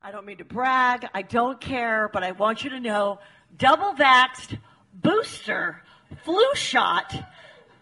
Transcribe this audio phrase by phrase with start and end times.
[0.00, 1.08] I don't mean to brag.
[1.12, 3.18] I don't care, but I want you to know
[3.56, 4.56] double vaxxed,
[4.94, 5.82] booster,
[6.22, 7.12] flu shot,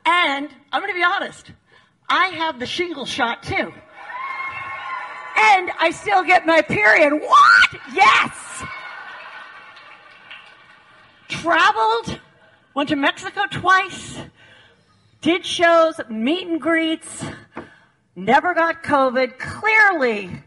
[0.07, 1.53] and I'm going to be honest,
[2.09, 3.71] I have the shingle shot too.
[5.39, 7.13] And I still get my period.
[7.13, 7.81] What?
[7.93, 8.63] Yes!
[11.29, 12.19] Traveled,
[12.73, 14.19] went to Mexico twice,
[15.21, 17.27] did shows, meet and greets,
[18.15, 19.39] never got COVID.
[19.39, 20.43] Clearly,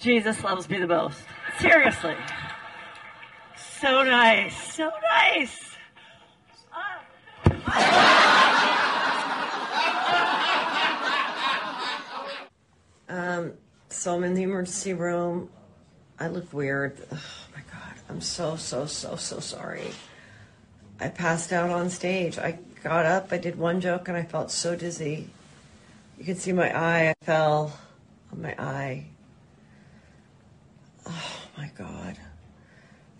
[0.00, 1.20] Jesus loves me the most.
[1.58, 2.16] Seriously.
[3.80, 4.74] So nice.
[4.74, 5.64] So nice.
[13.08, 13.52] Um,
[13.88, 15.48] so I'm in the emergency room.
[16.20, 16.98] I look weird.
[17.10, 17.20] Oh
[17.54, 17.94] my God.
[18.08, 19.90] I'm so, so, so, so sorry.
[21.00, 22.38] I passed out on stage.
[22.38, 25.30] I got up, I did one joke, and I felt so dizzy.
[26.18, 27.10] You can see my eye.
[27.10, 27.78] I fell
[28.32, 29.06] on my eye.
[31.08, 32.18] Oh my God.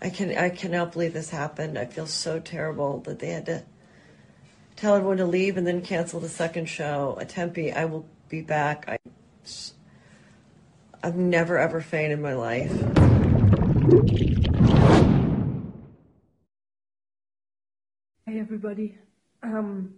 [0.01, 1.77] I can I cannot believe this happened.
[1.77, 3.63] I feel so terrible that they had to
[4.75, 7.73] tell everyone to leave and then cancel the second show at Tempe.
[7.73, 8.85] I will be back.
[8.87, 8.97] I
[11.03, 12.71] I've never ever fainted in my life.
[18.25, 18.97] Hey everybody.
[19.43, 19.95] Um,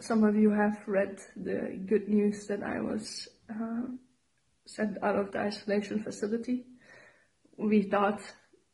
[0.00, 3.82] some of you have read the good news that I was uh,
[4.68, 6.66] sent out of the isolation facility.
[7.56, 8.20] We thought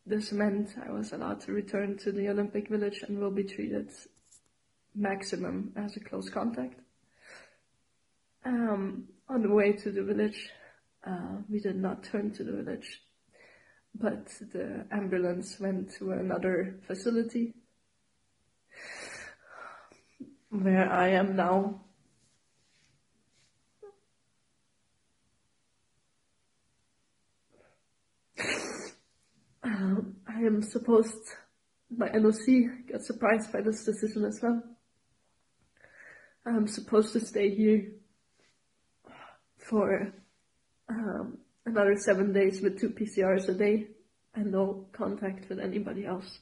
[0.04, 3.90] this meant I was allowed to return to the Olympic Village and will be treated
[4.94, 6.80] maximum as a close contact.
[8.44, 10.50] Um, on the way to the village,
[11.06, 13.00] uh, we did not turn to the village,
[13.94, 17.54] but the ambulance went to another facility
[20.50, 21.80] where I am now.
[30.54, 31.28] Um, I supposed,
[31.96, 34.62] my NOC got surprised by this decision as well.
[36.46, 37.92] I'm supposed to stay here
[39.56, 40.12] for
[40.88, 43.86] um, another seven days with two PCRs a day
[44.34, 46.38] and no contact with anybody else.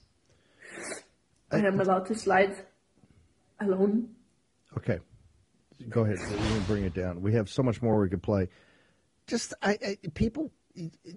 [1.50, 2.56] I am allowed to slide
[3.60, 4.08] alone.
[4.76, 4.98] Okay,
[5.88, 6.18] go ahead.
[6.66, 7.20] Bring it down.
[7.20, 8.48] We have so much more we could play.
[9.26, 10.50] Just I, I, people,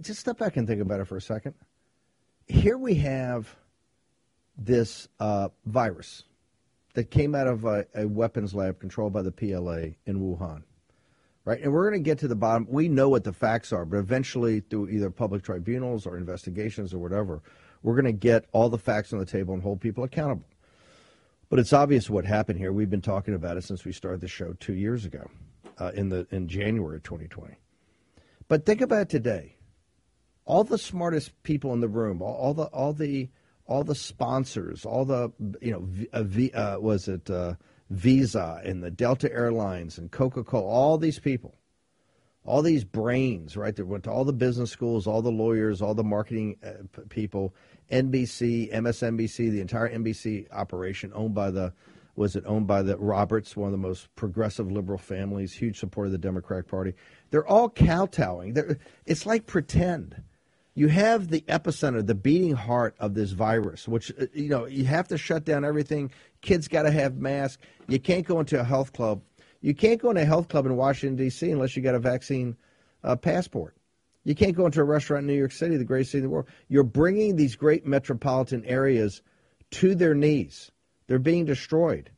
[0.01, 1.56] just step back and think about it for a second.
[2.47, 3.56] Here we have
[4.57, 6.23] this uh, virus
[6.94, 10.63] that came out of a, a weapons lab controlled by the PLA in Wuhan
[11.45, 11.61] right?
[11.61, 12.67] And we're going to get to the bottom.
[12.69, 16.97] We know what the facts are, but eventually, through either public tribunals or investigations or
[16.97, 17.41] whatever,
[17.83, 20.47] we're going to get all the facts on the table and hold people accountable.
[21.50, 22.73] But it's obvious what happened here.
[22.73, 25.29] We've been talking about it since we started the show two years ago,
[25.77, 27.53] uh, in the in January of 2020.
[28.47, 29.55] But think about today.
[30.45, 33.29] All the smartest people in the room, all, all the all the
[33.67, 35.88] all the sponsors, all the you know,
[36.23, 37.56] v, uh, was it uh,
[37.89, 41.57] Visa and the Delta Airlines and Coca Cola, all these people,
[42.44, 43.75] all these brains, right?
[43.75, 47.53] That went to all the business schools, all the lawyers, all the marketing uh, people,
[47.91, 51.73] NBC, MSNBC, the entire NBC operation owned by the,
[52.16, 56.07] was it owned by the Roberts, one of the most progressive liberal families, huge supporter
[56.07, 56.94] of the Democratic Party.
[57.29, 58.53] They're all kowtowing.
[58.53, 60.23] They're, it's like pretend
[60.78, 64.84] you have the epicenter, the beating heart of this virus, which, uh, you know, you
[64.84, 66.12] have to shut down everything.
[66.41, 67.63] Kids got to have masks.
[67.88, 69.22] You can't go into a health club.
[69.62, 71.50] You can't go into a health club in Washington, D.C.
[71.50, 72.57] unless you got a vaccine
[73.04, 73.75] uh, passport.
[74.25, 76.30] You can't go into a restaurant in New York City, the greatest city in the
[76.30, 76.48] world.
[76.68, 79.22] You're bringing these great metropolitan areas
[79.72, 80.72] to their knees.
[81.07, 82.10] They're being destroyed.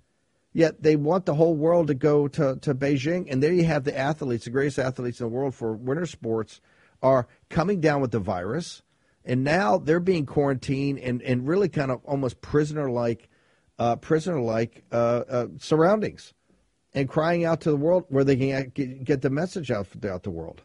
[0.52, 3.28] Yet they want the whole world to go to, to Beijing.
[3.30, 6.60] And there you have the athletes, the greatest athletes in the world for winter sports–
[7.02, 8.82] are coming down with the virus,
[9.26, 13.30] and now they're being quarantined and, and really kind of almost prisoner like
[13.80, 16.34] uh, prisoner like uh, uh, surroundings,
[16.94, 20.24] and crying out to the world where they can get, get the message out throughout
[20.24, 20.64] the world.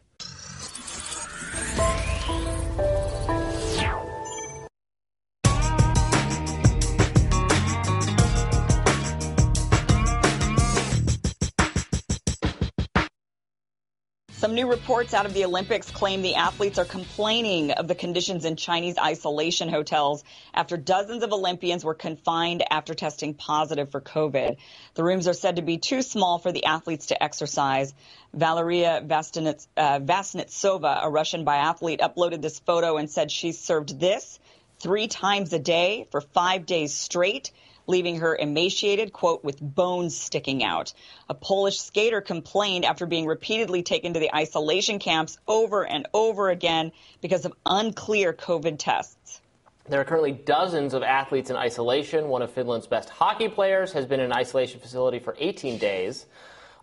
[14.53, 18.45] Some new reports out of the Olympics claim the athletes are complaining of the conditions
[18.45, 20.23] in Chinese isolation hotels
[20.53, 24.57] after dozens of Olympians were confined after testing positive for COVID.
[24.93, 27.95] The rooms are said to be too small for the athletes to exercise.
[28.31, 34.39] Valeria Vasnetsova, uh, a Russian biathlete, uploaded this photo and said she served this
[34.77, 37.49] three times a day for five days straight.
[37.87, 40.93] Leaving her emaciated, quote, with bones sticking out.
[41.29, 46.49] A Polish skater complained after being repeatedly taken to the isolation camps over and over
[46.49, 46.91] again
[47.21, 49.41] because of unclear COVID tests.
[49.89, 52.29] There are currently dozens of athletes in isolation.
[52.29, 56.25] One of Finland's best hockey players has been in an isolation facility for 18 days.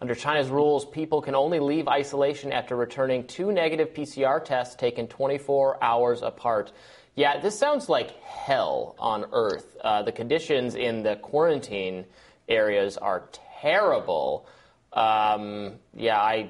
[0.03, 5.07] Under China's rules, people can only leave isolation after returning two negative PCR tests taken
[5.07, 6.73] 24 hours apart.
[7.21, 9.77] Yeah, this sounds like hell on earth.
[9.85, 12.07] Uh, the conditions in the quarantine
[12.49, 13.29] areas are
[13.61, 14.47] terrible.
[14.95, 16.49] Um, yeah, I,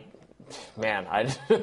[0.77, 1.35] man, I.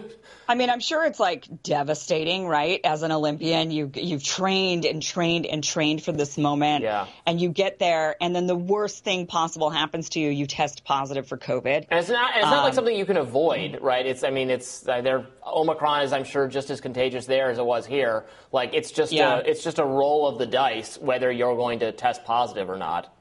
[0.49, 2.79] I mean, I'm sure it's like devastating, right?
[2.85, 7.07] As an Olympian, you you've trained and trained and trained for this moment, Yeah.
[7.25, 10.29] and you get there, and then the worst thing possible happens to you.
[10.29, 11.87] You test positive for COVID.
[11.89, 14.05] And it's not, it's not like Um, something you can avoid, right?
[14.05, 17.57] It's, I mean, it's, uh, there, Omicron is, I'm sure, just as contagious there as
[17.57, 18.25] it was here.
[18.53, 19.39] Like, it's just, Yeah.
[19.39, 22.77] a, it's just a roll of the dice whether you're going to test positive or
[22.77, 23.13] not.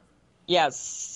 [0.47, 1.16] Yes,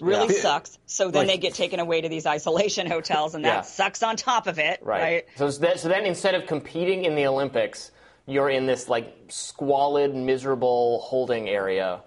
[0.00, 0.40] really Yeah.
[0.40, 0.78] sucks.
[0.86, 3.60] So then Like- they get taken away to these isolation hotels, and that Yeah.
[3.62, 5.02] sucks on top of it, Right.
[5.02, 5.24] right?
[5.36, 7.90] So, so then- so then instead of competing in the Olympics,
[8.26, 12.00] you're in this, like, squalid, miserable holding area.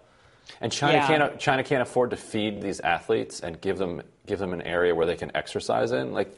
[0.61, 1.07] And China Yeah.
[1.07, 4.93] can't China can't afford to feed these athletes and give them give them an area
[4.95, 6.11] where they can exercise in.
[6.11, 6.31] Like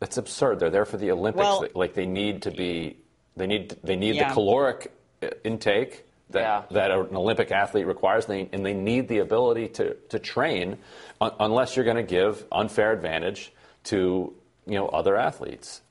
[0.00, 0.58] that's absurd.
[0.58, 1.44] They're there for the Olympics.
[1.44, 2.96] Well- like they need to be
[3.36, 4.28] they need they need Yeah.
[4.28, 4.90] the caloric
[5.22, 6.62] uh, intake that Yeah.
[6.70, 8.26] that an Olympic athlete requires.
[8.26, 10.78] They, and they need the ability to to train
[11.20, 13.52] un, unless you're going to give unfair advantage
[13.84, 14.32] to
[14.66, 15.82] you know other athletes.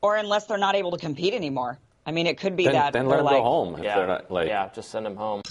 [0.00, 1.78] Or unless they're not able to compete anymore.
[2.04, 3.84] I mean, it could be Then, that then they're let them like, go home if
[3.84, 3.96] Yeah.
[3.96, 5.42] they're not like yeah, just send them home.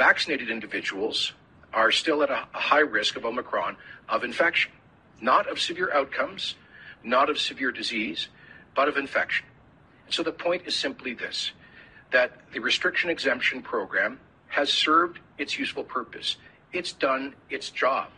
[0.00, 1.34] Vaccinated individuals
[1.74, 3.76] are still at a high risk of Omicron
[4.08, 4.72] of infection,
[5.20, 6.54] not of severe outcomes,
[7.04, 8.28] not of severe disease,
[8.74, 9.44] but of infection.
[10.06, 11.52] And so the point is simply this
[12.12, 14.18] that the restriction exemption program
[14.48, 16.38] has served its useful purpose.
[16.72, 18.08] It's done its job.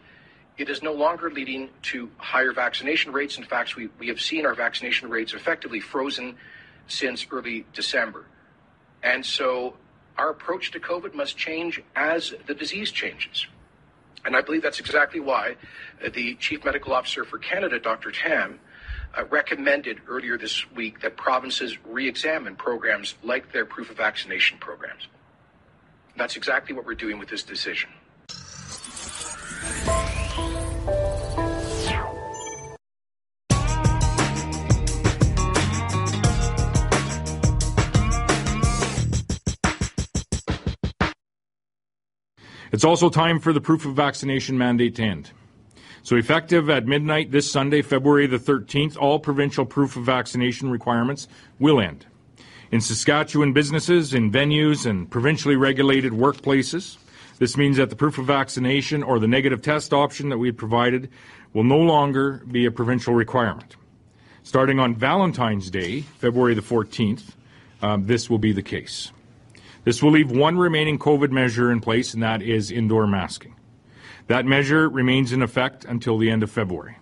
[0.59, 3.39] It is no longer leading to higher vaccination rates.
[3.39, 6.37] In fact, we, we have seen our vaccination rates effectively frozen
[6.87, 8.25] since early December.
[9.03, 9.75] And so
[10.19, 13.47] our approach to COVID must change as the disease changes.
[14.25, 15.57] And I believe that's exactly why
[16.05, 18.13] uh, the Chief Medical Officer for Canada, Dr.
[18.13, 18.61] Tam,
[19.17, 24.59] uh, recommended earlier this week that provinces re examine programs like their proof of vaccination
[24.59, 25.09] programs.
[26.17, 27.91] That's exactly what we're doing with this decision.
[42.73, 45.31] It's also time for the proof of vaccination mandate to end.
[46.03, 51.29] So, effective at midnight this Sunday, February the 13th, all provincial proof of vaccination requirements
[51.61, 52.07] will end.
[52.73, 56.97] In Saskatchewan businesses, in venues, and provincially regulated workplaces,
[57.39, 60.57] this means that the proof of vaccination or the negative test option that we had
[60.57, 61.11] provided
[61.53, 63.77] will no longer be a provincial requirement.
[64.45, 67.35] Starting on Valentine's Day, February the 14th,
[67.83, 69.13] um, this will be the case.
[69.85, 73.57] This will leave one remaining COVID measure in place, and that is indoor masking.
[74.29, 76.97] That measure remains in effect until the end of February.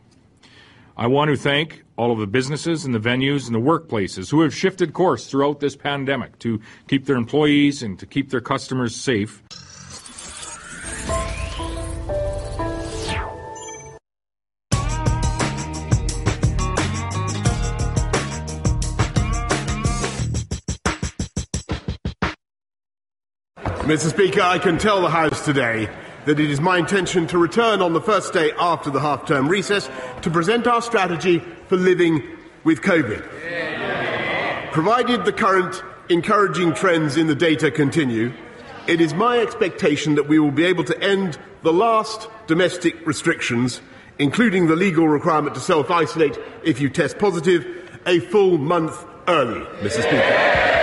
[0.97, 4.41] I want to thank all of the businesses and the venues and the workplaces who
[4.41, 8.97] have shifted course throughout this pandemic to keep their employees and to keep their customers
[8.97, 9.43] safe.
[23.91, 24.09] Mr.
[24.09, 25.89] Speaker, I can tell the House today
[26.25, 29.49] that it is my intention to return on the first day after the half term
[29.49, 29.91] recess
[30.23, 32.23] to present our strategy for living
[32.63, 34.71] with COVID.
[34.71, 38.33] Provided the current encouraging trends in the data continue,
[38.87, 43.81] it is my expectation that we will be able to end the last domestic restrictions,
[44.21, 47.67] including the legal requirement to self isolate if you test positive,
[48.07, 50.03] a full month early, Mr.
[50.03, 50.80] Speaker.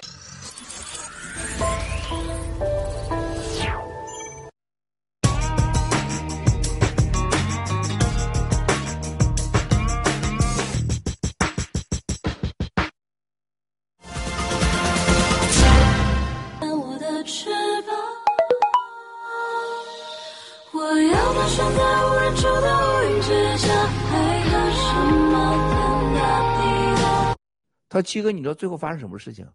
[27.98, 29.48] 他：“七哥，你知道最后发生什么事情？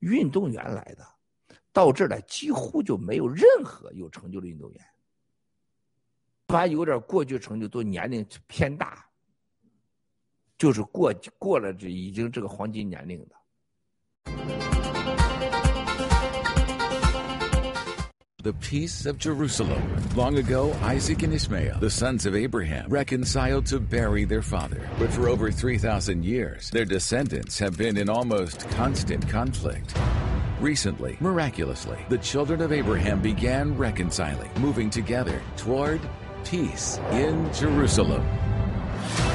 [0.00, 1.06] 运动员来的，
[1.72, 4.84] 到这儿来几乎就没有任何有成就的运动员。
[6.48, 9.06] 凡有点过去成就都年龄偏大，
[10.58, 14.75] 就是过过了这已经这个黄金年龄的。
[18.46, 19.82] The peace of Jerusalem.
[20.14, 24.88] Long ago, Isaac and Ishmael, the sons of Abraham, reconciled to bury their father.
[25.00, 29.94] But for over 3,000 years, their descendants have been in almost constant conflict.
[30.60, 36.00] Recently, miraculously, the children of Abraham began reconciling, moving together toward
[36.44, 38.24] peace in Jerusalem.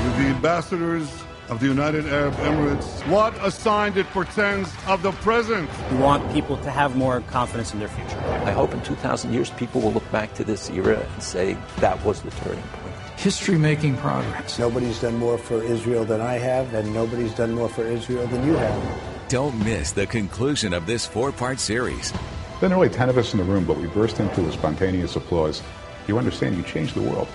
[0.06, 1.10] With the ambassadors
[1.52, 5.70] of the United Arab Emirates, what a sign it portends of the present.
[5.92, 8.18] We want people to have more confidence in their future.
[8.46, 12.04] I hope in 2,000 years people will look back to this era and say that
[12.06, 12.96] was the turning point.
[13.18, 14.58] History making progress.
[14.58, 18.46] Nobody's done more for Israel than I have, and nobody's done more for Israel than
[18.48, 19.02] you have.
[19.28, 22.12] Don't miss the conclusion of this four part series.
[22.12, 25.18] There Then only 10 of us in the room, but we burst into a spontaneous
[25.18, 25.62] applause.
[26.08, 27.28] You understand, you changed the world.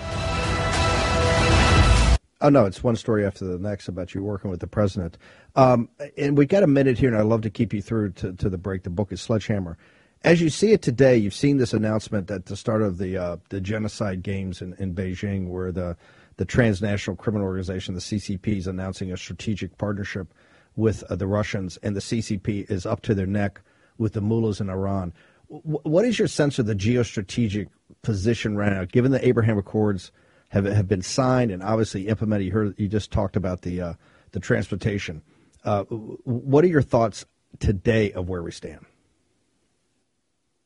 [2.47, 5.19] Oh no, it's one story after the next about you working with the president.
[5.57, 8.35] Um, and we got a minute here, and I'd love to keep you through to,
[8.35, 8.85] to the break.
[8.85, 9.77] The book is Sledgehammer.
[10.23, 13.39] As you see it today, you've seen this announcement at the start of the uh,
[13.49, 15.97] the genocide games in, in Beijing, where the
[16.37, 20.33] the transnational criminal organization, the CCP, is announcing a strategic partnership
[20.77, 23.61] with uh, the Russians, and the CCP is up to their neck
[23.99, 25.13] with the mullahs in Iran.
[25.51, 27.67] W- what is your sense of the geostrategic
[28.03, 30.13] position right now, given the Abraham Accords?
[30.49, 32.47] Have have been signed and obviously implemented.
[32.47, 33.95] You heard you just talked about the uh,
[34.33, 35.23] the transportation.
[35.65, 37.25] Uh, what are your thoughts
[37.59, 38.85] today of where we stand?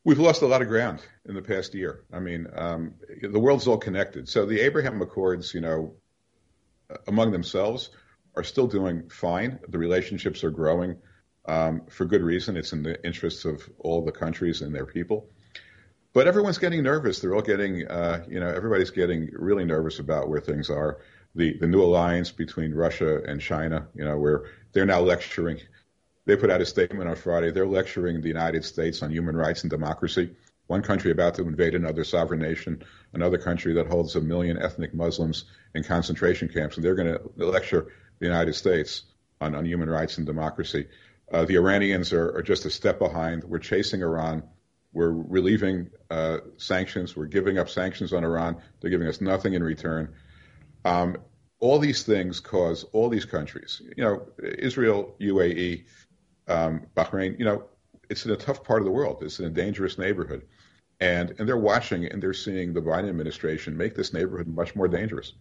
[0.03, 2.03] We've lost a lot of ground in the past year.
[2.11, 4.27] I mean, um, the world's all connected.
[4.27, 5.93] So the Abraham Accords, you know,
[7.07, 7.91] among themselves
[8.35, 9.59] are still doing fine.
[9.69, 10.97] The relationships are growing
[11.45, 12.57] um, for good reason.
[12.57, 15.29] It's in the interests of all the countries and their people
[16.13, 17.19] but everyone's getting nervous.
[17.19, 20.99] They're all getting, uh, you know, everybody's getting really nervous about where things are.
[21.35, 25.59] The the new alliance between Russia and China, you know, where they're now lecturing.
[26.25, 27.51] They put out a statement on Friday.
[27.51, 30.35] They're lecturing the United States on human rights and democracy.
[30.67, 34.93] One country about to invade another sovereign nation, another country that holds a million ethnic
[34.93, 37.87] Muslims in concentration camps, and they're going to lecture
[38.19, 39.03] the United States
[39.41, 40.87] on, on human rights and democracy.
[41.31, 43.43] Uh, the Iranians are, are just a step behind.
[43.43, 44.43] We're chasing Iran
[44.93, 47.15] we're relieving uh, sanctions.
[47.15, 48.57] We're giving up sanctions on Iran.
[48.79, 50.13] They're giving us nothing in return.
[50.83, 51.17] Um,
[51.59, 55.85] all these things cause all these countries, you know, Israel, UAE,
[56.47, 57.65] um, Bahrain, you know,
[58.09, 59.21] it's in a tough part of the world.
[59.21, 60.41] It's in a dangerous neighborhood.
[60.99, 64.87] And, and they're watching and they're seeing the Biden administration make this neighborhood much more
[64.87, 65.33] dangerous.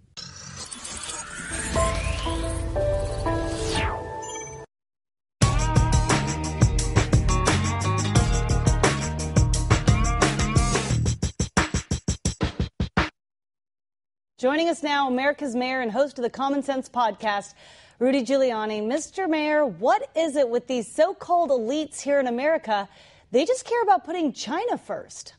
[14.41, 17.53] Joining us now, America's mayor and host of the Common Sense podcast,
[17.99, 18.83] Rudy Giuliani.
[18.83, 19.29] Mr.
[19.29, 22.89] Mayor, what is it with these so called elites here in America?
[23.33, 25.35] They just care about putting China first.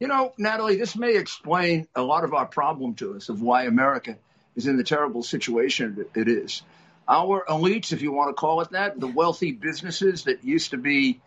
[0.00, 3.64] You know, Natalie, this may explain a lot of our problem to us of why
[3.64, 4.18] America
[4.54, 6.60] is in the terrible situation it is.
[7.08, 10.76] Our elites, if you want to call it that, the wealthy businesses that used to
[10.76, 11.22] be,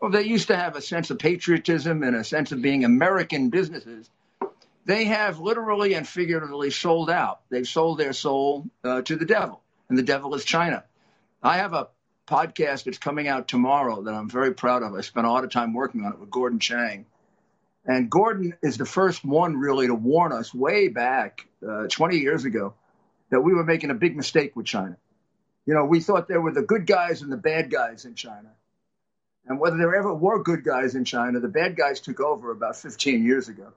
[0.00, 3.50] well, they used to have a sense of patriotism and a sense of being American
[3.50, 4.10] businesses
[4.88, 7.42] they have literally and figuratively sold out.
[7.50, 10.82] They've sold their soul uh, to the devil, and the devil is China.
[11.42, 11.88] I have a
[12.26, 14.94] podcast that's coming out tomorrow that I'm very proud of.
[14.94, 17.04] I spent a lot of time working on it with Gordon Chang.
[17.84, 22.46] And Gordon is the first one really to warn us way back uh, 20 years
[22.46, 22.72] ago
[23.30, 24.96] that we were making a big mistake with China.
[25.66, 28.48] You know, we thought there were the good guys and the bad guys in China.
[29.46, 32.76] And whether there ever were good guys in China, the bad guys took over about
[32.76, 33.74] 15 years ago.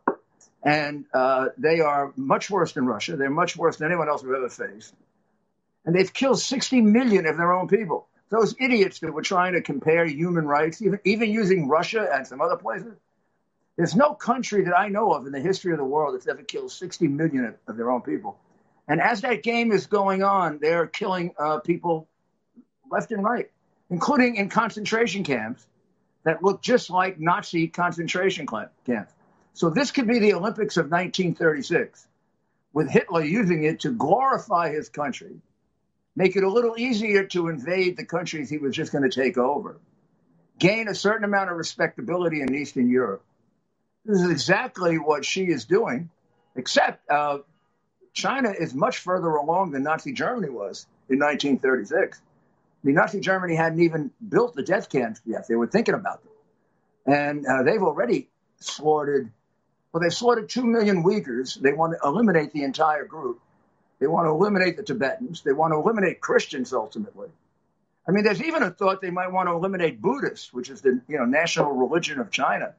[0.64, 3.16] And uh, they are much worse than Russia.
[3.16, 4.94] They're much worse than anyone else we've ever faced.
[5.86, 8.08] And they've killed 60 million of their own people.
[8.30, 12.42] Those idiots that were trying to compare human rights, even, even using Russia and some
[12.42, 12.94] other places,
[13.76, 16.44] there's no country that I know of in the history of the world that's ever
[16.44, 18.38] killed 60 million of their own people.
[18.88, 22.08] And as that game is going on, they're killing uh, people
[22.90, 23.50] left and right,
[23.90, 25.66] including in concentration camps
[26.24, 28.46] that look just like Nazi concentration
[28.86, 29.14] camps.
[29.54, 32.08] So this could be the Olympics of 1936,
[32.74, 35.42] with Hitler using it to glorify his country,
[36.16, 39.38] make it a little easier to invade the countries he was just going to take
[39.38, 39.80] over,
[40.58, 43.24] gain a certain amount of respectability in Eastern Europe.
[44.06, 46.10] This is exactly what she is doing,
[46.56, 47.40] except uh,
[48.14, 52.20] China is much further along than Nazi Germany was in 1936.
[52.20, 55.48] I mean, Nazi Germany hadn't even built the death camps yet.
[55.48, 56.32] They were thinking about them.
[57.06, 58.30] And uh, they've already
[58.60, 59.32] slaughtered
[59.92, 61.60] Well, they slaughtered 2 million Uyghurs.
[61.60, 63.42] They want to eliminate the entire group.
[64.00, 65.42] They want to eliminate the Tibetans.
[65.44, 67.30] They want to eliminate Christians ultimately.
[68.08, 71.02] I mean, there's even a thought they might want to eliminate Buddhists, which is the
[71.08, 72.74] you know national religion of China,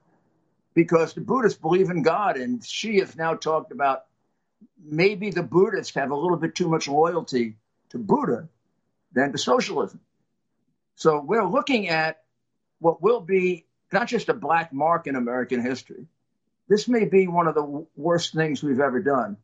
[0.75, 4.05] because the Buddhists believe in God, and Xi has now talked about
[4.83, 7.57] maybe the Buddhists have a little bit too much loyalty
[7.91, 8.49] to Buddha
[9.13, 10.01] than to socialism.
[10.97, 12.23] So we're looking at
[12.81, 16.07] what will be not just a black mark in American history.
[16.73, 19.37] This may be one of the worst things we've ever done.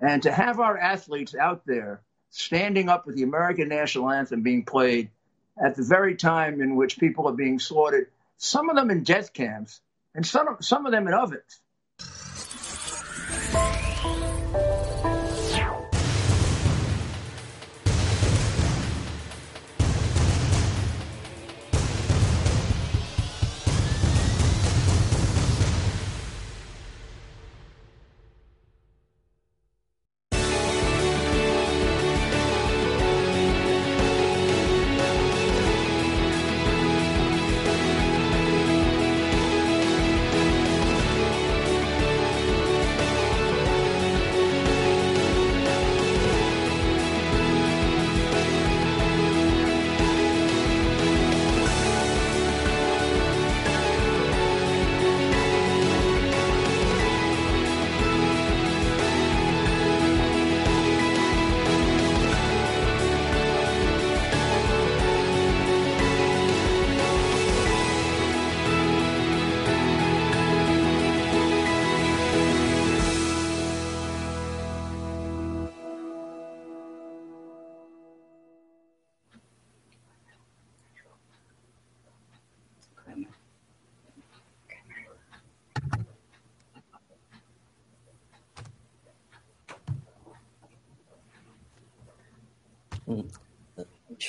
[0.00, 4.64] And to have our athletes out there standing up with the American national anthem being
[4.64, 5.10] played
[5.62, 9.34] at the very time in which people are being slaughtered, some of them in death
[9.34, 9.82] camps
[10.14, 11.60] and some, some of them in ovens.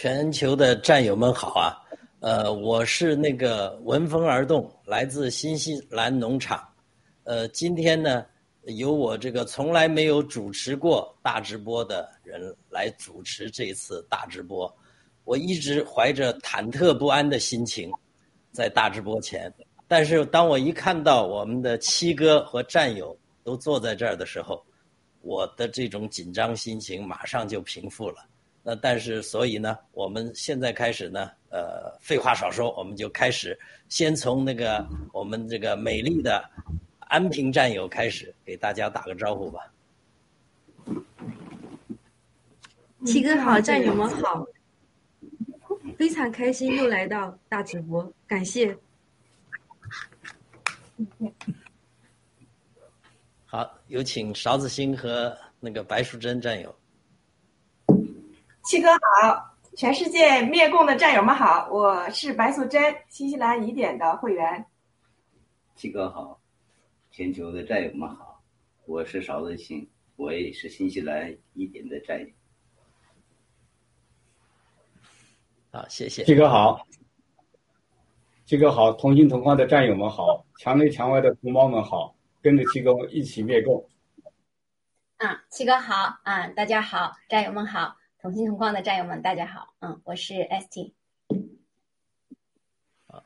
[0.01, 1.77] 全球的战友们好啊，
[2.21, 6.67] 呃，我是那个闻风而动，来自新西兰农场，
[7.23, 8.25] 呃，今天呢，
[8.63, 14.75] 由我这个从来没有主持过大直播的人来主持这次大直播，
[15.23, 17.91] 我一直怀着忐忑不安的心情
[18.51, 19.53] 在大直播前，
[19.87, 24.65] 但是当我一看到我们的七哥和战友都坐在这儿的时候，
[25.21, 28.25] 我的这种紧张心情马上就平复了。
[28.63, 36.47] 那但是，所以呢，我们现在开始呢，呃，废话少说，我们就开始，先从那个我们这个美丽的
[36.99, 39.73] 安平战友开始，给大家打个招呼吧。
[43.03, 44.45] 七哥好，战友们好，
[45.97, 48.77] 非常开心又来到大直播，感谢。
[53.47, 56.73] 好，有请勺子星和那个白淑珍战友。
[58.63, 64.65] 七哥好，全世界灭共的战友们好，我是白素贞，新西兰疑点的会员。
[65.75, 66.39] 七哥好，
[67.09, 68.41] 全球的战友们好，
[68.85, 72.27] 我是勺子星，我也是新西兰疑点的战友。
[75.71, 76.23] 好，谢谢。
[76.23, 76.85] 七哥好，
[78.45, 83.89] 七哥好，同心同框的战友们好，墙内墙外的同胞们好，跟着七哥一起灭共。
[85.17, 87.97] 嗯，七哥好，啊，大家好，战友们好。
[88.21, 90.93] 同心同框的战友们，大家好，嗯，我是 ST。
[93.07, 93.17] 啊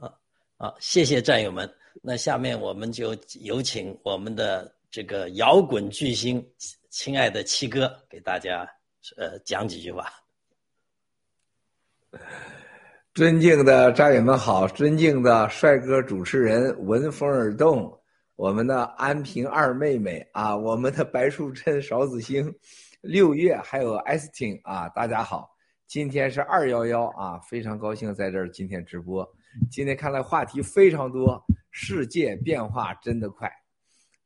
[0.00, 0.12] 啊
[0.56, 0.74] 啊！
[0.80, 1.72] 谢谢战友们。
[2.02, 6.44] 那下面我们就有请我们的这个摇滚巨星，
[6.90, 8.68] 亲爱的七哥，给大家
[9.16, 10.12] 呃讲几句话。
[13.14, 17.96] 尊敬的战友们好，尊敬的帅哥主持人闻风而动，
[18.34, 22.52] 我们的安平二妹妹啊，我们的白素贞勺子星。
[23.02, 25.50] 六月还有 S 汀啊，大家好，
[25.88, 29.28] 今天是二幺幺啊，非常高兴在这儿今天直播。
[29.68, 33.52] 今天看来话题非常多，世界变化真的快，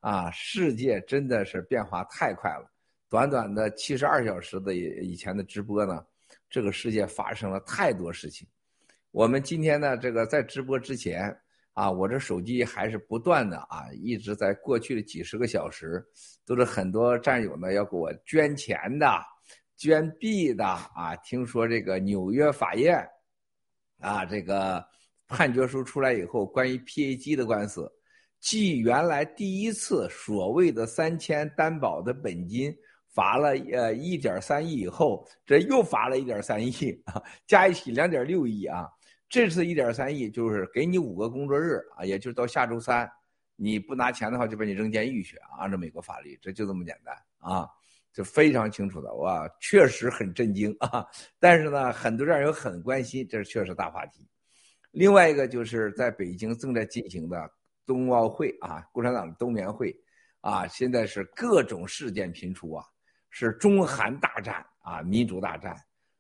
[0.01, 2.71] 啊，世界真的是变化太快了。
[3.09, 6.05] 短短的七十二小时的以前的直播呢，
[6.51, 8.47] 这个世界发生了太多事情。
[9.11, 11.35] 我们今天呢，这个在直播之前。
[11.77, 16.03] 啊，我这手机还是不断的啊，一直在过去的几十个小时，
[16.47, 19.07] 都是很多战友呢要给我捐钱的、
[19.77, 21.15] 捐币的啊。
[21.17, 23.07] 听说这个纽约法院，
[24.01, 24.83] 啊，这个
[25.29, 27.93] 判决书出来以后，关于 PAG 的官司，
[28.41, 32.75] 继原来第一次所谓的三千担保的本金
[33.13, 36.73] 罚了呃一点三亿以后，这又罚了一点三亿
[37.05, 38.89] 啊，加一起两点六亿啊。
[39.29, 43.11] 这次一点三亿就是给你五个工作日啊，也就是到下周三，
[43.57, 45.59] 你不拿钱的话，就把你扔监狱去啊！
[45.61, 47.69] 按照美国法律，这就这么简单啊，
[48.13, 49.13] 就非常清楚的。
[49.15, 51.05] 哇，确实很震惊啊！
[51.41, 54.27] 但是呢，很多战友很关心，这是确实大话题。
[54.93, 57.51] 另外一个就是在北京正在进行的
[57.85, 59.95] 冬奥会啊，共产党的冬眠会
[60.41, 62.85] 啊，现在是各种事件频出啊，
[63.29, 65.77] 是中韩大战啊，民主大战，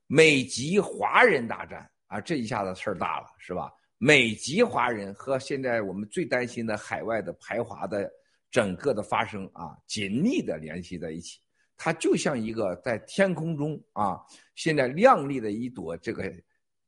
[0.08, 3.72] 美籍华人大战啊，这一下子事儿大了，是吧？
[3.98, 8.10] 美籍华人和现在我们最担心的海外的排华的
[8.50, 11.40] 整个的发生啊，紧密的联系在一起。
[11.78, 14.20] 它就像一个在天空中啊，
[14.54, 16.32] 现在亮丽的一朵这个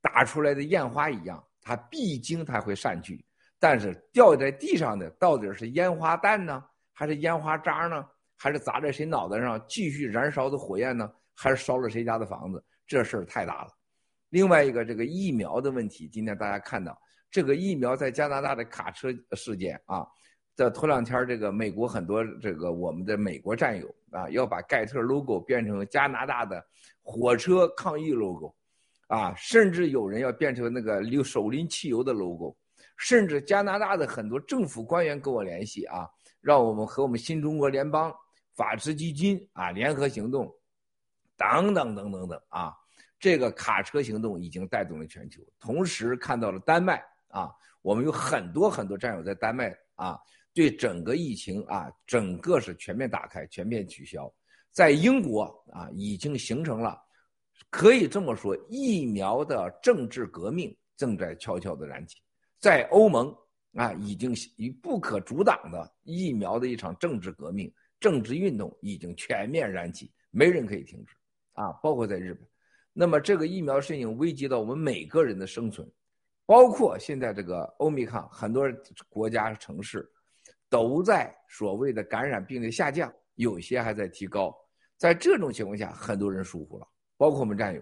[0.01, 3.25] 打出来的烟花一样，它必经它会散去，
[3.59, 12.65] 但是掉在地上的到底是烟花弹呢，还是烟花渣呢，还是砸在谁脑袋上继续燃烧的火焰呢，还是烧了谁家的房子？
[12.87, 13.78] 这事儿太大了。
[14.31, 20.07] 另外一个这个疫苗的问题，今天大家看到这个疫苗在加拿大的卡车事件啊，
[20.55, 26.63] 这头两天这个美国很多这个我们的美国战友啊，要把盖特 logo 变成加拿大的
[27.03, 28.55] 火车抗议 logo，
[29.07, 32.55] 啊，甚至有人要变成那个手拎汽油的 logo，
[32.97, 36.07] 甚至加拿大的很多政府官员跟我联系啊，
[36.41, 38.15] 让我们和我们新中国联邦
[38.55, 40.55] 法治基金啊联合行动，
[41.37, 42.75] 等等等等等啊。
[43.19, 47.51] 这个卡车行动已经带动了全球，同时看到了丹麦啊，
[47.83, 50.17] 我们有很多很多战友在丹麦啊，
[50.55, 54.33] 对整个疫情啊，整个是全面打开、全面取消。
[54.71, 56.97] 在英国啊，已经形成了，
[57.71, 62.23] 可以这么说，疫苗的政治革命正在悄悄的燃起。
[62.61, 63.35] 在欧盟
[63.75, 71.17] 啊，已经以不可阻挡的疫苗的一场政治革命、政治运动已经全面燃起，没人可以停止
[71.55, 72.47] 啊，包括在日本。
[73.01, 75.89] 那么这个疫苗事情危及到我们每个人的生存，
[76.45, 78.69] 包括现在这个欧米康，很多
[79.09, 80.05] 国家城市
[80.69, 84.53] 都在所谓的感染病例下降，有些还在提高。
[84.97, 87.81] 在这种情况下，很多人疏忽了，包括我们战友，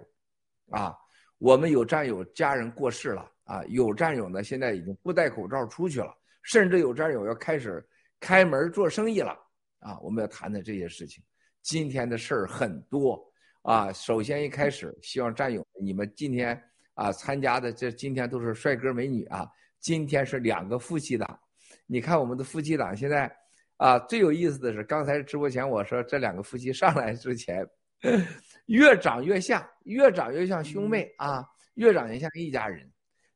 [0.69, 0.95] 啊，
[1.39, 7.83] 我们有战友家人过世了，啊，有战友呢现在已经不戴口罩出去了，甚至有战友要开始
[8.21, 9.31] 开门做生意了，
[9.79, 11.25] 啊，我们要谈谈这些事情。
[11.63, 13.33] 今天的事儿很多。
[13.67, 16.57] 啊，首先一开始，希望战友你们今天
[16.95, 19.45] 啊参加的这今天都是帅哥美女啊，
[19.81, 21.41] 今天是两个夫妻档，
[21.85, 23.29] 你看我们的夫妻档现在
[23.77, 27.69] 啊最有意思的是，刚才直播前我说这两个夫妻上来之前，
[28.67, 32.89] 越长越像，越长越像兄妹啊，越长越像一家人。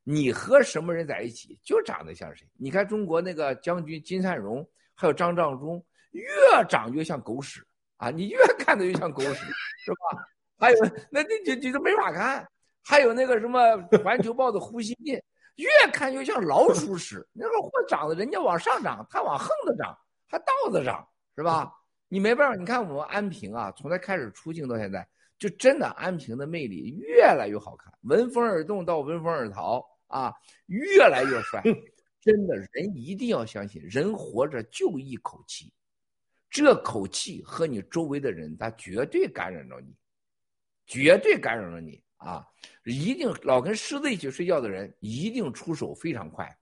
[0.05, 2.47] 你和什么人在一起就长得像谁？
[2.57, 4.65] 你看中国那个将军金灿荣，
[4.95, 6.23] 还有张召忠，越
[6.69, 7.61] 长越像狗屎。
[7.97, 9.45] 啊，你越看着越像狗屎，
[9.83, 10.25] 是吧？
[10.57, 10.77] 还有
[11.09, 12.47] 那那就就都没法看。
[12.83, 13.59] 还有那个什么
[14.03, 15.13] 《环球报》的胡锡进，
[15.55, 17.27] 越看越像老鼠屎。
[17.31, 19.95] 那个货长得人家往上涨，他往横着涨，
[20.27, 21.71] 还倒着涨，是吧？
[22.07, 22.55] 你没办法。
[22.55, 30.33] 你看我们安平啊，从他开始出镜到现在，就真的安平的魅力越来越好看，闻风而动到闻风而逃啊，
[30.65, 31.61] 越来越帅。
[32.19, 35.71] 真的，人一定要相信，人活着就一口气。
[36.51, 39.95] 这口气和你周围的人，他绝对感染着你，
[40.85, 42.45] 绝对感染着你啊！
[42.83, 46.53] 一定老跟狮子一起睡觉的人，一定出手非常快，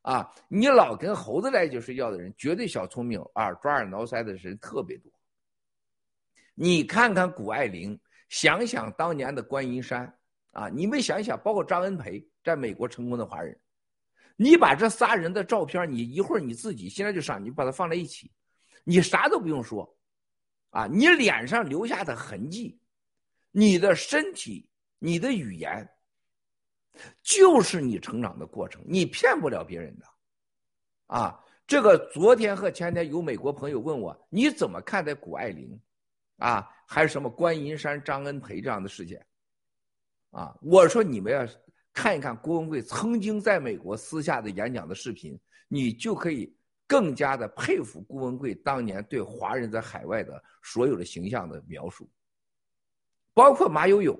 [0.00, 0.34] 啊！
[0.48, 5.12] 你老跟猴子在一起睡觉的人，绝对小聪明啊，抓耳挠腮的人特别多。
[6.54, 10.10] 你看看谷爱凌，想想当年的观音山
[10.52, 13.54] 啊，你们想想，包括张恩培在美国成功的华人，
[14.36, 18.30] 你把这仨人的照片，你一会儿你自己现在就上，你把它放在一起。
[18.84, 19.96] 你啥都不用说，
[20.70, 22.80] 啊，你脸上留下的痕迹，
[23.50, 25.88] 你的身体，你的语言，
[27.22, 30.06] 就是你成长的过程，你骗不了别人的，
[31.06, 35.80] 啊，这个昨天和前天有美国朋友问我，你怎么看待谷爱凌，
[36.38, 39.24] 啊，还是什么观音山张恩培这样的事件，
[40.30, 41.46] 啊，我说你们要
[41.92, 45.38] 看一看郭文贵曾经在美国私下的演讲的视频，
[45.68, 46.56] 你就可以。
[46.90, 52.10] 更加的佩服顾文贵当年对华人在海外的所有的形象的描述，
[53.32, 54.18] 包括马友友，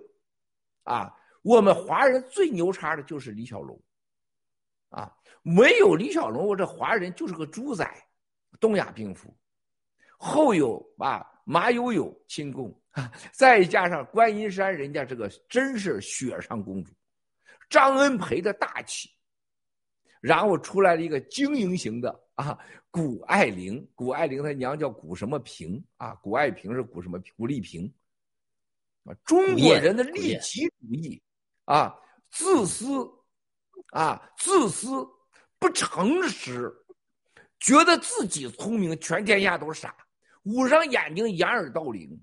[0.85, 3.77] 啊，我们华人最牛叉的就是李小龙，
[4.91, 7.85] 啊，没有李小龙，我这华人就是个猪仔，
[8.61, 9.37] 东亚病夫，
[10.17, 12.73] 后有啊马友友亲共，
[13.35, 16.93] 再加上观音山人家这个真是雪上公主，
[17.69, 19.11] 张恩培的大气，
[20.21, 22.30] 然后出来了一个经营型的。
[22.41, 22.59] 啊，
[22.91, 26.15] 谷爱凌，谷爱凌她娘叫谷什么平啊？
[26.23, 27.21] 谷爱平是谷什么？
[27.37, 27.93] 谷丽萍
[29.05, 29.13] 啊？
[29.27, 31.23] 中国人的利己主义
[31.67, 31.95] 啊，
[32.31, 33.07] 自私
[33.93, 35.07] 啊，自私，
[35.59, 36.73] 不诚实，
[37.59, 39.95] 觉得自己聪明，全天下都傻，
[40.45, 42.19] 捂上眼睛掩耳盗铃，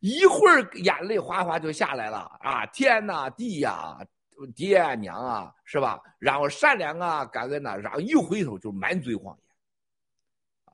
[0.00, 2.64] 一会儿眼泪哗哗就下来了啊！
[2.66, 3.98] 天呐，地呀，
[4.54, 6.00] 爹啊娘啊，是吧？
[6.18, 9.38] 然后善良啊，感恩呐，然后一回头就满嘴谎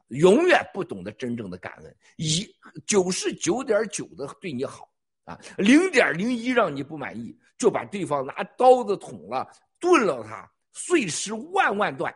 [0.09, 2.45] 言，永远不懂得真正的感恩，一
[2.87, 4.91] 九十九点九的对你好
[5.25, 9.49] 啊，零点零一让你不满意，就把对方拿刀子捅了，
[9.79, 12.13] 炖了他，碎尸万万段。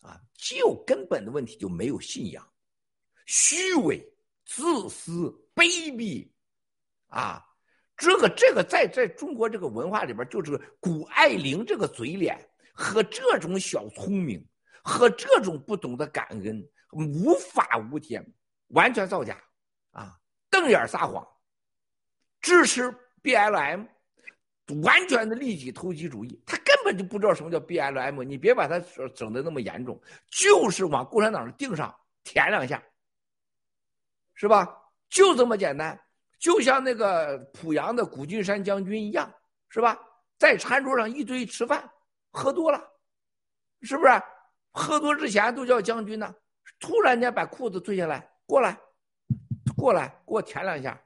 [0.00, 2.44] 啊，就根本的问题就没有信仰，
[3.24, 4.04] 虚伪、
[4.44, 6.28] 自私、卑鄙，
[7.06, 7.46] 啊，
[8.02, 12.36] 这个这个在在中国这个文化里边，就是谷爱凌这个嘴脸
[12.74, 14.44] 和这种小聪明
[14.82, 18.26] 和这种不懂得感恩、无法无天，
[18.70, 19.40] 完全造假，
[19.92, 20.18] 啊，
[20.50, 21.24] 瞪眼撒谎，
[22.40, 23.86] 支持 BLM。
[24.82, 28.22] 完全的利己投机主义，他根本就不知道什么叫 B L M。
[28.22, 28.80] 你别把他
[29.14, 32.82] 整的那么严重，就是往共产党的腚上舔两下，
[34.34, 34.66] 是吧？
[35.10, 36.00] 就这么简单，
[36.42, 39.32] 就像那个濮阳的古俊山将军一样，
[39.68, 39.96] 是吧？
[40.36, 41.88] 在餐桌上一堆吃饭，
[42.32, 42.82] 喝多了，
[43.82, 44.10] 是不是？
[44.72, 46.34] 喝多之前都叫将军呢，
[46.80, 48.76] 突然间把裤子褪下来，过来，
[49.76, 51.00] 过来，给我舔两下。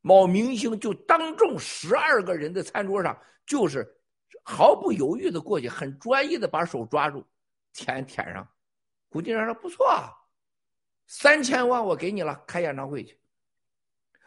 [0.00, 3.86] 某明星就当众十二个人的餐桌上，就是
[4.42, 7.22] 毫不犹豫的过去，很专业的把手抓住，
[7.74, 8.48] 舔舔上。
[9.10, 9.86] 古金山说：“不错，
[11.06, 13.20] 三千万我给你了，开演唱会去。”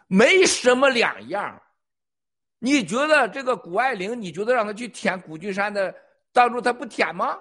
[0.07, 1.61] 没什么两样。
[2.59, 5.93] 你觉得这个谷爱凌，你觉得让他去舔古俊山的
[6.33, 7.37] 当初他不舔吗？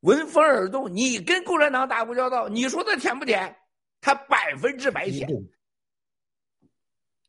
[0.00, 0.94] 闻风而动。
[0.94, 3.56] 你跟共产党打过交道，你说他舔不舔？
[4.00, 5.28] 他百分之百舔。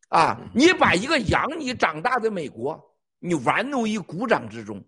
[0.08, 0.38] 啊！
[0.54, 2.80] 你把一个养你长大的美国，
[3.18, 4.82] 你玩弄于股掌之中，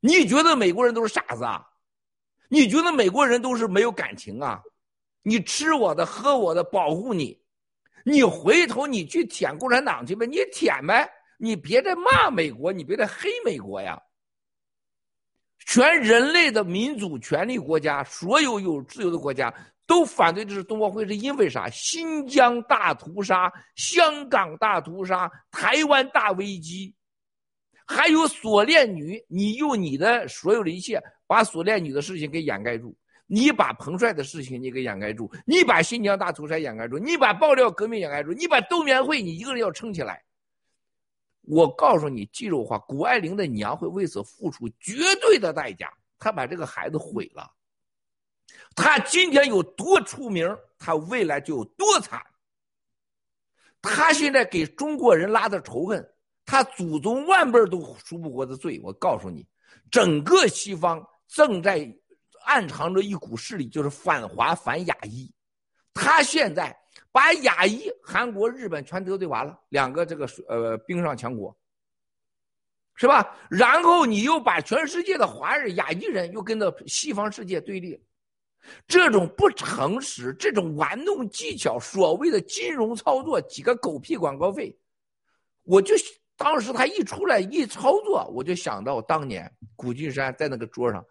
[0.00, 1.66] 你觉得美国人都是傻子啊？
[2.48, 4.62] 你觉得美国人都是没有感情啊？
[5.22, 7.42] 你吃我的，喝我的，保护你，
[8.04, 14.00] 你回头你去舔共产党去呗，你舔呗，你别再骂美国，你别再黑美国呀！
[15.66, 19.52] 全人类的民主权利国家，所有有自由的国家。
[19.86, 21.68] 都反对这是冬奥会，是因为啥？
[21.68, 26.94] 新疆大屠杀、香港大屠杀、台湾大危机，
[27.86, 32.96] 还有锁链女，你用你的所有的一切把锁链女的事情给掩盖住，
[33.34, 40.22] 你把彭帅的事情你给掩盖住，你把新疆大屠杀掩盖住，你把爆料革命掩盖住，你把冬眠会你一个人要撑起来。
[41.40, 47.50] 我告诉你，记住话，谷爱凌的娘会为此付出绝对的代价，她把这个孩子毁了。
[48.76, 52.22] 他今天有多出名，他未来就有多惨。
[53.82, 56.08] 他现在给中国人拉的仇恨，
[56.46, 58.80] 他祖宗万辈都赎不过的罪。
[58.84, 59.44] 我告诉你，
[59.90, 61.92] 整个西方正在
[62.44, 65.32] 暗藏着一股势力，就是反华反亚裔。
[65.92, 66.76] 他现在
[67.12, 71.56] 把亚裔、韩国、日本全得罪完了，两个这个呃冰上强国，
[72.94, 73.36] 是吧？
[73.48, 78.02] 然后你又把全世界的华人、亚裔人又跟着西方世界对立。
[78.88, 84.74] 这种不诚实，这种玩弄技巧，所谓的金融操作，几个狗屁广告费，
[85.64, 85.94] 我就
[86.34, 91.04] 当时他一出来一操作，我就想到当年古俊山在那个桌上，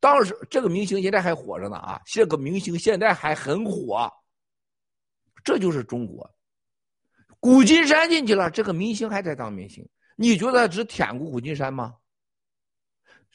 [0.00, 4.10] 当时这个明星现在还火着呢啊，这个明星现在还很火，
[5.44, 6.28] 这就是中国。
[7.38, 11.94] 古金山进去了，这个明星还在当明星，你觉得只舔过古金山吗？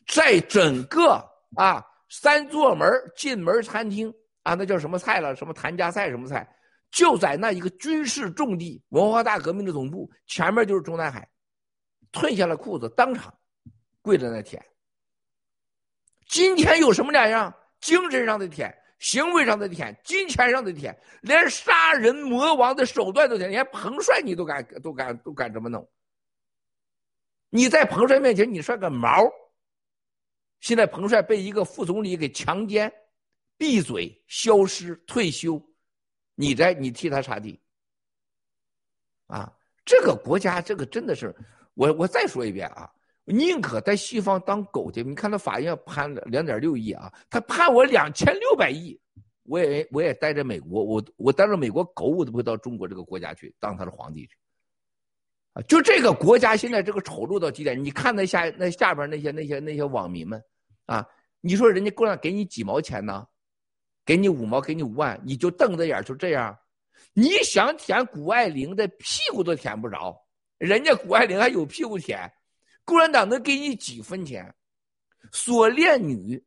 [0.08, 1.24] 在整个
[1.56, 1.86] 啊。
[2.08, 5.36] 三座门进门餐厅啊，那叫什么菜了？
[5.36, 6.08] 什么谭家菜？
[6.08, 6.48] 什么菜？
[6.92, 11.28] 就在那一个军事重地，文化大革命的总部前面就是中南海，
[12.12, 13.34] 褪下了裤子，当场
[14.04, 14.64] 跪在那舔。
[16.28, 17.54] 今天有什么两样？
[17.82, 25.88] 精神上的舔，行为上的舔，金钱上的舔，连杀人魔王的手段都舔，连彭帅你都敢都敢都敢这么弄？
[27.50, 29.32] 你在彭帅面前，你算个毛！
[30.62, 32.92] 现在彭帅被一个副总理给强奸，
[33.56, 35.62] 闭嘴、消失、退休，
[36.34, 37.62] 你在你替他擦地。
[39.28, 39.54] 啊，
[39.86, 41.36] 这个国家，这个真的是，
[41.76, 42.92] 我我再说一遍啊，
[43.26, 45.04] 宁可在西方当狗去。
[45.04, 49.00] 你看他法院判了两点六亿啊，他判我两千六百亿，
[49.44, 54.38] 我也我也待在美国，我我待着美国狗，我都不会到中国这个国家去当他的皇帝去。
[55.54, 60.42] 啊，就这个国家现在这个丑陋到极点，你看那下那下边那些那些那些网民们。
[60.86, 61.08] 啊，
[61.42, 63.28] 你说人家过来给你几毛钱呢？
[64.06, 66.56] 给你五毛，给你五万，你就瞪着眼就这样？
[67.14, 70.16] 你想舔谷爱凌的屁股都舔不着，
[70.58, 72.32] 人家谷爱凌还有屁股舔，
[72.86, 74.54] 共产党能给你几分钱？
[75.32, 76.42] 锁链女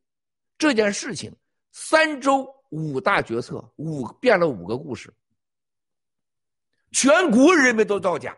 [0.57, 1.35] 这件事情
[1.72, 5.12] 三周五大决策，五变了五个故事，
[6.92, 8.37] 全国人民都造假，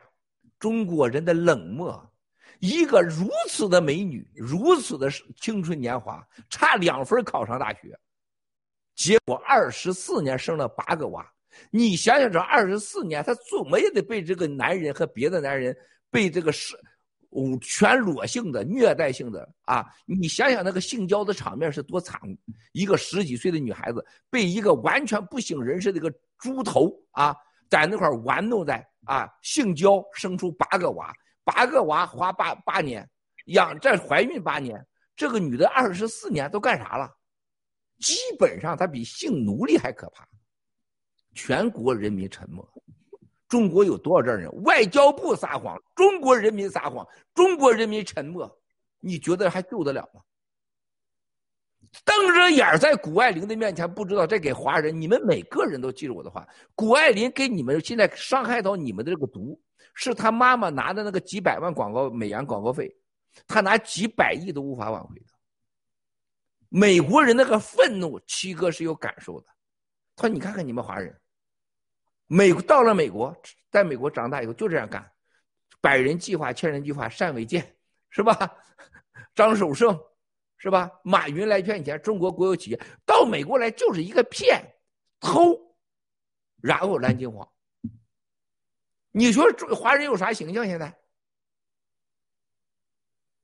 [0.58, 2.10] 中国人的冷漠。
[2.58, 7.98] 一个如此的美女，如此的青春年华，差两分考上大学，
[8.94, 11.26] 结果二十四年生了八个娃。
[11.70, 15.76] 你想想，这二十四年，她怎么也得被这个男人和别的男人
[16.10, 16.78] 被这个是
[17.60, 19.86] 全裸性的虐待性的啊！
[20.04, 22.20] 你想想那个性交的场面是多惨！
[22.72, 27.34] 一个十几岁的女孩子被一个完全不省人事的一个猪头啊，
[27.68, 31.14] 在那块玩弄在啊性交，生出八个娃。
[31.42, 33.08] 八个娃花八八年
[33.46, 37.10] 养，这怀孕八年，这个女的二十四年都干啥了？
[37.98, 40.28] 基本上她比性奴隶还可怕。
[41.34, 42.68] 全国人民沉默。
[43.50, 44.62] 中国有多少这样人？
[44.62, 48.50] 外交部撒谎，中国人民撒谎，中国人民沉默。
[49.00, 50.22] 你觉得还救得了吗？
[52.04, 54.98] 瞪着眼在谷爱凌的面前，不知道这给华人。
[54.98, 59.60] 你们每个人都记住我的话，谷爱凌给你们现在伤害到你们的这个毒。
[59.94, 62.96] 是他妈妈拿的那个几百万广告美元广告费，
[63.48, 65.26] 他拿几百亿都无法挽回的。
[66.68, 69.46] 美国人那个愤怒，七哥是有感受的。
[70.14, 71.20] 他说：“你看看你们华人，
[72.32, 73.36] 美到了美国，
[73.72, 75.04] 在美国长大以后就这样干，
[75.80, 77.76] 百人计划、千人计划、单伟建，
[78.08, 78.36] 是吧？
[79.34, 79.98] 张守胜，
[80.56, 80.88] 是吧？
[81.02, 84.64] 马云来骗钱，中国国有企业到美国来就是一个骗、
[85.18, 85.58] 偷，
[86.62, 87.46] 然后蓝金黄。”
[89.10, 90.64] 你说华人有啥形象？
[90.64, 90.96] 现在，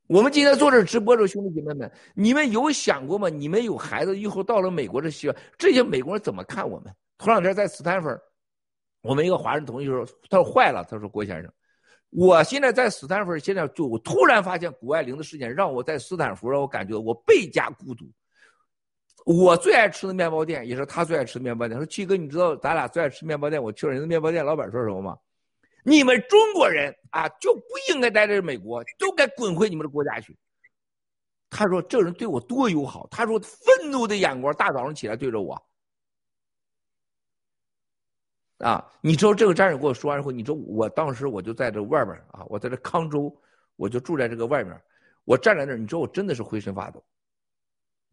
[0.06, 3.28] 我们今天坐这直播的兄弟姐妹们，你们有想过吗？
[3.28, 6.94] 你们有孩子以后到了美国这些这些美国人怎么看我们？
[7.18, 8.08] 头两天在斯坦福，
[9.06, 11.52] 我们一个华人同学说：“他说坏了。”他说：“郭先生，
[12.10, 18.04] 我现在在斯坦福，现在就我突然发现谷爱凌的事件，让我在斯坦福让我感觉我倍加孤独。
[19.24, 21.78] 我最爱吃的面包店也是他最爱吃的面包店。
[21.78, 23.62] 说七哥，你知道咱俩最爱吃面包店？
[23.62, 25.16] 我去了人家面包店，老板说什么吗？”
[25.84, 30.36] 你们中国人啊，就不应该待在美国，都该滚回你们的国家去。
[31.48, 35.56] 他说：“这人对我多友好。”他说：“愤怒的眼光，大早上起来对着我。”
[38.58, 43.34] 啊，你知道这个战友跟我说完以后，你知道我当时我就在这外面啊，我在这康州，
[43.76, 44.80] 我就住在这个外面，
[45.24, 47.04] 我站在那儿，你知道我真的是浑身发抖，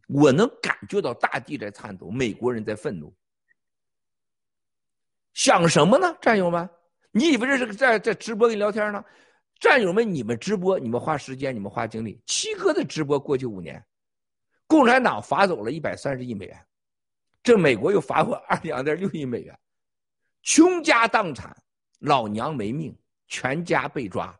[0.08, 3.14] 我能感觉到大地在颤抖，美国人在愤怒，
[5.34, 6.70] 想什么呢，战友们？
[7.12, 9.04] 你以为这是在在直播跟你聊天呢？
[9.60, 12.22] 战友们，你们直播，你们花时间，你们花精力。
[12.26, 13.82] 七哥的直播过去五年，
[14.68, 16.66] 共产党罚走了一百三十亿美元，
[17.42, 19.58] 这美国又罚我二两点六亿美元，
[20.44, 21.56] 倾家荡产，
[22.00, 22.96] 老娘没命，
[23.28, 24.38] 全家被抓，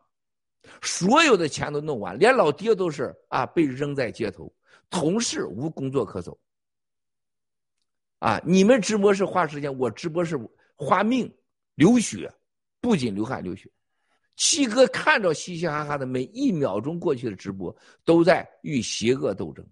[0.80, 4.54] 所有的钱都弄完，连老爹都是啊被扔在街头，
[4.88, 6.38] 同事无工作可走。
[8.20, 10.38] 啊，你们直播是花时间，我直播是
[10.76, 11.30] 花命
[11.74, 12.32] 流血。
[12.80, 13.66] 不仅流汗流血，
[14.36, 19.66] 七哥看着嘻嘻哈哈的每一秒钟过去的直播，都在与邪恶斗争。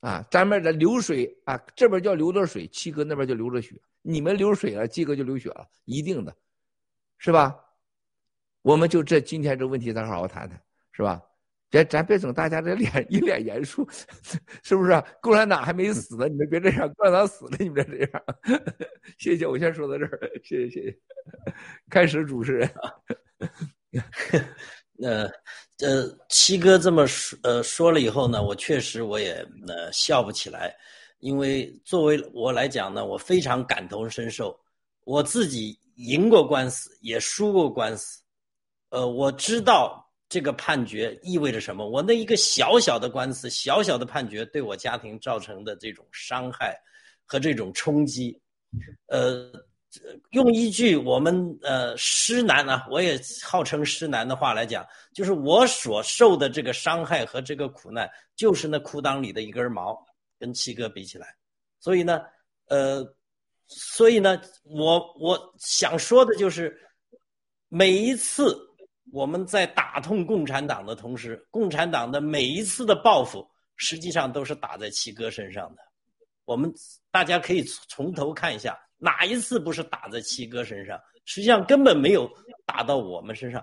[0.00, 3.80] 啊，咱们的流水啊，这边叫流着水，七哥那边就流着血。
[4.06, 6.36] 你们流水了，七哥就流血了，一定的，
[7.16, 7.58] 是吧？
[8.60, 10.60] 我们就这今天这问题，咱好好谈谈，
[10.92, 11.22] 是吧？
[11.70, 13.88] 别咱别整大家这脸一脸严肃，
[14.62, 15.02] 是不是？
[15.22, 18.24] 共产党还没死呢，你们别这样；共产党死了，你们别这样。
[19.18, 20.98] 谢谢，我先说到这儿，谢谢谢谢。
[21.88, 22.92] 开始，主持人啊。
[25.02, 25.24] 呃
[25.80, 29.34] 呃，七哥这么说呃说了以后呢，我确实我也
[29.66, 30.72] 呃笑不起来，
[31.18, 34.58] 因为作为我来讲呢，我非常感同身受，
[35.04, 38.20] 我自己赢过官司，也输过官司，
[38.90, 40.00] 呃，我知道。
[40.26, 41.86] 这个判决意味着什么？
[41.88, 46.74] 我那一个小小的官司，小小的判决，对我家庭造成的这种伤害
[47.24, 48.36] 和这种冲击，
[49.06, 49.52] 呃，
[50.30, 59.96] 用一句我们呃师男啊，我也号称师男的话来讲，就是我所受的这个伤害和这个苦难，就是那裤裆里的一根毛，
[60.44, 61.34] 跟七哥比起来。
[61.80, 62.20] 所以呢，
[62.66, 63.02] 呃，
[63.66, 66.78] 所以呢，我我想说的就是，
[67.68, 68.54] 每一次。
[69.12, 75.82] 我们在打痛共产党的同时，共产党的每一次的报复，实际上都是打在七哥身上的。
[76.46, 76.72] 我们
[77.12, 80.98] 大家可以从头看一下，哪一次不是打在七哥身上？
[81.26, 82.28] 实际上根本没有
[82.66, 83.62] 打到我们身上。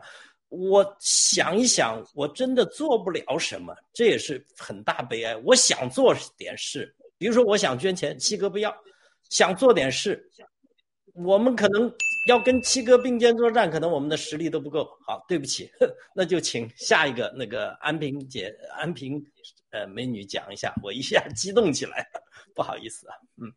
[0.51, 5.33] 我想一想，我真的做不了什么，这也是很大悲哀。
[5.45, 8.69] 我想做点事，比如说我想捐钱，七哥不要；
[9.29, 10.29] 想做点事。
[11.13, 11.89] 我们可能
[12.27, 14.83] 要跟七哥并肩作战，可能我们的实力都不够。
[15.07, 15.71] 好，对不起，
[16.13, 19.25] 那就请下一个那个安平姐、安平
[19.69, 22.21] 呃美女讲一下，我一下 激动起来了，
[22.53, 23.49] 不好意思啊，嗯。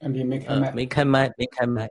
[0.00, 1.88] 安平没开麦，没开麦，没开麦。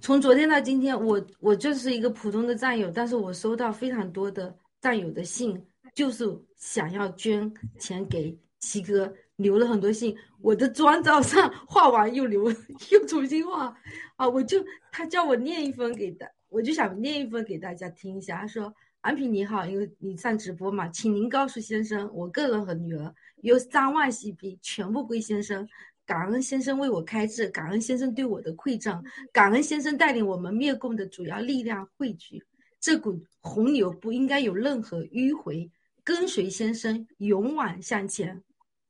[0.00, 5.60] 从昨天到今天，我我就是一个普通的战友，但是我收到非常多的战友的信，
[5.94, 6.24] 就是
[6.56, 10.16] 想要捐钱给七哥，留了很多信。
[10.40, 12.50] 我的妆照上画完又留，
[12.90, 13.76] 又重新画，
[14.16, 18.38] 啊，我就他叫我念一封给大，我就想念一封给大家听一下。
[18.38, 25.66] 他说：“安平你好，因为你上直播嘛，请您告诉先生，我个人和女儿有三万 CP，全部归先生。”
[26.06, 32.42] 感恩先生为我开智，感恩先生对我的馈赠，感恩先生带领我们灭共的主要力量汇聚。
[32.78, 35.68] 这股洪流不应该有任何迂回，
[36.04, 38.40] 跟随先生勇往向前。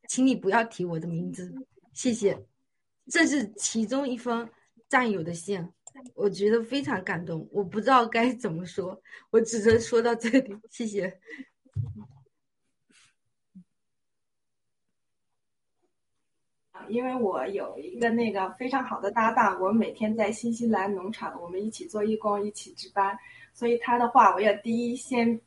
[0.09, 1.53] 请你不要提我的名字，
[1.95, 2.39] 谢谢。
[3.09, 4.49] 这是其中一封
[4.89, 5.67] 战友的信，
[6.15, 7.49] 我觉得非常感动。
[7.51, 9.01] 我不知道该怎么说，
[9.31, 11.19] 我只能说到这里，谢谢。
[16.89, 23.17] 因为我有一个那个非常好的搭档，我每天在新西兰农场，我们一起做义工，一起值班，
[23.53, 25.41] 所以他的话我要第一先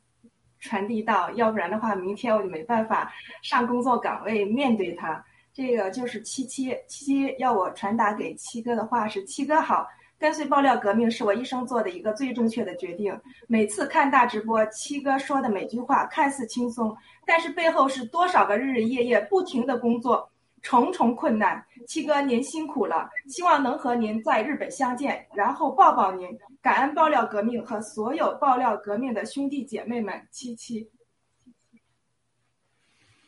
[0.58, 3.12] 传递到，要不然的话，明天我就没办法
[3.42, 5.24] 上工作岗位面对他。
[5.52, 9.86] 这个就是七七七七要我传达给七哥的话是：七哥好，
[10.18, 13.18] 跟随爆料革命是我一生做的一个最正确的决定。
[13.48, 20.30] 每次看大直播，七哥说的每句话看似轻松，但是背后是多少个日日夜夜不停的工作。
[20.62, 26.28] 重重困难，七哥您辛苦了，希望能和您在日本相见，然后抱抱您。
[26.60, 30.90] 感恩爆料革命和所有爆料革命的兄弟姐妹们，七七，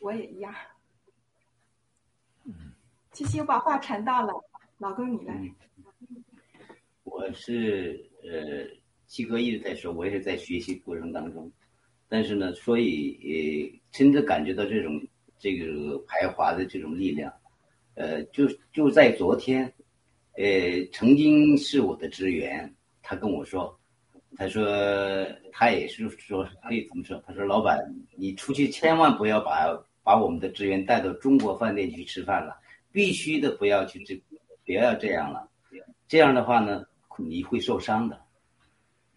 [0.00, 0.54] 我也一样。
[3.12, 4.32] 七七，我把话传到了，
[4.78, 5.34] 老公你来。
[7.04, 8.68] 我是呃，
[9.06, 11.50] 七哥一直在说，我也是在学习过程当中，
[12.08, 15.02] 但是呢，所以呃，真的感觉到这种。
[15.42, 17.32] 这个排华的这种力量，
[17.94, 19.64] 呃，就就在昨天，
[20.36, 20.44] 呃，
[20.92, 22.72] 曾经是我的职员，
[23.02, 23.76] 他跟我说，
[24.36, 24.64] 他说
[25.50, 27.20] 他也是说可以怎么说？
[27.26, 27.76] 他说老板，
[28.14, 29.66] 你出去千万不要把
[30.04, 32.56] 把我们的职员带到中国饭店去吃饭了，
[32.92, 34.14] 必须的不要去这，
[34.64, 35.50] 不要这样了，
[36.06, 36.84] 这样的话呢，
[37.18, 38.22] 你会受伤的。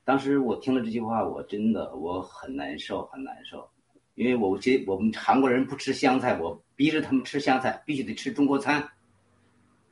[0.04, 3.70] 当时我听了这句话，我真的我很难受，很难受。
[4.16, 8.86] 因为我这我们韩国人不吃香菜，我逼着他们吃香菜，必须得吃中国餐。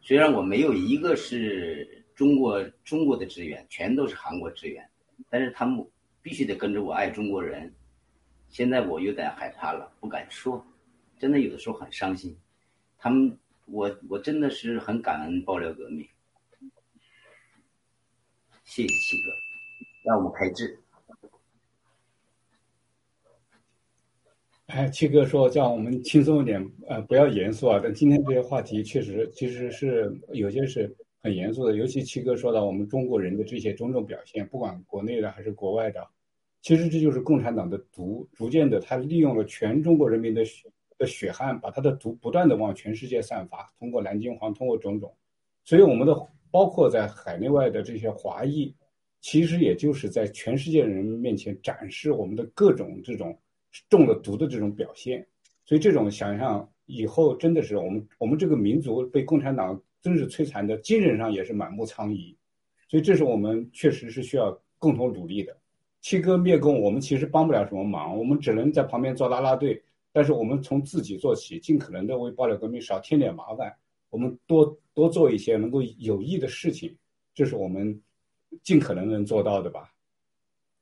[0.02, 4.90] 虽然我没有一个是中国中国的职员，全都是韩国职员，
[5.30, 5.86] 但是他们
[6.22, 7.74] 必须得跟着我爱中国人。
[8.50, 10.66] 现在我有点害怕了，不敢说，
[11.18, 12.38] 真的有的时候很伤心。
[12.98, 16.08] 他们，我我真的是很感恩爆料革命，
[18.64, 19.32] 谢谢七哥，
[20.06, 20.83] 让我们开智。
[24.74, 27.80] 哎，七哥说叫我们轻松一点，呃，不要严肃啊。
[27.82, 36.04] 但今天这些话题确实其实是有些是很严肃的，尤其七哥说到我们中国人的这些种种表现，不管国内的还是国外的，
[36.64, 40.68] 其实这就是共产党的毒，逐渐的他利用了全中国人民的血
[40.98, 45.16] 的血汗，把他的毒不断的往全世界散发，通过南京黄，通过种种，
[45.64, 46.20] 所以我们的
[46.50, 48.74] 包括在海内外的这些华裔，
[49.22, 53.38] 其实也就是在全世界人面前展示我们的各种这种。
[53.90, 55.26] 中了毒的这种表现，
[55.66, 62.36] 所以这种想象以后真的是我们我们这个民族被共产党真是摧残的，精神上也是满目疮痍，
[62.90, 65.56] 所以这是我们确实是需要共同努力的。
[66.02, 69.82] 七哥灭共，我们其实帮不了什么忙，我们只能在旁边做拉拉队。
[70.12, 73.74] 但是我们从自己做起，尽可能的为爆料革命少添点麻烦，
[74.12, 76.96] 我们多多做一些能够有益的事情，
[77.34, 78.00] 这是我们
[78.62, 79.92] 尽可能能做到的吧。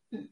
[0.10, 0.28] 嗯，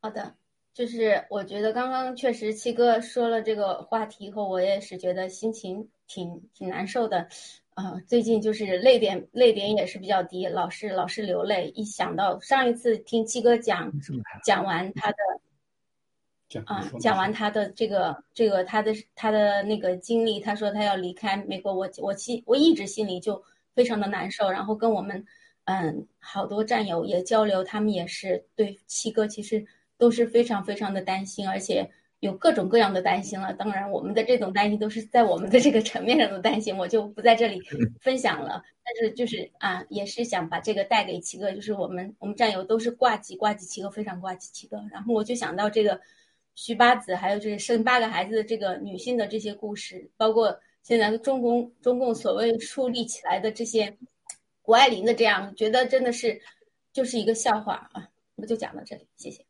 [0.00, 0.34] 好的。
[0.76, 7.26] 就是我觉得刚刚确实七哥说了这个话题以后，我也是觉得心情挺挺难受的，
[7.72, 11.70] 啊，最近就是泪点泪点也是比较低，老是老是流泪。
[11.70, 13.90] 一想到上一次听七哥讲
[14.44, 23.42] 讲完他的，啊，讲完他的这个这个他的他的那个经历，他说他要离开美国，我我心我一直心里就
[23.74, 25.24] 非常的难受，然后跟我们
[25.64, 29.66] 嗯好多战友也交流，他们也是对七哥其实。
[29.98, 31.90] 都是非常非常的担心，而且
[32.20, 33.52] 有各种各样的担心了。
[33.52, 37.62] 当然，我们的这种担心都是在我们的这个层面上的担心，我就不在这里
[38.00, 38.62] 分享了。
[38.84, 44.82] 但是就是啊，也是想把这个带给七哥，就是我们我们战友都是挂机挂机七哥，非常挂机七哥。
[44.90, 46.00] 然后我就想到这个
[46.54, 53.96] 徐八子，还有就是生八个孩子的这个女性的这些故事，包括现在中共中共所谓树立起来的这些
[54.62, 56.40] 谷爱凌的这样，觉得真的是
[56.92, 58.08] 就是一个笑话啊。
[58.36, 59.45] 我就讲到这里，谢谢。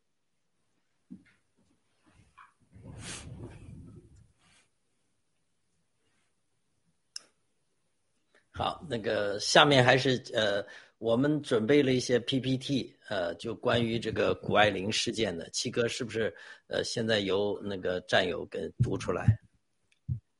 [8.57, 10.65] 好，那个下面还是呃，
[10.97, 15.47] 我们准备了一些 PPT，呃，就关于这个谷爱凌事件的。
[15.51, 16.33] 七哥是不是
[16.65, 19.27] 呃，现在由那个战友给读出来？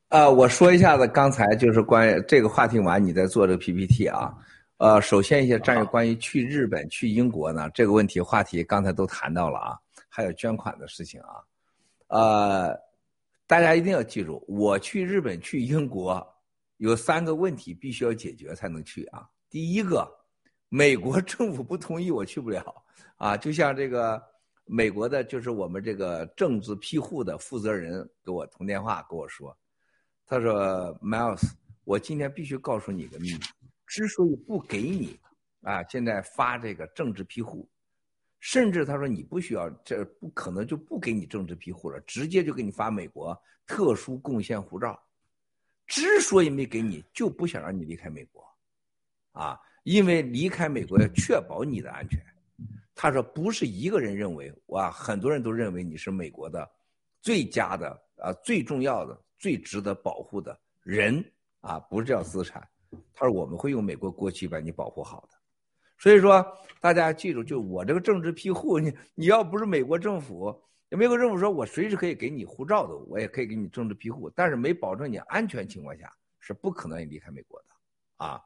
[0.10, 4.34] 呃，我说一下子，刚才就是关于这个话题完，你在做这个 PPT 啊。
[4.78, 9.78] 呃，首先一些战友关于去日本、去英国呢这个问题话题，刚才都谈到了啊，
[10.10, 11.38] 还有捐款的事情啊。
[12.08, 12.76] 呃，
[13.46, 16.28] 大家一定要记住，我去日本、去英国。
[16.78, 19.28] 有三个问题必须要解决才能去啊！
[19.50, 20.08] 第一个，
[20.70, 22.84] 美国 政府不同意我去不了
[23.18, 23.36] 啊！
[23.36, 24.22] 就像这个
[24.66, 29.58] 美国的，就是我们这个政治庇护的负责人给我通电话跟我说，
[30.26, 31.50] 他说：“Miles，
[31.84, 33.40] 我今天必须告诉你个秘密，
[33.88, 35.18] 之所以不给你
[35.62, 37.68] 啊，现在发这个政治庇护，
[38.40, 45.02] 甚至他说你不需要，这不可能就不给你政治庇护了，直接就给你发美国特殊贡献护照。”
[45.88, 48.46] 之所以没给你，就不想让你离开美国，
[49.32, 52.22] 啊，因为离开美国要确保你的安全。
[52.94, 56.70] 他说不是一个人认为，哇，很多人都认为你是美国的
[57.22, 61.24] 最佳的啊，最重要的、最值得保护的人
[61.62, 62.68] 啊，不是叫资产。
[63.14, 65.38] 他说我们会用美国国旗把你保护好的。
[65.98, 66.46] 所以说
[66.82, 70.64] 大家记住，就我这个政治庇护，你你要不是美国政府。
[70.96, 76.10] 美国政府说，我随时可以给你护照的，我也可以给你政治庇护，但是没保证你安全情况下
[76.40, 78.42] 是不可能离开美国的，啊，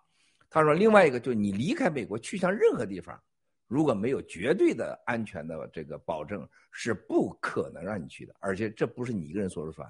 [0.50, 3.22] 他说另外一个就是你离开美国去向任何地方，
[3.68, 9.88] 如果没有绝对的安全的这个保证，是不可能让你去的，而且这不是你一个人说了算，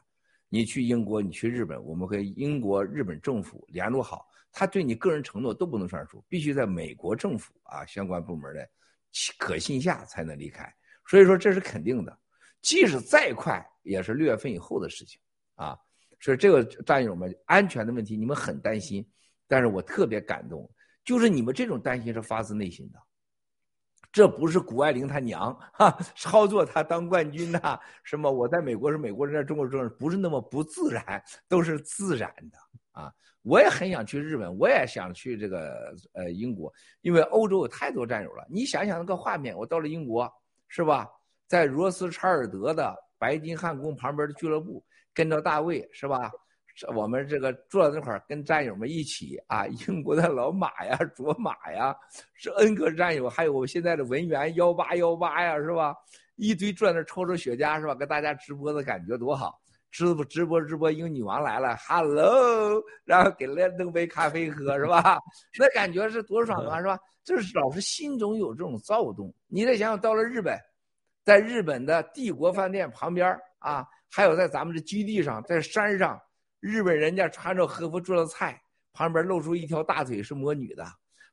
[0.50, 8.70] 你去英国，你去日本，我们和英国、日本政府联络好，他对你个人承诺都不能算数，必须在美国政府啊相关部门的
[9.38, 10.70] 可信下才能离开，
[11.08, 12.20] 所以说这是肯定的。
[12.62, 15.20] 即使再快，也是六月份以后的事情
[15.56, 15.78] 啊！
[16.20, 19.04] 所以这个战友们安全的问题，你们很担心，
[19.48, 20.70] 但是我特别感动，
[21.04, 23.00] 就是你们这种担心是发自内心的，
[24.12, 32.58] 这不是谷爱凌她娘哈 操作她当冠军呐，什么我在美国是美国人，在中国人不是那么不自然，都是自然的
[32.92, 33.12] 啊！
[33.42, 38.46] 我也很想去日本，我也想去这个呃英国，因为欧洲有太多战友了。
[38.48, 40.32] 你想想那个画面，我到了英国，
[40.68, 41.10] 是吧？
[41.52, 44.82] 在罗斯柴尔德的白金汉宫旁边的俱乐部，
[45.14, 46.32] 跟着大卫是吧？
[46.96, 51.94] 我们这个坐在那块儿，跟战友们一起啊，英国的老马呀、卓玛呀，
[52.36, 55.94] 是 N 个战友，还有我现在的文员幺八幺八呀，是吧？
[56.38, 57.94] 一堆坐那抽着雪茄是吧？
[57.94, 59.60] 跟大家直播的感觉多好！
[59.92, 65.20] 直播直播直播，英女王来了，Hello，然后给了弄杯咖啡喝是吧？
[65.60, 66.98] 那感觉是多爽啊是吧？
[67.26, 69.36] 就是老是心中有这种躁动。
[69.48, 70.58] 你再想想，到了日本。
[71.24, 76.20] 在日本的帝国饭店旁边啊，还有在咱们的基地上，在山上，
[76.60, 78.60] 日本人家穿着和服做的菜，
[78.94, 80.86] 旁边露出一条大腿是魔女的，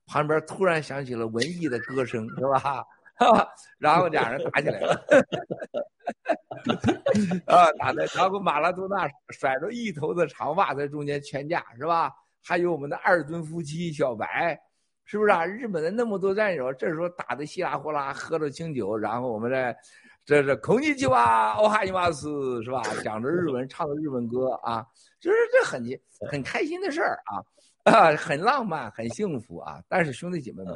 [0.06, 2.84] 旁边突然响起了文艺的歌声，是吧？
[3.78, 5.06] 然后俩人打起来了，
[7.46, 12.12] 啊，打的，然后马拉多纳甩着一头的长发在中间劝架，是吧？
[12.44, 14.58] 还有我们的二尊夫妻小白。
[15.10, 15.42] 是不是啊？
[15.42, 19.74] 日本的那么多战友，这时候打的稀里呼啦，喝着清酒，然后我们这，
[20.26, 22.82] 这是空气计划，哦哈尼瓦斯是吧？
[23.02, 24.84] 讲着日文，唱着日本歌啊，
[25.18, 25.82] 就是这很
[26.30, 27.40] 很开心的事儿啊，
[27.90, 29.82] 啊，很浪漫，很幸福啊。
[29.88, 30.74] 但是兄弟姐妹们，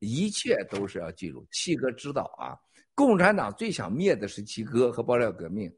[0.00, 2.58] 一切都是要记住，七哥知道啊，
[2.96, 5.72] 共产党最想灭的是七哥和爆料革命，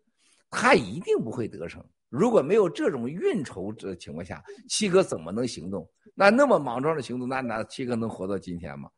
[0.48, 1.84] 他一定不会得逞。
[2.09, 5.86] 如果没有这种运筹的情况下，七哥怎么能行动？
[6.14, 8.90] 那那么莽撞的行动，那那七哥能活到今天吗？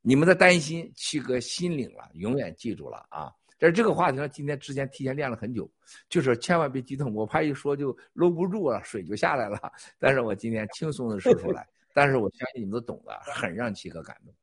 [0.00, 3.32] 你们的担心，七哥心领了，永远记住了啊！
[3.58, 5.70] 但是这个话题上，今天之前提前练了很久，
[6.08, 9.60] 就是千万别激动，我怕一说就搂不住了，水就下来了。
[9.98, 14.34] 但是我今天轻松的说出来，但是我相信你们都懂的，很让七哥感动。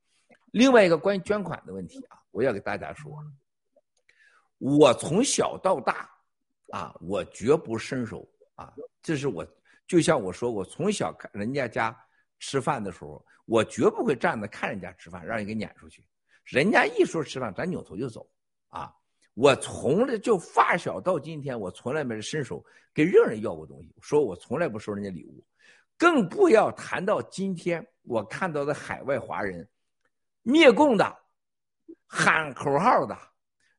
[0.52, 3.12] 另外一个关于捐款的问题啊，我要给大家说，
[4.58, 6.10] 我从小到大。
[6.72, 8.74] 啊，我绝不伸手啊！
[9.04, 9.48] 这是我，
[9.86, 11.96] 就像我说过，从小看人家家
[12.46, 16.06] 吃饭的时候，我绝不会站着看人家吃饭，让人给撵出去。
[16.44, 18.30] 人家一说吃饭，咱扭头就走。
[18.70, 18.94] 啊，
[19.34, 23.96] 我从来就发小到今天，我从来没伸手给任何人要过东西。
[24.00, 25.44] 说我从来不收人家礼物，
[25.98, 29.68] 更不要谈到今天我看到的海外华人，
[30.44, 31.18] 灭共的，
[32.06, 33.18] 喊口号的。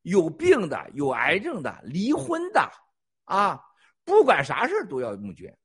[0.03, 2.61] 有病的、有癌症的、离婚的，
[3.25, 3.61] 啊，
[4.05, 5.57] 不管啥事都要募捐。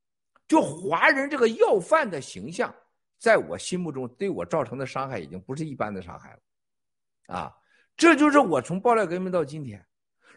[0.47, 2.75] 就华人这个要饭的形象，
[3.21, 6.39] 在我心目中对我造成的伤害已经不是一般的伤害了，
[7.35, 7.55] 啊，
[7.95, 9.85] 这就是我从爆料革命到今天，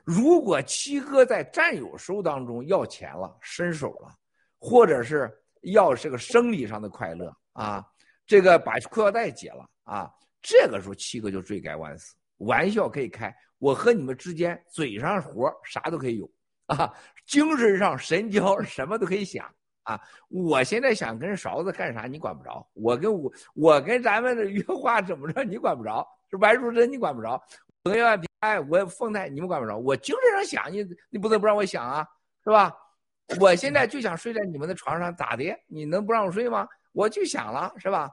[0.05, 4.15] 如果七哥在战友收当中要钱了、伸手了，
[4.59, 5.33] 或者是
[5.63, 7.83] 要这个生理上的快乐啊，
[8.27, 10.13] 这个把裤腰带解了啊，
[10.43, 12.15] 这个时候七哥就罪该万死。
[12.39, 16.31] 玩笑可以开，我和你们之间嘴上活啥都可以有
[16.67, 16.93] 啊，
[17.25, 19.51] 精神上神交什么都可以想
[19.85, 20.01] 啊。
[20.29, 26.07] 我现在想跟勺子干啥，你管不着；我跟我我跟咱们的约话怎么着，你管不着。
[26.31, 27.41] 是白淑珍，你管不着；
[27.85, 29.79] 我跟万平，哎，我凤太，你们管不着。
[29.79, 32.05] 我精神上想你，你不能不让我想啊，
[32.43, 32.75] 是吧？
[33.41, 35.57] 我现在就想睡在你们的床上，咋的？
[35.69, 36.67] 你能不让我睡吗？
[36.93, 38.11] 我就想了，是吧？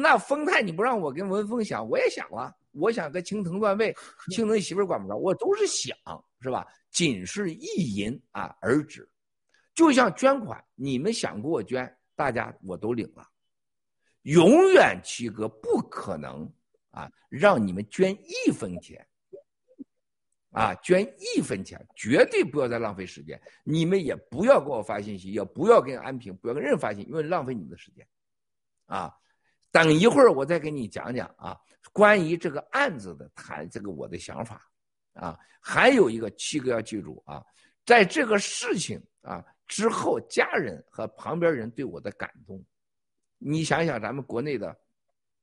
[0.00, 2.54] 那丰泰你不让我跟文峰想，我也想了。
[2.72, 3.94] 我想跟青藤断背，
[4.30, 5.96] 青藤媳妇管不着，我都是想，
[6.40, 6.66] 是吧？
[6.90, 9.08] 仅是意淫啊而止，
[9.74, 13.28] 就像捐款，你们想给我捐，大家我都领了，
[14.22, 16.50] 永远七哥不可能。
[16.94, 19.08] 啊，让你们捐一分钱，
[20.50, 23.40] 啊，捐一分钱，绝对不要再浪费时间。
[23.64, 28.06] 你们也不要给我发信息，也不要跟安平，不要跟任何人发信，因为浪费你们的时间。
[28.84, 29.10] 啊，
[29.70, 31.58] 等一会儿我再给你讲讲啊，
[31.94, 34.70] 关于这个案子的谈这个我的想法。
[35.14, 37.42] 啊，还有一个七哥要记住啊，
[37.86, 39.42] 在这个事情啊
[39.72, 42.62] 之后，家人和旁边人对我的感动，
[43.38, 44.76] 你想想咱们国内的、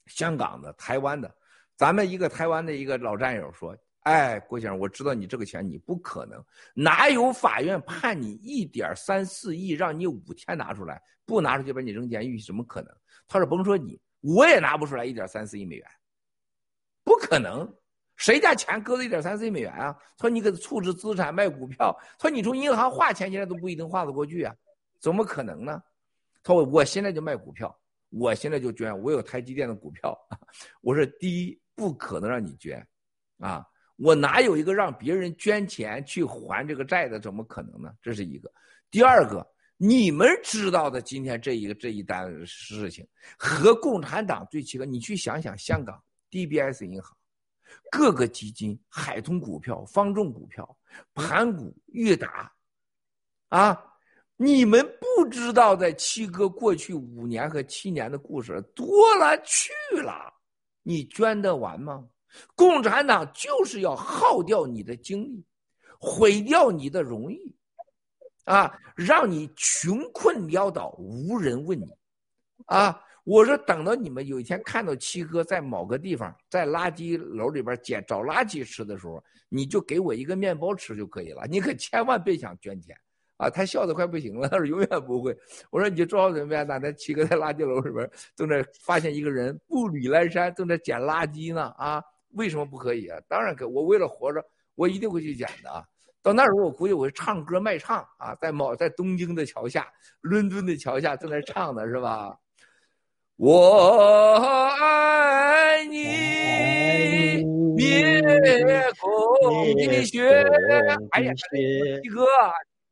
[0.05, 1.35] 香港的、台湾的。
[1.75, 3.75] 咱们一个台湾的一个老战友说
[4.05, 12.95] ：“哎，郭先生，我知道你这个钱你不可能，哪有法院判你一点三四亿，让你五天拿出来，不拿出去把你扔监狱，怎么可能？”
[13.27, 15.87] 他说：“甭说你，我也拿不出来一点三四亿美元，
[17.03, 17.67] 不可能，
[18.19, 24.53] 谁家钱搁了一点三四亿美元啊？”说：“你给他处置资产、卖股票，说你从银行划钱，现在都不一定划得过去啊，
[24.99, 25.81] 怎么可能呢？”
[26.43, 27.75] 他说：“我现在就卖股票，
[28.09, 30.15] 我现在就捐，我有台积电的股票。
[30.81, 32.85] ”我说：“第一。”不可能让你捐，
[33.37, 33.65] 啊！
[33.95, 37.17] 我哪有一个让别人捐钱去还这个债的？
[37.21, 37.93] 怎么可能呢？
[38.01, 38.51] 这是一个。
[38.91, 39.47] 第二个，
[39.77, 43.07] 你们知道的，今天这一个这一单事情
[43.37, 44.85] 和共产党对齐了。
[44.85, 45.97] 你去想想，香港
[46.29, 47.15] DBS 银行、
[47.91, 50.77] 各个基金、海通股票、方正股票、
[51.13, 52.51] 盘古、裕达，
[53.49, 53.85] 啊！
[54.41, 60.33] 你们不知道的七哥过去五年和七年的故事多了去了。
[60.81, 62.07] 你捐得完吗？
[62.55, 65.43] 共产党就是要耗掉你的精力，
[65.99, 67.53] 毁掉你的荣誉，
[68.45, 71.91] 啊，让你穷困潦倒，无人问你，
[72.67, 73.03] 啊！
[73.23, 82.95] 我说等到你们有一天看到七哥在某个地方在垃圾楼里边捡找垃圾吃的时候，你就给我一个面包吃就可以了，你可千万别想捐钱。
[83.37, 85.33] 啊，他笑得快不行了，他说永远不会。
[85.69, 91.73] 我说你就做好准备，那那七哥在垃圾楼里边正在发现一个人步履阑珊，正在捡垃圾呢。
[91.77, 93.17] 啊，为什么不可以啊？
[93.29, 94.43] 当然可，我为了活着，
[94.75, 95.69] 我一定会去捡的。
[95.69, 95.81] 啊。
[96.21, 99.87] 到那时候，我估计我会唱歌卖唱啊，在某在东京的桥下、
[100.19, 102.37] 伦敦的桥下正在唱的是吧？
[103.41, 104.35] 我
[104.81, 107.41] 爱你，
[107.73, 108.21] 灭
[108.99, 110.27] 空的雪。
[111.11, 112.25] 哎呀，七哥。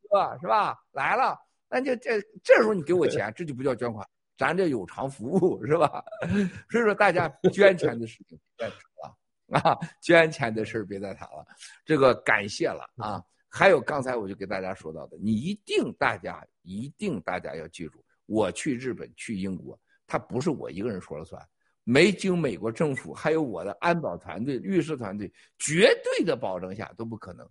[0.08, 0.74] 哥是吧？
[0.92, 1.38] 来了，
[1.68, 6.02] 那就这这时候你给我钱，这就不叫捐款，咱这有偿服务是吧？
[6.72, 11.46] 所以说大家捐钱的事情别再谈了啊，捐钱的事别再谈了，
[11.84, 13.22] 这个感谢了啊。
[13.50, 19.78] 还有刚才我就给大家说到的，你一定大家一定大家要记住，我去日本去英国，
[20.08, 21.40] 他不是我一个人说了算，
[21.84, 27.48] 没经美国政府还有我的安保团队、律师团队绝对的保证下都不可能。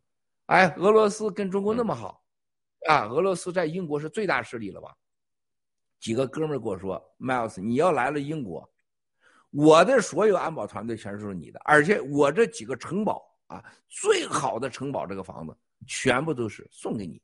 [0.47, 2.21] 哎，俄罗斯跟中国那么好。
[2.87, 4.95] 啊，俄罗斯在英国是最大势力了吧？
[5.99, 8.69] 几个哥们儿跟我说，Miles，你要来了英国，
[9.49, 17.21] 我的所有安保团队全是你的，而且我这几个城堡啊，最好的城堡这个房子全部都是送给你，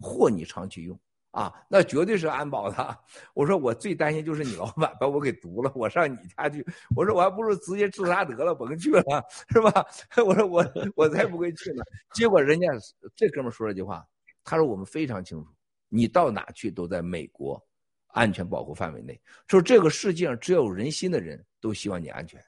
[0.00, 0.98] 或你长期用
[1.32, 2.98] 啊，那绝对是安保的。
[3.34, 6.64] 我说我最担心就是你老板把我给毒了，我上你家去，
[6.94, 9.02] 我说我还不如直接自杀得了，甭去了，
[9.50, 9.84] 是吧？
[10.24, 10.64] 我说我
[10.94, 11.82] 我才不会去呢。
[12.14, 12.68] 结果人家
[13.16, 14.06] 这哥们说了句话。
[14.44, 15.48] 他说：“我们非常清楚，
[15.88, 17.64] 你到哪去都在美国
[18.08, 19.16] 安全保护范围内。
[19.46, 22.42] 说这个世界上只有人心的人都希望你安全。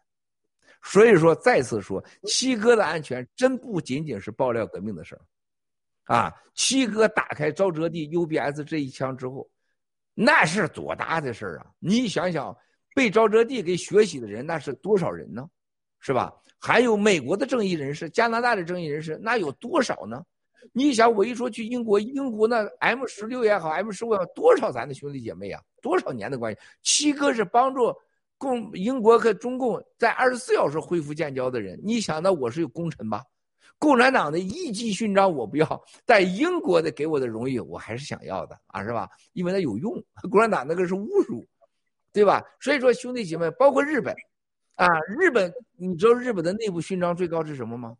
[0.82, 5.22] 所以说，再次说，七哥的安全真不仅仅是爆料革命的事儿，
[6.04, 9.48] 啊，七哥打开沼泽地 UBS 这一枪之后，
[10.14, 11.66] 那是多大的事儿啊！
[11.78, 12.56] 你想想，
[12.94, 15.48] 被沼泽地给学习的人那是多少人呢？
[16.00, 16.32] 是吧？
[16.58, 20.22] 还有美国的正义人士、加拿大的正义人士，那有多少呢？”
[20.72, 26.60] 你想，我一说去英国，英国那 M 十六也好，M 十五也好，多少咱的兄弟姐妹啊，多少年的关系？
[26.82, 27.94] 七哥是帮助
[28.38, 33.22] 共英国和中共在二十四小时恢复建交的人，你想到我是有功臣吧？
[33.84, 39.06] 共产党的一级勋章我不要， 但英国的给我的荣誉我还是想要的啊，是吧？
[39.34, 39.92] 因为它有用。
[40.30, 41.46] 共产党那个是侮辱，
[42.10, 42.42] 对吧？
[42.60, 44.16] 所以说兄弟姐妹，包括日本，
[44.76, 47.94] 啊，日本，你知道日本的内部勋章最高是什么吗？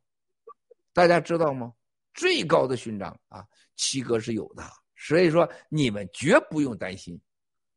[0.94, 1.70] 大家知道吗？
[2.14, 3.44] 最高的勋章啊，
[3.76, 4.62] 七哥是有的。
[4.96, 7.20] 所以说你们绝不用担心，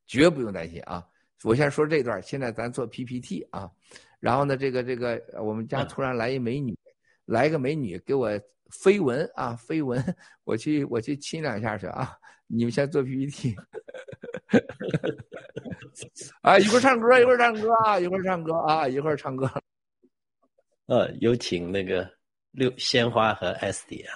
[0.05, 1.05] 绝不用担心啊！
[1.43, 3.69] 我先说这段，现在咱做 PPT 啊，
[4.21, 6.77] 然后呢，这个这个我们家突然来一美女。
[7.27, 8.29] 来个美女给我
[8.69, 10.01] 飞吻啊，飞吻，
[10.43, 12.17] 我去我去亲两下去啊！
[12.47, 13.53] 你们先做 PPT，
[16.41, 19.49] 啊，一会儿唱歌，一会儿唱歌啊，一会儿唱歌啊，一会儿唱歌。
[20.87, 22.09] 呃，有请那个
[22.51, 24.15] 六鲜花和 S D 啊。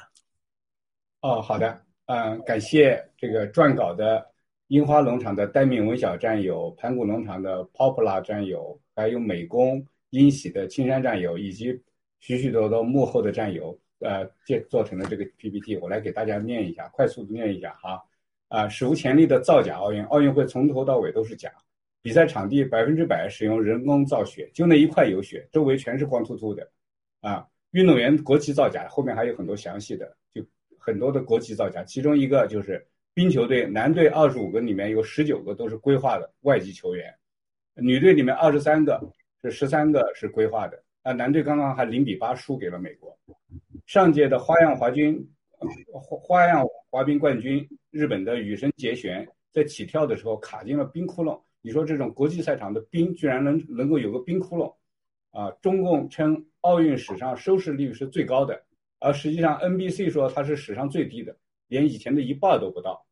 [1.21, 4.25] 哦，好的，嗯，感谢这个撰稿的
[4.67, 11.77] 樱花农场的戴敏文小战友，盘古农场的 Poplar 战友，还有美工英喜的青山战友，以及。
[12.21, 18.01] 许许多多幕后的战友，呃，建做成了这个 PPT，我来给大家念一下，快速的念一下哈。
[18.47, 21.51] 啊，史无前例的造假奥运，奥运会从头到尾都是假，
[22.01, 26.69] 比赛场地百分之百使用人工造雪，就那一块有雪，周围全是光秃秃的。
[27.21, 30.45] 啊，运动员国旗造假，后面还有很多详细的，就
[30.77, 37.11] 很多的国旗造假，其中一个就是冰球队男队二十五个里面有十九个都是规划的外籍球员，
[37.75, 39.01] 女队里面二十三个
[39.41, 40.83] 是十三个是规划的。
[41.03, 43.17] 啊，男队刚刚还零比八输给了美国。
[43.87, 45.27] 上届的花样滑冰，
[45.91, 51.41] 花花样滑冰冠军日本的羽生结弦在起跳的时候卡进了冰窟窿。
[51.61, 54.73] 你说这种国际赛场的冰居然能能够有个冰窟窿？
[55.31, 58.61] 啊，中共称奥运史上收视率是最高的，
[58.99, 61.35] 而实际上 NBC 说它是史上最低的，
[61.67, 63.03] 连以前的一半都不到。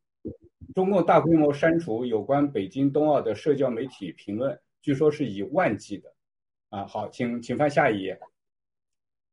[0.76, 6.14] 中共大规模删除有关北京冬奥的社交媒体评论，据说是以万计的。
[6.70, 8.20] 啊，好，请请翻下一页。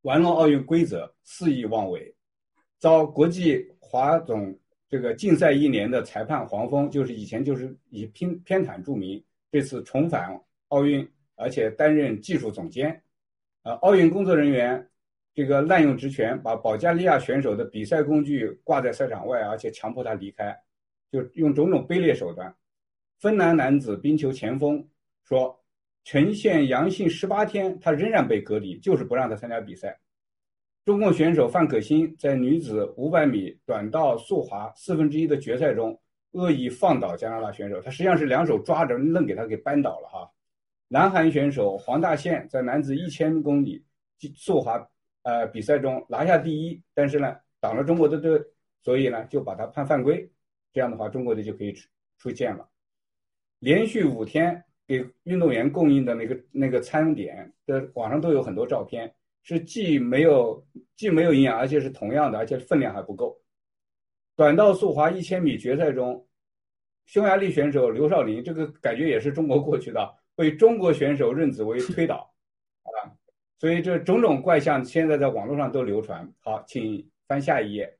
[0.01, 2.15] 玩弄奥运规则，肆意妄为，
[2.79, 4.57] 遭国际滑总
[4.89, 13.03] 这个禁赛一年的裁判黄蜂，就是以前就是以偏偏袒著名，这次重返奥运，而且担任技术总监。
[13.63, 14.89] 呃，奥运工作人员
[15.35, 20.57] 这个滥用职权，把保加利亚选手的比赛工具挂在赛场外，而且强迫他离开，
[21.11, 22.55] 就用种种卑劣手段。
[23.19, 24.83] 芬兰男子冰球前锋
[25.23, 25.55] 说。
[26.07, 29.99] 呈现阳性十八天，他仍然被隔离，就是不让他参加比赛。
[30.85, 35.99] 中共选手范可新在女子五百米短道速滑四分之一的决赛中
[36.31, 40.31] 恶意放倒加拿大选手，他实际上是两手抓着，愣给他给扳倒了哈。
[40.87, 43.83] 南韩选手黄大宪在男子一千公里
[44.33, 44.81] 速滑
[45.23, 48.41] 呃比赛中拿下第一，但是呢挡了中国的队，
[48.81, 50.31] 所以呢就把他判犯规，
[50.71, 52.65] 这样的话中国队就可以出出线了。
[53.59, 54.63] 连续五天。
[54.87, 59.13] 给运动员供应的那个那个餐点的网上都有很多照片，
[59.43, 60.65] 是既没有
[60.95, 63.37] 既没有营养，而且是同样的，而且分量还不够。
[64.35, 66.25] 短道速滑一千米决赛中，
[67.05, 72.33] 匈牙利选手刘少林这个感觉也是中国过去的，被中国选手任子威推倒，
[72.83, 73.11] 啊，
[73.59, 76.31] 所以这种种怪象现在在网络上都流传。
[76.39, 77.93] 好，请翻下一页。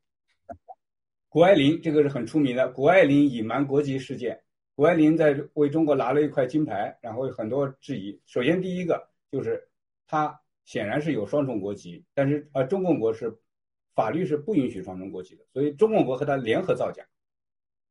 [1.28, 4.42] 谷爱凌这个是很出名的，谷爱凌隐瞒国籍事件。
[4.78, 8.22] 谷爱凌在为中国拿了一块金牌，然后有很多质疑。
[8.28, 9.68] 首先，第一个就是
[10.06, 13.36] 她显然是有双重国籍，但是呃，中共国是
[13.96, 17.04] 法律是不允许双重国籍的，所以中共国和她联合造假。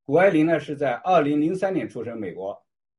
[0.05, 2.57] 谷爱凌呢是在二零零三年出生，美国，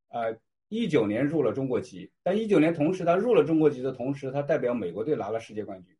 [0.10, 5.96] 呃，一九年入了中国籍，但一九年同时她入了中国籍的同时，她代表美国队拿了世界冠军。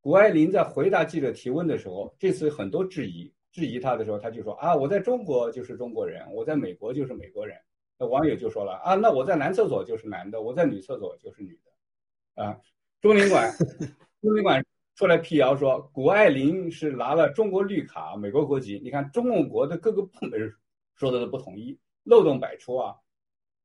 [0.00, 3.30] 谷爱凌在回答记者提问的时候，这次很多质疑。
[3.54, 7.56] 质疑他的时候，他就说啊，我在中国就是中国人，我在美国就是美国人。
[7.96, 12.42] 那网友就说了啊，那我在男厕所就是男的，我在女厕所就是女的。
[12.42, 12.58] 啊，
[13.00, 13.48] 中领馆，
[14.20, 14.60] 中领馆
[14.96, 18.80] 出来辟谣说，谷爱凌是拿了中国绿卡，美国国籍。
[18.82, 20.52] 你看，中共国的各个部门
[20.96, 22.96] 说的都不统一，漏洞百出啊。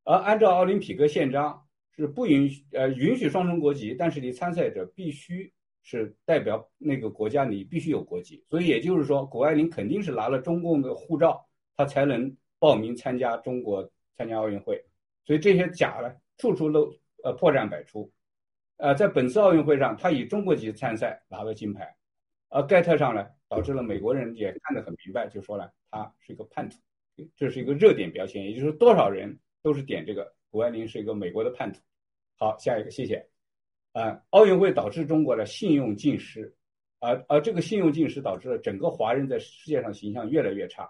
[0.03, 1.65] 而按照奥林匹克宪章
[1.95, 5.51] 是不允许呃允许双重国籍，但是你参赛者必须。
[5.81, 11.43] 是代表那个国家，你必须有国籍，所以也就是说，谷爱凌肯定是拿了中共的护照，
[11.75, 14.83] 他才能报名参加中国参加奥运会。
[15.25, 16.91] 所以这些假的处处漏，
[17.23, 18.11] 呃，破绽百出。
[18.77, 21.95] 呃，在本次奥运会上，他以中国籍参赛拿了金牌，
[22.49, 26.77] 而盖特上呢，导致了美国人也看得很明白，就说了他是一个叛徒，
[27.35, 31.79] 这是一个热点标签，也就是多少人都是点这个谷爱凌是一个美国的叛徒。
[32.37, 33.27] 好，下一个，谢谢。
[33.91, 36.53] 啊，奥运会导致中国的信用尽失，
[36.99, 40.89] 而而这个信用尽失导致了整个华人在世界上形象越来越差，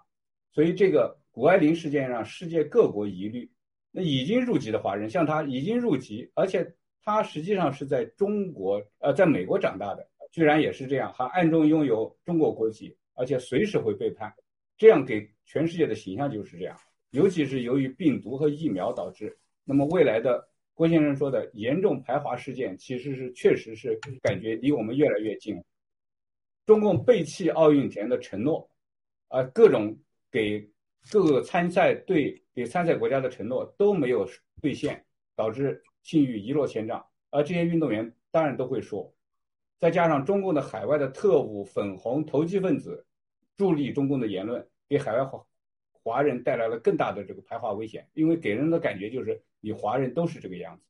[0.51, 3.49] 所以这个谷爱凌事件让世界各国疑虑，
[3.91, 6.69] 那已经入籍的华人，像他已经入籍，而且
[7.03, 14.33] 他实际上是在中国呃，在美国长大的，居然也是这样，还暗中拥有中国国籍，而且随时会背叛，
[14.77, 16.77] 这样给全世界的形象就是这样。
[17.11, 20.47] 尤其是由于病毒和疫苗导致，那么未来的
[20.79, 25.61] 郭先生说的严重排华事件，其实是确实是感觉离我们越来越近。
[26.65, 28.65] 中共背弃奥运前的承诺，
[29.27, 29.93] 啊，各种
[30.31, 30.65] 给
[31.11, 34.25] 各个参赛队给参赛国家的承诺都没有
[34.61, 35.05] 兑现，
[35.35, 37.05] 导致信誉一落千丈。
[37.29, 39.13] 而这些运动员当然都会说，
[39.79, 43.05] 再加上中共的海外的特务、粉红投机分子
[43.57, 45.45] 助力中共的言论，给海外华
[45.91, 50.83] 华人带来了更大的这个排华危险，因为给人的感觉就是你华人都是这个样子。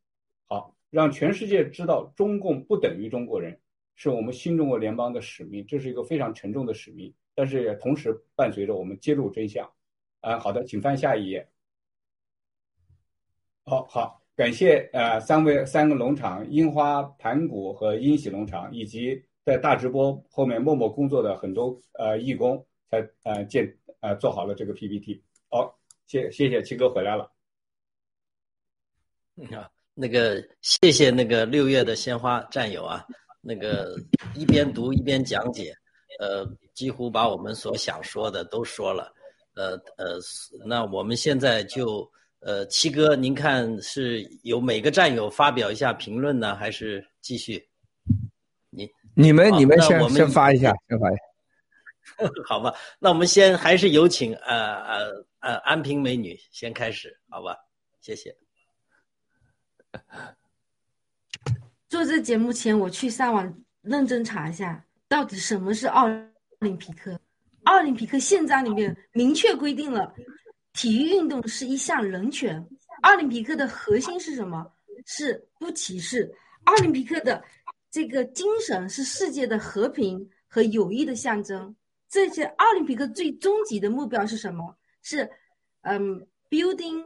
[0.48, 3.60] 好，让全世界知道中共不等于中国人。
[4.02, 9.70] 是我们新中国联邦的使命，这是一个非常沉重的使命，但是也同时伴随着我们揭露真相。
[10.22, 11.46] 啊，好的，请翻下一页。
[13.66, 25.22] 好好，感谢呃三位三个农场樱花盘古和英喜农场，以及在大直播后面默默工作的很多呃义工，才呃建呃做好了这个 PPT。
[25.50, 27.30] 好，谢谢谢七哥回来了。
[29.56, 33.06] 啊，那个谢谢那个六月的鲜花战友啊。
[33.42, 33.96] 那个
[34.36, 35.74] 一边读一边讲解，
[36.20, 39.14] 呃，几乎把我们所想说的都说了，
[39.56, 40.20] 呃呃，
[40.66, 42.06] 那我们现在就
[42.42, 47.66] 呃，七哥，您看是由每个战友发表一下评论呢，还是继续？
[48.70, 52.76] 你你们你们先先发一下，先发一下， 好吧？
[53.00, 57.56] 那我们先还是有请呃呃呃安平美女先开始，好吧？
[58.02, 58.36] 谢谢。
[61.88, 66.08] 做这节目前，我去上网认真查一下，到底什么是奥
[66.60, 67.20] 林匹克。
[67.64, 70.14] 奥林匹克宪章里面明确规定了，
[70.74, 72.66] 体育运动是一项人权。
[73.02, 74.72] 奥林匹克的核心是什么？
[75.06, 76.32] 是不歧视。
[76.66, 77.44] 奥林匹克的
[77.90, 81.76] 这个精神是世界的和平和友谊的象征。
[82.10, 84.78] 这些奥林匹克最终极的目标是什么？
[85.02, 85.30] 是
[85.82, 87.04] 嗯，building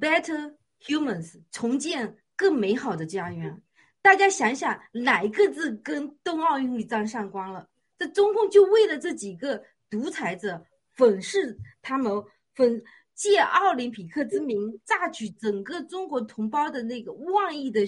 [0.00, 3.62] better humans，重建更美好的家园。
[4.00, 7.68] 大家想想，哪一个字跟冬奥运会沾上光了？
[7.98, 10.64] 这中共就为了这几个独裁者
[10.94, 12.24] 粉饰他们，
[12.54, 12.82] 粉
[13.14, 17.84] 借奥林匹克之名，榨取整个中国同胞的那个万亿的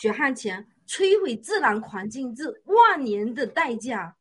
[0.00, 4.14] 血汗钱，摧毁自然环境这万年的代价。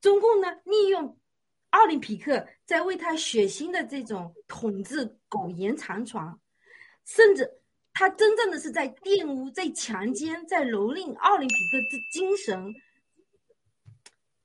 [0.00, 1.18] 中共呢，利用
[1.70, 6.38] 奥林匹克在为他血腥的这种统治苟延残喘，
[7.04, 7.60] 甚至。
[7.96, 12.74] 他真正的是在玷污、在强奸、在蹂躏奥林匹克的精神。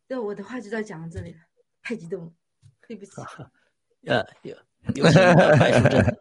[0.08, 1.40] 对，我的话就到讲到这里了，
[1.82, 2.32] 太激动了，
[2.88, 3.12] 对不起。
[4.06, 4.56] 呃，有
[4.94, 5.20] 有请
[5.58, 6.20] 白淑珍。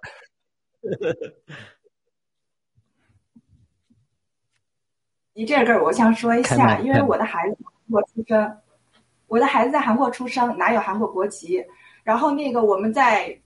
[5.34, 8.58] 你这个我想说一下，因为我的孩子韩国出生，
[9.26, 11.62] 我的孩子在韩国出生，哪有韩国国籍？
[12.04, 13.38] 然后那个我们在。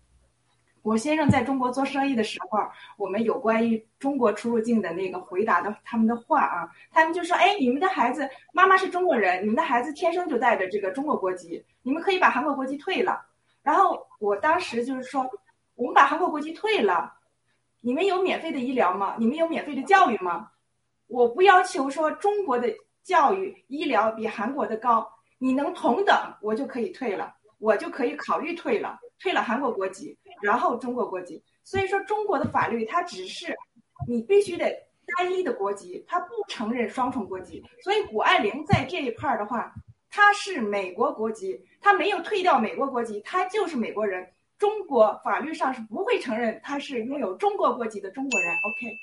[0.83, 2.59] 我先生在中国做生意的时候，
[2.97, 13.25] 我们有关于中国出入境的那个回答的他们的话啊，他们就说：“哎，你们的孩子妈妈是中国人，你们的孩子天生就带着这个中国国籍，你们可以把韩国国籍退了。”
[13.63, 15.25] 然后我当时就是说
[15.77, 17.13] ：“我们把韩国国籍退了，
[17.81, 19.15] 你们有免费的医疗吗？
[19.19, 20.51] 你们有免费的教育吗？
[21.07, 22.69] 我不要求说中国的
[23.05, 25.09] 教育医疗比韩国的高，
[25.39, 33.57] 你能同等，我就可以退了，我就可以考虑退了，退了韩国国籍。”然后中国国籍，所以说中国的法律它只是
[34.09, 34.77] 你必须得
[35.17, 37.63] 单一的国籍，它不承认双重国籍。
[37.83, 39.73] 所以谷爱凌在这一块儿的话，
[40.11, 44.33] 她是美国国籍，她没有退掉美国国籍，她就是美国人。
[44.59, 48.55] 中国法律上是不会承认她是拥有中国国籍的中国人。
[48.65, 48.97] OK，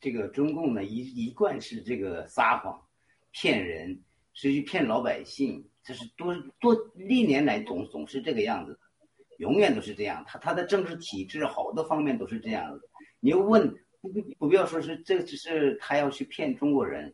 [0.00, 2.80] 这个中共呢一一贯是这个撒谎、
[3.32, 4.00] 骗人，
[4.32, 5.68] 是去骗老百姓。
[5.84, 8.78] 这是多多历年来总总是这个样子，
[9.38, 10.24] 永远都是这样。
[10.28, 12.88] 他他的政治体制好多方面都是这样子。
[13.18, 13.68] 你又问
[14.00, 17.12] 不不不要说是这只是他要去骗中国人，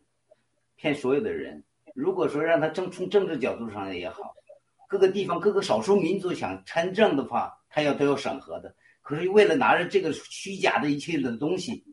[0.75, 1.63] 骗所有的人。
[1.95, 4.35] 如果说让他政从政治角度上也好，
[4.87, 8.75] 各个地方各个少数民族想参政的话，他要都要审核的。
[9.01, 11.83] 可是为了拿着这个虚假的一切的东西，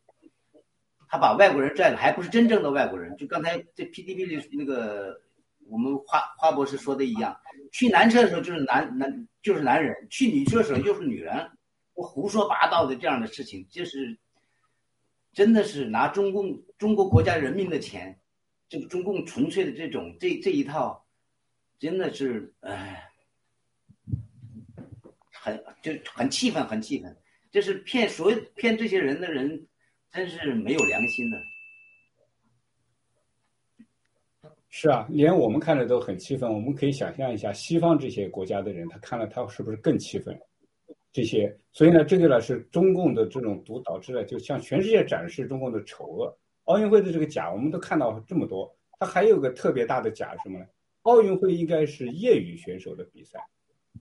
[1.08, 3.16] 他把外国人拽了，还不是真正的外国人。
[3.16, 5.24] 就刚才这 PDP 的那个。
[5.68, 7.36] 我们花花博士说的一样，
[7.72, 11.50] 去男厕的时候就是男男就是男人，去女厕的时候又是女人，
[11.94, 14.18] 我胡说八道的这样的事情，就是
[15.32, 18.20] 真的是拿中共中国国家人民的钱，
[18.68, 21.06] 这个中共纯粹的这种这这一套，
[21.78, 23.10] 真的是哎，
[25.32, 27.16] 很就很气愤，很气愤。
[27.50, 29.66] 这是骗所有骗这些人的人，
[30.12, 31.38] 真是没有良心的。
[34.68, 36.52] 是啊，连我们看着都很气愤。
[36.52, 40.38] 我们可以想象一下，西方这些国家的人，他看了他是不是更气愤？
[41.12, 46.36] 这些，所以呢，这个呢是中共的这种毒导致了，就向全世界展示中共的丑恶。
[46.64, 50.66] 奥运会的这个假，我们都看到这么多，它还有个特别大的假是什么呢？
[51.02, 53.38] 奥运会应该是业余选手的比赛。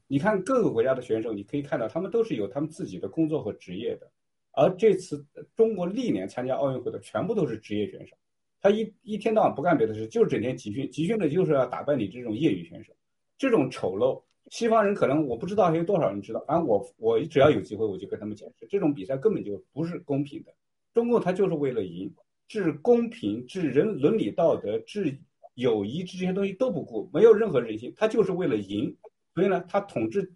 [0.07, 4.11] 你看各个国家的选手，你可以看到他们都是有他们自己的工作和职业的，
[4.51, 8.17] 而这次中国历年参加奥运会的全部都是职业选手。
[8.65, 12.91] 他一一天到晚不干别的事，就是整天集训，集训的就是要打败你这种业余选手。
[13.37, 20.51] 这种丑陋，西方人可能我不知道还有多少人知道，反正我我只要有机会我就跟他们解释，这种比赛根本就不是公平的。
[20.95, 22.11] 中共他就是为了赢，
[22.47, 25.15] 治公平、治人伦理道德、治
[25.53, 28.91] 友谊这些东西都不顾，没有任何人性，他就是为了赢。
[29.35, 30.27] 所以呢，他统治，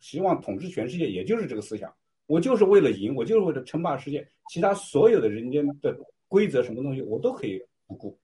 [0.00, 1.90] 希望统治全世界，也就是这个思想。
[2.26, 7.58] 我就是为了赢，我就是为了称霸世界，其他所有的人间的规则什么东西我都可以。
[7.90, 8.16] 不顾，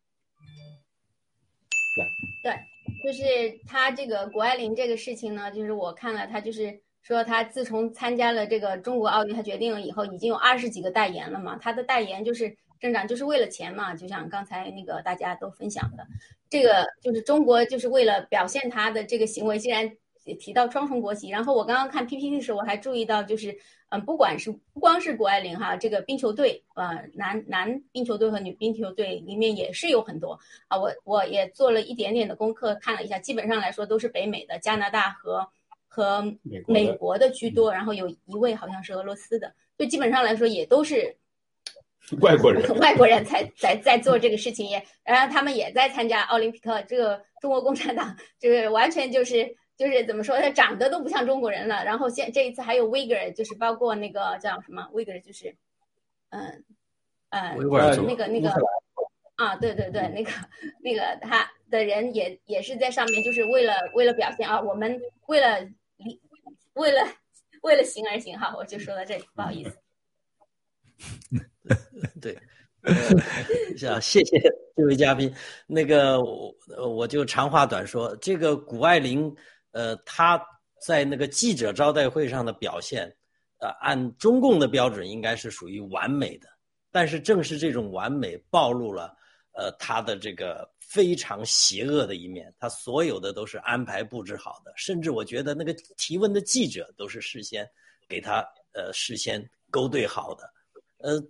[2.45, 2.55] 对，
[3.03, 11.59] 就是他这个谷爱凌这个事情呢，就是我看了，他就是说他自从参加了这个中国奥运，他决定了以后，已经有二十几个代言了嘛。
[11.61, 13.93] 他的代言就是增长，就是为了钱嘛。
[13.93, 16.07] 就像刚才那个大家都分享的，
[16.49, 19.91] 这个就是中国就是为了表现他的这个行为，既然
[20.35, 23.57] 提到双重国籍，然后我刚刚看 PPT 的时候，我还注意到就是。
[23.89, 30.77] 嗯，不管是不光是谷爱凌哈，这个冰球队，呃，男男冰球队和女冰球队里面也是有很多啊。
[30.77, 35.49] 我我也做了一点点的功课，看了一下，基本上来说都是北美的，加拿大和
[35.87, 36.21] 和
[36.67, 41.17] 美国的居多，然后有一位好像是俄罗斯的，就基本上来说也都是
[42.21, 46.83] 外国人， 外国人才在在做这个事情，也然后他们也在参加奥林匹克。
[46.89, 49.57] 这个中国共产党就是完全就是。
[49.77, 51.85] 就是怎么说，他长得都不像中国人了。
[51.85, 55.55] 然后现这一次还有 Wigger，就是包括那个叫什么 Wigger，就是，
[56.31, 56.65] 嗯，
[57.29, 57.55] 呃，
[58.07, 58.51] 那个那个
[59.35, 60.31] 啊，对对对，那个
[60.81, 65.69] 那个他的人也也是在上面，就是为了为了表现啊，我们为了
[66.73, 67.07] 为了
[67.61, 69.77] 为了行而行哈，我就说到这里，不好意思。
[72.19, 72.39] 对，
[73.77, 74.41] 是啊，谢谢
[74.75, 75.31] 这位嘉宾。
[75.67, 76.55] 那个我
[76.89, 79.37] 我就长话短说，这个谷爱凌。
[79.77, 80.43] 呃，他
[80.87, 83.15] 在那个记者招待会上的表现，
[83.59, 86.49] 呃，按中共的标准应该是属于完美的。
[86.91, 89.15] 但是正是这种完美暴露了，
[89.53, 92.51] 呃，他的这个非常邪恶的一面。
[92.59, 97.69] 他所有的都是安排布置好的，甚至我觉得那个提问的记者都是事先
[98.09, 100.51] 给他呃事先勾兑好的，
[100.99, 101.23] 呃。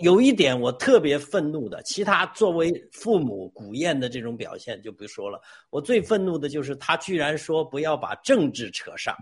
[0.00, 5.40] 有一点我特别愤怒的，其他作为父母古燕的这种表现就不说了。
[5.70, 9.16] 我最愤怒的就是他居然说不要把政治扯上。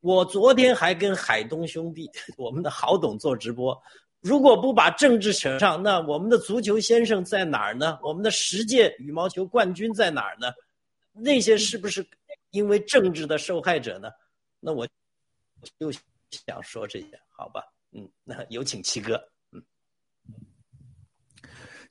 [0.00, 3.80] 我昨天还跟海东兄弟， 我们的郝董做直播，
[4.20, 7.98] 如果不把政治扯上，那我们的足球先生在哪儿呢？
[8.02, 10.52] 我们的十届羽毛球冠军在哪儿呢？
[11.12, 12.04] 那些是不是
[12.50, 14.10] 因为政治的受害者呢？
[14.58, 14.86] 那我
[15.78, 15.92] 就
[16.46, 17.62] 想说这些，好吧？
[17.92, 19.22] 嗯，那有请七哥。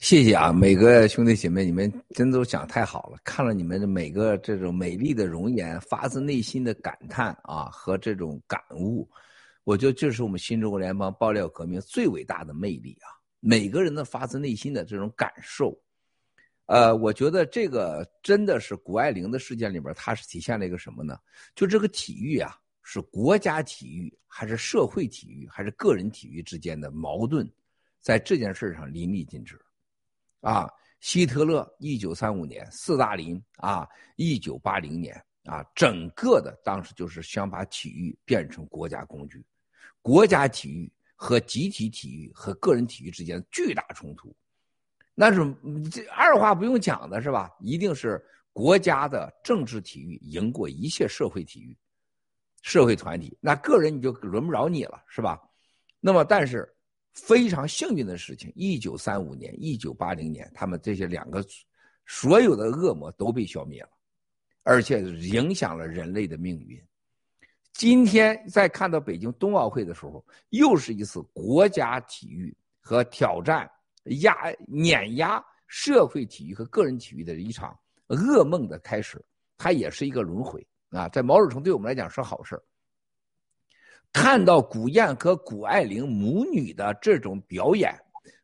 [0.02, 3.20] 谢谢啊，每个兄弟姐妹，你们真都讲太好了。
[3.24, 9.08] 看了你们的每个这种美丽的容颜，发自内心的感叹啊和这种感悟，
[9.64, 13.14] 我觉得这是我们新中国联邦爆料革命最伟大的魅力啊！
[13.39, 15.80] 每个人的发自内心的这种感受，
[16.66, 21.16] 呃，我觉得这个真的是谷爱凌的事件里边，它是体现了一个什么呢？
[21.54, 27.47] 就这个体育啊，是国家体育还是社会体育还是个人体育之间的矛盾，
[28.02, 29.56] 在这件事上淋漓尽致。
[30.42, 30.68] 啊，
[31.00, 35.16] 希特勒一九三五年，斯大林啊，一九八零年
[35.46, 39.46] 啊，整个的当时就是想把体育变成国家工具，
[40.02, 44.36] 国家体育和集体体育和个人体育之间的巨大冲突，
[45.14, 45.56] 那是
[45.92, 47.52] 这二话不用讲的是吧？
[47.60, 48.20] 一定是
[48.52, 51.78] 国家的政治体育赢过一切社会体育，
[52.64, 55.39] 社会团体，那个人你就轮不着你了，是吧？
[56.00, 56.68] 那么但是。
[57.14, 61.45] 非常幸运的事情，一九三五年、一九八零年，他们这些两个
[62.05, 63.89] 所有的恶魔都被消灭了，
[64.64, 66.82] 而且影响了人类的命运。
[67.74, 73.70] 今天在看到北京冬奥会的时候，又是一次国家体育和挑战
[74.22, 74.36] 压
[74.68, 79.24] 碾压社会体育和个人体育的一场噩梦的开始，
[79.57, 81.07] 它也是一个轮回啊！
[81.09, 82.62] 在某种程度对我们来讲是好事
[84.14, 87.93] 看到古燕和谷爱凌母女的这种表演，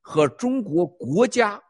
[0.02, 1.62] 和中国国家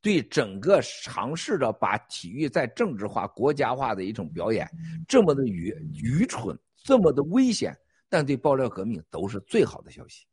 [0.00, 4.68] 对整个尝试着把体育在政治化、国家化的一种表演，
[5.08, 7.76] 这么的愚愚蠢，这么的危险，
[8.08, 10.26] 但对爆料革命都是最好的消息。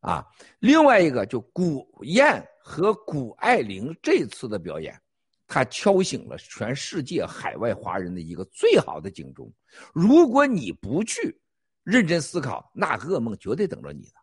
[0.00, 0.26] 啊，
[0.58, 5.00] 另外一个就古燕和谷爱凌这次的表演，
[5.46, 9.52] 他敲醒了全世界海外华人的一个最好的警钟。
[9.92, 11.38] 如果你不去
[11.82, 14.14] 认真思考，那噩梦绝对等着你的。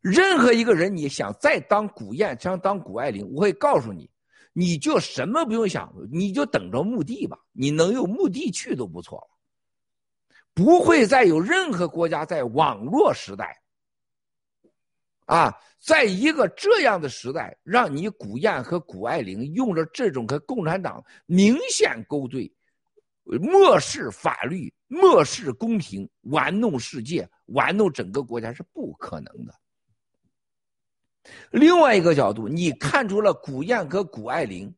[0.00, 4.10] 任何一个人，你想再当古燕，想当谷爱凌，我会告诉你，
[4.52, 7.38] 你就什么不用想，你就等着墓地吧。
[7.52, 9.28] 你能有墓地去都不错了。
[10.54, 13.62] 不会再有任何国家在网络时代。
[15.26, 22.52] 啊，在一个这样的时代，让你古燕和谷爱凌用着这种和共产党明显勾兑、
[23.22, 29.54] 漠视法律、漠视公平、玩弄世界、玩弄整个国家是不可能的。
[31.50, 34.70] 另外一个角度，你看出了古燕和谷爱凌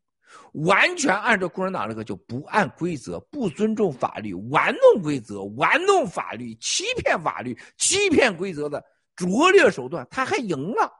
[0.52, 8.84] 完全按照共产党那个就不按规则、不尊重法律、玩弄规则、玩弄法律、欺骗法律、欺骗规则的。
[9.16, 10.92] 拙劣手段，他还赢了。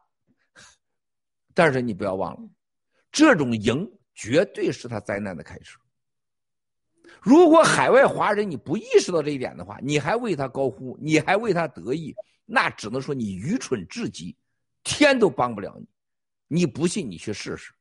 [1.55, 2.49] 但是你不要忘了，
[3.13, 5.77] 这种赢绝对是他灾难的开始。
[7.25, 12.15] 如果海外华人你不意识到这一点的话，你还为他高呼，你还为他得意，
[12.45, 14.37] 那只能说你愚蠢至极，
[14.83, 15.87] 天都帮不了你。
[16.47, 17.73] 你不信，你去试试。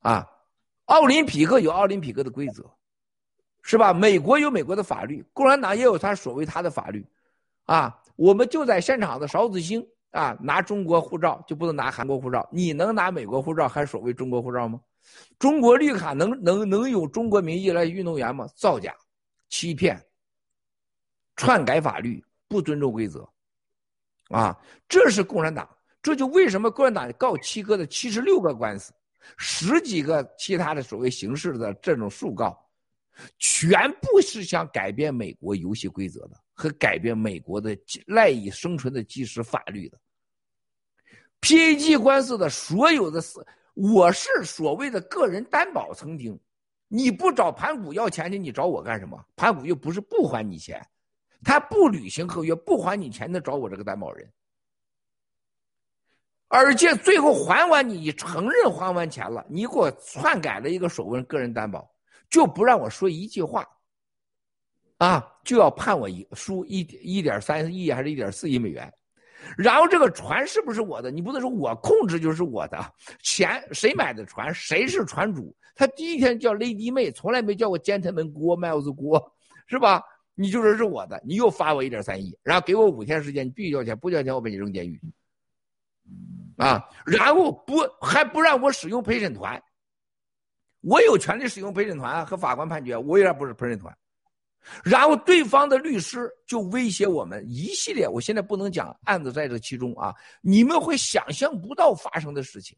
[0.00, 0.26] 啊，
[0.86, 2.64] 奥林匹克有奥林匹克的规则，
[3.60, 3.92] 是吧？
[3.92, 7.06] 美国有美国的法律，共产党也有他所谓他的法律，
[7.66, 8.00] 啊。
[8.16, 14.80] 我们就在现场的勺子星啊，拿中国护照就不能拿韩国护照，你能拿美国护照还所谓中国护照吗？
[15.38, 18.48] 中国绿卡能能能有中国名义来运动员吗？
[18.54, 18.94] 造假、
[19.48, 20.00] 欺骗、
[21.36, 23.28] 篡改法律、不尊重规则，
[24.28, 25.68] 啊，这是共产党。
[26.02, 28.92] 这就为什么共产党告七哥的七十六个官司，
[29.36, 32.58] 十几个其他的所谓形式的这种诉告，
[33.38, 36.36] 全部是想改变美国游戏规则的。
[36.60, 37.78] 和改变美国的
[38.08, 39.96] 赖以生存的即时法律的
[41.40, 43.38] ，PAG 官司的所有的事，
[43.78, 45.94] 我是所谓的个人担保。
[45.94, 46.36] 曾经，
[46.88, 49.24] 你不找盘古要钱去，你找我干什么？
[49.36, 50.84] 盘古又不是不还你钱，
[51.44, 54.28] 他不履行合约不还你钱，的找我这个担保人。
[56.48, 61.88] 而且最后还完你，承认还完钱了，你给我篡改了一个所谓个人担保，
[62.28, 63.64] 就不让我说一句话。
[64.96, 68.92] 啊，就要判我一输一一点三亿还是一点四亿美元，
[69.56, 71.10] 然后这个船是不是我的？
[71.10, 72.78] 你不能说我控制就是我的
[73.22, 75.54] 钱，谁买的船，谁是船主？
[75.74, 79.32] 他第一天叫 Lady 妹，从来没叫过 Gentleman 郭 Miles 郭，
[79.66, 80.02] 是吧？
[80.34, 85.00] 你就说是我的，你又罚我一点三亿，然后给我五天时间，你必须交钱，不交钱我把你扔监狱。
[86.56, 89.60] 啊，然后不还不让我使用陪审团，
[90.80, 93.96] 我有权利使用陪审团和法官判决，我也不是陪审团。
[94.84, 102.76] 然后对方的律师就威胁我们一系列，我现在不能讲案子在这其中啊，你们会想象不到发生的事情，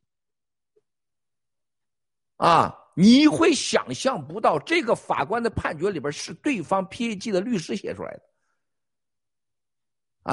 [2.36, 8.22] 啊，你会想象不到这个法官的判决里边是对方 PAG 的律师写出来的，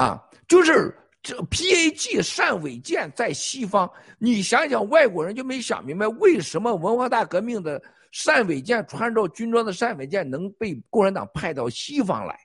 [0.00, 7.82] 啊，就是这 PAG 单伟建在西方，你想想外国人就没想明白为什么文化大革命的。
[8.26, 12.38] 单伟建穿着军装的单伟建能被共产党派到西方来，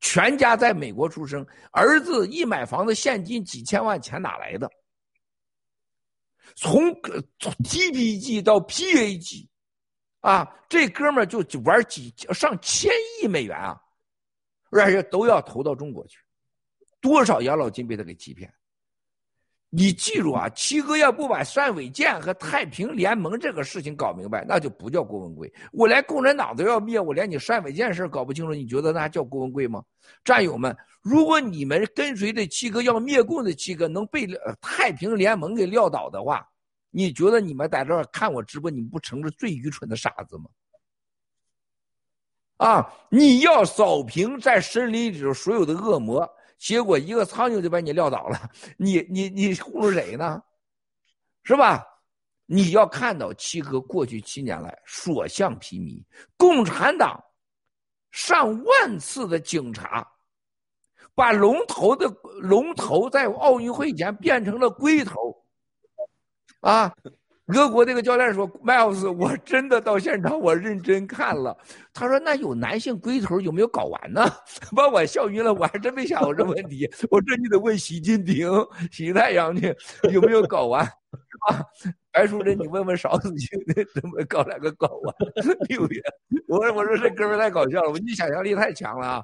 [0.00, 4.70] 全家在美国出生，儿子一买房子现金几千万，钱哪来的？
[6.56, 6.92] 从
[7.40, 9.48] TPG 到 PAG，
[10.20, 12.92] 啊，这哥们儿就玩几上千
[13.22, 13.80] 亿美元啊，
[14.70, 16.18] 而且都要投到中国去，
[17.00, 18.52] 多少养老金被他给欺骗。
[19.76, 25.52] 你记住啊，七哥要不把单伟建和太平联盟这个事情搞明白，那就不叫郭文贵。
[25.72, 29.82] 我连共产党都要灭，我连你单伟建事搞不清楚，你觉得那叫郭文贵吗？
[30.22, 34.28] 战友们，如果你们跟随着七哥要灭共的七哥能被
[34.60, 36.48] 太平联盟给撂倒的话，
[36.92, 40.44] 你觉得你们在这儿看我直播，你们不成了最愚蠢的傻子吗？
[42.58, 46.30] 啊，你要扫平在森林里头所有的恶魔。
[46.58, 50.42] 结果一个苍蝇就把你撂倒了，你你你糊弄谁呢？
[51.42, 51.84] 是吧？
[52.46, 56.02] 你要看到七哥过去七年来所向披靡，
[56.36, 57.22] 共产党
[58.10, 60.06] 上万次的警察，
[61.14, 62.06] 把龙头的
[62.40, 65.44] 龙头在奥运会前变成了龟头，
[66.60, 66.94] 啊。
[67.48, 71.54] 俄国那个教练说：“Miles， 我真的到现场，我认真看了。
[71.92, 74.24] 他说那有男性龟头有没有睾丸呢？
[74.74, 75.52] 把我笑晕了。
[75.52, 76.88] 我还真没想过这问题。
[77.10, 78.48] 我说你得问习近平、
[78.90, 79.74] 习太阳去
[80.10, 81.60] 有没有睾丸啊？
[82.10, 83.60] 白淑珍，你问问邵子清
[83.92, 85.14] 怎么搞两个睾丸？
[85.68, 86.00] 六月，
[86.48, 89.22] 我说我说这哥们太搞笑了，你想象力太强了啊！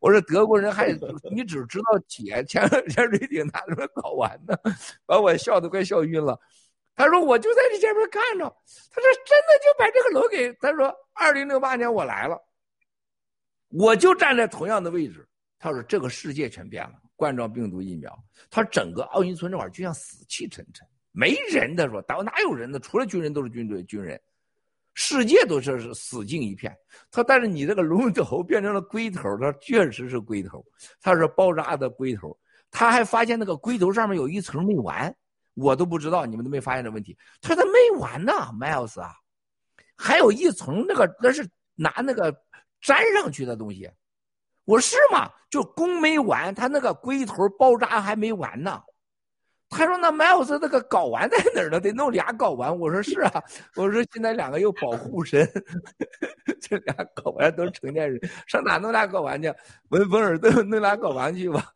[0.00, 0.88] 我说德国人还
[1.30, 4.56] 你只知道铁，潜潜水艇哪什么睾丸呢？
[5.06, 6.36] 把我笑得快笑晕了。
[7.00, 12.38] 他说我就在这前面看着，他说真的就把这个楼给他说，二零零八年我来了，
[13.70, 15.26] 我就站在同样的位置。
[15.58, 18.14] 他说这个世界全变了，冠状病毒疫苗，
[18.50, 21.74] 他整个奥运村这块就像死气沉沉，没人。
[21.74, 22.78] 他说到哪有人呢？
[22.78, 24.20] 除了军人都是军队军人，
[24.92, 26.76] 世界都是死静一片。
[27.10, 30.62] 他但是你这个龙头变成了龟头，他确实是龟头，
[31.00, 32.38] 他是包扎的龟头。
[32.70, 35.16] 他还发现那个龟头上面有一层没完，
[35.54, 37.16] 我都不知道，你们都没发现这问题。
[37.40, 39.14] 他说他没完呢，Miles 啊，
[39.96, 42.32] 还有一层那个那是拿那个
[42.82, 43.90] 粘上去的东西。
[44.64, 45.30] 我说是吗？
[45.50, 48.80] 就工没完，他那个龟头包扎还没完呢。
[49.70, 51.80] 他说那 Miles 那个睾丸在哪儿呢？
[51.80, 52.76] 得弄俩睾丸。
[52.76, 53.42] 我说是啊。
[53.76, 55.48] 我说现在两个又保护神，
[56.60, 59.50] 这俩睾丸都是成年人，上哪弄俩睾丸去？
[59.90, 61.72] 闻风尔顿弄俩睾丸去吧。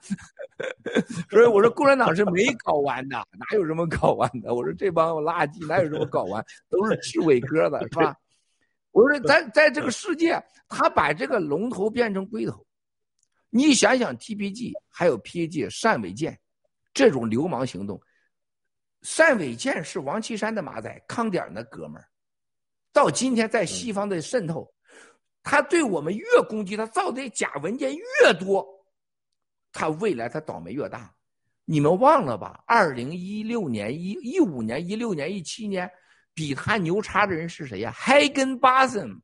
[1.30, 4.52] 所以我说共产党是没睾丸的，哪有什么睾丸的？
[4.52, 6.44] 我说这帮垃圾哪有什么睾丸？
[6.68, 8.16] 都是吃伟哥的，是吧？
[8.90, 12.66] 我说在在这个世界，他把这个龙头变成龟头。
[13.50, 16.36] 你想想，TPG 还有 PAG 善伟建
[16.94, 18.00] 这种流氓行动，
[19.16, 22.08] 单伟建是王岐山的马仔，康点的哥们儿，
[22.92, 24.72] 到今天在西方的渗透，
[25.42, 28.64] 他对我们越攻击，他造的假文件越多，
[29.72, 31.12] 他未来他倒霉越大。
[31.66, 32.62] 你们忘了吧？
[32.66, 35.90] 二零一六年、一一五年、一六年、一七年，
[36.32, 37.90] 比他牛叉的人是谁呀？
[37.90, 39.20] 海根巴森。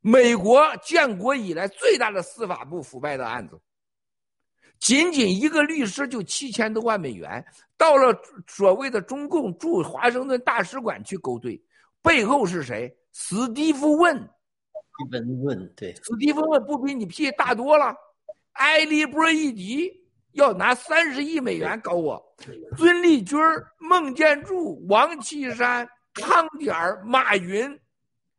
[0.00, 3.60] 美国建国以来最大的司法部腐败的案子，
[4.80, 7.44] 仅仅一个律师就七千多万美元，
[7.76, 11.62] 到了所谓的中共驻华盛顿大使馆去勾兑，
[12.02, 12.96] 背后是谁？
[13.12, 14.16] 史蒂夫问，
[15.10, 17.94] 文问对，史蒂夫问不比你屁大多了？
[18.52, 19.92] 埃利波伊迪
[20.32, 22.20] 要拿三十亿美元搞我，
[22.76, 23.38] 孙立军、
[23.78, 26.74] 孟建柱、王岐山、康点
[27.04, 27.78] 马云。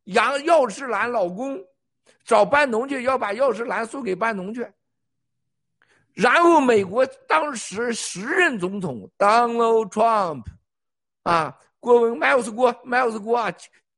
[0.05, 1.63] 杨药师兰老公
[2.25, 4.67] 找班农去，要把药师兰送给班农去。
[6.13, 10.43] 然后美国当时时任总统 Donald Trump，
[11.23, 13.53] 啊，郭文 Miles 郭 Miles 郭啊，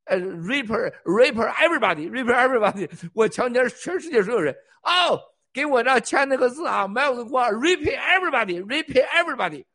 [0.06, 4.56] 呃，Rapper Raper Everybody Raper Everybody，我强奸全世界所有人。
[4.84, 5.20] 哦，
[5.52, 9.66] 给我这签那个字啊，Miles 郭 Rapper Everybody Rapper Everybody。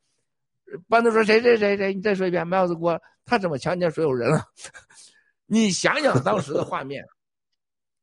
[0.88, 4.44] 班头说谁谁谁谁，你再说一遍，Miles 郭他怎么强奸所有人了？
[5.46, 7.02] 你想想当时的画面，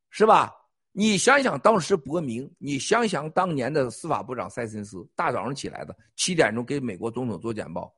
[0.09, 0.51] 是吧？
[0.97, 7.93] 你想想当时伯明，你想想当年的司法部长塞森斯，大早上起来的七点钟给美国总统做简报，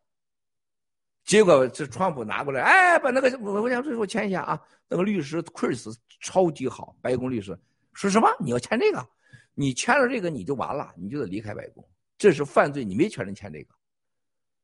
[1.23, 4.59] 结果这川普拿过来，哎，把那个我我想说我签一下啊。
[4.89, 7.55] 那个律师 Chris 超级好，白宫律师
[7.93, 8.27] 说什么？
[8.39, 9.07] 你要签这个？
[9.53, 11.87] 你签了这个你就完了，你就得离开白宫，
[12.17, 13.75] 这是犯罪，你没权利签这个。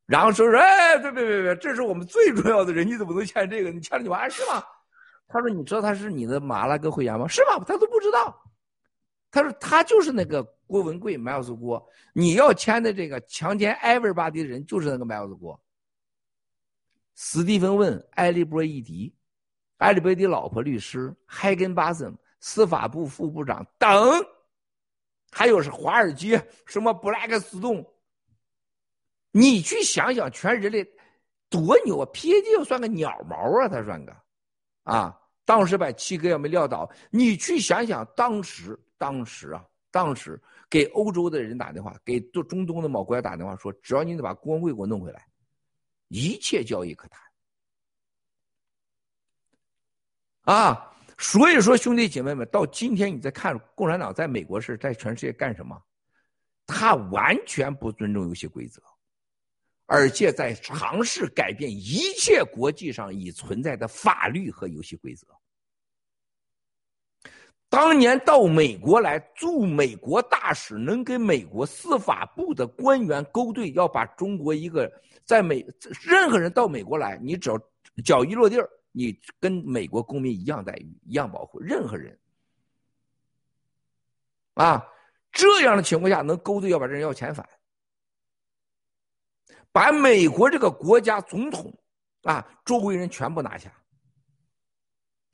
[0.08, 3.70] 然后说说，哎，别别别别，这是我们最重要的人，你怎么能签这个？
[3.70, 4.64] 你签了就完是吗？
[5.34, 7.28] 他说：“你知道他是你的马拉哥会员吗？
[7.28, 7.58] 是吗？
[7.66, 8.40] 他都不知道。
[9.32, 11.84] 他说他就是那个郭文贵，Miles 郭。
[12.14, 15.60] 你要签的这个强奸 Everybody 的人就是那个 Miles 郭。
[17.16, 19.12] 史蒂芬问埃利波伊迪，
[19.78, 23.90] 埃利波伊迪老婆律师，海根巴森司法部副部长等，
[25.32, 27.84] 还有是华尔街什么布莱克斯顿。
[29.32, 30.88] 你去想想，全人类
[31.50, 34.16] 多牛啊！PAG 算个鸟毛啊，他算个。”
[34.84, 35.18] 啊！
[35.46, 45.28] 当时把七哥要没撂倒，你去想想，当时，当时啊，当时给欧洲的人打电话，给中中东的某国家打电话，说只要你得把郭文贵给我弄回来，
[46.08, 47.22] 一切交易可谈。
[50.44, 50.90] 啊！
[51.20, 55.82] 所以说，兄弟姐妹们，到今天你再看共产党在美国是在全世界干什么？
[56.66, 58.82] 他完全不尊重游戏规则。
[59.86, 65.28] 而且在尝试改变一切国际上已存在的法律和游戏规则。
[67.70, 74.92] 当年到美国来驻美国大使，能跟美国司法部的官员勾兑，要把中国一个
[75.26, 75.66] 在美
[76.02, 77.60] 任何人到美国来，你只要
[78.06, 82.16] 脚一落地儿，你跟美国公民一样待遇，一样保护任何人。
[84.54, 84.88] 啊，
[85.32, 87.48] 这样的情况下能勾兑，要把这人要遣返。
[89.74, 91.74] 把美国这个国家总统
[92.22, 93.70] 啊，周围人全部拿下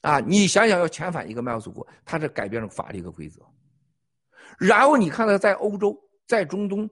[0.02, 0.20] 啊！
[0.22, 3.45] 你想想，要遣返一个麦斯国，他是改变了法律和规则。
[4.57, 5.95] 然后你看他在欧洲、
[6.26, 6.90] 在中东、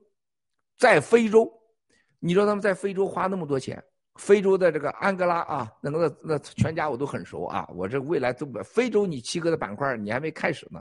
[0.76, 1.50] 在非洲，
[2.20, 3.82] 你知道他们在非洲花那么多钱，
[4.16, 7.66] 非洲的这个安哥拉啊，那个那那全家我都很熟啊。
[7.74, 10.80] 我这未来都非洲，你七哥的板块你还没开始呢，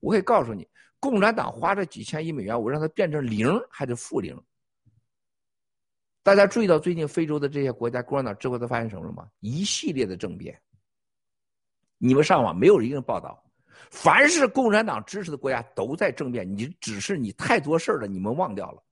[0.00, 0.68] 我可以告诉你，
[0.98, 4.36] 共产党花这几千亿美元，我让它变成零还是负零。
[6.22, 9.28] 大家注意到最近非洲的这些国家共产党之后都发生什么了吗？
[9.40, 10.60] 一系列的政变。
[11.96, 13.42] 你们上网没有一个人报道，
[13.90, 18.82] 凡是共产党支持的国家都在政变，你只是你太多事儿了，你们忘掉了。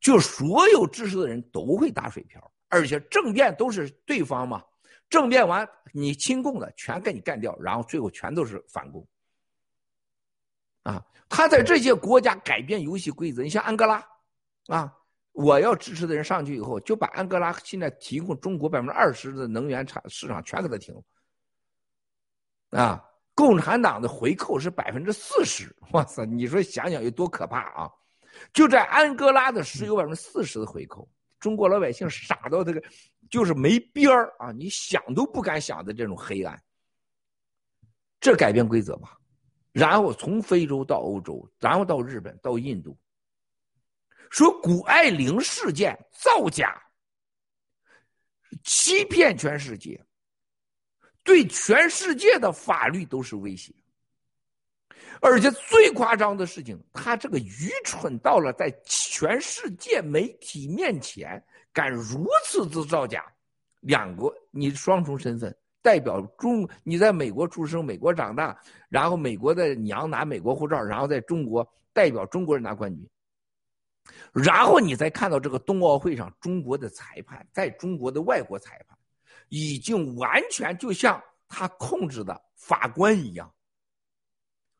[0.00, 4.64] 就所有支持的人都会打水漂，而且政变都是对方嘛，
[5.10, 9.06] 政变完你亲共的全给你干掉，然后最后全都是反共。
[10.84, 14.04] 啊，他在这些国家改变游戏规则，你像安哥拉，
[14.68, 14.92] 啊，
[15.32, 21.02] 我要支持的人上去以后，就把安哥拉现在提供中国百分之二十的能源产市场全给他停了。
[22.78, 23.04] 啊，
[23.34, 26.24] 共产党的回扣是百分之四十，哇塞！
[26.26, 27.90] 你说想想有多可怕啊！
[28.52, 32.82] 就在安哥拉的石油百分之四十的回扣，中国老百姓傻到这个，
[33.30, 34.52] 就是没边儿啊！
[34.52, 36.62] 你想都不敢想的这种黑暗。
[38.20, 39.18] 这改变规则吧，
[39.72, 42.96] 然后从非洲到欧洲，然后到日本，到印度，
[44.32, 46.82] 说谷爱凌事件造假，
[48.64, 50.02] 欺骗全世界。
[51.22, 53.74] 对全世界的法律都是威胁，
[55.20, 61.40] 而且最夸张的事情，他这个愚蠢到了在全世界媒体面前
[61.70, 63.30] 敢如此之造假。
[63.80, 73.06] 两国你双重身份，代表中你在美国出生，美国长大，然后美国的娘拿美国护照，然后在中国代表中国人拿冠军，
[74.32, 78.98] 然后你再看到这个冬奥会上中国的裁判，在中国的外国裁判。
[79.54, 83.52] 已经完全就像他控制的法官一样。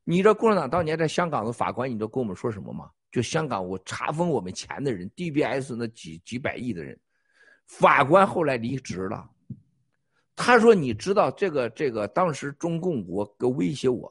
[0.03, 2.91] 你知道共产党当年在香港的法官，你知道跟我们说什么吗？
[3.11, 6.99] 就香港我查封我们钱的人，DBS 那几几百亿的人，
[7.67, 9.29] 法官后来离职了。
[10.35, 14.11] 他说：“你知道这个这个，当时中共国威胁我，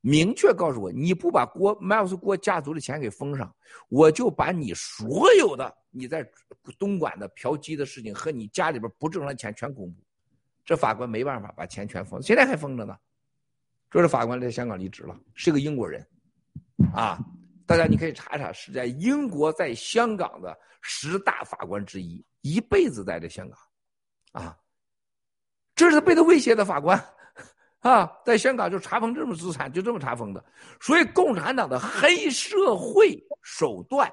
[0.00, 3.54] 明确告诉我，你不把郭麦尔斯郭家族的钱给封上，
[3.88, 6.24] 我就把你所有的。”你在
[6.78, 10.04] 东莞的嫖妓的事情和你家里边不正常的钱全公布，
[10.64, 12.96] 这法官没办法把钱全封，现在还封着呢。
[13.90, 16.06] 这是法官在香港离职了，是个英国人，
[16.94, 17.18] 啊，
[17.66, 23.58] 大家你可以查查，是在英国在香港的十大法官之一，一辈子在这香港，
[24.42, 24.56] 啊，
[25.74, 27.02] 这是被他威胁的法官，
[27.80, 30.44] 啊，在香港就查封这么资产，就这么查封的。
[30.80, 34.10] 所以共产党的黑社会手段。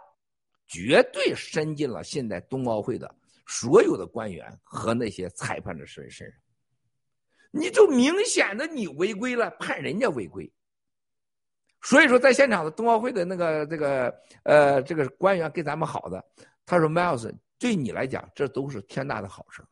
[0.68, 3.16] 绝对伸进了现在冬奥会的
[3.46, 6.40] 所有的官员和那些裁判的身身上，
[7.52, 10.52] 你就明显的你违规了，判人家违规。
[11.84, 16.26] 所以说，在现场的冬奥会的那个这个呃这个官员跟咱们好的，
[16.66, 19.64] 他说：“Miles，对你来讲，这都是天大的好事。”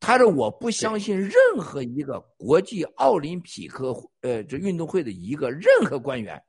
[0.00, 6.42] 他说：“我不相信任何一个国际奥林匹克呃这运动会的一个任何官员。”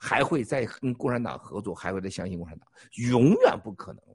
[0.00, 2.68] 还会再跟共产党合作，还会再相信共产党，
[3.10, 4.14] 永远不可能了。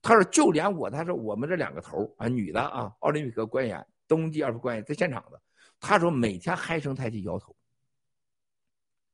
[0.00, 5.42] 他说，就连我，他说我们这两个头啊，女的啊，奥林匹克官员、冬季奥运官员在现场的，
[5.80, 7.56] 他说每天唉声叹气摇头，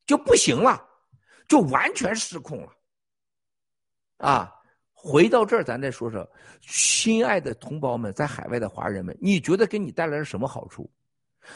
[0.05, 0.87] 就不行了，
[1.49, 2.73] 就完全失控了。
[4.19, 4.53] 啊，
[5.03, 6.29] 回到这儿，咱再说说，
[6.61, 10.91] 亲爱的同胞们，在海外的华人们，你觉得给你带来了什么好处？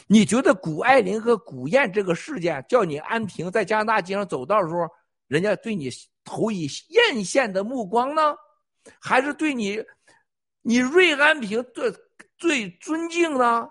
[0.07, 4.89] 你觉得谷爱凌和谷燕这个事件叫你安平在加拿大街上走道的时候，
[5.29, 5.91] 人家对你
[6.25, 8.35] 投以艳羡的目光呢，
[8.99, 9.79] 还是对你，
[10.63, 11.93] 你瑞安平最
[12.39, 13.69] 最尊敬呢？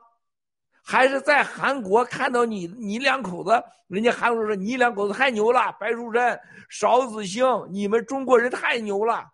[0.85, 3.51] 还是在韩国看到你你两口子，
[3.87, 6.39] 人家韩国说你两口子太牛了，白淑贞、
[6.69, 9.25] 邵子兴，你们中国人太牛了，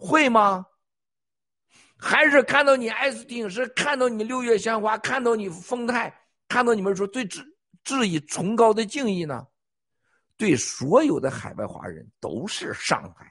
[0.00, 0.66] 会吗？
[1.96, 6.12] 还是看到你 S 顶，是看到你六月鲜花，看到你丰泰，
[6.48, 7.44] 看到你们说最致
[7.84, 9.46] 致以崇高的敬意呢？
[10.38, 13.30] 对所有的海外华人都是伤害，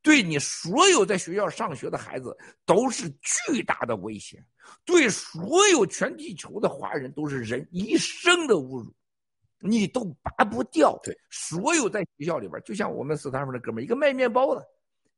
[0.00, 4.40] 对你所有在学校上学的孩子都是巨大的威胁，
[4.84, 8.94] 对所有全地球的华人都是人一生的侮辱，
[9.58, 10.96] 你都拔不掉。
[11.02, 14.64] 对，所有在学校里边，就像我们斯坦福的哥们一个卖面包的，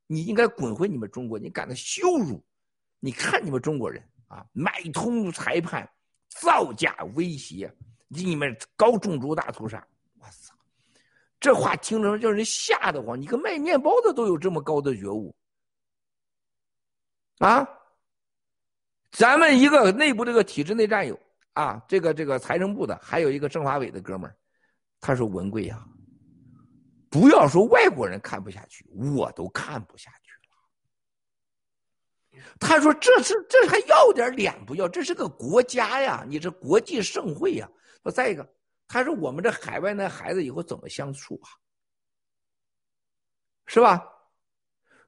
[0.06, 2.44] 你应该滚回你们中国，你感到羞辱。
[2.98, 5.88] 你看你们中国人啊，买通裁判，
[6.28, 7.72] 造假威胁，
[8.08, 9.86] 你们高种族大屠杀，
[10.18, 10.54] 我操！
[11.38, 13.20] 这话听着叫人吓得慌。
[13.20, 15.34] 你个卖面包的都有这么高的觉悟
[17.38, 17.68] 啊？
[19.12, 21.18] 咱们一个内部这个体制内战友
[21.52, 24.36] 啊，这个这个财政部的，还有一个政法委的哥们儿，
[25.00, 25.86] 他说文贵呀，
[27.18, 28.84] 不要说外国人看不下去，
[29.16, 30.30] 我都看不下去
[32.40, 32.44] 了。
[32.60, 34.86] 他说：“这是这还要点脸不要？
[34.86, 37.66] 这是个国家呀，你这国际盛会呀。”
[38.04, 38.46] 说再一个，
[38.86, 41.48] 他说我们这海外那孩子以后怎么相处啊？
[43.64, 44.06] 是吧？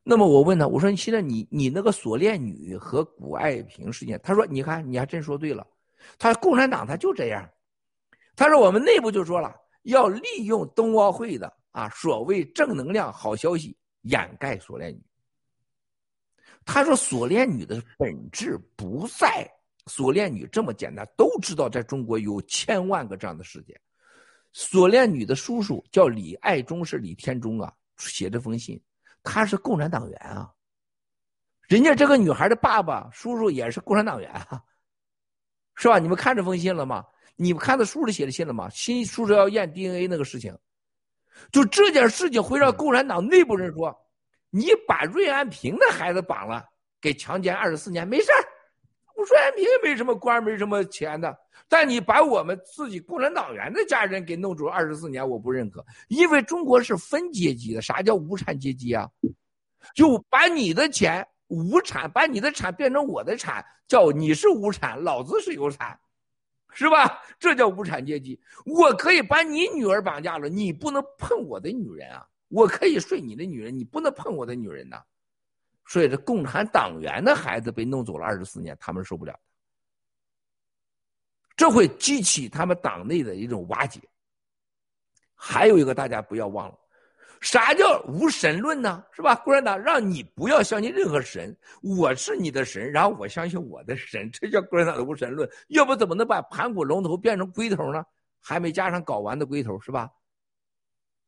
[0.02, 5.66] 那么我问他，我说你现在你你那个锁链女和谷爱萍事件，他说你看你还真说对了，
[6.18, 7.46] 他说共产党他就这样，
[8.34, 15.00] 他说我们内部就说了要利用冬奥会的啊所谓正能量好消息掩盖锁链女。
[16.64, 19.48] 他说锁链女的本质不在
[19.86, 23.80] 锁链女这么简单，都知道在中国有千万个这样的事件。
[24.52, 27.72] 锁链女的叔叔叫李爱忠，是李天忠啊。
[27.98, 28.80] 写这封信，
[29.22, 30.52] 他是共产党员啊。
[31.68, 34.62] 人家这个女孩的爸爸、叔叔也是共产党员啊，
[35.76, 35.98] 是吧？
[35.98, 37.04] 你们看这封信了吗？
[37.36, 38.68] 你们看到书里写的信了吗？
[38.70, 40.56] 新叔叔要验 DNA 那个事情，
[41.50, 43.94] 就这件事情会让共产党内部人说
[44.50, 46.64] ：“你把瑞安平的孩子绑了，
[47.00, 48.40] 给强奸二十四年，没事儿。
[49.16, 51.36] 瑞安平也没什么官，没什么钱的。”
[51.68, 57.82] 但你把我们自己共产党员的家人给弄走二十四年，我不认可，因为中国是分阶级的。
[57.82, 59.06] 啥叫无产阶级啊？
[59.94, 65.98] 就把你的钱无产，把你的产变成我的产，叫你是无产，老子是有产，
[66.72, 67.22] 是吧？
[67.38, 68.40] 这叫无产阶级。
[68.64, 72.26] 我可以把你女儿绑架了，你不能碰我的女人啊！
[72.48, 75.02] 我可以睡你的女人，你不能碰我的女人呐。
[75.86, 79.38] 所以这共产党员的孩子被弄走了二十四年，他们受不了。
[81.56, 84.00] 这会激起他们党内的一种瓦解。
[85.34, 86.78] 还有一个，大家不要忘了，
[87.40, 89.04] 啥叫无神论呢？
[89.12, 89.34] 是吧？
[89.36, 95.48] 共产党让你不要相信任何神，我是你的神，然后我相信我的神，这叫共产党的无神论。
[95.68, 98.04] 要不怎么能把盘古龙头变成龟头呢？
[98.40, 100.10] 还没加上睾丸的龟头，是吧？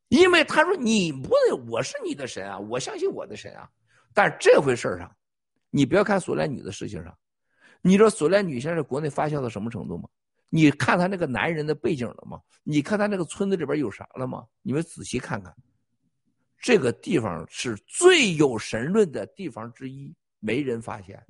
[0.09, 3.69] 因为他说你不能，我是你的神啊，我相信我的神啊。
[4.13, 5.09] 但这回事儿上，
[5.69, 7.17] 你不要看锁链女的事情上，
[7.81, 10.09] 你知道锁链女现在国内发酵到什么程度吗？
[10.49, 12.41] 你看他那个男人的背景了吗？
[12.63, 14.43] 你看他那个村子里边有啥了吗？
[14.61, 15.55] 你们仔细看看，
[16.61, 21.21] 这个地方是最有神论的地方之一，没人发现。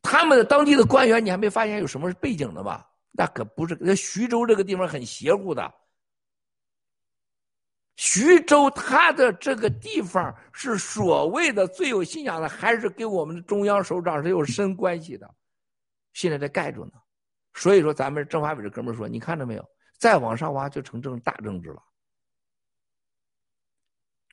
[0.00, 2.88] 他们的当地的官员，你还没发现有什么背景的吧？
[3.10, 5.74] 那可不是，那徐州这个地方很邪乎的。
[7.96, 15.32] 徐州他的这个地方是所谓的最有信仰的，还是跟我们的中央首长是有深关系的？
[16.12, 16.92] 现在在盖住呢。
[17.54, 19.64] 所以说，咱们政法委这哥们说：“你看着没有？
[19.96, 21.82] 再往上挖就成政大政治了。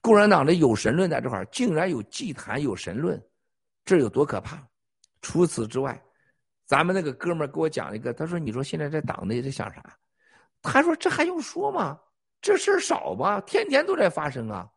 [0.02, 3.24] 共产党的有神论在这块竟然有祭坛有神论，
[3.86, 4.68] 这有多可怕？
[5.22, 6.04] 除此之外，
[6.66, 9.98] 咱们那个哥们给我讲一个，他说：‘你说现在在党内在想啥？’
[10.62, 12.00] 他说：‘这还用说吗？
[12.42, 13.40] 这事儿少吧？
[13.42, 14.68] 天天都在发生啊！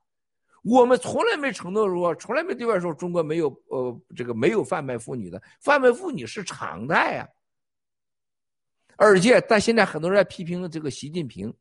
[0.62, 7.28] 我们从来没承诺说，从来没对外说中国没有呃这个没有贩卖妇女的，贩卖妇女是常态啊。’
[8.96, 11.52] 而且，但现在很多人在批评这个习近平，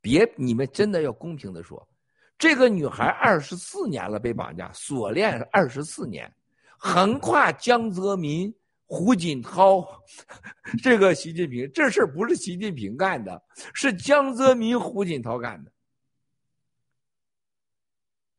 [0.00, 1.88] 别你们真的要公平的说，
[2.38, 6.30] 这个女孩二十四年了被绑架，锁链二十四年，
[6.78, 8.54] 横跨江泽民、
[8.86, 9.86] 胡锦涛，
[10.82, 13.42] 这个习近平这事儿不是习近平干的，
[13.72, 15.72] 是江泽民、胡锦涛干的。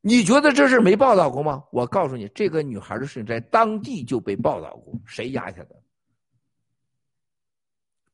[0.02, 1.64] 你觉得这事没报道过吗？
[1.72, 5.76] 我告诉你，这个女孩的事情在当地就被报道过，谁压下的？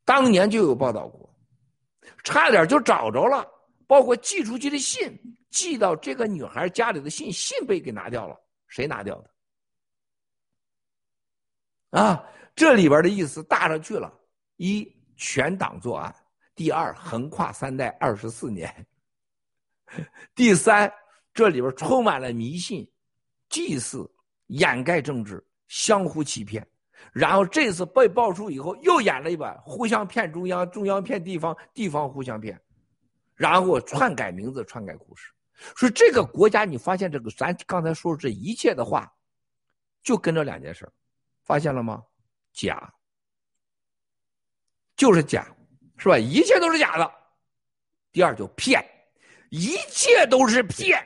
[0.05, 1.30] 当年就有报道过，
[2.23, 3.45] 差点就找着了，
[3.85, 8.36] 包括寄出去的信，寄到这个女孩家里的信，信被给拿掉了，
[8.68, 9.30] 谁拿掉的？
[12.00, 14.12] 啊，这里边的意思大上去了：
[14.58, 16.12] 一，全党作案；
[16.56, 18.68] 第二，横跨三代二十四年；
[20.34, 20.92] 第三，
[21.36, 22.92] 这里边充满了迷信、
[23.48, 24.12] 祭祀、
[24.48, 26.68] 掩盖政治、相互欺骗。
[27.12, 32.60] 然后这次被爆出以后，又演了一把，互相骗中央，中央骗地方，地方互相骗，
[33.36, 35.32] 然后篡改名字，篡改故事。
[35.76, 39.12] 所以这个国家，你发现这个咱刚才说这一切的话，
[40.02, 40.92] 就跟着两件事
[41.44, 42.04] 发现了吗？
[42.52, 42.94] 假，
[44.96, 45.48] 就是假，
[45.98, 46.18] 是吧？
[46.18, 47.12] 一切都是假的。
[48.12, 48.84] 第二就骗，
[49.50, 51.04] 一切都是骗，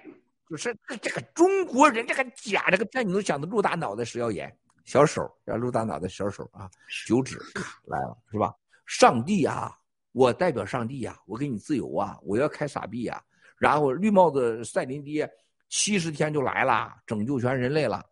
[0.49, 4.53] 就是这个中国人这个假，这个骗，你能想到陆大脑袋食药盐。
[4.83, 6.71] 小手要露大脑袋小手啊，
[7.05, 8.53] 九指咔来了是吧？
[8.85, 9.77] 上帝啊，
[10.13, 13.21] 我代表上帝呀，我给你自由啊，我要开傻逼呀。
[13.57, 15.29] 然后绿帽子赛林爹
[15.69, 18.03] 七十天就来了，拯救全人类了。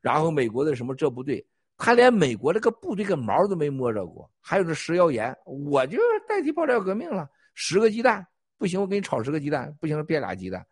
[0.00, 1.44] 然后美国的什么这部队，
[1.76, 4.30] 他连美国这个部队个毛都没摸着过。
[4.40, 5.98] 还有这食谣言，我就
[6.28, 8.26] 代替爆料革命了，十个鸡蛋
[8.58, 10.64] 不行，我给你炒十个鸡蛋，不行变俩鸡蛋。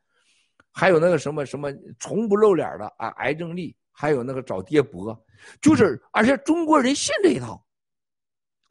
[0.71, 3.77] 还有那个什么什么从不露脸的啊，癌症力。
[4.01, 5.27] 还有那个找爹伯，
[5.61, 7.61] 就是而且中国人信这一套。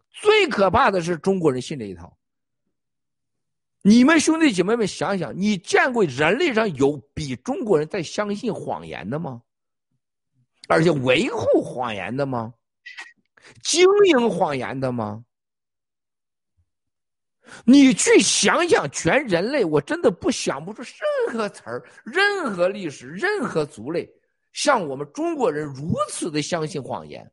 [0.09, 2.16] 最可怕的是中国人信这一套。
[3.81, 9.41] 你们兄弟姐妹们想想，你见过人类上有比中国人在相信谎言的吗？
[10.67, 12.53] 而且维护谎言的吗？
[13.63, 15.23] 经营谎言的吗？
[17.63, 24.05] 你去想想，全人类，我真的不想不出任何词儿、任何历史、任何族类，
[24.51, 27.31] 像我们中国人如此的相信谎言，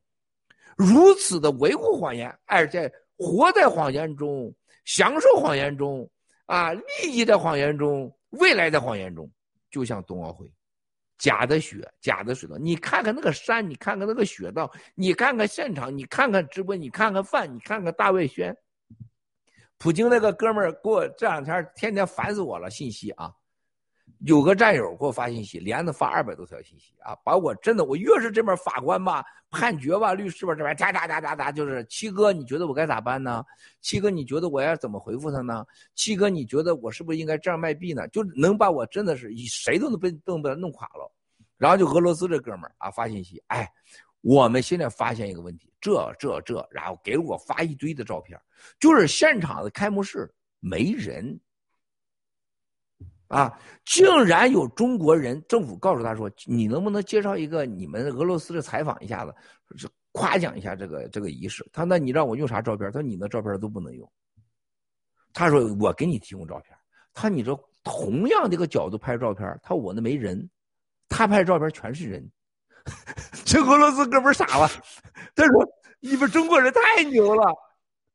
[0.77, 4.55] 如此的维护谎言，而且活在谎言中，
[4.85, 6.09] 享受谎言中，
[6.47, 9.31] 啊，利益的谎言中，未来的谎言中，
[9.71, 10.51] 就像冬奥会。
[11.17, 18.55] 假的雪，假的水道，你看看那个山，你看看那个雪道，你看看现场，你看看直播，你看看饭，你看看大外宣。
[19.79, 23.33] 普京那个哥们儿给我这两天天天烦死我了，信息啊，
[24.27, 33.45] 有个战友给我发信息，连着发二百多条信息啊，把我真的，我越是这边法官吧、判决吧、律师吧这边哒哒哒哒哒，就是七哥，你觉得我该咋办呢？
[33.81, 35.65] 七哥，你觉得我要怎么回复他呢？
[35.95, 38.09] 七哥，你觉得我是不是应该这样卖币呢？
[38.09, 41.13] 就能把我真的是以谁都能被都能把他弄垮了。
[41.57, 43.71] 然后就俄罗斯这哥们儿啊发信息，哎，
[44.23, 48.39] 我们现在发现一个问题，这这这，然后给我发一堆的照片。
[48.81, 51.39] 就是现场的开幕式没人，
[53.29, 53.53] 啊，
[53.85, 59.35] 竟然有中国人政府告诉他说：“你能不能介绍一个你们俄罗斯的采访一下子，
[59.77, 62.91] 是夸奖一下这个这个仪式？”他那你让我用啥照片？
[62.93, 64.09] 他说你的照片都不能用。
[65.33, 66.77] 他说我给你提供照片。
[67.13, 70.49] 他你这同样的一个角度拍照片，他我那没人，
[71.09, 72.31] 他拍照片全是人。
[73.45, 74.69] 这俄罗斯哥们傻了，
[75.35, 75.67] 他说
[76.01, 77.55] 你们中国人太牛了。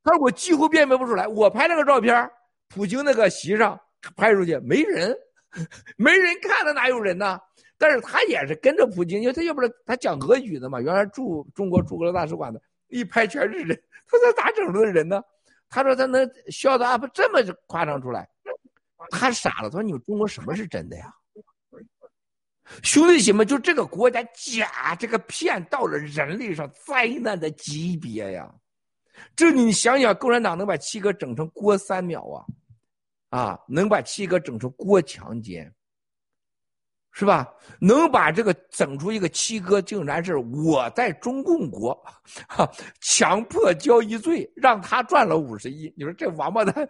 [0.03, 2.29] 他说：“我几乎辨别不出来，我拍那个照片，
[2.69, 3.79] 普京那个席上
[4.15, 5.15] 拍出去没人，
[5.97, 7.39] 没人看的哪有人呢？
[7.77, 15.21] 但是他也是跟着普京，因为他要不是他讲俄语的嘛，原来驻中国驻俄大使馆的，一拍全是人， 他说咋整出的人呢？
[15.69, 18.27] 他说他能笑的 up 这么夸张出来，
[19.11, 19.69] 他傻了。
[19.69, 21.13] 他说你们中国什么是真的呀？
[22.83, 28.53] 兄弟姐妹，就这个国家假，这个骗到了人类上灾难的级别呀。”
[29.35, 32.45] 这你想想，共产党能把七哥整成郭三秒啊，
[33.29, 35.73] 啊，能把七哥整成郭强奸，
[37.11, 37.47] 是吧？
[37.79, 41.93] 能把这个整出一个七哥，竟然是我在中共国，
[42.47, 42.69] 哈，
[43.01, 45.93] 强迫交易罪，让他赚了五十亿。
[45.97, 46.87] 你说这王八蛋，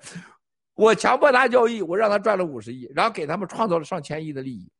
[0.75, 4.71] 我强迫他交易，我让他赚了五十亿，然后给他们创造了上千亿的利益。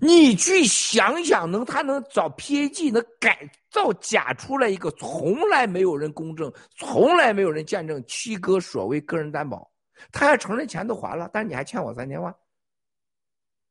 [0.00, 9.70] 你去想想，能他能找 PAG 能改造假出来一个从来没有人公证、从来没有人见证七哥所谓个人担保，
[10.12, 12.34] 他还承认钱都还了，但是你还欠我三千万。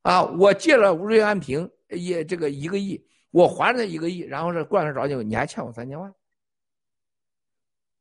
[0.01, 6.13] 啊，我借了吴瑞安平也这个一个亿，我还了他一个亿，然后是过两天找你，你还欠我三千万，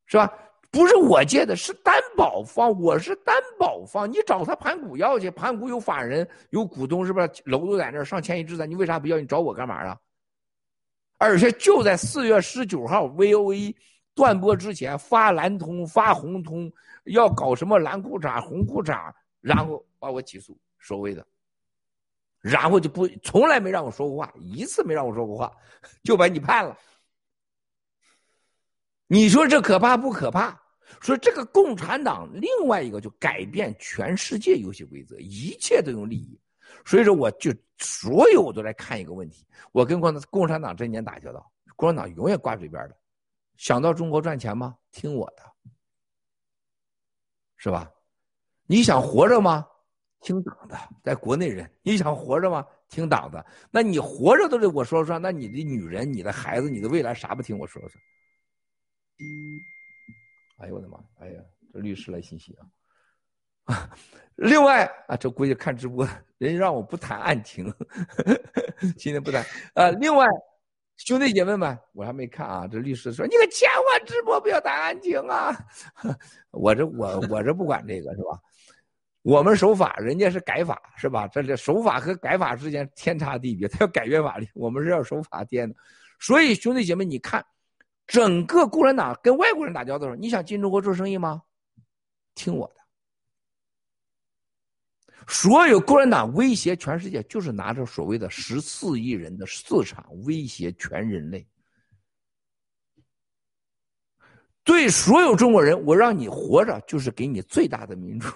[0.06, 0.32] 是吧？
[0.74, 4.10] 不是我借的，是担保方，我是担保方。
[4.10, 9.16] 你找他盘股要去，盘股有法人有股东，是不是楼都在那儿，上千亿资产，你为啥不要？
[9.20, 9.96] 你找我干嘛啊？
[11.18, 13.72] 而且就在四月十九号 VOA
[14.16, 16.68] 断播之前发蓝通发红通，
[17.04, 21.24] 要搞什么蓝裤衩红裤衩，然后把我起诉，所谓的，
[22.40, 25.52] 然后就不从来没让我说过话，一次没让我说过话，
[26.02, 26.76] 就把你判了。
[29.06, 30.63] 你说这可怕不可怕？
[31.00, 36.40] 说这个共产党另外一个就改变全世界游戏规则，一切都用利益。
[36.84, 42.96] 所以说，我就所有我都来看一个问题：我跟共共产党这年打交道，共产党永远挂嘴边的，
[43.56, 44.76] 想到中国赚钱吗？
[44.90, 45.42] 听我的，
[47.56, 47.90] 是吧？
[48.66, 49.66] 你想活着吗？
[50.20, 52.66] 听党的，在国内人，你想活着吗？
[52.88, 53.44] 听党的。
[53.70, 58.02] 那你活着都得我说了算，那你的女人、你的孩子、你的未来啥不听我说了算？
[60.64, 60.98] 哎呦我的妈！
[61.20, 62.64] 哎呀，这律师来信息啊！
[63.64, 63.90] 啊，
[64.36, 66.08] 另外啊，这估计看直播，
[66.38, 67.70] 人家让我不谈案情，
[68.96, 69.90] 今天不谈啊。
[69.90, 70.26] 另外，
[70.96, 72.66] 兄弟姐妹们，我还没看啊。
[72.66, 75.54] 这律师说：“你可千万直播不要谈案情啊！”
[76.50, 78.40] 我这我我这不管这个是吧？
[79.20, 81.28] 我们守法，人家是改法是吧？
[81.28, 85.76] 这这守法和改法之间天差地别，他要改变法律，我们是要守法颠的。
[86.18, 87.44] 所以兄弟姐妹，你看。
[88.06, 91.42] 整个共产党跟外国人打交道的时候，你想进中国做生意吗？
[92.34, 92.80] 听我的，
[95.26, 101.46] 所有共产党威胁全世界，就是拿着所谓的十四亿人的市场威胁全人类。
[104.64, 108.28] 对所有中国人，我让你活着，就是给你最大的民主。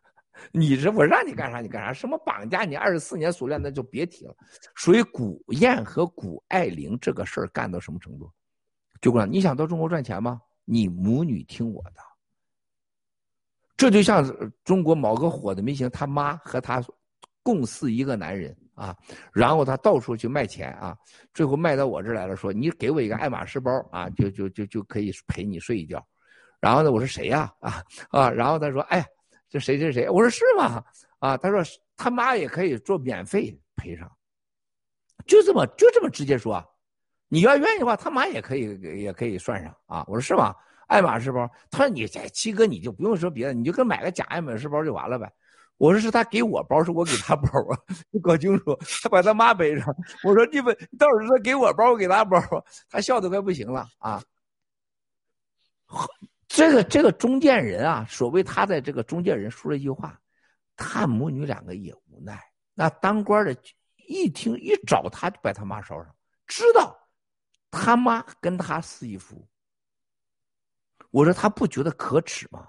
[0.52, 4.36] 你这我让你干啥你干啥，什么绑架你二十四年锁链那就别提了。
[4.76, 8.30] 所以古燕和古爱玲这个事儿干到什么程度？
[9.04, 10.40] 就讲你想到中国赚钱吗？
[10.64, 12.00] 你母女听我的。
[13.76, 14.24] 这就像
[14.64, 16.82] 中国某个火的明星，他妈和他
[17.42, 18.96] 共侍一个男人啊，
[19.30, 20.96] 然后他到处去卖钱啊，
[21.34, 26.02] 最后卖到我这儿来了，说你给我一个爱马仕包啊，就就就就可以陪你睡一觉。
[26.58, 27.52] 然后呢，我说谁呀？
[27.60, 29.04] 啊啊，然后他说，哎，
[29.50, 30.08] 这谁谁谁？
[30.08, 30.82] 我说是吗？
[31.18, 31.60] 啊，他说
[31.94, 34.10] 他妈也可以做免费赔偿，
[35.26, 36.64] 就这么就这么直接说，
[37.34, 40.04] 你要愿意的话，他妈也可以也可以算上啊。
[40.06, 40.54] 我说是吗？
[40.86, 45.28] 爱马仕包，他说你这七哥你就不用说别的，你就跟买个假爱马仕包就完了呗。
[45.76, 47.78] 我说是他给我包，是我给他包啊，
[48.12, 49.92] 你搞清楚，他把他妈背上。
[50.22, 52.40] 我说你们到时候他给我包，我给他包，
[52.88, 54.22] 他笑得快不行了啊。
[56.46, 60.16] 这个这个中间人啊，所谓他在这个中间人说了一句话，
[60.76, 62.40] 他母女两个也无奈。
[62.74, 63.56] 那当官的
[64.06, 66.14] 一听一找他就把他妈捎上，
[66.46, 66.96] 知道
[67.74, 69.46] 他妈跟他是一夫。
[71.10, 72.68] 我说他不觉得可耻吗？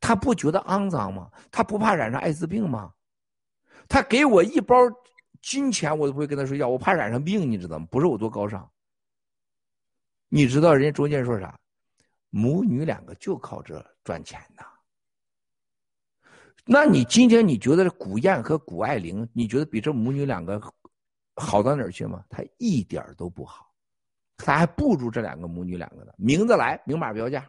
[0.00, 1.30] 他不觉得肮脏吗？
[1.50, 2.92] 他不怕染上艾滋病吗？
[3.88, 4.76] 他给我一包
[5.42, 7.86] 金钱，我都不会跟他睡觉，我怕染上病，你知道吗？
[7.90, 8.70] 不是我多高尚。
[10.28, 11.58] 你知道人家中间说啥？
[12.30, 14.64] 母女两个就靠这赚钱呐。
[16.64, 20.58] 那你今天你觉得古燕和古爱玲，你觉得比这母女两个
[21.36, 22.24] 好到哪儿去吗？
[22.30, 23.73] 他一点都不好。
[24.36, 27.48] 他还不如这两个母女两个的名字来明码标价。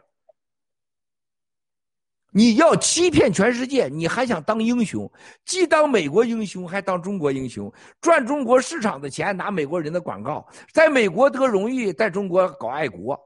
[2.32, 5.10] 你要欺骗全世界，你还想当英雄？
[5.46, 13.18] 既当美国英雄，还当中国英雄，赚中国市场的钱，拿美国人的广告，在美国得荣誉，在中国搞爱国，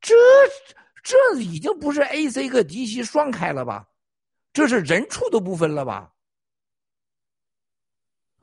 [0.00, 0.14] 这
[1.02, 3.86] 这已经不是 A C 和 D C 双开了吧？
[4.52, 6.10] 这是人畜都不分了吧？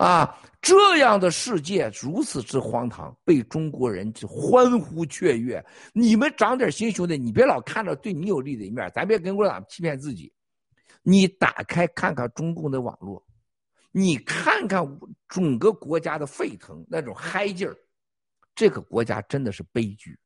[0.02, 5.64] 啊，这样的世界如此之荒唐，被中国人欢呼雀跃。
[5.94, 10.34] 你们长点心，兄弟，你别老看着对你有利的一面，咱别跟共产党欺骗自己。
[11.04, 13.24] 你打开看看中共的网络，
[13.92, 14.84] 你看看
[15.30, 17.78] 整个国家的沸腾那种嗨劲儿，
[18.56, 20.18] 这个国家真的是悲剧。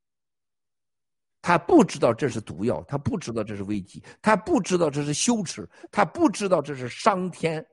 [1.41, 7.65] 他不知道这是毒药，他不知道这是危机，他不知道这是羞耻，他不知道这是伤天。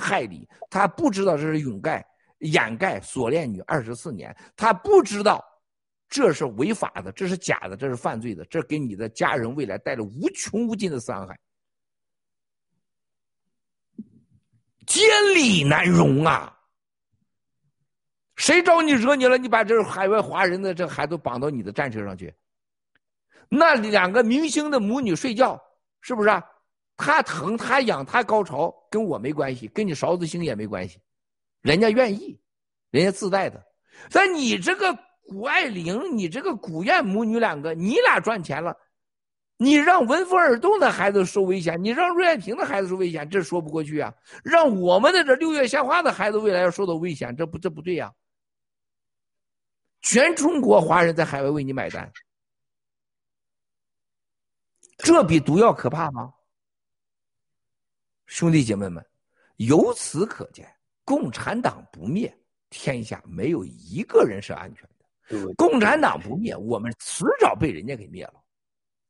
[0.00, 2.04] 害理，他不知道这是掩盖、
[2.38, 5.44] 掩盖锁链女二十四年，他不知道
[6.08, 11.38] 这是违法的，这是假的，这是犯罪的，这给你的家人未来带来无穷无尽的伤害，
[14.86, 16.56] 天理难容啊！
[18.36, 19.36] 谁招你惹你了？
[19.36, 22.34] 你把这海外华人的这孩子绑到你的战车上去，
[23.50, 25.62] 那两个明星的母女睡觉，
[26.00, 26.42] 是不是啊？
[27.00, 31.00] 他疼，他痒，他高潮，跟我没关系，跟你勺子星也没关系，
[31.62, 32.38] 人家愿意，
[32.90, 33.64] 人家自带的。
[34.12, 34.96] 但你这个
[35.26, 38.76] 谷爱凌，你这个古燕母女两个，你俩赚钱了，
[39.56, 44.14] 你让闻风而动的孩子受危险，你让瑞艳萍的孩子受危险，这说不过去啊！
[44.44, 48.12] 让我们的这六月鲜花的孩子未来要受到危险，这不这不对呀？
[50.02, 52.10] 全中国华人在海外为你买单，
[54.98, 56.32] 这比毒药可怕吗？
[58.30, 59.04] 兄弟姐妹们，
[59.56, 60.72] 由此可见，
[61.04, 62.32] 共产党不灭，
[62.70, 65.54] 天下没有一个人是安全的。
[65.54, 68.34] 共产党不灭，我们迟早被人家给灭了，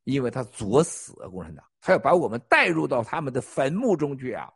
[0.05, 1.29] 因为他作死啊！
[1.29, 4.51] 共产党，他要把我们带入到他们的坟墓中去啊！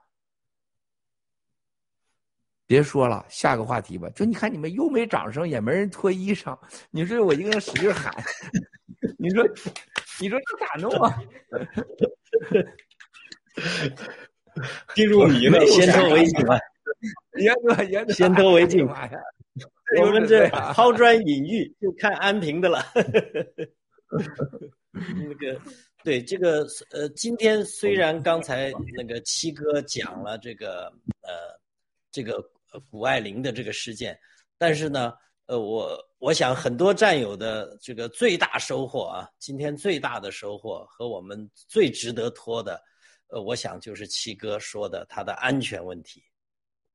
[2.65, 4.09] 别说了，下个话题吧。
[4.15, 6.57] 就你看，你们又没掌声，也没人脱衣裳，
[6.89, 8.11] 你说我一个人使劲喊，
[9.19, 9.47] 你说，
[10.19, 11.21] 你说这咋弄啊？
[14.95, 16.59] 进入迷了，先脱为敬吧，
[18.13, 18.87] 先脱为 敬。
[20.01, 22.83] 我们这抛砖引玉，就看安平的了。
[24.91, 25.61] 那个，
[26.03, 30.91] 对这个，呃，今天虽然刚才那个七哥讲了这个，
[31.21, 31.31] 呃，
[32.11, 32.43] 这个
[32.89, 34.17] 谷爱凌的这个事件，
[34.57, 35.13] 但是呢，
[35.45, 42.81] 呃，我我想很多战友的这个最大收获啊，今天最大的收获和我们最值得托的。
[43.35, 46.23] 呃，我想就是七哥说的他的安全问题，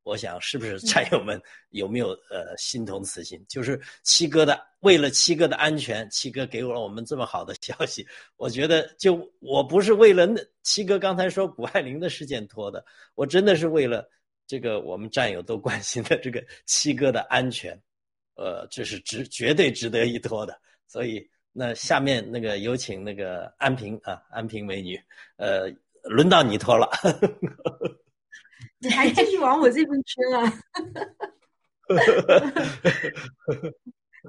[0.05, 1.39] 我想是不是战友们
[1.69, 3.45] 有没有呃心同此心？
[3.47, 8.07] 就是七哥的为了七哥的安全，七哥给了我们这么好的消息。
[8.39, 12.83] 我觉得就我不是为了那七哥刚才说谷爱凌的事件拖的，
[13.15, 14.09] 我真的是为了
[14.47, 17.79] 这个我们战友都关心的这个七哥的安全，
[18.37, 20.59] 呃，这是值绝对值得一拖的。
[20.87, 21.23] 所以
[21.53, 24.99] 那下面那个有请那个安平啊，安平美女，
[25.37, 25.71] 呃。
[26.05, 26.89] 轮到你脱了。
[28.79, 30.63] 你还继续往我这边圈啊？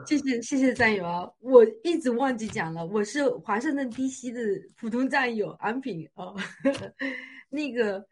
[0.05, 1.29] 谢谢谢谢战友啊！
[1.39, 4.39] 我一直忘记讲了，我是华盛顿 DC 的
[4.77, 6.35] 普通战友安平哦。
[7.49, 8.05] 那个，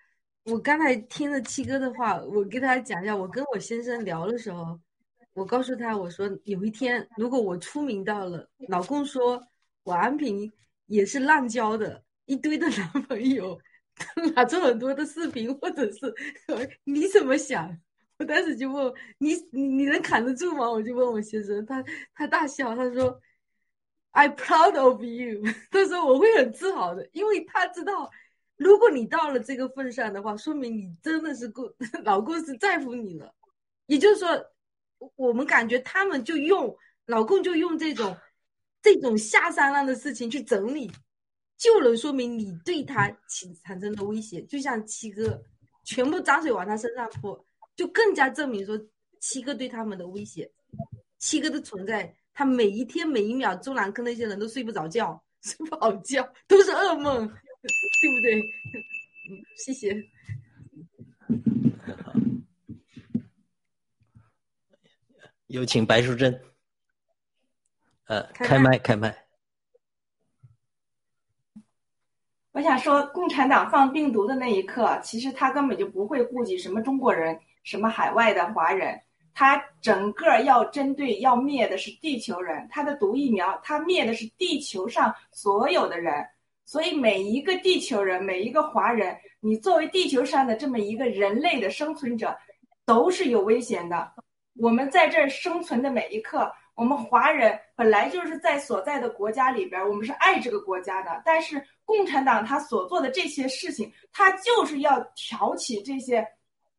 [0.44, 4.80] 我刚才听了七哥的话，我跟他讲一下，我跟我先生聊的时候，
[5.34, 9.42] 我告诉他，我说有一天如果我出名到了，老公说
[9.84, 10.52] 我安平
[10.88, 13.60] 也是滥交的，一堆的男朋友，
[14.36, 16.14] 拿出很多的视频，或者是
[16.84, 17.76] 你怎么想？
[18.20, 20.70] 我当时就问你，你你能扛得住吗？
[20.70, 21.84] 我就问我先生，他
[22.14, 23.20] 他大笑，他说
[24.12, 25.42] ：“I proud of you。
[25.72, 28.12] ”他说我会很自豪的，因为他知道，
[28.58, 31.74] 如果你到了这个份上的话，说明你真的是够
[32.04, 33.34] 老公是在乎你了。
[33.88, 34.46] 也就是说，
[35.16, 36.78] 我们感觉他们就用
[37.08, 38.16] 老公就用这种
[38.84, 40.92] 这种下三滥的事情去整理，
[41.60, 44.42] 就能说明你对他起产生的威胁。
[44.44, 45.44] 就像七哥，
[45.84, 47.46] 全部脏水往他身上泼。
[47.76, 48.78] 就更加证明说
[49.22, 50.52] 七哥对他们的威胁，
[51.18, 58.40] 七哥的存在，他每一天每一秒，中南坑那些人都睡不着觉， 睡不好觉，都是噩梦，对不对？
[59.30, 59.96] 嗯， 谢谢。
[65.48, 66.42] 有请白淑珍。
[68.06, 69.26] 呃，开麦，开麦。
[72.52, 77.40] 我想说，共产党放病毒的那一刻，其实他根本就不会顾及什么中国人。
[77.62, 79.00] 什么海外的华人，
[79.34, 86.26] 他整个要针对要灭的是地球人，他的毒疫苗，他灭的是地球上所有的人，
[86.66, 92.36] 所以每一个地球人，每一个华人，你作为地球上的这么一个人类的生存者，
[92.86, 94.10] 都是有危险的。
[94.56, 106.24] 我们在这儿生存的每一刻，我们华人本来就是在所在的国家里边，我们是爱这个国家的，但是共产党他所做的这些事情，他就是要挑起这些。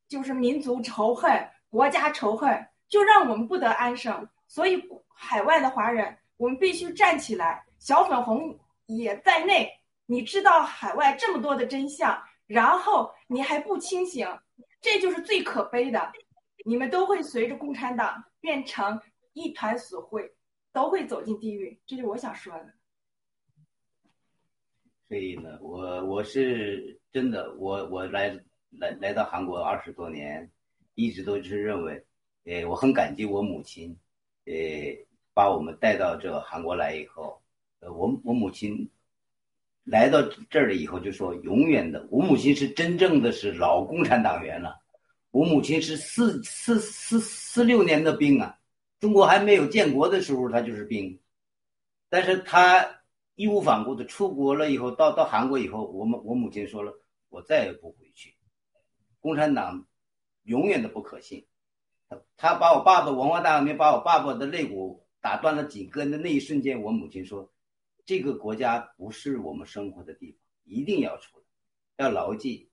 [0.08, 1.30] 就是民族仇恨、
[1.68, 2.48] 国家仇恨，
[2.88, 4.28] 就让我们不得安生。
[4.48, 4.82] 所以，
[5.14, 7.64] 海外的华人，我们必须站起来。
[7.78, 9.70] 小粉红也在内，
[10.06, 14.26] 你知道海外这么多的真相，然后你还不清醒，
[14.80, 16.12] 这就是最可悲的。
[16.64, 19.00] 你们都会随着共产党变成
[19.32, 20.28] 一团死灰，
[20.72, 21.80] 都会走进地狱。
[21.86, 22.74] 这就是我想说的。
[25.10, 28.40] 所以呢，我我是真的，我我来。
[28.78, 30.48] 来来到韩国二十多年，
[30.94, 32.06] 一直都是认为，
[32.44, 33.98] 呃，我很感激我母亲，
[34.44, 34.54] 呃，
[35.34, 37.42] 把我们带到这个韩国来以后，
[37.80, 38.88] 呃，我我母亲
[39.82, 44.80] 来到这儿了以后就说，永远的，我母亲是真正的是老共产党员了，
[45.32, 48.56] 我母亲是四四四四六年的兵啊，
[49.00, 51.18] 中国还没有建国的时候他就是兵，
[52.08, 52.99] 但是他
[53.40, 56.92] 义无反顾的出国了以后，到到韩国以后，我们我母亲说了，
[57.30, 58.34] 我再也不回去。
[59.18, 59.86] 共产党
[60.42, 61.46] 永远都不可信，
[62.06, 67.50] 他他把我爸爸文化大革命把我爸爸的肋骨打断了几根的那一瞬间，我母亲说
[68.04, 71.44] ：“这个国家不是我们生活的地方，一定要出来，
[72.04, 72.68] 要牢记。”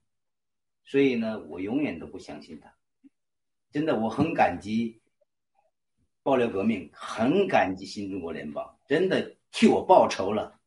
[0.84, 2.74] 所以呢，我永远都不相信他。
[3.70, 5.00] 真的，我很感激
[6.22, 10.57] 爆料革命，很感激新中国联邦，真的替我报仇了，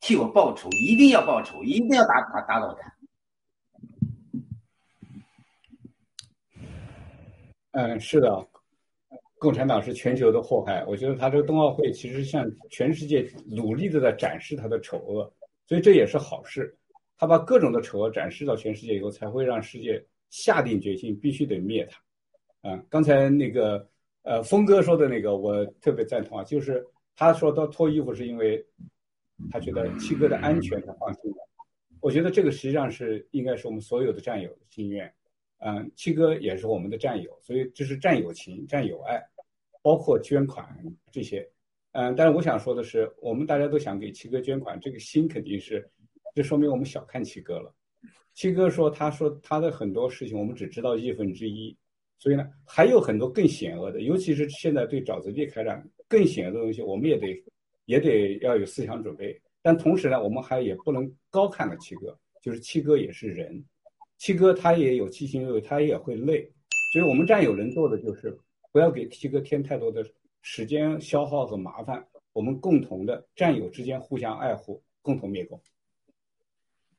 [0.00, 2.96] 替我报仇，一定要报仇，一定要打打打倒他。
[7.72, 8.48] 嗯，是的，
[9.38, 10.84] 共产党是全球的祸害。
[10.86, 15.32] 我觉得他这个冬奥会其实向全世界努力的在展示他的丑恶，
[15.66, 16.76] 所以这也是好事。
[17.16, 22.70] 他把各种的丑恶展示到全世界以后，才会让世界下定决心必须得灭他。
[22.70, 23.86] 啊，刚才那个
[24.22, 28.64] 呃峰哥说的那个，我特别赞同啊，就是他说他脱衣服是因为
[29.50, 31.36] 他觉得七哥的安全他放心了。
[32.00, 35.12] 我觉得这个实际上是应该是我们所有的战友的心愿。
[35.58, 39.22] 嗯，七哥也是我们的战友，所以这是战友情、战友爱，
[39.82, 40.66] 包括捐款
[41.12, 41.46] 这些。
[41.92, 45.86] 嗯，但是我想说的是，我们大家都想给七哥捐款，这个心肯定是，
[46.34, 47.74] 这说明我们小看七哥了。
[48.32, 51.76] 七哥说，他说他的很多事情我们只知道亿分之一，
[52.16, 57.44] 所以呢，还有很多更险恶的，尤其是现在对沼泽地开展更险恶的东西，我们也得
[57.90, 59.36] 也得要有思想准备。
[59.60, 63.64] 但同时呢，我们还也不能高看了七哥，就是七哥也是人。
[64.16, 66.48] 七哥他也有七情六欲，他也会累，
[66.92, 68.38] 所以我们战友能做的就是
[68.70, 70.06] 不要给七哥添太多的
[70.40, 75.60] 时间消耗和麻烦，我们共同的战友之间互相爱护，共同灭共。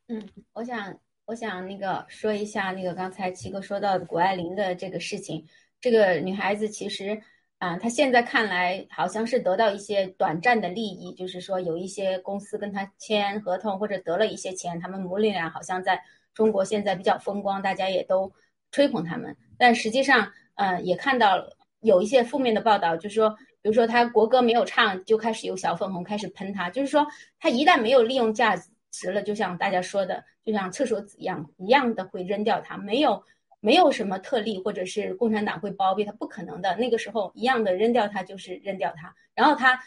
[0.09, 5.45] 嗯，我想我想那个说一下那个刚才七哥说到的谷爱凌的这个事情，
[5.79, 7.21] 这个女孩子其实
[7.61, 16.01] 啊，他现在看来好像是得到一些短暂的利益，就是说有一些公司跟他签合同或者得了一些钱，他们母女俩好像在
[16.33, 18.31] 中国现在比较风光，大家也都
[18.71, 19.37] 吹捧他们。
[19.59, 21.37] 但实际上，呃，也看到
[21.81, 23.29] 有一些负面的报道，就是说，
[23.61, 27.05] 比如说他国歌没有唱，就开始有小粉红开始喷他，就是说
[27.39, 28.55] 他一旦没有利用价
[28.89, 33.23] 值了，就像大家说的，就像厕所纸一样，一样的会扔掉它，没有。
[33.61, 36.75] 没有什么特例，或者是共产党会包庇他，不可能的。
[36.75, 39.15] 那个时候一样的扔掉他就是扔掉他。
[39.35, 39.79] 然后他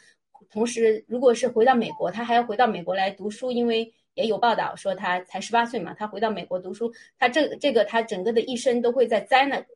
[0.48, 9.66] 同时，如果是回到美国，他还要回到美国来读书，因为也有报道说他才十八岁嘛，他回到美国读书，他这这个他整个的一生都会在灾难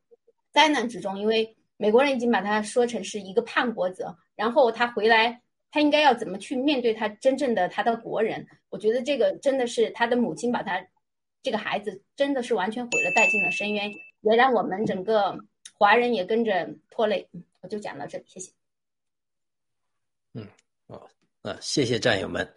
[0.51, 4.15] 灾难之中，因为美国人已经把他说成是一个叛国者。
[4.37, 8.47] 然后他回来，他应该要怎么去面对他真正的他的国人？
[8.69, 10.81] 我觉得这个真的是他的母亲把他。
[11.41, 13.91] 这个孩子真的是完全毁了，带进了深渊，
[14.21, 15.37] 也让我们整个
[15.77, 17.27] 华人也跟着拖累。
[17.61, 18.51] 我就讲到这里，谢谢。
[20.33, 20.47] 嗯，
[20.87, 21.09] 哦，
[21.41, 22.47] 啊，谢谢战友们。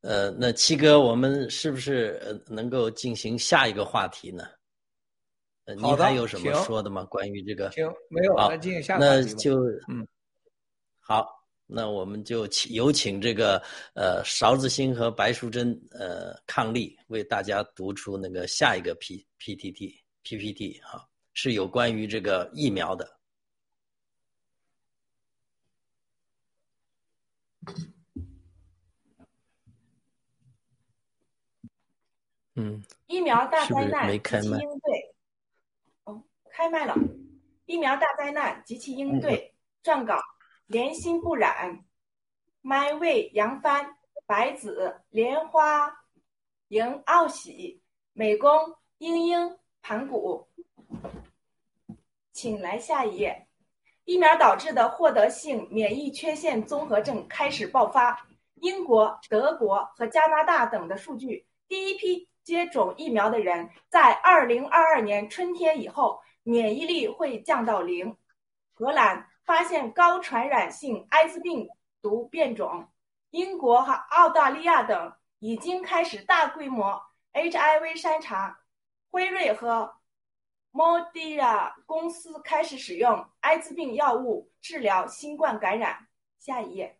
[0.00, 4.44] 呃，那七哥，我们是不是呃能够进行下一个话题呢？
[5.64, 7.04] 呃，你还有什么说的吗？
[7.04, 7.70] 关于这个？
[7.72, 10.06] 行，没有，那进行下那就嗯，
[11.00, 11.37] 好。
[11.70, 13.62] 那我们就请有请这个
[13.94, 23.18] 呃勺子星和白淑珍呃伉俪为大家读出那个下一个 P P T T P P T 哈，是有关于这个疫苗的。
[32.54, 35.14] 嗯，疫苗大灾难及其应对。
[36.04, 36.94] 哦，开麦了。
[37.66, 39.54] 疫苗大灾难及其应对
[39.84, 40.18] 撰稿。
[40.68, 41.82] 莲心不染
[42.62, 43.96] ，My Way 杨帆，
[44.26, 45.90] 白子莲花
[46.68, 47.80] 迎奥喜，
[48.12, 50.46] 美工英英盘古，
[52.32, 53.48] 请来下一页。
[54.04, 58.26] 疫苗导致的获得性免疫缺陷综合症开始爆发。
[58.56, 68.14] 英国、德国和加拿大等的数据，第一批接种疫苗的人在二零二二年春天以后，免疫力会降到零。
[68.74, 69.26] 荷兰。
[69.48, 71.66] 发现高传染性艾滋病
[72.02, 72.86] 毒变种，
[73.30, 77.02] 英国和澳大利亚等已经开始大规模
[77.32, 78.60] HIV 筛查。
[79.10, 79.96] 辉瑞和
[80.70, 86.08] 莫迪亚公司开始使用艾滋病药物治疗新冠感染。
[86.38, 86.98] 下一页，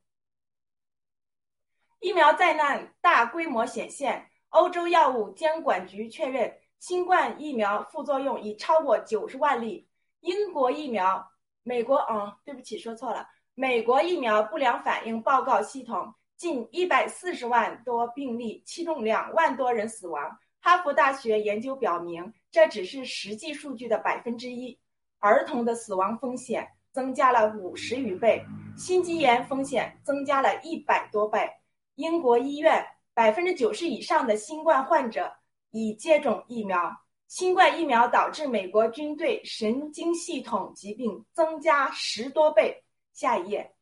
[2.00, 4.30] 疫苗灾难大规模显现。
[4.48, 9.86] 欧洲药物监管局确认，新冠疫苗副作用已超过九十万例。
[10.20, 11.27] 英国疫苗。
[11.68, 13.28] 美国，嗯，对不起，说错了。
[13.54, 20.38] 美国疫苗不良反应报告系统近一百四十万多病例，其中两万多人死亡。
[20.62, 24.78] 哈佛大学研究表明，这只是实际数据的百分之一。
[25.18, 28.42] 儿童的死亡风险增加了五十余倍，
[28.74, 31.50] 心肌炎风险增加了一百多倍。
[31.96, 32.82] 英国医院
[33.12, 35.30] 百分之九十以上的新冠患者
[35.70, 36.96] 已接种疫苗。
[37.28, 42.82] 新冠疫苗导致美国军队神经系统疾病增加十多倍。
[43.12, 43.74] 下一页，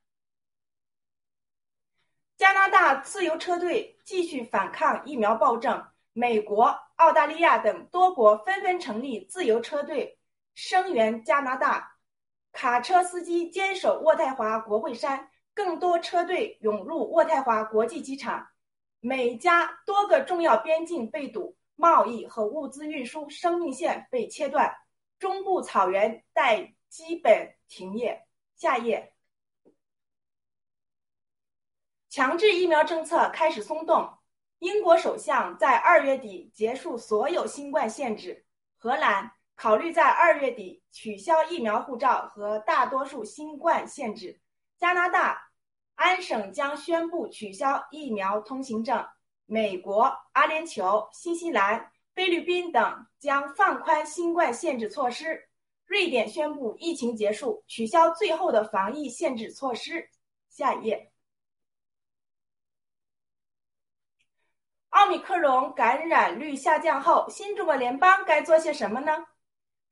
[2.36, 10.18] 加拿大自由车队继续反抗疫苗暴政，美国、澳大利亚等多国纷纷成立自由车队
[10.54, 11.98] 声援加拿大。
[12.50, 18.44] 卡车司机坚守渥太华国会山，更多车队涌入渥太华国际机场，
[18.98, 21.56] 美加多个重要边境被堵。
[21.76, 24.74] 贸易和物资运输生命线被切断，
[25.18, 28.26] 中部草原待基本停业。
[28.56, 29.14] 下一页，
[32.08, 34.18] 强制疫苗政策开始松动。
[34.58, 38.46] 英国首相在二月底结束所有新冠限制。
[38.78, 44.40] 荷兰考虑在二月底取消疫苗护照和大多数新冠限制。
[44.78, 45.50] 加拿大
[45.94, 49.06] 安省将宣布取消疫苗通行证。
[49.46, 55.48] 美国、阿联酋、新西兰、菲律宾等将放宽新冠限制措施。
[55.86, 60.10] 瑞典宣布疫情结束，取消最后的防疫限制措施。
[60.48, 61.12] 下一页。
[64.88, 69.26] 奥密克戎感染率下降后，新中国联邦该做些什么呢？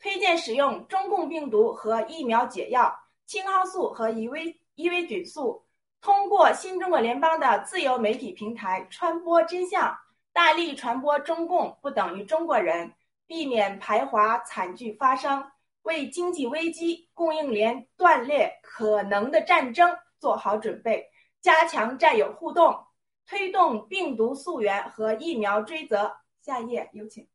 [0.01, 2.93] 推荐使用中共病毒和疫苗解药
[3.25, 5.64] 青蒿素和伊维伊维菌素。
[6.05, 9.99] 通过新中国联邦的自由媒体平台传播真相，
[10.35, 12.93] 大力传播中共不等于中国人，
[13.27, 15.51] 避免排华惨剧发生，
[15.81, 21.09] 为经济危机、供应链断裂可能的战争做好准备，
[21.41, 22.85] 加强战友互动，
[23.27, 26.15] 推动病毒溯源和疫苗追责。
[26.43, 27.27] 下一页有请。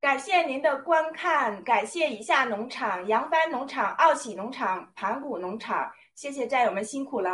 [0.00, 5.92] 感谢您的观看，感谢以下农场：扬帆农场、奥喜农场、盘古农场。
[6.14, 7.30] 谢谢战友们辛苦了。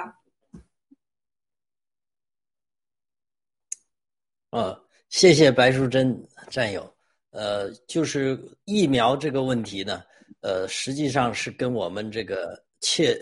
[4.51, 6.16] 呃，谢谢白淑珍
[6.51, 6.94] 战友。
[7.31, 10.03] 呃，就是疫苗这个问题呢，
[10.40, 13.19] 呃，实际上是跟我们这个切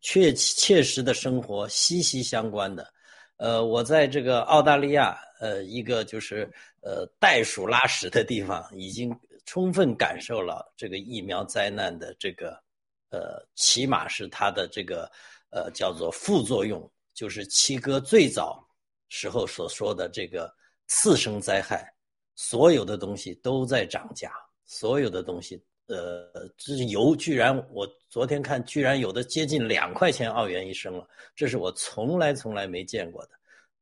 [0.00, 2.90] 确切实的生活息息相关的。
[3.36, 6.50] 呃，我在这个澳大利亚，呃，一个就是
[6.82, 9.14] 呃袋鼠拉屎的地方，已经
[9.44, 12.62] 充分感受了这个疫苗灾难的这个，
[13.10, 15.10] 呃，起码是它的这个
[15.50, 18.66] 呃叫做副作用，就是七哥最早
[19.08, 20.52] 时候所说的这个
[20.86, 21.92] 次生灾害。
[22.36, 24.32] 所有的东西都在涨价，
[24.64, 31.06] 所有的东西，呃，这油居然我昨天看，居然有的接近两块钱澳元一升了，
[31.36, 33.32] 这是我从来从来没见过的。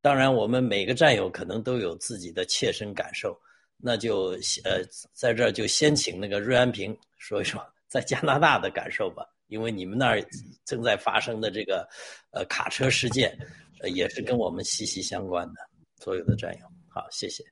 [0.00, 3.38] 当然，我们每个战友可能都有自己的切身感受，
[3.76, 4.30] 那就
[4.64, 4.82] 呃，
[5.12, 10.22] 在这儿就先请那个瑞安平说一说在加拿大的感受吧，因为你们那儿
[10.64, 11.88] 正在发生的这个
[12.30, 13.36] 呃卡车事件，
[13.80, 15.60] 呃，也是跟我们息息相关的。
[15.96, 17.42] 所有的战友，好，谢谢。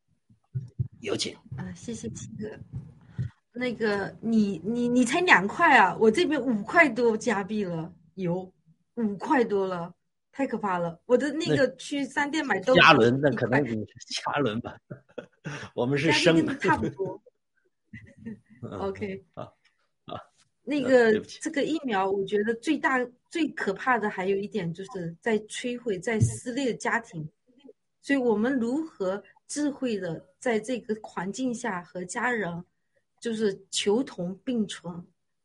[1.01, 2.49] 有请啊，谢谢七哥。
[3.53, 8.53] 那个，你你你才两块啊，我这边五块多加币了，有
[8.95, 9.93] 五块多了，
[10.31, 11.01] 太可怕了。
[11.07, 13.85] 我的那个去商店买都加仑，那可能你
[14.25, 14.79] 加仑吧，
[15.75, 17.21] 我们是升，差不多。
[18.81, 19.53] OK 啊啊，
[20.67, 22.99] 那个这个疫苗，我觉得最大
[23.31, 27.27] 最可怕的还有一点，就是在摧毁在撕裂家庭，
[28.03, 29.23] 所以我们如何？
[29.49, 32.65] 智慧的在这个环境下和家人，
[33.21, 34.93] 就是求同并存，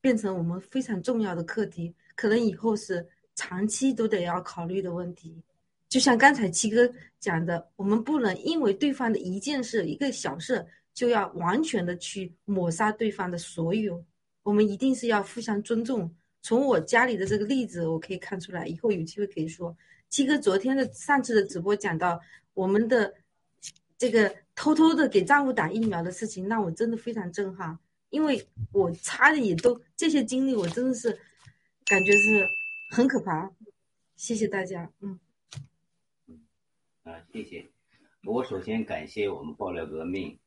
[0.01, 1.93] 变成我们非常重要的课题。
[2.15, 5.39] 可能以后是长期都得要考虑的问题。
[5.87, 10.65] 就像刚才七哥讲的，我们不能因为对方的一件事、一个小事，
[10.95, 14.03] 就要完全的去抹杀对方的所有。
[14.43, 16.13] 我们一定是要互相尊重。
[16.41, 19.75] 从我家里的这个例子，我可以看出来，以后有机会可以说。
[20.09, 22.19] 七哥昨天的上次的直播讲到
[22.53, 23.13] 我们的。
[23.97, 27.77] 这个偷偷的给丈夫打疫苗的事情，让我真的非常震撼，
[28.09, 31.15] 因为我差的也都这些经历，我真的是
[31.85, 32.43] 感觉是
[32.89, 33.51] 很可怕。
[34.15, 35.19] 谢谢大家，嗯，
[36.25, 36.41] 嗯
[37.03, 37.69] 啊，谢谢。
[38.23, 40.39] 我首先感谢我们爆料革命，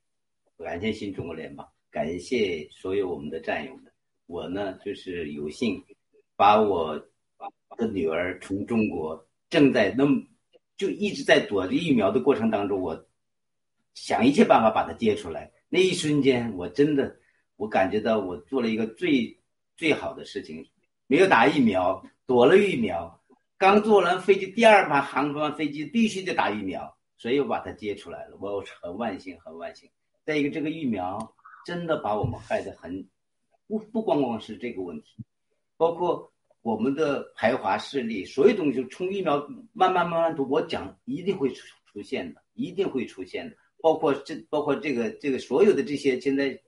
[0.58, 3.84] 感谢新中国联邦，感谢所有我们的战友们。
[4.26, 5.80] 我呢，就是有幸
[6.34, 6.98] 把我
[7.78, 10.20] 的女儿从中国正在那么
[10.76, 13.06] 就一直在躲着疫苗的过程当中，我。
[13.94, 17.16] 想一切办法把它接出来，那一瞬间，我真的，
[17.54, 19.38] 我感觉到我做了一个最
[19.76, 20.66] 最好的事情，
[21.06, 23.22] 没有打疫苗，躲了疫苗，
[23.56, 29.88] 刚坐完飞机，第二班航班飞机必须得打疫苗，所以我把它接出来了，我很万幸，很万幸。
[30.24, 31.33] 再一个，这个疫苗
[31.64, 33.06] 真的把我们害得很，
[33.66, 35.24] 不不光光是这个问题，
[35.76, 36.30] 包括
[36.62, 39.38] 我们的排华势力，所有东西从疫苗
[39.72, 43.56] 慢慢慢慢读，我讲一定会出出现的，一定会出现的。
[43.80, 46.58] 包括这，包括这个，这个所有的这些，现在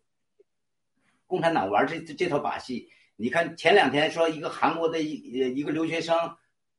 [1.26, 2.88] 共产党玩这这套把戏。
[3.16, 5.12] 你看前两天说一个韩国的一
[5.56, 6.14] 一个留学生，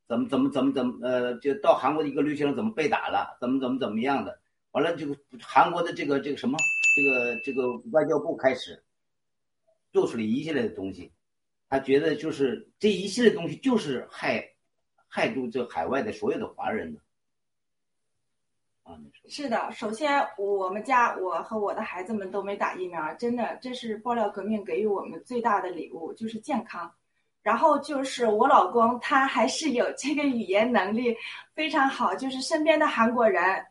[0.08, 4.40] 怎么怎么怎么怎么呃，就到韩国的一个留学生怎么被打了，怎么怎么怎么样的，
[4.78, 6.56] 完了这个韩国的这个这个什么，
[6.96, 8.80] 这个这个外交部开始
[9.92, 11.12] 做出了一系列的东西，
[11.68, 14.48] 他觉得就是这一系列东西就是害
[15.08, 17.02] 害住这海外的所有的华人的。
[19.28, 26.94] 是的，首先我们家我和我的孩子们都没打疫苗，真的，这是爆料革命给予我们最大的礼物，就是健康。
[27.42, 31.16] 然后就是我老公，他还是有这个语言能力
[31.56, 33.66] 非常好，就是身边的韩国人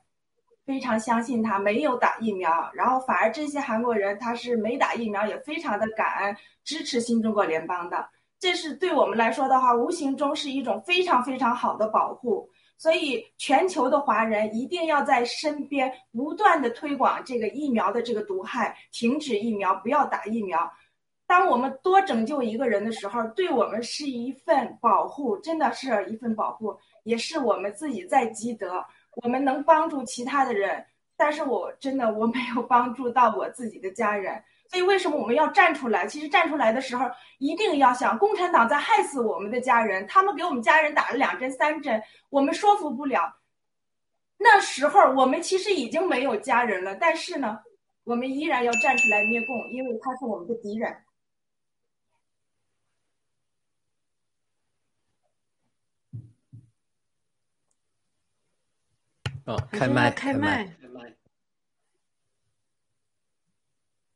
[0.67, 8.09] 非常相信他，没有打疫苗，然后反而这些韩国人他是没打疫苗，也非常的感恩支持新中国联邦的，
[8.41, 12.51] 这是对我们来说的话，无形中是一种非常非常好的保护。
[12.79, 20.71] 所以，全球的华人一定要在身边不断的推广这个疫苗的这个毒害，停止疫苗，不要打疫苗。
[21.27, 28.85] 当我们多拯救一个人的时候，对我们是一份保护，真的是一份保护，也是我们自己在积德。
[29.17, 30.85] 我们能帮助其他的人，
[31.17, 34.43] 但是我真的我没有帮助到我自己的家人。
[34.69, 36.07] 所以，为什么我们要站出来？
[36.07, 43.37] 其实站出来的时候，一定要想，共产党在害死我们的家人，他们给我们家人打了两针、三针，我们说服不了。
[44.39, 47.61] 那时候我们其实已经没有家人了，但是呢，
[48.05, 50.95] 我们依然要站出来灭共，因为他是我们的敌人。
[59.47, 60.65] 哦，开麦，开麦。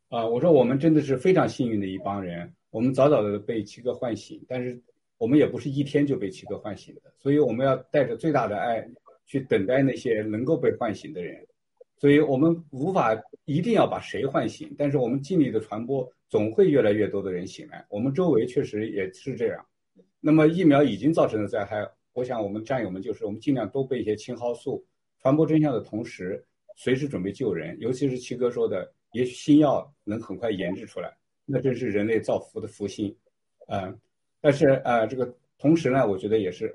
[0.08, 4.76] 啊，我说我们真的是非常幸运的一帮人，我们早早的被七哥唤醒，但是
[5.18, 8.84] 我们也不是一天就被七哥唤醒的，所以我们要带着最大的爱
[9.24, 11.46] 去等待那些能够被唤醒的人，
[11.96, 17.86] 所以我们无法一定要把谁唤醒，但是我们尽力的传播，总会越来越多的人醒来。
[17.88, 19.64] 我们周围确实也是这样。
[20.18, 24.84] 那么疫苗已经造成的灾害，我想我们战友们就是我们尽量多备一些青蒿素，
[25.20, 26.44] 传播真相的同时，
[26.76, 28.92] 随时准备救人，尤其是七哥说的。
[29.12, 31.12] 也许新药能很快研制出来，
[31.44, 33.12] 那真是人类造福的福星，
[33.66, 33.98] 嗯！
[34.40, 36.72] 但是呃，这个同时呢，我觉得也是，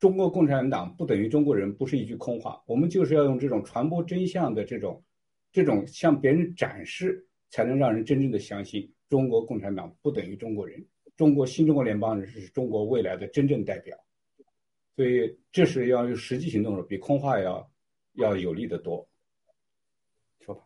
[0.00, 2.60] 中国共产党不等于中国人，不是一句空话。
[2.66, 5.00] 我们就是要用这种传播真相的这种，
[5.52, 10.84] 这种向别人展示，才能让人真正的相信中国共产党不等于中国人，
[11.16, 13.96] 中国新中国联邦人是中国未来的真正代表。
[14.96, 17.69] 所以，这是要用实际行动的，比空话要
[18.14, 19.06] 要有力的多。
[20.40, 20.62] 说吧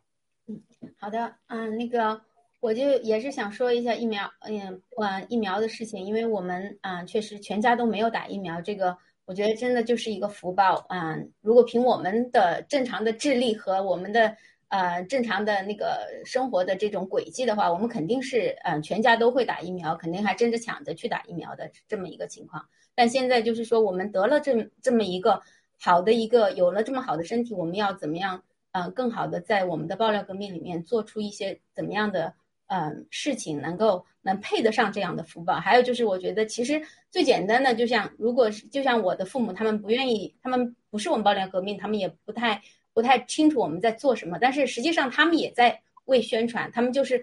[0.47, 0.63] 嗯，
[0.99, 2.21] 好的，嗯，那个
[2.61, 11.17] 我就也是想说一下疫苗，嗯，呃，疫苗的事情，因为我们啊，确实全家都没有打疫苗，这个我觉得真的就是一个福报啊。
[11.41, 14.37] 如果凭我们的正常的智力和我们的
[14.69, 22.67] 呃正常的那个生活的这种轨迹的话，我们肯定是嗯全家都会打疫苗，肯定还争着抢着去打疫苗的这么一个情况。
[22.95, 25.41] 但现在就是说，我们得了这这么一个
[25.85, 28.43] 好的一个，有了这么好的身体，我们要怎么样？
[28.73, 32.33] 嗯，更好的在我们的爆料革命里面做出一些怎么样的
[32.69, 35.57] 嗯事情，能够能配得上这样的福报。
[35.57, 36.81] 还有就是，我觉得其实
[37.11, 42.63] 最简单的，就像如果是就像我的父母，他们不愿意，他们不是我们爆料革命，他们也不太
[42.95, 44.39] 不太清楚我们在做什么。
[44.41, 47.23] 但是实际上，他们也在为宣传，他们就是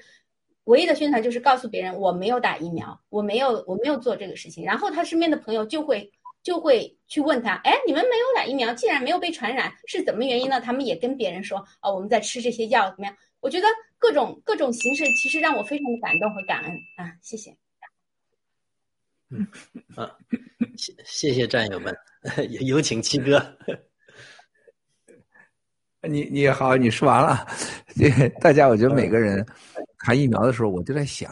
[0.66, 6.12] 唯一的宣传就是告诉别人我没有打疫苗，我没有我没有做这个事情，然后他身边的朋友就会。
[6.44, 10.60] 就会去问他，哎，你们没有打疫苗，既然没有被传染，是怎么原因呢？
[10.60, 13.16] 他们也跟别人说，啊，我们在吃这些药，怎么样？
[13.40, 17.56] 我觉得各种各种形式，其实让我非常的感动和感恩啊，谢谢。
[19.30, 19.48] 嗯，
[19.96, 20.12] 啊，
[20.78, 21.96] 谢谢谢战友们，
[22.66, 23.58] 有请七哥。
[26.02, 27.48] 你你好，你说完了，
[28.42, 29.46] 大家，我觉得每个人
[30.00, 31.32] 谈疫苗的时候，我就在想。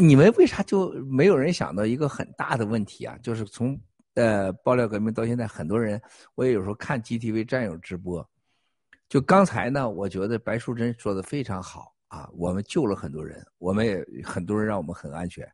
[0.00, 3.16] 你们为啥就没有人想到一个很大的问题啊？
[3.22, 3.78] 就是从
[4.14, 6.00] 呃爆料革命到现在，很多人
[6.34, 8.28] 我也有时候看 GTV 战友直播，
[9.08, 15.46] 就刚才呢，我觉得白淑珍说的非常好啊，我们救了很多人，我们也很多人让我们很安全。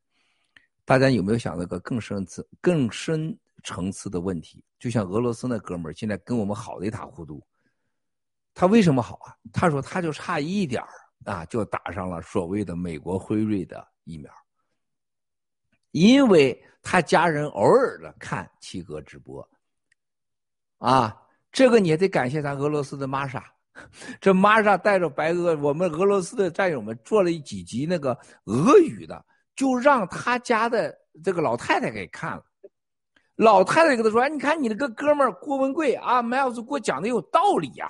[0.85, 4.65] 大家有没有想到个更深次、更深层次的问题？
[4.79, 7.41] 就像俄罗斯那哥们儿现在跟我们好的一塌糊涂，
[8.53, 9.37] 他为什么好啊？
[9.53, 10.89] 他说他就差一点儿
[11.25, 13.87] 啊，就打上了所谓的美国辉瑞的。
[14.05, 14.33] 疫苗，
[15.93, 19.49] 因为他家人偶尔的看七哥直播，
[20.79, 21.17] 啊，
[21.53, 23.45] 这个你也得感谢咱俄罗斯的玛莎，
[24.21, 29.25] 这玛莎带着白俄我们俄罗斯的战友们做了几集那个俄语的，
[29.55, 30.93] 就让他家的
[31.23, 32.45] 这个老太太给看了，
[33.37, 37.89] 老太太跟他说：“哎，你看你那个哥们郭文贵啊，麦老师给我讲的有道理呀。”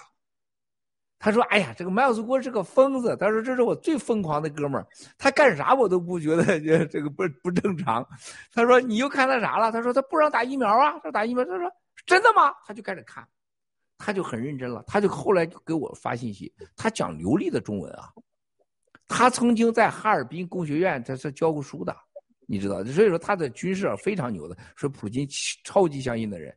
[1.24, 3.16] 他说：“哎呀，这个麦尔斯郭是个疯子。
[3.16, 4.84] 他说这是我最疯狂的哥们儿，
[5.16, 6.58] 他干啥我都不觉得
[6.88, 8.04] 这个不不正常。
[8.52, 9.70] 他说你又看他啥了？
[9.70, 11.44] 他说他不让打疫苗啊，他打疫苗。
[11.44, 11.70] 他说
[12.04, 12.52] 真的吗？
[12.66, 13.24] 他就开始看，
[13.98, 14.82] 他就很认真了。
[14.84, 18.12] 他就后来就给我发信息，他讲流利的中文啊。
[19.06, 21.96] 他曾经在哈尔滨工学院他是教过书的，
[22.48, 25.24] 你知道，所以说他的军事非常牛的，是普京
[25.62, 26.52] 超级相信的人。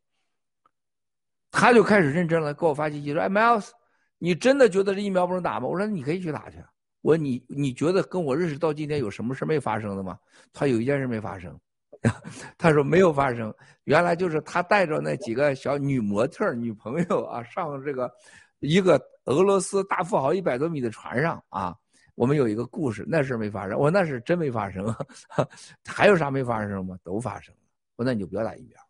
[1.51, 3.71] 他就开始认真了，给我发信息说：哎，麦尔斯。”
[4.17, 5.67] 你真的觉得这疫苗不能打吗？
[5.67, 6.57] 我说你可以去打去。
[7.01, 10.17] 我说你你觉得跟我认识到今天有什么事没发生的吗？
[10.51, 11.55] 他有一件事没发生，
[12.57, 13.53] 他说没有发生。
[13.83, 18.11] 原来就是他带着那几个小女模特女朋友啊，上这个
[18.59, 21.75] 一个俄罗斯大富豪一百多米的船上啊。
[22.15, 23.77] 我们有一个故事，那事没发生。
[23.77, 24.95] 我那是真没发生。
[25.85, 26.97] 还有啥没发生吗？
[27.03, 27.61] 都发生了。
[27.97, 28.81] 我说那你就不要打疫苗。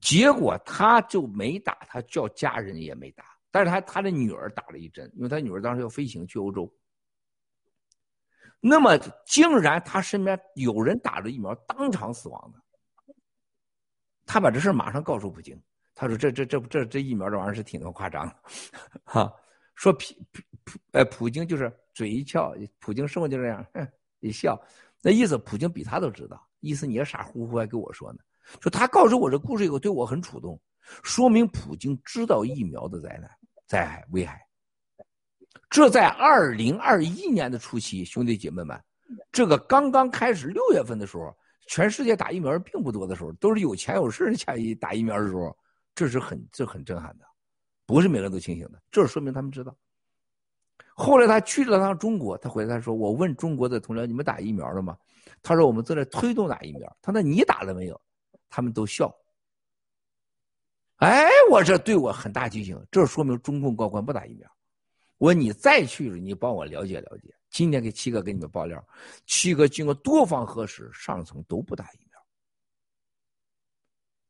[0.00, 3.24] 结果他就没打，他叫家人也没打。
[3.54, 6.68] 但是他他的女儿打了一针，因为他女儿当时要飞行去欧洲。
[8.58, 13.14] 那么竟然他身边有人打了疫苗当场死亡的，
[14.26, 15.56] 他把这事马上告诉普京，
[15.94, 18.36] 他说这这这这这疫苗这玩意儿是挺夸张的，
[19.04, 19.32] 哈，
[19.76, 20.00] 说普
[20.64, 23.64] 普呃普京就是嘴一翘，普京生活就这样，
[24.18, 24.60] 一笑，
[25.00, 28.18] 那意思普京比他都知道，意思你也傻乎乎还跟我说呢，
[28.60, 30.60] 说他告诉我这故事以后对我很触动，
[31.04, 33.30] 说明普京知道疫苗的灾难。
[33.74, 34.40] 灾害危害，
[35.68, 38.80] 这在二零二一年的初期，兄弟姐妹们，
[39.32, 41.36] 这个刚刚开始六月份的时候，
[41.66, 45.58] 全世界打疫苗人并不多的时候，都是有钱有势的去打疫苗的时候，
[45.92, 47.24] 这是很这很震撼的，
[47.84, 49.76] 不是每个人都清醒的，这说明他们知道。
[50.94, 54.96] 后来他去了趟中国，他回来他说：“我问中国的同僚，你们打疫苗了吗？”
[55.42, 58.00] 他说：“我们正在推动打疫苗。”他说：“你打了没有？”
[58.48, 59.12] 他们都笑。
[60.96, 64.48] 哎，我这对我很大提醒，这说明中共高官不打疫苗。
[65.18, 67.34] 我说你再去了，你帮我了解了解。
[67.50, 68.84] 今天给七哥给你们爆料，
[69.26, 72.20] 七哥经过多方核实，上层都不打疫苗，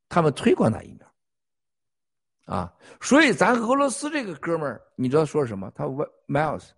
[0.09, 1.11] 他们推广打疫苗。
[2.47, 5.70] 啊，所以咱俄罗斯这个哥们儿，你知道说什么？
[5.74, 6.70] 他问 Miles，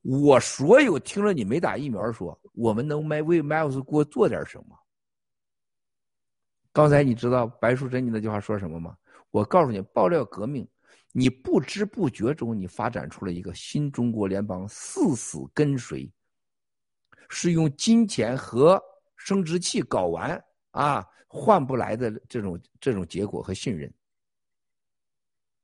[0.00, 4.78] 我所有听了你没打疫苗，说我们能为为 Miles 国做点什么？
[6.72, 8.96] 刚才你知道白淑珍你那句话说什么吗？
[9.32, 10.64] 我告诉你，爆料革命，
[11.10, 16.08] 你不知不觉中你发展出了一个新中国联邦，誓死跟随，
[17.28, 18.80] 是用金钱和
[19.16, 20.40] 生殖器搞完
[20.70, 23.92] 啊换不来的这种这种结果和信任。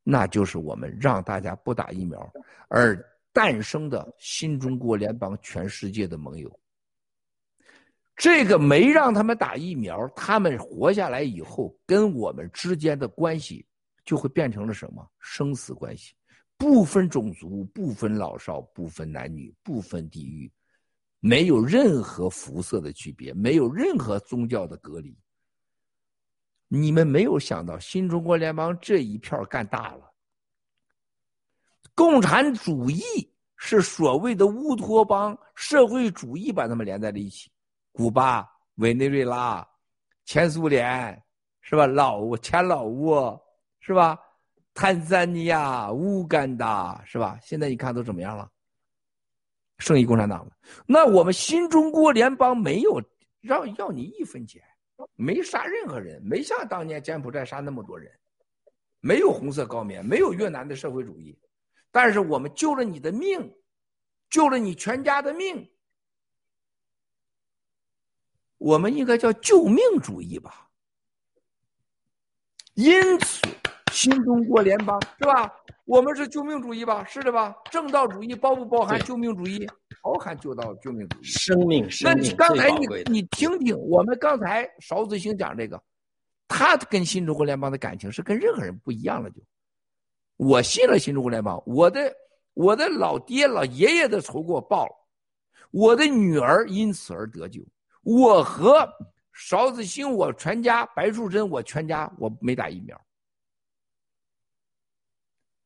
[0.02, 2.32] 那就是我们让大家不打疫苗
[2.68, 2.98] 而
[3.34, 6.60] 诞生的新中国联邦，全世界的盟友。
[8.18, 13.64] 这个没让他们打疫苗，他们活下来以后，跟我们之间的关系
[14.04, 16.12] 就会变成了什么生死关系？
[16.56, 20.50] 不分种族，不分老少，不分男女，不分地域，
[21.20, 25.16] 没有任何肤色的区别，没有任何宗教的隔离。
[26.66, 30.12] 你们没有想到，新中国联邦这一票干大了。
[31.94, 33.00] 共产主义
[33.56, 37.48] 是所谓的乌托邦社会主义，把他们连在了一起。
[37.98, 39.68] 古巴、委内瑞拉、
[40.24, 41.20] 前苏联，
[41.62, 41.84] 是吧？
[41.84, 43.36] 老挝前老挝，
[43.80, 44.16] 是吧？
[44.72, 47.36] 坦桑尼亚、乌干达，是吧？
[47.42, 48.48] 现在你看都怎么样了？
[49.78, 50.52] 胜于共产党了。
[50.86, 53.02] 那我们新中国联邦没有
[53.40, 54.62] 让要你一分钱。
[55.16, 58.12] 没杀任何人，没像当年柬埔寨杀那么多人，
[59.00, 61.36] 没有红色高棉，没有越南的社会主义，
[61.90, 63.52] 但是我们救了你的命，
[64.30, 65.68] 救了你全家的命，
[68.58, 70.68] 我们应该叫救命主义吧。
[72.74, 73.40] 因此，
[73.92, 75.52] 新中国联邦是吧？
[75.84, 77.04] 我们是救命主义吧？
[77.04, 77.56] 是的吧？
[77.70, 79.66] 正道主义包不包含救命主义？
[80.02, 81.24] 包含救道救命主义。
[81.24, 85.82] 生命，那你刚才你你听听，我们刚才邵子兴讲这个，
[86.46, 89.30] 他跟新中国联邦的感情是跟任何人不一样了。
[89.30, 89.40] 就，
[90.36, 92.14] 我信了新中国联邦，我的
[92.54, 94.92] 我的老爹老爷爷的仇给我报了，
[95.72, 97.60] 我的女儿因此而得救。
[98.08, 98.88] 我和
[99.34, 102.98] 邵子兴，我全家白素贞，我全家我没打疫苗。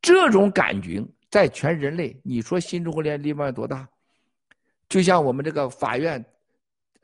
[0.00, 1.00] 这种感觉
[1.30, 3.88] 在全人类，你说新中国联力量有多大？
[4.88, 6.24] 就像我们这个法院，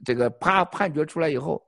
[0.05, 1.65] 这个啪判决出来以后，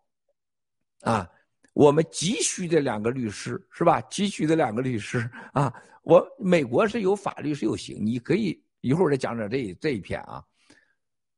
[1.02, 1.30] 啊，
[1.72, 4.00] 我们急需的两个律师是吧？
[4.10, 5.72] 急需的两个律师啊，
[6.02, 10.44] 我美国是有法律是有刑，你可以一会儿再讲讲这这一篇啊，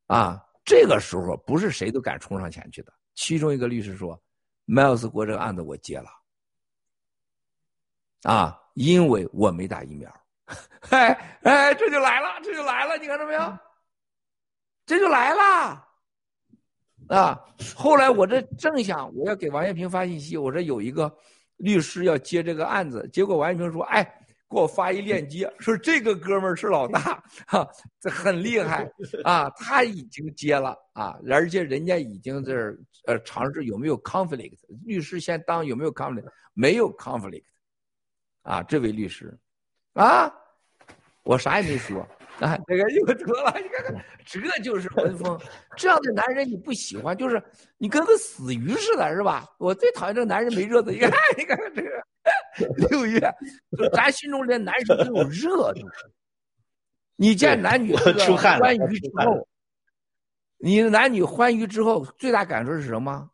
[0.07, 2.93] 啊，这个时候不是谁都敢冲上前去的。
[3.13, 4.21] 其中一个律师说
[4.65, 6.09] ：“迈尔斯国这个案子我接了，
[8.23, 10.11] 啊。”因为我没打疫苗，
[10.89, 13.59] 哎哎，这就来了，这就来了，你看到没有？
[14.83, 15.87] 这就来了，
[17.09, 17.39] 啊！
[17.75, 21.15] 后来我这正想我要给王艳平发信息，我说有一个
[21.57, 24.22] 律师要接这个案子，结果王艳平说：“哎，
[24.53, 27.67] 给我发一链接，说这个哥们儿是老大， 哈，
[27.99, 28.87] 这很厉害
[29.23, 32.53] 啊，他已经接了啊，而且人家已经这
[33.07, 37.43] 呃尝试有没有 conflict，律师先当有没有 conflict，没有 conflict。”
[38.43, 39.33] 啊，这位律师，
[39.93, 40.29] 啊，
[41.23, 42.01] 我啥也没说
[42.41, 45.39] 啊，这个又得了，你看看，这就是文风，
[45.77, 47.41] 这样的男人你不喜欢，就是
[47.77, 49.47] 你跟个死鱼似的，是吧？
[49.57, 51.89] 我最讨厌这个男人没热度，你看， 你看看这个
[52.89, 53.19] 六月，
[53.77, 55.81] 就咱心中连男生都有热度。
[57.15, 59.47] 你见男女欢愉之后，
[60.57, 63.29] 你男女欢愉之后，最大感受是什么？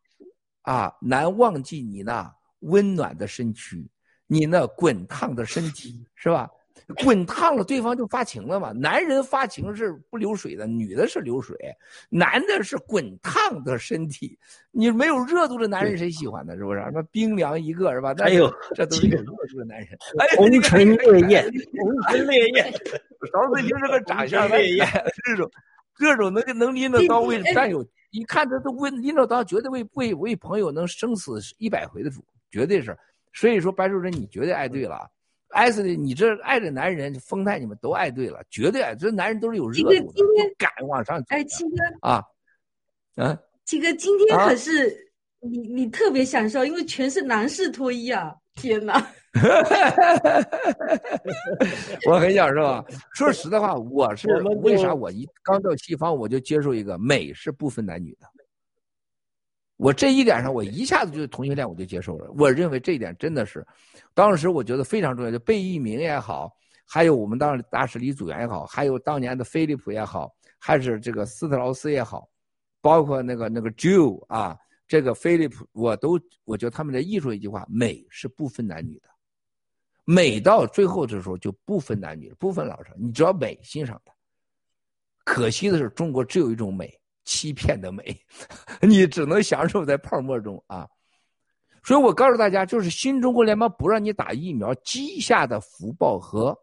[0.64, 3.90] 啊，难忘记你那温暖的身躯。
[4.32, 6.48] 你那滚烫的身体是吧？
[6.96, 8.72] 滚烫了，对方就发情了嘛。
[8.72, 11.56] 男人发情是不流水的，女的是流水，
[12.10, 14.38] 男的是滚烫的身体。
[14.72, 16.56] 你没有热度的男人谁喜欢呢？
[16.56, 16.80] 是不是？
[16.82, 18.14] 什么冰凉一个是吧？
[18.20, 19.88] 哎呦，这都是有热度的男人。
[20.36, 21.44] 红尘烈焰，
[21.80, 22.72] 红尘烈焰。
[23.32, 24.88] 勺子就是个长相烈焰，
[25.26, 25.50] 这种，
[25.96, 32.98] 这种能能拎着刀为战友，一看他都为拎着刀，绝对为为为朋友能生死一百回的主，绝对是。
[33.34, 35.08] 所以说，白主任，你绝对爱对了，
[35.50, 40.24] 爱死的，你这爱的男人，丰泰你们都爱对了，绝对爱，这男人都是有热度的，
[40.58, 41.24] 敢往上。
[41.30, 42.24] 哎，七哥啊，
[43.16, 48.34] 啊，七哥，今天可是你你特别享受，因为全是男士脱衣啊。
[48.56, 49.08] 天哪！
[52.06, 54.28] 我很享受啊，说实在话，我是
[54.62, 58.28] 为啥我一刚到西方我就接受一个美是不分男女的。
[59.80, 62.30] 我这一点上，我一下子就同性恋我就接受了。
[62.38, 63.66] 我认为这一点真的是，
[64.14, 65.32] 当时我觉得非常重要。
[65.32, 66.54] 就贝聿铭也好，
[66.86, 72.28] 还有我们当时大使李祖原也好，还有当年的菲利普也好，还是这个斯特劳斯也好，
[72.82, 79.08] 包括那个那个 Jew 啊，这个菲利普，我都我觉得他们的艺术一句话，美是不分男女的。
[80.04, 84.14] 美到最后的时候就不分男女，不分老少，你只要美欣赏它。
[85.24, 86.99] 可惜的是，中国只有一种美。
[87.30, 88.20] 欺骗的美，
[88.82, 90.90] 你只能享受在泡沫中啊！
[91.84, 96.58] 所以我告诉大家，就是新中国联邦不让你打疫苗，积下的福报和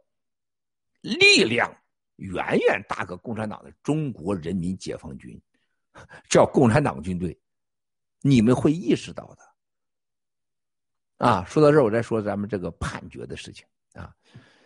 [1.02, 1.72] 力量，
[2.16, 5.40] 远远大过共产党的中国人民解放军，
[6.28, 7.38] 叫共产党军队，
[8.20, 11.24] 你们会意识到的。
[11.24, 13.64] 啊，说到这儿，我再说咱们这个判决的事情
[13.94, 14.12] 啊，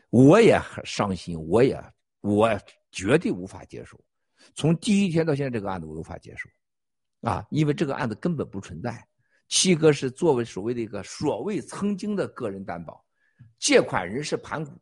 [0.08, 1.78] 我也很伤心，我也
[2.22, 2.58] 我
[2.90, 4.02] 绝对无法接受。
[4.54, 9.06] 从第一天到现在，这个案子我无法接受，啊，因为这个案子根本不存在。
[9.48, 13.04] 七哥是作为所谓的一个所谓曾经的个人担保，
[13.58, 14.72] 借款人是盘古，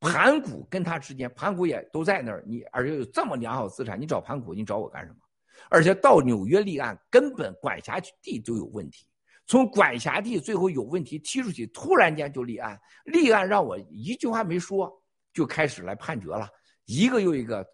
[0.00, 2.42] 盘古跟他之间，盘古也都在那儿。
[2.46, 5.18] 你而且有这么良好资产，你找盘古，你找我干什么？
[5.68, 9.06] 而且到纽约立案，根本管辖地就有问题。
[9.46, 14.90] 从管辖地最后有问题踢出去，突然间就立案，立案让我一句话没说
[15.34, 16.48] 就开始来判决了，
[16.86, 17.64] 一个又一个。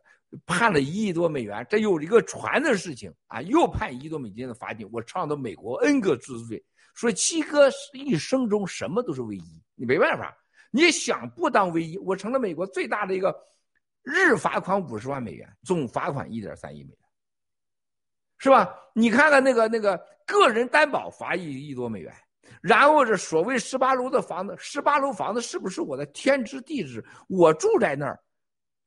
[0.47, 4.89] 判了一亿多美元，这有一个船的事情啊，又判一亿多美金的罚金。
[4.93, 10.33] 我唱到美国 N 个治罪，说七哥一生中什么都是唯一，你没办法，
[10.71, 13.37] 你想不当唯一，我成了美国最大的一个
[14.03, 16.99] 日罚款五十万美元，总罚款一点三亿美元，
[18.39, 18.73] 是吧？
[18.95, 22.15] 你看看那个那个个人担保罚一亿多美元，
[22.63, 27.05] 然后这所谓十八楼的房子，十八楼房子是不是我的天知地知？
[27.29, 28.21] 我住在那儿。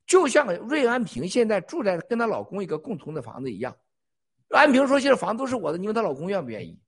[0.06, 3.74] 就像瑞安平现在住在跟她老公一个共同的房子一样，
[4.50, 6.78] 安平说：“现在房子都是我的，你问她老公愿不愿意？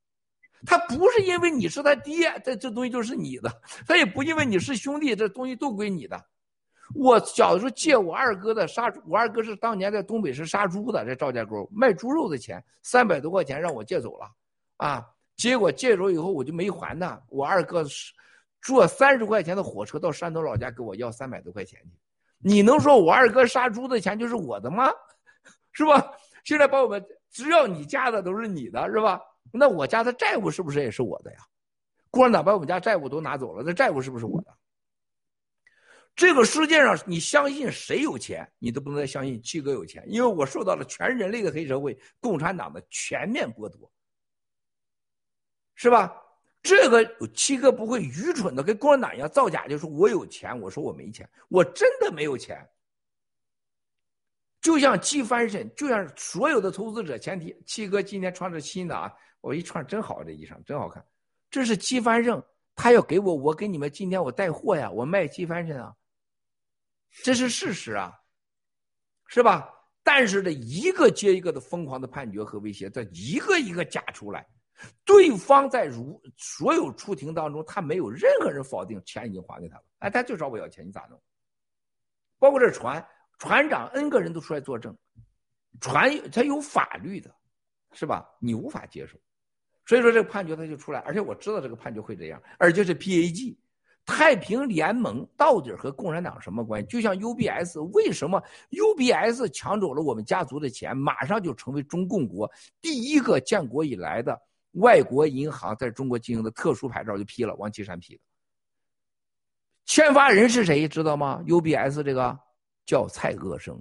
[0.65, 3.51] 他不是因为你是他爹，这这东西就是你的；
[3.87, 6.21] 他也不因为你是兄弟，这东西都归你的。
[6.95, 14.31] 我小时候借我二哥的杀，我二哥是当年在东北是杀猪的，在赵家沟卖猪肉的钱，三百多块钱让我借走了，
[14.79, 15.07] 啊，
[15.37, 17.21] 结果借走以后我就没还呢。
[17.29, 18.13] 我二哥是
[18.63, 21.91] 坐三十块钱的火车到山东老家给我要三百多块钱去。”
[22.39, 24.91] 你能说我二哥杀猪的钱就是我的吗？
[25.73, 26.13] 是吧？
[26.45, 29.21] 现在把我们只要你家的都是你的，是吧？
[29.53, 31.39] 那我家的债务是不是也是我的呀？
[32.11, 34.57] 共产党把我们家债务都拿走了，那债务是不是我的？
[36.15, 43.91] 这个世界上，你相信谁有钱，你都不能再相信七哥有钱，因为我受到了全人类的黑社会共产党的全面剥夺，
[45.75, 46.15] 是吧？
[46.67, 52.69] 这个七哥不会愚蠢的跟共产党一样造假，就说我有钱，我说我没钱，我真的没有钱。
[54.61, 61.07] 就像季翻身，就像所有的投资者前提，七哥今天穿着新的啊，我一穿真好，这衣裳真好看。
[61.49, 62.43] 这是季翻身，
[62.75, 65.95] 他要给我，我给你们今天我带货呀，我卖季翻身啊，
[67.23, 68.13] 这是事实啊，
[69.29, 69.73] 是吧？
[70.03, 74.45] 但是这一个接一个的疯狂的判决和威胁，这一个一个假出来。
[75.05, 81.21] 对方在如所有出庭当中，他没有任何人否定钱已经还给他了，哎，他就找我要钱，你咋弄？
[82.39, 83.07] 包括这船
[83.39, 84.97] 船长 N 个人都出来作证，
[85.81, 87.35] 船他有法律的，
[87.93, 88.29] 是吧？
[88.39, 89.19] 你无法接受，
[89.87, 93.57] 所以说这个判决他就出来，而且我知道这个判决会这样，而且是 PAG
[94.05, 96.87] 太平联盟到底和共产党什么关系？
[96.89, 102.51] 就像 UBS 为什么 UBS 抢走了我们家族的钱，马上就成为中共国
[102.81, 104.39] 第一个建国以来的。
[104.77, 108.21] 外国银行在中国经营的特殊牌照就批了，王岐山批的。
[109.85, 112.39] 签发人是谁知道吗？UBS 这个
[112.85, 113.81] 叫蔡鄂生，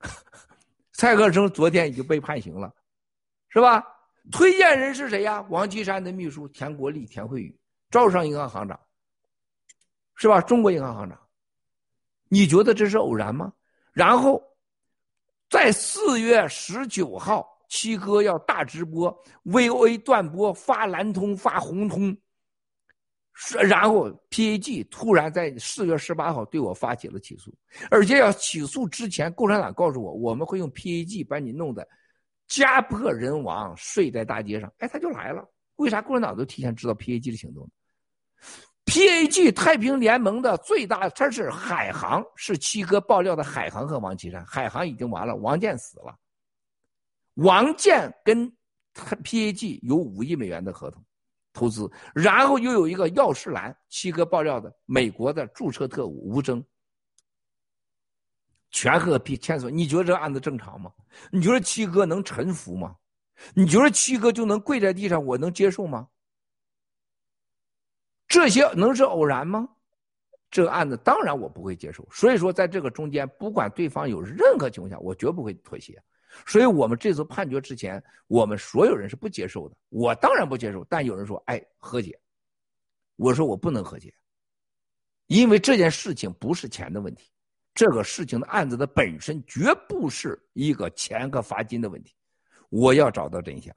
[0.92, 2.72] 蔡鄂生昨天已经被判刑了，
[3.48, 3.84] 是吧？
[4.30, 5.40] 推荐人是谁呀？
[5.48, 7.58] 王岐山的秘书田国立、田慧宇，
[7.90, 8.78] 招商银行行长，
[10.14, 10.40] 是吧？
[10.40, 11.18] 中国银行行长，
[12.28, 13.52] 你觉得这是偶然吗？
[13.92, 14.40] 然后
[15.50, 17.51] 在四月十九号。
[17.72, 19.10] 七哥要大直播
[19.46, 22.14] ，VOA 断播，发蓝通，发红通，
[23.62, 27.50] 然后 PAG 突然在四月十八号对我发起了起诉，
[27.90, 31.88] 而且要起诉之前，共产党告诉我，我们会用 PAG 把你弄得
[32.46, 34.70] 家破人亡，睡在大街上。
[34.76, 35.42] 哎，他就来了。
[35.76, 37.66] 为啥共产党都提前知道 PAG 的行动
[38.84, 44.44] ？PAG 太平联盟的最大，他是海航，是七哥爆料的海航和王岐山。
[44.44, 46.14] 海航已经完了，王健死了。
[47.34, 48.50] 王健跟
[48.94, 51.04] PAG 有五亿美元的合同，
[51.52, 56.62] 投资，然后又有一个药师兰，七哥爆料的美国的注册特务吴征，
[58.70, 60.92] 全和 P 签署，你觉得这案子正常吗？
[61.30, 62.96] 你觉得七哥能臣服吗？
[63.54, 66.06] 你觉得七哥就能跪在地上，我能接受吗？
[68.28, 69.68] 这些能是偶然吗？
[70.50, 72.06] 这个案子当然我不会接受。
[72.10, 76.02] 所以说，在这个中间，不管对方有任何情况下，我绝不会妥协。
[76.46, 79.76] 所以我们这次判决之前，我们所有人是不接受的。
[79.88, 82.18] 我当然不接受，但有人说：“哎，和解。”
[83.16, 84.12] 我说：“我不能和解，
[85.26, 87.30] 因为这件事情不是钱的问题，
[87.74, 92.14] 这个事情的案子的本身绝不是一个钱和罚金的问题。
[92.70, 93.74] 我要找到真相。”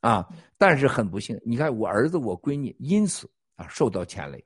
[0.00, 0.28] 啊！
[0.58, 4.44] 但是很不幸，你看我儿子、我闺女因此啊受到牵累。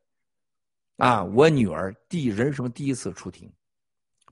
[0.98, 3.50] 啊，我女儿第人生第一次出庭。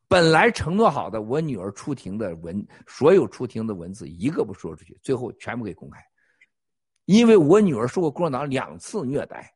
[0.09, 6.01] 本来承诺好的，我女儿出庭的文，所有出庭的文字一个不说出去，最后全部给公开。
[7.06, 9.52] 因为我女儿受过共产党两次虐待，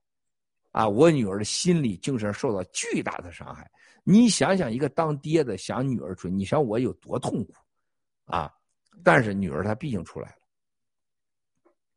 [0.72, 3.70] 啊，我女儿的心理精神受到巨大的伤害。
[4.04, 7.52] 你想想，一个当爹的想女儿出，你想我有多痛苦，
[8.24, 8.52] 啊！
[9.04, 10.34] 但是女儿她毕竟出来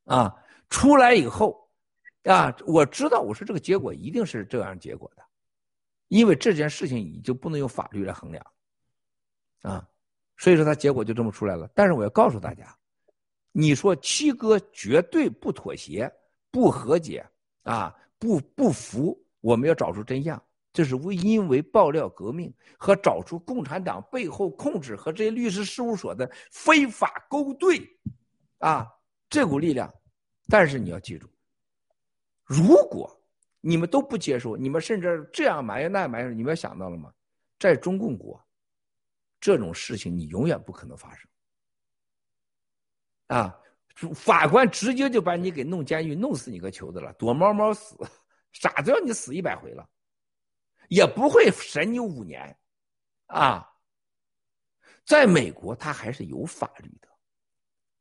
[0.05, 0.35] 了，啊，
[0.69, 1.67] 出来以后，
[2.25, 5.23] 啊，我知道，我说这个结果一定是这样结果的。
[6.11, 8.45] 因为这件事情你就不能用法律来衡量，
[9.61, 9.87] 啊，
[10.37, 11.71] 所以说他结果就这么出来了。
[11.73, 12.77] 但是我要告诉大家，
[13.53, 16.11] 你说七哥绝对不妥协、
[16.51, 17.25] 不和解
[17.63, 20.41] 啊，不不服，我们要找出真相。
[20.73, 27.79] 这是为因为爆料革命和找出共产党背后控制和这些律师事务所的非法勾兑，
[28.57, 28.85] 啊，
[29.29, 29.89] 这股力量。
[30.49, 31.29] 但是你要记住，
[32.43, 33.17] 如果。
[33.63, 37.13] 你们都不接受，你们甚至这样埋怨那样埋怨，你们想到了吗？
[37.59, 38.43] 在中共国，
[39.39, 41.29] 这种事情你永远不可能发生。
[43.27, 43.55] 啊，
[44.15, 47.95] 法官直接就把你给弄监狱，弄死你个球子了，躲猫猫死，
[48.51, 49.87] 傻子要你死一百回了，
[50.89, 52.57] 也不会审你五年，
[53.27, 53.71] 啊，
[55.05, 57.07] 在美国他还是有法律的，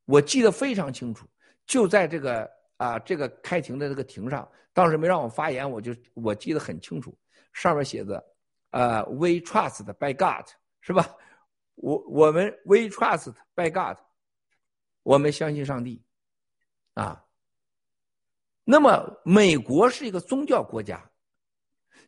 [0.06, 1.28] 我记得非常清楚，
[1.66, 2.59] 就在这个。
[2.80, 7.14] 啊，这个开庭的这个庭上，当时没让我发言，我就我记得很清楚，
[7.52, 8.24] 上面写着，
[8.70, 10.48] 呃，We trust by God，
[10.80, 11.14] 是吧？
[11.74, 13.98] 我我们 We trust by God，
[15.02, 16.02] 我们相信上帝，
[16.94, 17.22] 啊。
[18.64, 21.06] 那么美国是一个宗教国家，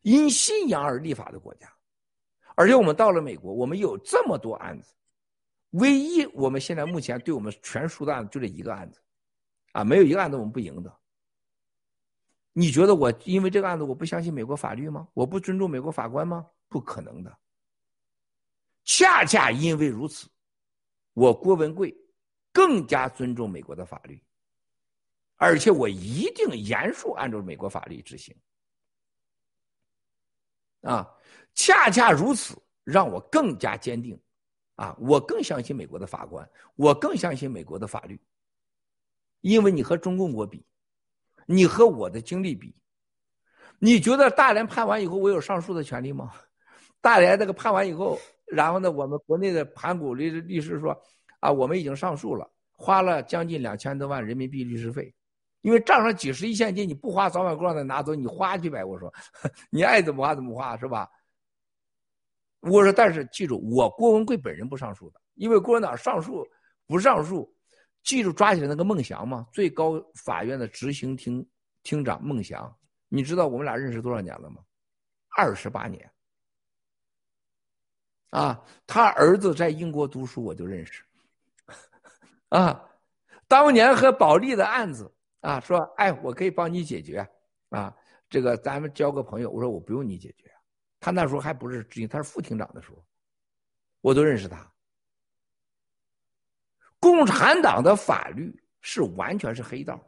[0.00, 1.70] 因信仰而立法的国家，
[2.54, 4.94] 而且我们到了美国，我们有这么多案子，
[5.72, 8.98] 唯一我们现在目前对我们全输的案子就这一个案子。
[9.72, 10.98] 啊，没有一个案子我们不赢的。
[12.52, 15.08] 你觉得我因为这个案子我不相信美国法律吗？
[15.14, 16.46] 我不尊重美国法官吗？
[16.68, 17.38] 不可能的。
[18.84, 20.28] 恰恰因为如此，
[21.14, 21.96] 我郭文贵
[22.52, 24.22] 更加尊重美国的法律，
[25.36, 28.36] 而且我一定严肃按照美国法律执行。
[30.82, 31.08] 啊，
[31.54, 34.20] 恰恰如此，让我更加坚定。
[34.74, 38.20] 啊，我更相信美国的法官，我更相信美国的法律。
[39.42, 40.64] 因为你和中共国比，
[41.46, 42.74] 你和我的经历比，
[43.78, 46.32] 你觉得大连判完以后我有上诉的权利吗？
[47.00, 50.96] 大连这个判完以后，然后呢，我们国内的盘古律律师说，
[51.40, 55.12] 啊，我们已经上诉了，花了将近两千多万人民币律师费，
[55.62, 58.84] 因为账上几十亿现金，你不花早晚够让他拿走，你花去呗。
[58.84, 59.12] 我说，
[59.70, 61.10] 你爱怎么花怎么花是吧？
[62.60, 66.46] 我说，但是记住，我郭文贵本人不上诉的，因为共产党上诉
[66.86, 67.52] 不上诉。
[68.02, 69.46] 记住抓起来那个孟祥吗？
[69.52, 71.46] 最高法院的执行厅
[71.82, 72.76] 厅长孟祥，
[73.08, 74.62] 你知道我们俩认识多少年了吗？
[75.36, 76.10] 二十八年。
[78.30, 81.04] 啊，他儿子在英国读书，我就认识。
[82.48, 82.90] 啊，
[83.46, 87.26] 当年和保利的案子啊，说哎，我可以帮你解决
[87.68, 87.94] 啊，
[88.28, 89.50] 这个咱们交个朋友。
[89.50, 90.50] 我说我不用你解决，
[90.98, 93.04] 他那时候还不是执行，他是副厅长的时候，
[94.00, 94.70] 我都认识他。
[97.02, 100.00] 共产党的法律是完全是黑道，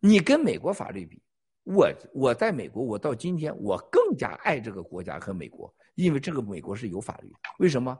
[0.00, 1.22] 你跟美国法律比，
[1.62, 7.32] 我我在美国，我到今天我更加爱这个国家和美国，因为这个美国是有法律。
[7.60, 7.96] 为什么？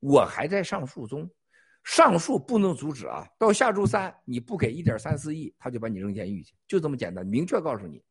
[0.00, 1.26] 我还在上诉中，
[1.82, 3.26] 上诉不能阻止啊！
[3.38, 8.02] 到下周三你不给一点三四亿，他就把你扔监狱去，就这么简单，明确告诉你，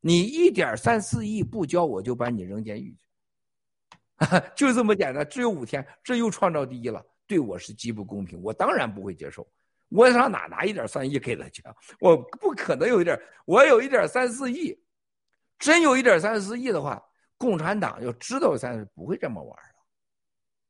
[0.00, 4.26] 你一点三四亿不交，我就把你扔监狱去，
[4.56, 7.00] 就这么简单，只有五天，这又创造第一了。
[7.28, 9.46] 对我是极不公平，我当然不会接受。
[9.90, 11.62] 我上哪拿一点三亿给他去？
[12.00, 14.76] 我不可能有一点，我有一点三四亿，
[15.58, 17.02] 真有一点三四亿的话，
[17.36, 19.74] 共产党要知道三不会这么玩了。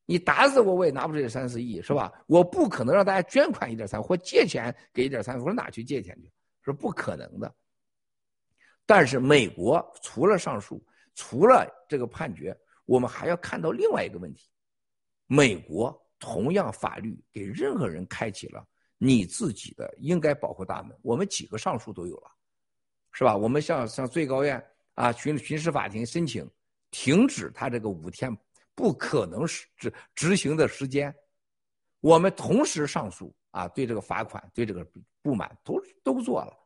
[0.05, 2.13] 你打死我，我也拿不出这三四亿，是吧？
[2.27, 6.33] 我不可能让大家捐款一点三或借钱给一点三，我说哪去借钱去，
[6.65, 7.55] 是不可能的。
[8.87, 10.83] 但是美国除了上诉，
[11.15, 12.57] 除了这个判决，
[12.87, 14.49] 我们还要看到另外一个问题：
[15.27, 18.66] 美国同样法律给任何人开启了
[18.97, 20.99] 你自己的应该保护大门。
[21.03, 22.31] 我们几个上诉都有了，
[23.12, 23.36] 是吧？
[23.36, 24.62] 我们向向最高院
[24.95, 26.49] 啊、巡巡视法庭申请
[26.90, 28.36] 停止他这个五天
[28.74, 31.15] 不可能是执执行的时间。
[32.01, 34.86] 我们同时上诉啊，对这个罚款、对这个
[35.23, 36.57] 不满都都做了。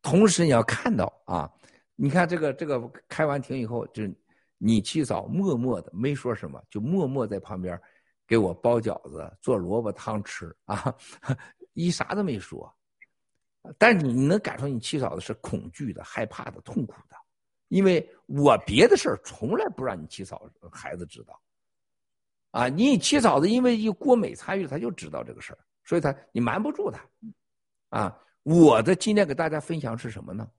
[0.00, 1.52] 同时你要看到啊，
[1.96, 4.02] 你看这个这个开完庭以后，就
[4.58, 7.80] 你七嫂默默的没说什么，就默默在旁边
[8.26, 10.94] 给我包饺子、做萝卜汤吃啊，
[11.74, 12.70] 一啥都没说。
[13.78, 17.16] 但是你你能感受你七嫂子是恐惧的、害怕的、痛苦的，
[17.68, 21.40] 因为我别的事儿从来不让你七嫂孩子知道。
[22.50, 27.06] 啊，你七嫂子因为一郭美参与，他就知道这个事儿，所以他你瞒不住他。
[27.90, 30.50] 啊，我的今天给大家分享是什么呢？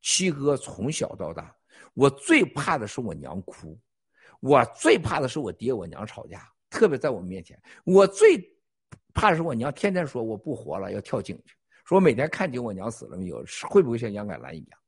[0.00, 1.54] 七哥从小到大，
[1.92, 3.78] 我最怕的是我娘哭，
[4.40, 8.42] 我最怕的是我爹我娘吵架，特别在我面前，我最
[9.12, 11.54] 怕是我娘天天说我不活了，要跳井去，
[11.84, 14.78] 说每天看见我娘死了没有，会不会像杨改兰一样？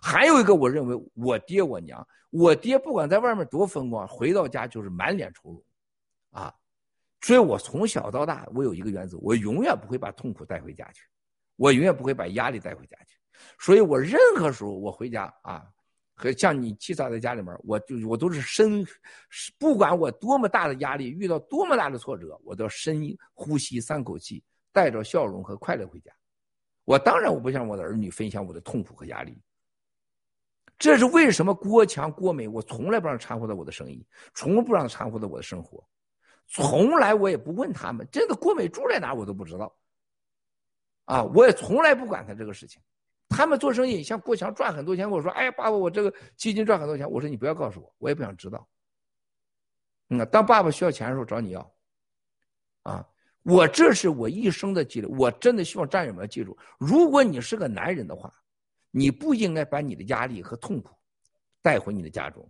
[0.00, 5.62] 还有一个，我认为我爹我娘，我爹不管在外面多风光，回到家就是满脸愁容。
[6.30, 6.52] 啊，
[7.20, 11.02] 所以我从小到大，我有一个原则，我永远不会把痛苦带回家去，
[11.56, 13.18] 我永远不会把压力带回家去。
[13.58, 15.64] 所以我任何时候我回家啊，
[16.14, 18.86] 和像你七嫂在家里面，我就我都是深，
[19.58, 24.42] 不管我多么大的压力，遇到多么大的挫折，我都要深呼吸三口气，
[24.72, 26.12] 带着笑容和快乐回家。
[26.84, 29.36] 我当然我不向我的儿女分享我的痛苦和压力。
[30.78, 35.82] 这是为什么郭强、郭美，我从来不让掺和到我的生意，从不让掺和到我的生活。
[36.46, 39.74] 从来我也不问他们，真的郭美住在哪我都不知道，
[41.06, 42.82] 啊，我也从来不管他这个事情。
[43.28, 48.66] 他们做生意，像郭强赚很多钱，跟我说，哎呀，爸爸，我这个基金赚很多钱，我说你不要告诉我，我也不想知道。
[50.10, 51.74] 嗯，当爸爸需要钱的时候找你要，
[52.82, 53.06] 啊，
[53.42, 58.32] 我这是我一生的积累，我真的希望战友们记住，如果你是个男人的话，
[58.90, 60.90] 你不应该把你的压力和痛苦
[61.62, 62.48] 带回你的家中。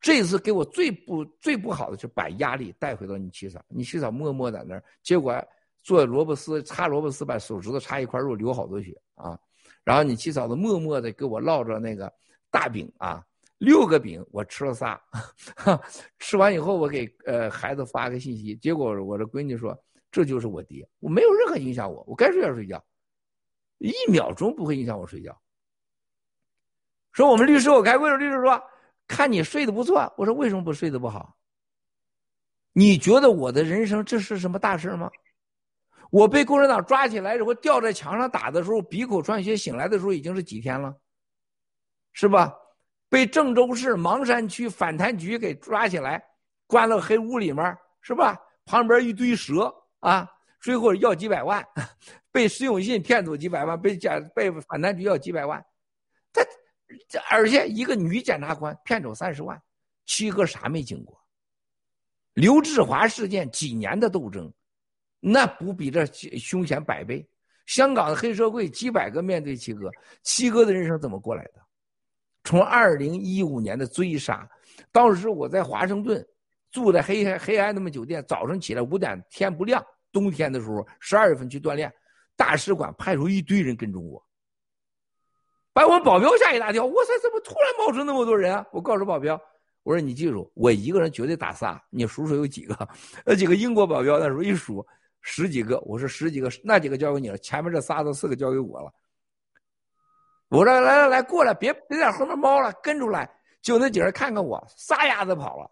[0.00, 3.62] 这一次给我最不最不好的，就把压力带回到你七嫂。
[3.68, 5.34] 你七嫂默默在那儿，结果
[5.82, 9.38] 做萝卜丝，擦萝卜丝，把手指头插一块肉，流好多血啊。
[9.84, 12.12] 然后你七嫂子默默的给我烙着那个
[12.50, 13.24] 大饼啊，
[13.58, 15.00] 六个饼我吃了仨，
[16.18, 19.78] 吃完以后我给呃孩子发个信息，结果我的闺女说
[20.10, 22.82] 这就是我爹，我没有任何影响我，我该睡觉睡觉，
[23.78, 25.38] 一秒钟不会影响我睡觉。
[27.12, 28.62] 说我们律师我开会了，律师说。
[29.06, 31.36] 看你睡得不错，我说为什么不睡得不好？
[32.72, 35.10] 你觉得我的人生这是什么大事吗？
[36.14, 40.96] 我被共产党抓起来，我吊在墙上打的时候，鼻口穿血，醒来的时候已经是几天了，
[42.12, 42.54] 是吧？
[43.08, 46.24] 被郑州市芒山区反贪局给抓起来，
[46.68, 48.40] 关了黑屋里面，是吧？
[48.64, 50.30] 旁边一堆蛇啊，
[50.60, 51.66] 最后要几百万，
[52.30, 55.60] 被石永信骗走几百万，被检被反贪局要几百万，
[56.32, 56.46] 他。
[57.08, 59.60] 这而且一个女检察官骗走三十万，
[60.06, 61.20] 七哥啥没经过？
[62.34, 64.52] 刘志华事件几年的斗争，
[65.26, 66.04] 那不比这
[66.36, 67.26] 凶险百倍？
[67.64, 69.90] 香港的黑社会几百个面对七哥，
[70.22, 71.52] 七哥的人生怎么过来的？
[72.44, 74.46] 从二零一五年的追杀，
[74.92, 76.22] 当时我在华盛顿
[76.70, 79.82] 住在黑黑暗那么酒店，早上起来五点天不亮，
[80.12, 81.90] 冬天的时候十二月份去锻炼，
[82.36, 84.22] 大使馆派出一堆人跟踪我。
[85.72, 86.84] 把我保镖吓一大跳！
[86.84, 88.64] 我操，怎么突然冒出那么多人啊？
[88.72, 89.40] 我告诉保镖，
[89.82, 92.88] 我说你记住，我一个人绝对打仨，你数数有几个？
[93.24, 94.86] 那几个英国保镖那时候一数
[95.26, 98.92] 十几个，我说十几个，那几个交给你了，前面这仨都四个交给我了。
[100.50, 103.28] 我说来来来，过来，别别在后面猫了，跟出来。
[103.62, 105.70] 就那几人看看我，撒丫子跑了。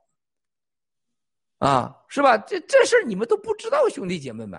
[1.59, 2.39] 啊，是吧？
[2.39, 4.59] 这这事你们都不知道，兄弟姐妹们，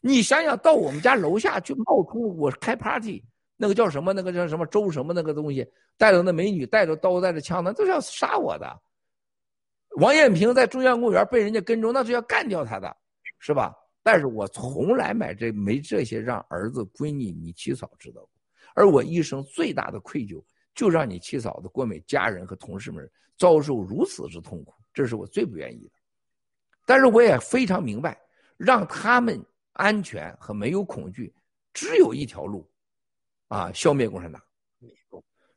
[0.00, 3.24] 你想想到我们家楼下去冒充我开 party。
[3.56, 4.12] 那个叫什么？
[4.12, 5.12] 那个叫什么周什么？
[5.14, 5.64] 那个东西
[5.96, 8.76] 带着那美女，带着刀，带着枪，那都是要杀我的。
[9.98, 12.94] 王艳平在中央公园被人家跟踪，那是要干掉他的，
[13.38, 13.72] 是吧？
[14.02, 18.30] 但是我从来买这没这些让儿子、闺女、你七嫂知道过。
[18.74, 25.94] 而我一生最大的愧疚，就让你七嫂子、郭美家人和同事们遭受如此之痛苦，这是我最不愿意的。
[26.84, 28.20] 但是我也非常明白，
[28.56, 31.34] 让他们安全和没有恐惧，
[31.72, 32.68] 只有一条路。
[33.48, 33.70] 啊！
[33.74, 34.42] 消灭共产党，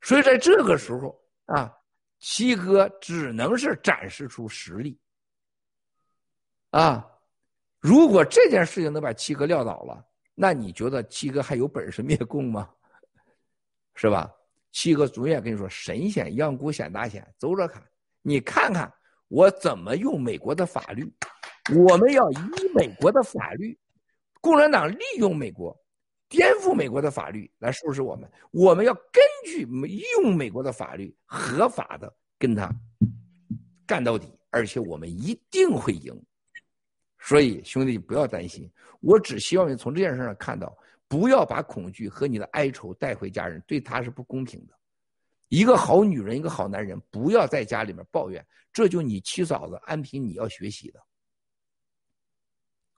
[0.02, 1.74] 所以在这个时候啊，
[2.20, 5.00] 七哥只能是展示出实力。
[6.72, 7.08] 啊，
[7.86, 10.04] 如果这件事情能把七哥撂倒了，
[10.34, 12.68] 那你觉得七哥还有本事灭共吗？
[13.94, 14.28] 是吧？
[14.72, 17.84] 七哥永远跟你说，神仙养蛊显大仙，走着看，
[18.24, 18.92] 你看看
[19.28, 21.08] 我怎么用美国的法律，
[21.76, 22.38] 我们要以
[22.74, 23.78] 美国的法律，
[24.42, 25.80] 共产党利用美国。
[26.28, 29.62] 颠覆美国的法律来收拾我们，我们要根据
[30.24, 32.68] 用美国的法律合法的跟他
[33.86, 36.20] 干到底，而且我们一定会赢。
[37.26, 40.78] 所以兄弟不要担心，我只希望你从这件事上看到，
[41.08, 44.74] 不要把恐惧和你的哀愁带回家人，对他是不公平的。
[45.48, 51.02] 一个好女人，一个好男人，不要在家里面抱怨，这就你七嫂子安平你要学习的。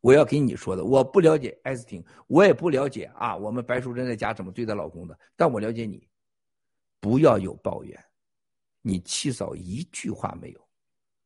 [0.02, 3.34] 我要给你说的，我不了解艾斯汀，我也不了解啊。
[3.36, 5.18] 我们白淑珍在家怎么对待老公的？
[5.38, 6.06] 但我了解你，
[7.00, 7.98] 不要有抱怨。
[8.82, 10.68] 你七嫂一句话没有，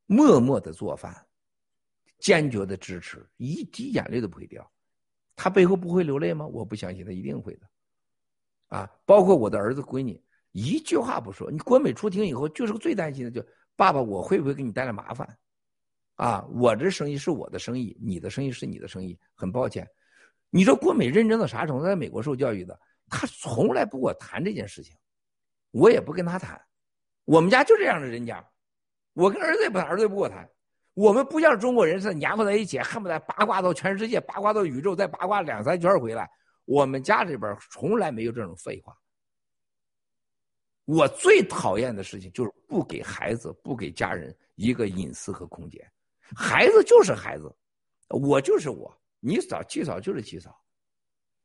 [0.05, 1.25] 默默的做饭，
[2.21, 4.71] 坚决的支持，一滴眼泪都不会掉。
[5.35, 6.45] 他背后不会流泪吗？
[6.45, 7.67] 我不相信，他一定会的。
[8.67, 11.51] 啊，包括我的儿子闺女，一句话不说。
[11.51, 13.45] 你国美出庭以后，就是个最担心的，就
[13.75, 15.27] 爸爸，我会不会给你带来麻烦？
[16.15, 19.19] 啊，我这生意是我的生意，你的生意是你的生意。
[19.33, 19.89] 很抱歉，
[20.51, 21.85] 你说郭美认真到啥程度？
[21.85, 22.79] 在美国受教育的，
[23.09, 24.95] 他从来不跟我谈这件事情，
[25.71, 26.61] 我也不跟他谈。
[27.25, 28.47] 我们家就这样的人家，
[29.13, 30.47] 我跟儿子也不谈，儿子也不跟我谈。
[30.93, 36.29] 我们不像中国人似的黏糊在一起，恨不得八卦到全世界，八卦到宇宙，再八卦两三圈回来。
[36.65, 38.95] 我们家里边从来没有这种废话。
[40.85, 45.81] 我最讨厌的事情就是不给孩子、不给家人一个隐私和空间。
[46.35, 47.53] 孩子就是孩子，
[48.09, 50.61] 我就是我，你嫂七嫂就是七嫂。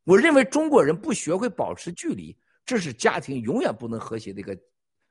[0.04, 4.56] 我认为中国人不学会保持距离，这是家庭永远不能和谐的一个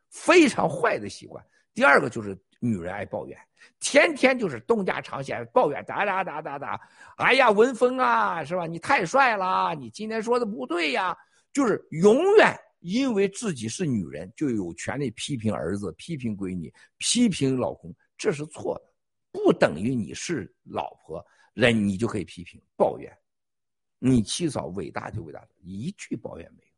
[0.10, 1.46] 非常坏的习惯。
[1.74, 3.38] 第二个就是女人爱抱怨，
[3.80, 6.80] 天天就是东家长西抱怨，哒哒哒哒哒。
[7.18, 8.66] 哎呀，文峰啊，是吧？
[8.66, 11.16] 你太帅了，你今天说的不对呀。
[11.54, 18.94] 就是永远因为自己是女人，就有权利批评儿子、批评闺女、批评老公，这是错的。
[19.32, 23.12] 不等于你是老婆人，你就可以批评抱怨。
[24.00, 26.70] 你七嫂伟大就伟大，一句抱怨没有，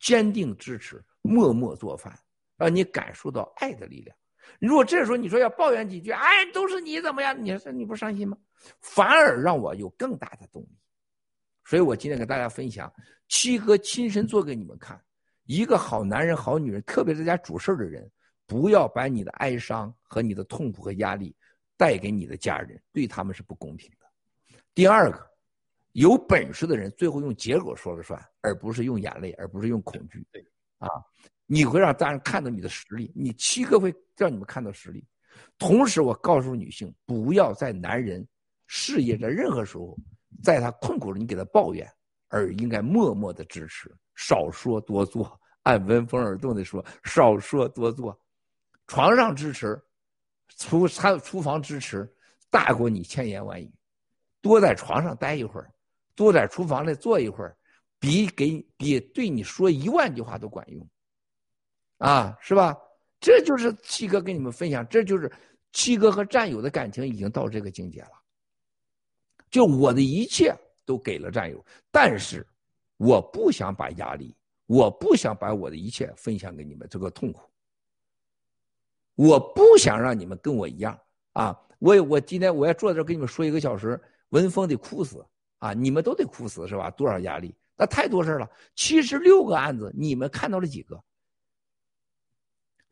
[0.00, 2.18] 坚定支持，默默做饭，
[2.56, 4.16] 让你感受到爱的力量。
[4.60, 7.44] 如果这时候你说要抱怨几句，哎，都是你怎么样？
[7.44, 8.36] 你说你不伤心吗？
[8.80, 10.78] 反而让我有更大的动力。
[11.64, 12.92] 所以我今天给大家分享，
[13.28, 15.00] 七哥亲身做给你们看，
[15.44, 18.10] 一个好男人、好女人，特别在家主事的人，
[18.46, 21.34] 不要把你的哀伤和你的痛苦和压力。
[21.76, 24.06] 带给你的家人，对他们是不公平的。
[24.76, 25.28] 第二个，
[25.90, 30.24] 有本事的人最后用结果说了算，而不是用眼泪，而不是用恐惧。
[30.78, 30.88] 啊，
[31.46, 35.06] 你会让大人看到你的实力，你七哥会让你们看到实力。
[35.58, 38.26] 同时，我告诉女性，不要在男人
[38.66, 39.96] 事业的任何时候，
[40.42, 41.90] 在他困苦了，你给他抱怨，
[42.28, 45.40] 而应该默默的支持，少说多做。
[45.64, 48.18] 按闻风而动的说，少说多做，
[48.86, 49.80] 床上支持。
[50.56, 52.08] 厨餐厨房支持
[52.50, 53.72] 大过你千言万语，
[54.40, 55.68] 多在床上待一会儿，
[56.14, 57.56] 多在厨房里坐一会儿，
[57.98, 60.86] 比给比对你说一万句话都管用，
[61.98, 62.76] 啊，是吧？
[63.20, 65.30] 这就是七哥跟你们分享，这就是
[65.72, 68.10] 七哥和战友的感情已经到这个境界了。
[69.50, 72.46] 就我的一切都给了战友，但是
[72.96, 77.48] 我不想把压力，我不想把我的一切分享给你们这个痛苦。
[79.14, 80.98] 我不想让你们跟我一样
[81.34, 81.58] 啊！
[81.78, 83.98] 我我今天我要坐在这跟你们说一个小时，
[84.30, 85.24] 文峰得哭死
[85.60, 85.72] 啊！
[85.72, 86.90] 你们都得哭死是吧？
[86.90, 87.54] 多少压力？
[87.76, 88.50] 那太多事了。
[88.74, 91.00] 七十六个案子，你们看到了几个？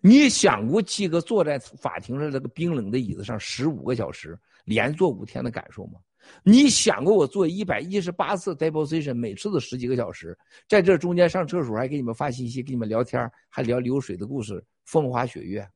[0.03, 6.01] 你想过七哥坐在法庭上这个冰冷的椅子上十五个小时，连坐五天的感受吗？
[6.43, 10.37] 你想过我做一百一十八次 deposition，每次都十几个小时，
[10.69, 15.67] 在这中间上厕所还给你们发信息，给你们聊天，还聊流水的故事，风花雪月。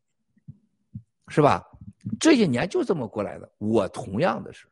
[1.28, 1.64] 是吧？
[2.20, 3.52] 这些年就这么过来的。
[3.58, 4.66] 我同样的是，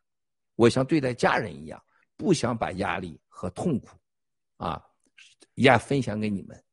[0.55, 1.83] 我像对待家人一样，
[2.16, 3.89] 不想把压力和痛苦，
[4.57, 4.81] 啊，
[5.55, 6.64] 也分享给你们。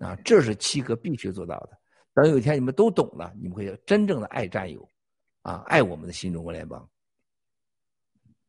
[0.00, 1.78] 啊，这是七哥必须做到的。
[2.14, 4.86] 等有一天你们都懂了，你们会真正的爱战友，
[5.42, 6.90] 啊，爱我们的新中国联邦。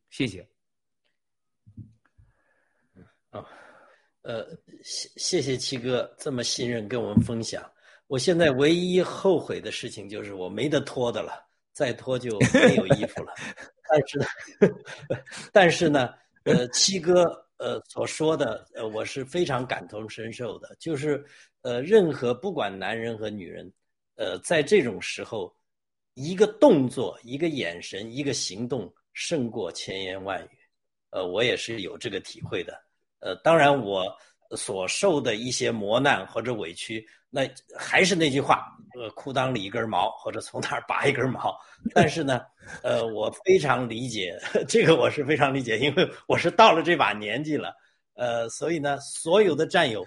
[0.09, 0.41] 谢谢。
[3.29, 3.45] 啊，
[4.23, 4.47] 呃，
[4.83, 7.63] 谢谢谢七哥这么信任跟我们分享。
[8.07, 13.33] 我现在唯一后悔的事情就是我没得脱的了，再脱就没有衣服了。
[13.87, 14.19] 但是，
[15.53, 16.13] 但是呢，
[16.45, 17.23] 呃，七哥
[17.61, 20.75] 呃所说的呃，我是非常感同身受的。
[20.79, 21.23] 就是
[21.61, 23.71] 呃，任何不管男人和女人，
[24.15, 25.55] 呃，在这种时候，
[26.15, 30.57] 一个动作、一个眼神、一个行动胜过千言万语。
[31.11, 32.73] 呃，我也是有这个体会的。
[33.19, 34.11] 呃，当然我
[34.55, 41.57] 所受的一些磨难或者委屈，那还是那句话，呃，裤裆里一根毛或者从哪儿拔一根毛。
[41.93, 42.41] 但是呢，
[42.83, 47.73] 呃，我非常理解 这个，我是非常理解，因为我是到了这把年纪了。
[48.13, 50.05] 呃，所以呢，所有的战友，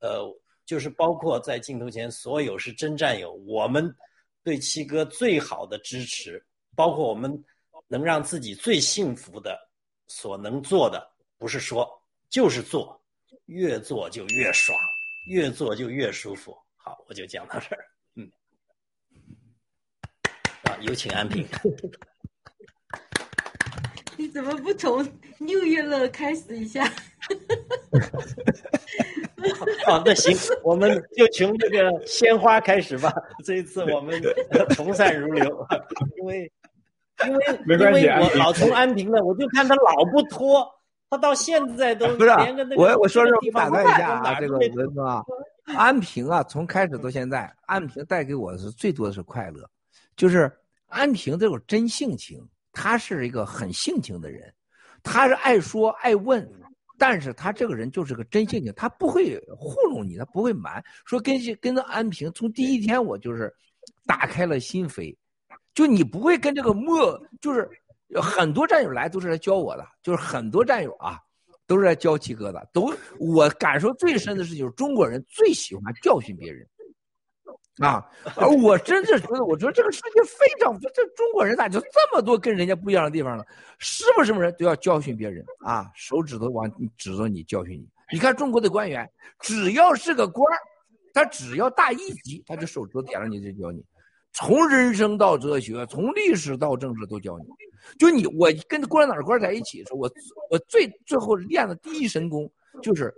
[0.00, 0.20] 呃，
[0.66, 3.94] 就是包括在镜头前所有是真战友，我们
[4.42, 7.42] 对七哥最好的支持，包括我们
[7.86, 9.56] 能让自己最幸福的
[10.08, 11.08] 所能做的，
[11.38, 11.88] 不是说
[12.28, 13.00] 就是做，
[13.46, 14.78] 越做就越爽，
[15.28, 16.56] 越做就越舒服。
[16.76, 17.84] 好，我就讲到这儿。
[18.16, 18.30] 嗯，
[20.64, 21.46] 啊，有请安平。
[24.16, 25.04] 你怎么不从
[25.38, 26.84] 六月乐开始一下？
[29.84, 33.12] 好，那行，我们就从这个鲜花开始吧。
[33.44, 34.22] 这一次我们
[34.70, 35.66] 从善如流，
[36.16, 36.52] 因为
[37.26, 40.64] 因为因为我老从安平的，我就看他老不脱，
[41.14, 42.30] 他到现在都不是
[42.76, 45.22] 我我说说地方打断一下啊，这个文哥啊，
[45.66, 49.68] 安平啊，从开始到现在，安平带给我的是最多的是快乐，
[50.16, 50.50] 就是
[50.88, 54.52] 安平这种真性情，他是一个很性情的人，
[55.04, 56.50] 他是爱说爱问，
[56.98, 60.84] 但是他这个人就是个真性情，他不会糊弄你，他不会瞒。
[61.04, 63.54] 说跟跟着安平，从第一天我就是
[64.04, 65.16] 打开了心扉，
[65.74, 67.70] 就你不会跟这个莫，就是
[68.20, 71.18] 很多战友来都是来教我的，就是很多战友啊。
[71.66, 76.68] 都是来教七哥的，都我感受最深的是，就是中国人最喜欢教训别人，
[77.78, 83.42] 啊，而我真是觉得，我觉得这个世界非常，这中国人咋就这么多跟人家不一样的地方呢？
[83.78, 85.90] 是不是什么人都要教训别人啊？
[85.94, 87.88] 手指头往指着你教训你。
[88.12, 89.10] 你看中国的官员，
[89.40, 90.58] 只要是个官儿，
[91.14, 93.82] 他只要大一级，他就手指头点了你就教你，
[94.34, 97.46] 从人生到哲学，从历史到政治都教你。
[97.98, 100.10] 就你我跟共产党官在一起的时候，我
[100.50, 102.50] 我最最后练的第一神功
[102.82, 103.12] 就是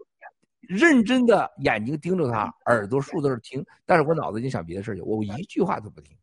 [0.60, 6.16] 认真的眼睛盯着他，耳朵竖在那听，但是我脑子已经想别的事儿去，我一句话都不听，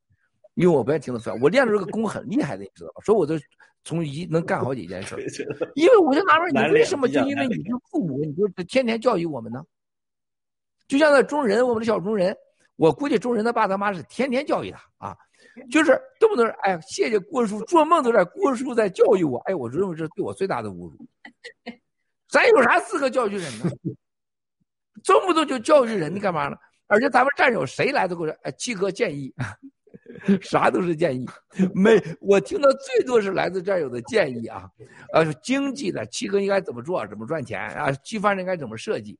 [0.55, 1.33] 因为我不愿意听他说。
[1.41, 3.01] 我练的这个功很厉害的，你知道吧？
[3.05, 3.35] 所以我就
[3.83, 5.21] 从一能干好几件事儿。
[5.75, 9.63] 因为我就纳闷，你为什么就因为你是父母，你就天天教育我们呢？
[10.87, 12.35] 就像那中人，我们的小中人，
[12.75, 15.17] 我估计中人他爸他妈是天天教育他啊。
[15.69, 20.97] 就是动不动哎呀，谢谢郭叔，做梦都在郭叔在教育我，哎，我认为这是对我最大的侮辱。
[22.29, 23.69] 咱有啥资格教育人呢？
[25.03, 26.57] 动不动就教育人，你干嘛呢？
[26.87, 29.33] 而且咱们战友谁来都给我说，哎，七哥建议，
[30.41, 31.27] 啥都是建议。
[31.73, 34.69] 没，我听到最多是来自战友的建议啊，
[35.13, 37.91] 呃，经济的，七哥应该怎么做，怎么赚钱啊？
[37.91, 39.17] 机翻应该怎么设计？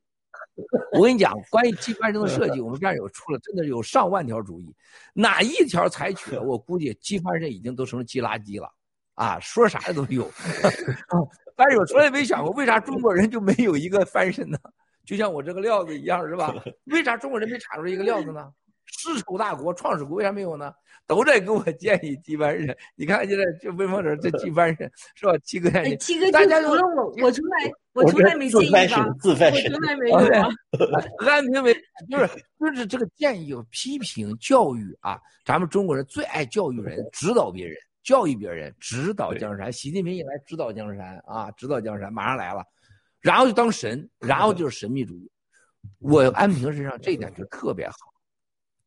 [0.91, 4.75] 我跟你讲，关于机翻身的设计，我们战友出了真的有上万条主意，
[5.14, 8.72] 哪一条采取了， 我估计机翻身已经都成了机垃圾了，
[9.15, 10.30] 啊，说啥的都有。
[11.56, 14.57] 但是我从来没想过，为啥中国人就没有一个翻身呢？
[15.06, 16.53] 就像我这个料子一样，是吧？
[16.85, 18.51] 为啥中国人没产出一个料子呢？
[18.85, 20.72] 世仇大国、创始国为啥没有呢？
[21.06, 22.75] 都在给我建议机翻身。
[22.95, 25.33] 你看现在这温风人这机翻身是吧？
[25.43, 30.49] 七哥建议，七哥大家除了我，我从来我从来没建议吧，自翻身，我从来没有啊。
[31.19, 31.73] 安平为
[32.09, 32.27] 就是
[32.59, 39.72] 就是这个建议、批评、教育啊，咱们中国人最爱教育人、指导别人、教育别人、指导江山。
[39.72, 42.63] 习近平一来指导江山啊，指导江山马上来了，
[43.22, 45.30] 然后就当神，然后就是神秘主义。
[45.99, 47.95] 我安平身上这一点就特别好。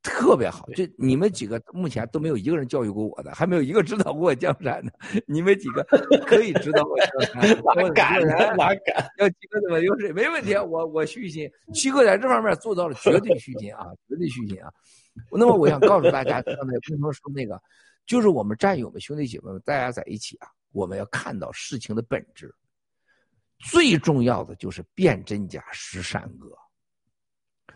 [0.07, 4.93] 特别好，就你们几个目前都没有一个人教育过我的，还没有一个指导过我江山的。
[5.27, 5.83] 你们几个
[6.27, 8.27] 可以指导我江山，哪敢
[8.57, 9.11] 哪敢？
[9.19, 11.51] 要七哥怎么优势没问题，我我虚心。
[11.75, 14.73] 七哥在这方面做到了绝对虚心啊，绝对虚心啊。
[15.33, 17.61] 那么我想告诉大家，刚才冰峰说那个，
[18.07, 22.55] 就是我们战友们、兄弟姐妹们，大家在一起啊，我们要看到事情的本质。
[23.59, 26.57] 最重要的就是辨真假、识善恶。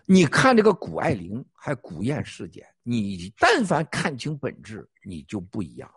[0.07, 5.95] 你看这个谷爱凌还古燕事件，你但凡看清本质，你就不一样了。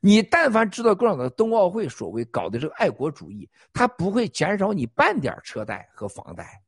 [0.00, 6.60] 你但凡知道共产党的冬奥会所谓搞的这个爱国主义，他不会减少你半点车贷和房贷，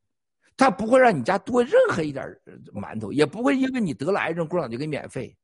[0.55, 2.25] 他不会让你家多任何一点
[2.73, 5.35] 馒头，也不会因为你得了癌症，共产党就给免费，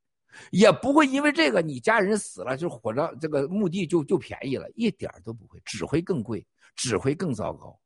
[0.52, 7.78] 也不会因为这个你家人死了就火葬这个墓地就就便宜了，一点都不会，只会更贵，只会更糟糕。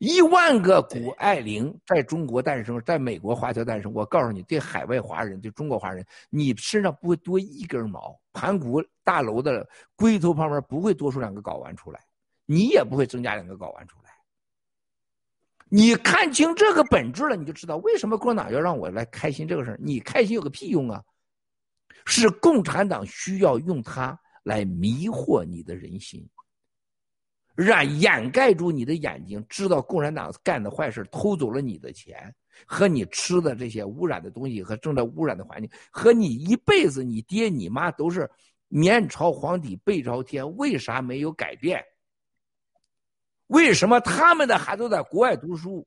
[0.00, 3.92] 一万个谷爱凌在中国诞生，在美国华侨诞生。
[3.92, 12.00] 我告诉你，对海外华人，对中国华人，你身上不会多一根毛，盘古大楼的龟头旁边不会多出两个睾丸出来，
[12.46, 14.10] 你也不会增加两个睾丸出来。
[15.68, 19.78] 你看清这个本质了，你就知道为什么共产党要让我来开心这个事儿。
[19.82, 21.04] 你开心有个屁用啊！
[22.06, 26.26] 是共产党需要用它来迷惑你的人心。
[27.62, 32.34] 让掩盖住你的眼睛，知道共产党干的坏事，偷走了你的钱
[32.66, 38.28] 和你吃的这些污染的东西和正在污染的环境，和你一辈子你爹你妈都是
[38.68, 41.84] 面朝黄底背朝天，为啥没有改变？
[43.48, 45.86] 为什么他们的孩子在国外读书？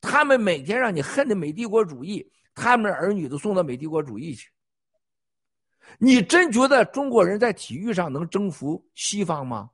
[0.00, 4.50] 他们每天让你恨的美帝国主义，他们的儿女都送到美帝国主义去。
[5.98, 9.70] 你真觉得中国人在体育上能征服西方吗？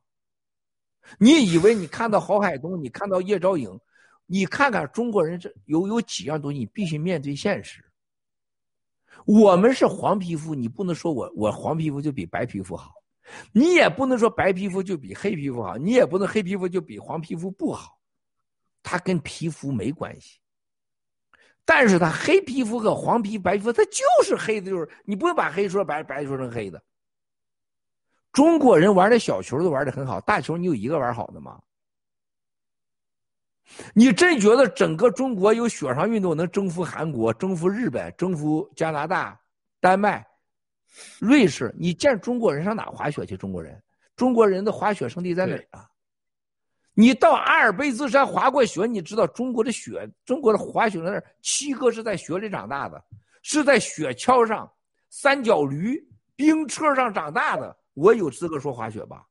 [1.19, 3.79] 你以为你看到郝海东，你看到叶兆颖，
[4.27, 7.85] 你看看中国人这有有几样东西，你必须面对现实。
[9.27, 12.93] 我们是黄皮肤，你不能说我我黄皮肤就比白皮肤好，
[13.53, 17.99] 你也不能说白皮肤就比黑皮肤好，你也不能黑皮肤就比黄皮肤不好，
[18.83, 20.39] 它跟皮肤没关系。
[21.67, 26.83] 但是他黑皮肤和黄皮白皮肤，他就是黑的，就是你不能把黑说白，白说成黑的。
[28.35, 31.59] 中国人玩的小球都玩的很好，大球你有一个玩好的吗？
[33.95, 39.41] 你真觉得整个中国有雪上运动能征服韩国、征服日本、征服加拿大、
[39.81, 40.27] 丹麦、
[41.21, 41.73] 瑞士？
[41.79, 43.37] 你见中国人上哪滑雪去？
[43.37, 43.81] 中国人，
[44.17, 45.89] 中国人的滑雪圣地在哪儿啊？
[46.93, 53.03] 你到阿尔卑斯山滑过雪，你知道中国的雪，中国的滑雪在那儿，七哥是在雪里长大的，
[53.43, 54.71] 是在雪橇上、
[55.09, 56.05] 三角驴、
[56.35, 57.77] 冰车上长大的。
[57.95, 59.27] 我有资格说滑雪吧？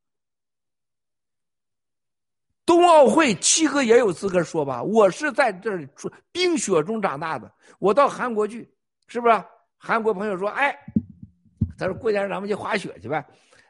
[2.66, 4.82] 冬奥会七哥也有资格说吧？
[4.82, 5.88] 我是在这里
[6.32, 7.54] 冰雪中长大的。
[7.78, 8.74] 我到韩国去，
[9.08, 9.44] 是不是？
[9.78, 10.74] 韩国朋友说：“哎，
[11.78, 13.26] 他说过两天咱们去滑雪去呗？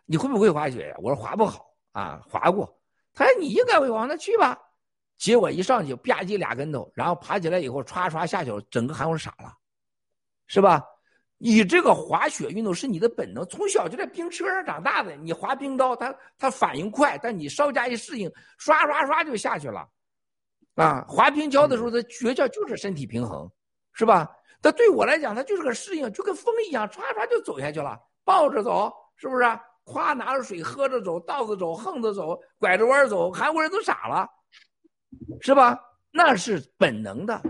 [0.06, 2.80] 你会不会滑雪呀？”我说：“滑不好啊，滑过。”
[3.16, 4.60] 他说：“你应该会滑，那去吧。”
[5.18, 9.58] 结果一上去吧唧俩跟头，然后爬起来以后歘歘下去，整个韩国傻了，
[10.46, 10.86] 是吧？
[11.46, 15.14] 你这个滑雪运动是你的本能，从小就在冰车上长大的。
[15.18, 19.86] 你滑冰刀，它它反应快，但你稍加一适应，刷刷刷就下去了。
[20.76, 23.52] 啊，滑冰橇的时候，它诀窍就是身体平衡，
[23.92, 24.26] 是吧？
[24.62, 29.44] 但对我来讲，它就是个适应，就跟风一样，唰唰就走下去了，抱着走，是不是？
[29.84, 34.26] 夸拿着水喝着走，倒着走，横着走，拐着弯走，韩国人都傻了，
[35.42, 35.78] 是吧？
[36.10, 37.42] 那是本能的。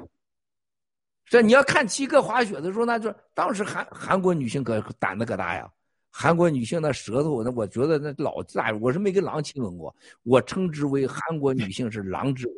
[1.34, 5.68] 这你要看七哥滑雪的时候，那就当时韩韩国女性可胆子可大呀。
[6.12, 12.56] 韩国女性那舌头，那我觉得那老大，我是没跟狼亲吻过，我称之为韩国女性是狼之吻。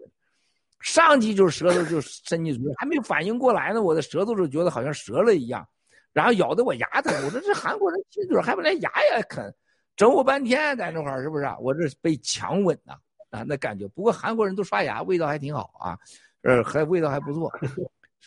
[0.82, 5.66] 上去就是舌头就伸进嘴，还没反应过来呢，我的舌头就觉得好像折了一样，
[6.12, 7.14] 然后咬得我牙疼。
[7.24, 9.56] 我说这韩国人亲嘴还不连牙也啃，
[9.96, 11.46] 整我半天在那块儿是不是？
[11.62, 12.92] 我这被强吻呐
[13.30, 13.88] 啊，那感觉。
[13.88, 15.98] 不过韩国人都刷牙，味道还挺好啊，
[16.42, 17.50] 呃，还味道还不错。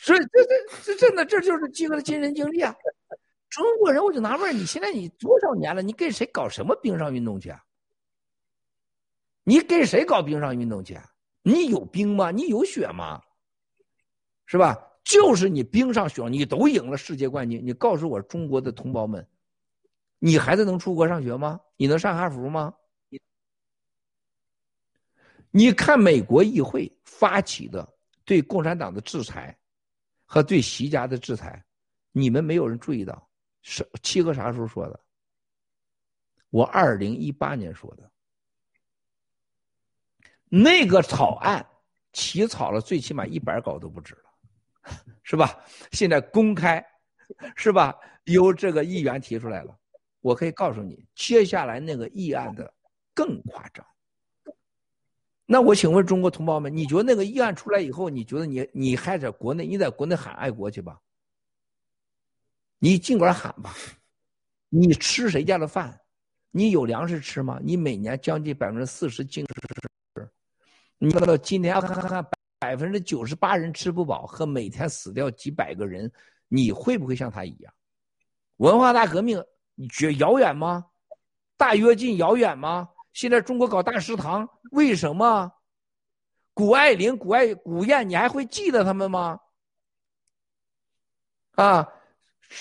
[0.00, 2.74] 所以这这这真的这就是基哥的亲身经历啊！
[3.50, 5.82] 中国人我就纳闷你现在你多少年了？
[5.82, 7.62] 你跟谁搞什么冰上运动去啊？
[9.42, 11.04] 你跟谁搞冰上运动去啊？
[11.42, 12.30] 你有冰吗？
[12.30, 13.22] 你有雪吗？
[14.46, 14.78] 是吧？
[15.02, 17.60] 就是你冰上雪，你都赢了世界冠军。
[17.64, 19.26] 你告诉我，中国的同胞们，
[20.18, 21.60] 你孩子能出国上学吗？
[21.76, 22.74] 你能上哈佛吗？
[25.50, 27.88] 你看美国议会发起的
[28.24, 29.58] 对共产党的制裁。
[30.30, 31.64] 和对习家的制裁，
[32.12, 33.28] 你们没有人注意到，
[33.62, 35.00] 是七哥啥时候说的？
[36.50, 38.12] 我二零一八年说的。
[40.50, 41.66] 那个草案
[42.12, 44.92] 起草了，最起码一百稿都不止了，
[45.24, 45.58] 是吧？
[45.92, 46.84] 现在公开，
[47.56, 47.98] 是吧？
[48.24, 49.74] 由这个议员提出来了，
[50.20, 52.70] 我可以告诉你，接下来那个议案的
[53.14, 53.86] 更夸张。
[55.50, 61.00] 那我请问中国同胞们，你觉得那个议案出来以后，你觉得你你还在国内，你在国内喊爱国去吧？
[62.78, 63.74] 你尽管喊吧，
[64.68, 65.98] 你吃谁家的饭？
[66.50, 67.58] 你有粮食吃吗？
[67.62, 69.42] 你每年将近百分之四十净，
[70.98, 72.26] 你看到今天看看
[72.58, 76.12] 百分之九十八人吃不饱，和每天死掉几百个人，
[76.48, 77.72] 你会不会像他一样？
[78.58, 79.42] 文化大革命，
[79.76, 80.84] 你觉遥远吗？
[81.56, 82.90] 大跃进遥远吗？
[83.18, 85.50] 现在中国搞大食堂，为什么？
[86.54, 89.40] 谷爱凌、谷爱、谷燕，你还会记得他们吗？
[91.56, 91.84] 啊，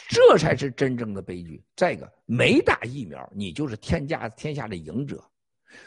[0.10, 1.64] 这才是真正的悲剧。
[1.76, 5.24] 再一个，没打疫苗，你就是天下天下的赢者。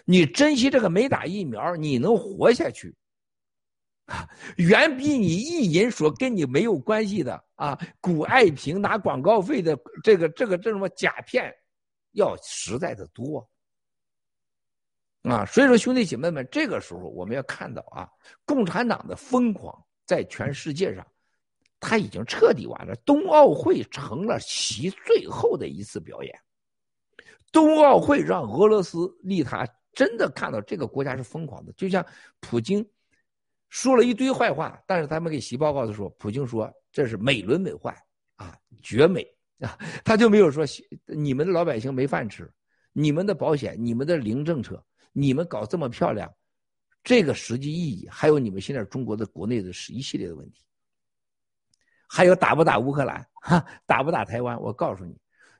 [0.04, 2.94] 你珍惜这个没打疫苗，你能活下去，
[4.54, 11.52] 远比你意淫说跟你没有关系的啊，谷爱平拿广告费的这个这个这什么假片，
[12.12, 13.50] 要实在的多。
[15.22, 18.08] 啊，所以说兄弟姐妹们，这个时候我们要看到啊，
[18.44, 19.74] 共产党的疯狂
[20.06, 21.06] 在全世界上，
[21.78, 22.94] 他已经彻底完了。
[23.04, 26.40] 冬奥会成了其最后的一次表演，
[27.52, 32.04] 冬奥会让俄罗斯利他真的看到这个国家是疯狂的，就像
[32.40, 32.84] 普京
[33.68, 37.94] 说了一堆坏话，但是他们给习报告的时候，普京说这是美轮美奂
[38.36, 39.22] 啊，绝美
[39.58, 40.64] 啊， 他就没有说
[41.04, 42.50] 你们的老百姓没饭吃，
[42.92, 44.82] 你们的保险，你们的零政策，
[45.12, 46.32] 你们搞这么漂亮，
[47.02, 50.64] 这个实际意义，还有你们现在中国的国内的是一系列的问题，
[52.08, 55.16] 还有打不打乌克兰，哈，打不打台湾，我告诉你，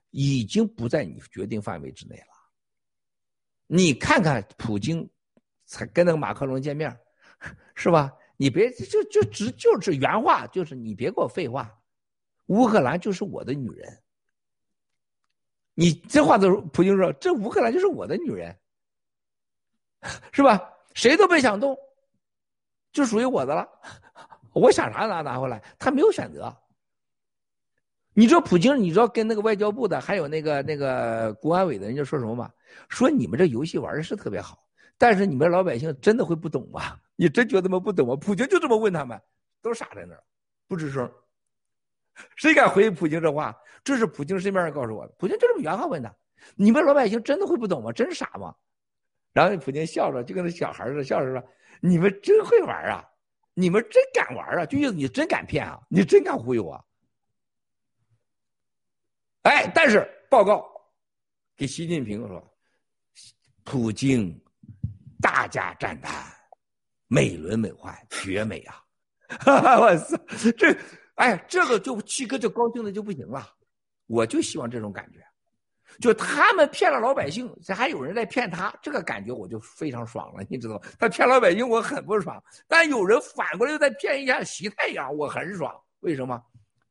[0.09, 2.25] 已经不在你决定范围之内了。
[3.67, 5.09] 你看看普京，
[5.65, 6.97] 才跟那个马克龙见面，
[7.75, 8.11] 是吧？
[8.37, 11.79] 你别就就只就是原话，就是你别给我废话，
[12.47, 14.01] 乌克兰就是我的女人。
[15.73, 18.53] 你这话都普京说，这乌克兰就是我的女人，
[20.31, 20.61] 是吧？
[20.93, 21.77] 谁都别想动，
[22.91, 23.67] 就属于我的了。
[24.53, 26.53] 我想啥拿拿回来，他没有选择。
[28.13, 32.51] 你知道普京，你知道跟那个外交部的，还有那个那个国安委的人家说什么吗？
[32.89, 34.61] 说你们这游戏玩的是特别好，
[34.97, 36.99] 但是你们老百姓真的会不懂吗？
[37.15, 38.15] 你真觉得他们不懂吗？
[38.17, 39.19] 普京就这么问他们，
[39.61, 40.21] 都傻在那儿，
[40.67, 41.09] 不吱声。
[42.35, 43.57] 谁敢回普京这话？
[43.85, 45.13] 这是普京身边人告诉我的。
[45.17, 46.13] 普京就这么原话问他：
[46.55, 47.93] 你们老百姓真的会不懂吗？
[47.93, 48.53] 真傻吗？
[49.33, 51.49] 然后普京笑着，就跟那小孩似的笑着说
[51.81, 53.07] ：“你们真会玩啊！
[53.53, 54.65] 你们真敢玩啊！
[54.65, 55.79] 就意思你真敢骗啊！
[55.89, 56.83] 你真敢忽悠啊！”
[59.43, 60.65] 哎，但是报告
[61.55, 62.57] 给习近平说，
[63.63, 64.39] 普京
[65.21, 66.13] 大加赞叹，
[67.07, 68.83] 美轮美奂，绝美啊！
[69.79, 70.17] 我操，
[70.57, 70.77] 这
[71.15, 73.47] 哎，这个就七哥就高兴的就不行了。
[74.07, 75.25] 我就希望这种感觉，
[75.99, 80.81] 就他们骗了老百姓，这还有人在骗他，这个感觉我就非常爽了，你知道吗？
[80.97, 85.73] 他骗老百姓，我很不爽，但有人反过来又在骗一下习太阳，我很爽。
[85.99, 86.41] 为什么？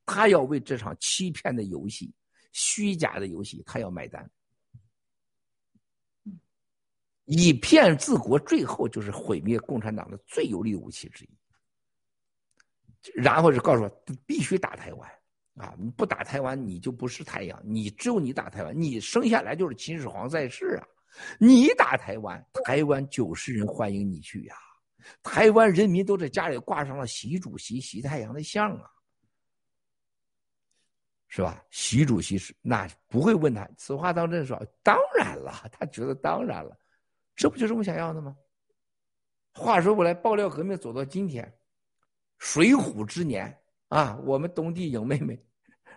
[0.07, 2.13] 他要为这场欺骗的游戏。
[2.53, 4.29] 虚假的游戏，他要买单，
[7.27, 11.31] 以骗治国，最后就是毁灭共产党的最有力武器之一。
[13.15, 15.11] 然后就告诉我，必须打台湾
[15.57, 15.75] 啊！
[15.79, 17.61] 你不打台湾，你就不是太阳。
[17.65, 20.87] 你只有你打台湾，你生下来就是秦始皇在世啊！
[21.39, 24.55] 你打台湾，台湾九十人欢迎你去呀！
[25.23, 28.91] 台湾人民都在家里挂上了习主席、习太阳的像啊！
[31.29, 31.65] 是吧？
[31.71, 34.45] 习主席是那不会问他，此话当真？
[34.45, 36.77] 说当然了，他觉得当然了，
[37.37, 38.37] 这不就是我想要的吗？
[39.53, 41.53] 话说回来，爆料革命走到今天，
[42.39, 43.60] 水浒之年
[43.91, 45.39] 啊，我们东帝影妹妹，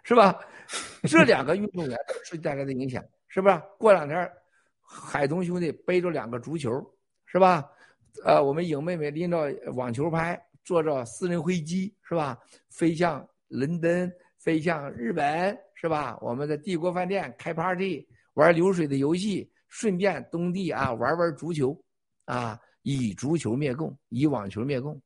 [0.03, 0.37] 是吧？
[1.03, 3.61] 这两个运动员是带来的影响，是不是？
[3.79, 4.29] 过两天，
[4.81, 6.69] 海东兄弟背着两个足球，
[7.25, 7.63] 是吧？
[8.25, 12.37] 呃，我们影妹妹拎着网球拍，坐着私人飞机，是吧？
[12.69, 14.11] 飞向伦敦。
[14.39, 16.17] 飞向日本是吧？
[16.19, 21.73] 我们的帝国饭店开 party，玩流水的游戏，顺便东帝啊玩玩足球，
[22.25, 25.01] 啊以足球灭共，以网球灭共。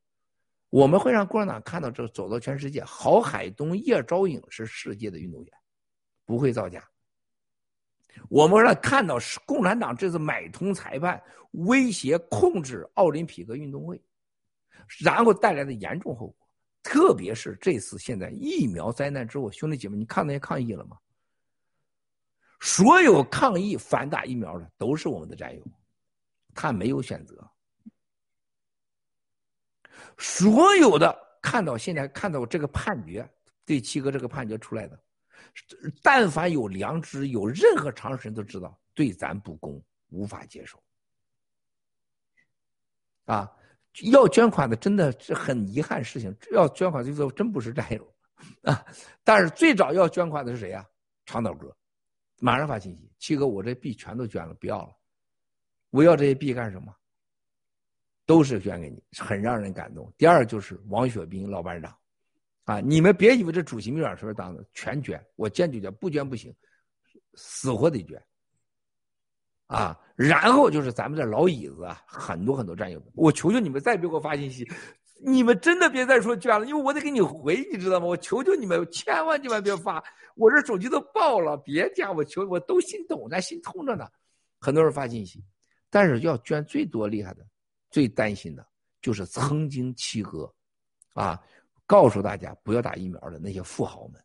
[0.69, 2.83] 我们会让共产党看到这走到全世界。
[2.83, 5.51] 郝海东、叶昭颖是世界的运动员，
[6.25, 6.83] 不会造假。
[8.29, 11.21] 我们让看到是共产党这次买通裁判，
[11.51, 14.01] 威胁控制奥林匹克运动会，
[14.99, 16.35] 然后带来的严重后果。
[16.83, 20.97] 特别是这次现在疫苗灾难之后，兄弟姐妹，你看那些抗议了吗？
[22.59, 25.63] 所有抗议反打疫苗的都是我们的战友，
[26.55, 27.47] 他没有选择。
[30.17, 33.29] 所有的看到现在看到这个判决，
[33.65, 34.99] 对七哥这个判决出来的，
[36.01, 40.81] 但凡有良知、有任何常识人都知道，对咱不公，无法接受。
[43.25, 43.51] 啊。
[44.11, 48.15] 要捐款的真的是很遗憾事情，要捐款最后真不是战友，
[48.61, 48.85] 啊！
[49.23, 50.85] 但是最早要捐款的是谁呀？
[51.25, 51.75] 长岛哥，
[52.39, 54.95] 马上发信息，七哥，我这币全都捐了，不要了，
[55.89, 56.95] 我要这些币干什么？
[58.27, 60.13] 都是捐给你，很让人感动。
[60.17, 61.97] 第二就是王雪斌老班长，
[62.65, 66.53] 啊，你们别以为这主席秘书长当的，全捐，我坚决捐，不捐不行，
[67.33, 68.21] 死活得捐。
[69.67, 74.65] 啊，然后就是咱们这老椅子啊，很多很多战友，我求求你们再别给我发信息，
[75.25, 78.05] 你们真的别再说捐了，因为我得给你回，你知道吗？
[78.05, 80.03] 我求求你们，千万千万别发，
[80.35, 84.07] 我这手机都爆了，别加，我求我都心痛，咱心痛着呢。
[84.59, 85.43] 很多人发信息，
[85.89, 87.45] 但是要捐最多厉害的，
[87.89, 88.65] 最担心的
[89.01, 90.53] 就是曾经七哥，
[91.13, 91.41] 啊，
[91.85, 94.21] 告诉大家不要打疫苗的那些富豪们。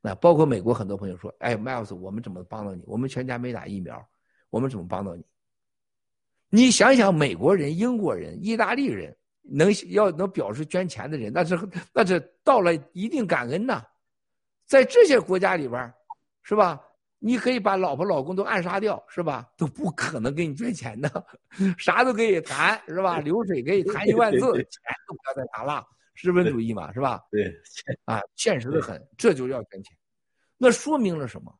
[0.00, 2.82] 那包括美国很多朋友说：“哎，Miles，我们怎么帮到你？
[2.86, 4.06] 我们全家没打疫苗，
[4.50, 5.24] 我们怎么帮到你？”
[6.50, 11.58] 你想想，美国人、英国人、意大利人能要能表示捐钱的人，那是
[11.92, 13.82] 那是到了一定感恩呐。
[14.66, 15.92] 在这些国家里边，
[16.42, 16.80] 是吧？
[17.26, 19.50] 你可以把老婆老公都暗杀掉，是吧？
[19.56, 21.26] 都不可能给你赚钱的，
[21.78, 23.18] 啥都可以谈，是吧？
[23.18, 25.82] 流水可以谈一万字，钱都不要再谈了，
[26.20, 27.18] 资本主义嘛，是吧？
[27.30, 27.50] 对，
[28.04, 29.96] 啊，现实的很，这就要赚钱。
[30.58, 31.50] 那说明了什么？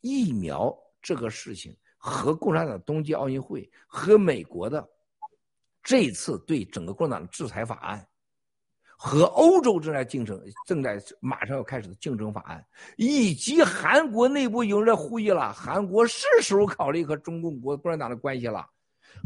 [0.00, 4.88] 疫苗这个事情和共产党冬季奥运会和美国的
[5.82, 8.08] 这次对整个共产党的制裁法案。
[9.02, 12.62] 和欧洲正在竞争，正在马上要开始的竞争法案，
[12.98, 18.68] 以及韩国内部有人在呼吁了，韩国是时候考虑和中共国共产党的关系了。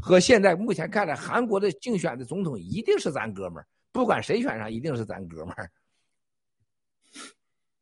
[0.01, 5.69] 和现在目前看来，韩国的竞选的总统一定是咱哥们儿，不管谁选上，一定是咱哥们儿。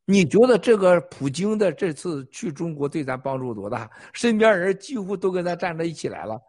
[0.05, 3.87] 你觉得这个普京的这次去中国对咱帮助多大？
[4.13, 6.41] 身边人几乎都跟他站在一起来了，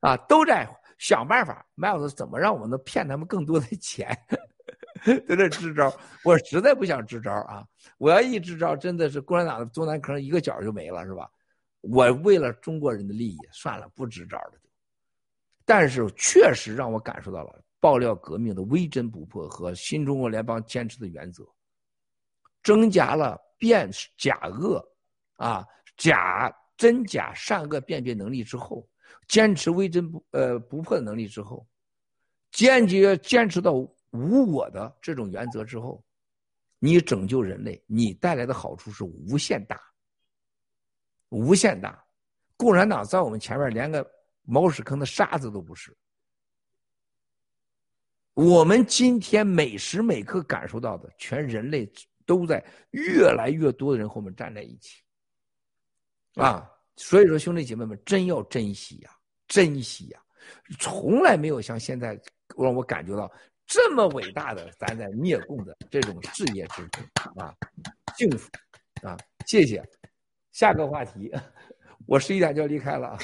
[0.00, 4.14] 啊，都在想办法，麦子怎么让我们能骗他们更多的钱。
[5.26, 7.66] 在这支招，我实在不想支招啊！
[7.98, 11.28] 我要一支招，真的是共产党的中南坑一个角就没了，是吧？
[11.80, 14.52] 我为了中国人的利益，算了，不支招了。
[15.64, 21.44] 但是确实让我感受到了爆料革命的微真不破和新中国联邦坚持的原则，
[22.62, 24.80] 增加了辨假恶
[25.34, 25.66] 啊
[25.96, 28.88] 假真假善恶辨别能力之后，
[29.26, 31.66] 坚持微真不呃不破的能力之后，
[32.52, 33.72] 坚决坚持到。
[34.12, 36.02] 无我的这种原则之后，
[36.78, 39.80] 你拯救人类，你带来的好处是无限大，
[41.30, 42.02] 无限大。
[42.56, 44.08] 共产党在我们前面连个
[44.42, 45.96] 茅屎坑的沙子都不是。
[48.34, 51.90] 我们今天每时每刻感受到的，全人类
[52.24, 55.02] 都在越来越多的人和我们站在一起，
[56.34, 56.70] 啊！
[56.96, 59.10] 所以说，兄弟姐妹们，真要珍惜呀，
[59.48, 60.22] 珍惜呀！
[60.78, 62.20] 从来没有像现在
[62.56, 63.30] 让我感觉到。
[63.72, 67.02] 这么伟大的，咱在灭共的这种事业之中
[67.36, 67.54] 啊，
[68.18, 68.50] 幸福
[69.02, 69.16] 啊！
[69.46, 69.82] 谢谢。
[70.50, 71.32] 下个话题，
[72.06, 73.18] 我十一点就要离开了啊。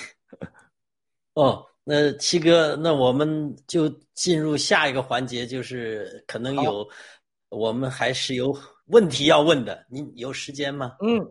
[1.34, 6.88] 哦，那七哥，那我们就进入下一个环节，就是可能有
[7.50, 10.96] 我们还是有问题要问的，您有时间吗？
[11.02, 11.30] 嗯，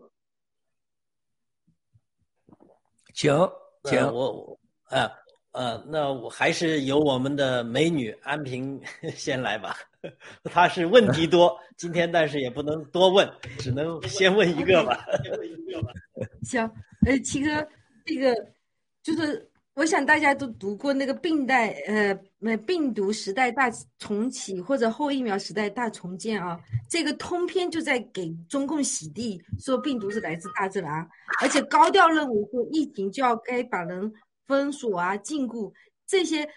[3.14, 3.34] 请
[3.82, 5.10] 请我啊。
[5.58, 8.80] 呃，那我还是由我们的美女安平
[9.16, 9.76] 先来吧。
[10.44, 13.28] 她是问题多，今天但是也不能多问，
[13.58, 15.04] 只能先问一个吧。
[16.46, 16.62] 行，
[17.04, 17.66] 呃，七哥，
[18.04, 18.32] 这个
[19.02, 26.56] 就是我想大家都读过那个病代，呃，呃，病毒时代大重启或者后疫苗时代大重建啊，
[26.88, 31.04] 这个通篇就在给中共洗地，说病毒是来自大自然，
[31.42, 34.12] 而且高调认为说疫情就要该把人。
[34.48, 35.72] 封锁啊，禁锢
[36.06, 36.48] 这些，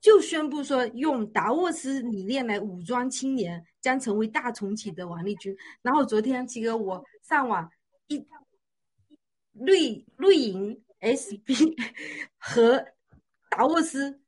[0.00, 5.54] 就宣布说用达沃斯理念来武装青年，将成为大重启的王立军。
[5.82, 7.68] 然后昨天七哥我上网
[8.06, 8.24] 一
[9.52, 11.76] 绿绿营 SB
[12.38, 12.86] 和
[13.50, 14.20] 达沃斯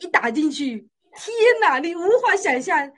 [0.00, 2.92] 一打进去，天哪，你无法想象，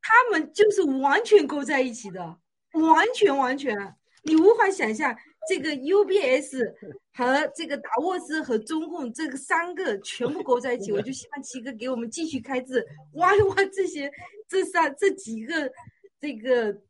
[0.00, 2.38] 他们就是完全勾在一起的，
[2.72, 5.16] 完全完全，你无法想象。
[5.48, 6.72] 这个 UBS
[7.14, 14.10] 和这个达沃斯和中共这个三个全部勾在一起，我就希望七哥给我们继续开智，挖一挖这些
[14.48, 15.72] 这三这几个
[16.20, 16.80] 这个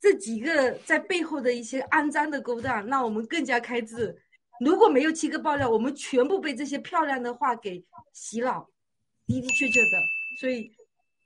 [0.00, 4.16] 这几个在背后的一些肮脏的勾当，让我们更加开智。
[4.60, 8.68] 如果没有七哥爆料，我们全部被这些漂亮的话给洗脑，
[9.26, 9.88] 的的确确的。
[10.38, 10.70] 所以，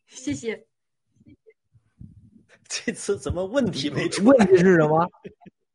[0.06, 0.64] 谢谢。
[2.68, 4.24] 这次怎么问题没出？
[4.24, 5.10] 问题是什么？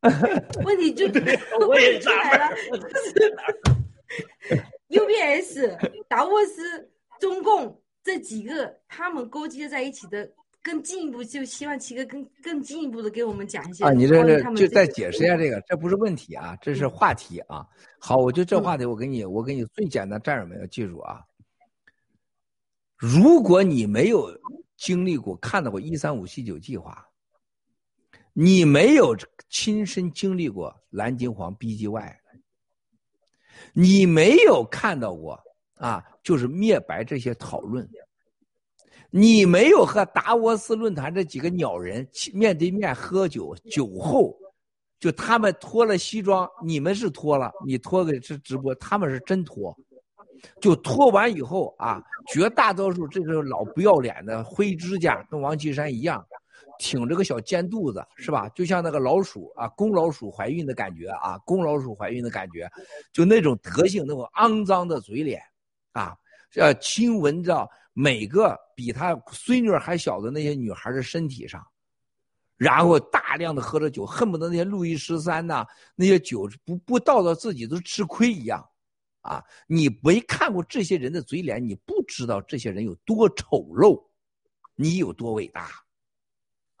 [0.64, 1.06] 问题就
[1.68, 2.56] 我也出来了
[4.88, 6.90] ，UBS、达沃斯、
[7.20, 10.28] 中共这几个他们勾结在一起的，
[10.60, 17.64] 更进一步就希望七哥更更进一步的给我们讲一下啊，你这这就再解释一下这个，这不是问题啊，这是话题啊。
[18.00, 21.20] 好，我就这话题，我给你，我给你最简单，战友们要记住啊。
[22.96, 24.36] 如果你没有
[24.76, 27.06] 经历过、看到过一三五七九计划。
[28.32, 29.16] 你没有
[29.48, 32.14] 亲身经历过蓝金黄 BGY，
[33.74, 35.38] 你没有看到过
[35.74, 37.86] 啊，就是灭白这些讨论，
[39.10, 44.34] 你没有和达沃斯论坛这几个鸟人面对面喝酒，酒后
[44.98, 49.76] 就他们脱了西装，你们是脱了，你脱个是直播，他们是真脱，
[50.58, 52.02] 就脱完以后啊，
[52.32, 56.24] 绝大多数这是老不要脸的灰指甲，跟王岐山一样。
[56.78, 58.48] 挺着个小尖肚子是吧？
[58.50, 62.70] 就像那个老鼠啊，公老鼠怀孕的感觉啊，公老鼠怀孕的感觉，
[63.12, 65.42] 就那种德性，那种肮脏的嘴脸，
[65.92, 66.16] 啊，
[66.54, 71.64] 要亲吻着每个比他孙女还小的那些女孩的身体上，
[72.56, 78.64] 然后大量的喝着酒，恨不得那些路易十三呐，那些酒不不倒到自己都吃亏一样，
[79.22, 79.42] 啊！
[79.66, 84.02] 你没看过这些人的嘴脸，你不知道这些人有多丑陋，
[84.74, 85.70] 你有多伟大，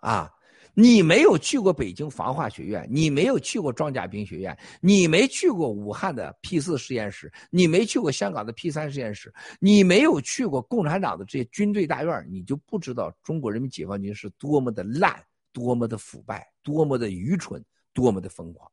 [0.02, 0.28] 啊！
[0.74, 15.22] 你没有去过北京防化学院，你没有去过装甲兵学院，你没去过武汉的 P 四实验室，你没去过香港的 P 三实验室，你没有去过共产党的这些军队大院，你就不知道中国人民解放军是多么的烂，
[15.52, 18.70] 多么的腐败，多么的愚蠢，多么的疯狂。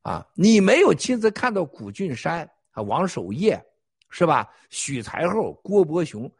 [0.00, 3.62] 啊，你没有亲自看到谷俊山啊、王守业，
[4.08, 4.48] 是吧？
[4.70, 6.32] 许才厚、郭伯雄，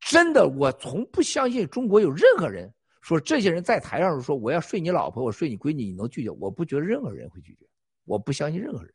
[0.00, 2.72] 真的，我从不相信中国有任何人。
[3.00, 6.30] 说这些人在台上说我要睡你老婆，我睡你闺女，你能拒绝？
[6.30, 7.66] 我不觉得任何人会拒绝，
[8.04, 8.92] 我不相信任何人，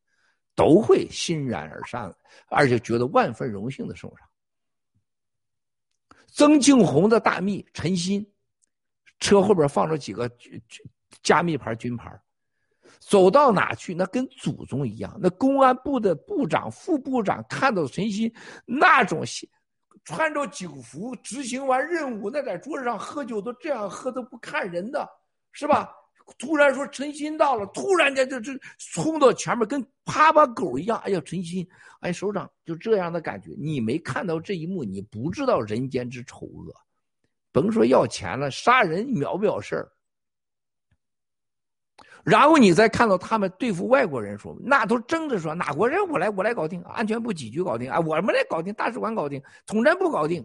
[0.54, 2.16] 都会欣然而上，
[2.50, 4.28] 而且觉得万分荣幸的送上。
[6.28, 8.26] 曾庆红的大秘陈鑫，
[9.20, 10.30] 车后边放着几个
[11.24, 12.16] 加密牌军牌，
[13.00, 15.18] 走到哪去那跟祖宗一样。
[15.20, 18.32] 那公安部的部长、副部长看到陈鑫
[18.66, 19.24] 那种。
[20.06, 25.06] 穿着警服执行完任务，那在桌子上喝酒都这样喝都不看人的，
[25.52, 25.92] 是吧？
[26.40, 30.98] 突然说陈鑫到了，突然间就就冲到前面，跟趴趴狗一样。
[31.06, 31.68] 哎呀，陈鑫，
[32.00, 33.52] 哎，首长就这样的感觉。
[33.60, 36.74] 你没看到这一幕，你不知道人间之丑恶。
[37.52, 39.92] 甭说要钱了，杀人秒不了事儿。
[42.26, 50.44] 然后你再看到他们对付外国人说，那都争着说哪国人我来我来搞定，安全部几局搞定啊，我们来搞定，大使馆搞定，统战部搞定，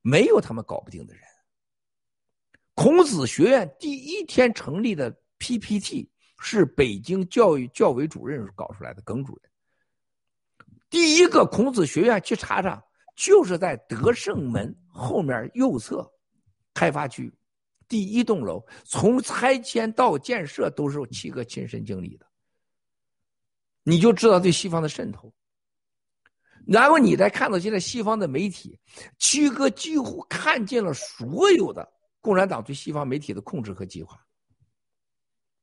[0.00, 1.22] 没有他们搞不定的人。
[2.74, 6.10] 孔子学院第一天成立的 PPT
[6.40, 9.50] 是北京教育教委主任搞出来的，耿主任。
[10.88, 12.82] 第一个孔子学院去查查，
[13.14, 16.10] 就是在德胜门后面右侧
[16.72, 17.30] 开发区。
[17.88, 22.26] 第一栋楼从拆迁到建设都是七哥亲身经历的，
[23.82, 25.32] 你就知道对西方的渗透。
[26.66, 28.78] 然后你再看到现在西方的媒体，
[29.18, 34.18] 七哥几乎看见了所有的共产党对西方媒体的控制和计划。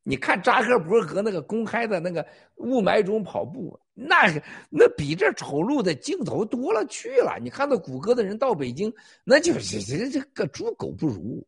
[0.04, 2.26] 你看扎克伯格那个公开的那个
[2.56, 4.32] 雾霾中跑步，那
[4.70, 7.38] 那比这丑陋的镜头多了去了。
[7.40, 8.92] 你看到谷歌的人到北京，
[9.24, 11.48] 那就是这这个猪狗不如。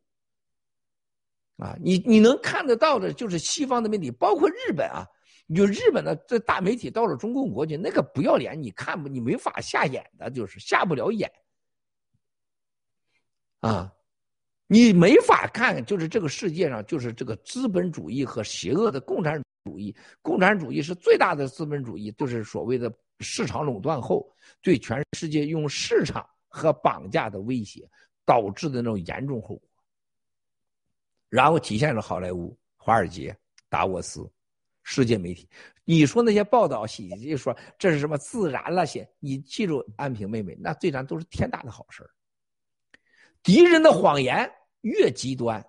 [1.56, 5.06] 啊，你你能看得到的，就是西方的媒体，包括日本啊，
[5.54, 11.30] 就日本的这大媒体到了中共国去，那个不要脸，你看不，你没法下眼的，就是下不了眼。
[13.60, 13.92] 啊，
[14.66, 24.28] 你没法看，就是这个世界上，就是这个资本主义和邪恶的共产主义，共产主义是最大的资本主义，就是所谓的市场垄断后，
[24.60, 27.88] 对全世界用市场和绑架的威胁
[28.26, 29.62] 导致的那种严重后果。
[31.34, 33.36] 然后体现了好莱坞、华尔街、
[33.68, 34.24] 达沃斯、
[34.84, 35.48] 世界媒体。
[35.84, 39.04] 你说那些报道喜剧说这是什么自然了些？
[39.18, 42.08] 你记住，安平妹妹，那对咱都是天大的好事
[43.42, 44.48] 敌人的谎言
[44.82, 45.60] 越极端，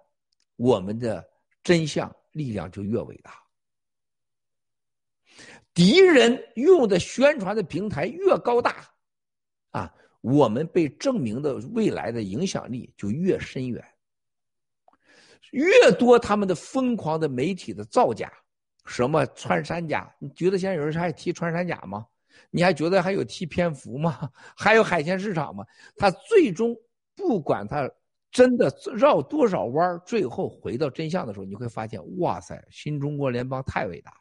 [0.56, 1.28] 我们的
[1.64, 3.34] 真相力量就越伟大。
[5.74, 8.88] 敌人用的宣传的平台越高大，
[9.72, 13.84] 啊，我们被证明的未来的影响力就越深远。
[15.52, 18.32] 越多他们的疯狂的媒体的造假，
[18.86, 20.14] 什么穿山甲？
[20.20, 22.06] 你觉得现在有人还提穿山甲吗？
[22.52, 24.30] 你还觉得还有提蝙蝠吗？
[24.56, 25.66] 还有海鲜市场吗？
[25.96, 26.76] 他最终
[27.16, 27.90] 不管他
[28.30, 34.12] 真的绕多少弯，最后回到真相的时候，你会发现，哇塞，新中国联邦太伟大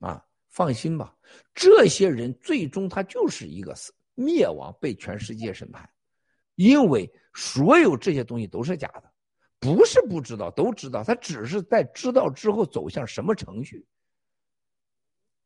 [0.00, 0.08] 了！
[0.08, 1.12] 啊，放心吧，
[1.52, 5.90] 这些人最终他就是一个死灭亡，被全世界审判，
[6.54, 9.09] 因为所有这些东西都是假的。
[9.60, 11.04] 不是不知道，都知道。
[11.04, 13.86] 他只是在知道之后走向什么程序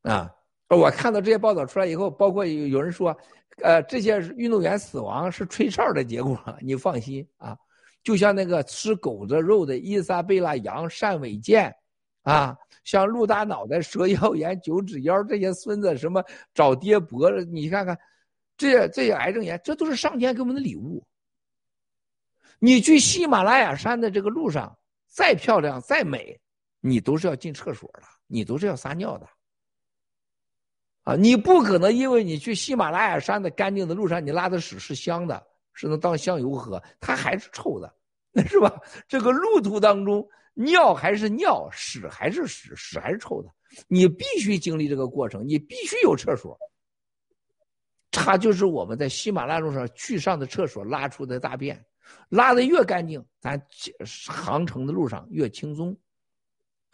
[0.03, 0.33] 啊？
[0.69, 3.15] 我看到这些报道出来以后，包括有有人说，
[3.61, 6.39] 呃，这些运动员死亡是吹哨的结果。
[6.59, 7.55] 你放心啊，
[8.03, 11.71] 就像那个吃狗子肉的伊莎贝拉·杨、单伟健，
[12.23, 17.95] 啊，像陆大脑袋、蛇腰炎、 九指腰这些孙子，什么找爹脖子，你看看，
[18.57, 21.05] 这些这些癌症炎，这都是上天给我们的礼物。
[22.59, 24.77] 你去喜马拉雅山的这个路上，
[25.07, 26.39] 再漂亮再美，
[26.79, 29.27] 你都是要进厕所的，你都是要撒尿的。
[31.03, 37.95] 啊，你不可能因为你去喜马拉雅山的干净的路上，你拉的屎是香的，是能当香油喝，它还是臭的，
[38.47, 38.81] 是吧？
[39.07, 43.49] 这个路途当中，尿还是尿，屎还是屎，屎还是臭的，
[43.87, 46.57] 你必须经历这个过程，你必须有厕所。
[48.09, 51.85] 它就是我们在喜马拉雅路上去上的厕所拉出的大便。
[52.29, 53.59] 拉的越干净，咱
[54.27, 55.95] 航程的路上越轻松，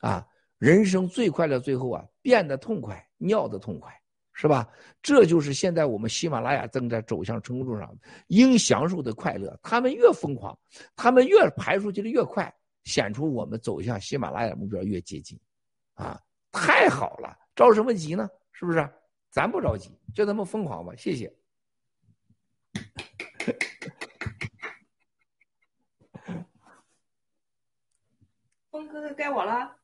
[0.02, 0.26] 啊，
[0.58, 3.92] 人生最快乐，最后啊，变得痛快，尿的痛快，
[4.34, 4.68] 是吧？
[5.02, 7.96] 这就是现在我们喜马拉雅正在走向成功路上
[8.28, 9.58] 应享受的快乐。
[9.62, 10.58] 他们越疯狂，
[10.96, 15.40] 他们越排出去的越快，显出我们走向喜马拉雅目标越接近，
[15.94, 16.20] 啊，
[16.52, 18.30] 太好了，着什么急呢？
[18.52, 18.88] 是不是？
[19.32, 20.94] 咱不着急，就他妈疯狂吧。
[20.98, 21.34] 谢谢。
[28.72, 29.76] 峰哥哥该我了，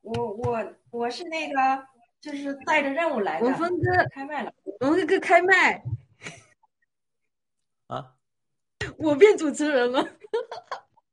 [0.00, 1.86] 我我我是那个
[2.20, 3.46] 就是带着任务来的。
[3.46, 5.84] 文峰哥开麦了，文哥哥开麦
[7.88, 8.14] 啊！
[8.98, 10.02] 我变主持人了。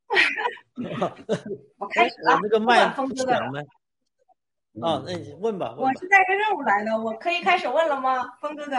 [1.77, 3.33] 我开始了，我那个麦峰哥哥。
[3.33, 5.75] 啊，那你问吧。
[5.77, 8.75] 我是带着任务来的，我可以开始问了吗，峰哥哥？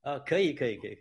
[0.00, 0.98] 啊，可以，可以，可以。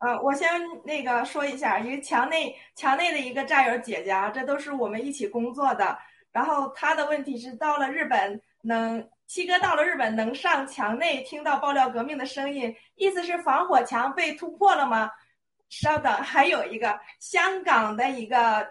[0.00, 0.48] 呃，我先
[0.84, 5.98] 那个说一下，一个墙内墙内的一个战友姐姐啊，这都是我们一起工作的。
[6.32, 15.10] 然后她的问题是，到了日本能七哥到了日本能上墙内听到爆料革命的声音，意思是防火墙被突破了吗？
[15.68, 18.66] 稍等，还有一个香港的一个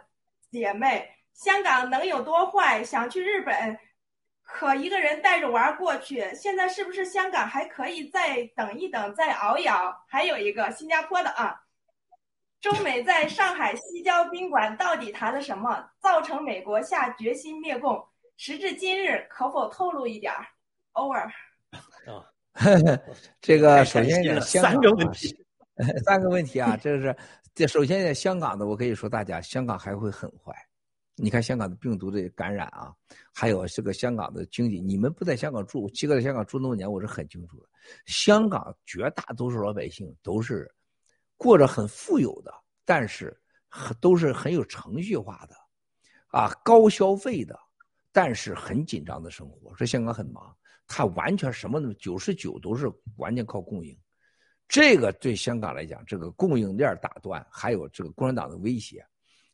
[0.51, 2.83] 姐妹，香港能有多坏？
[2.83, 3.77] 想去日本。
[4.51, 9.95] 可一个人带着娃过去，现在是不是香港还可以再等一等，再熬一熬？
[10.07, 11.61] 还有一个新加坡的啊，
[12.59, 18.03] 中美在上海西郊宾馆到底谈了什么，造成美国下决心灭共？
[18.37, 20.33] 时至今日，可否透露一点
[20.93, 21.29] ？Over。
[22.07, 22.25] 啊，
[23.39, 25.45] 这个首先三个问题，
[26.05, 27.15] 三个问题啊，这是
[27.53, 30.53] 这首先在香港的，我可以说大家，香港还会很坏。
[31.21, 32.95] 你看香港的病毒的感染啊，
[33.33, 37.67] 还有这个香港的经济，你们不在香港住，七哥在香港住那么年，我是很清楚的。
[38.05, 40.73] 香港绝大多数老百姓都是
[41.35, 42.53] 过着很富有的，
[42.85, 43.37] 但是
[43.99, 45.55] 都是很有程序化的，
[46.27, 47.59] 啊，高消费的，
[48.13, 49.75] 但是很紧张的生活。
[49.75, 50.55] 说香港很忙，
[50.87, 53.97] 他完全什么九十九都是完全靠供应，
[54.69, 59.05] 这个对香港来讲，这个供应链打断，还有这个共产党的威胁。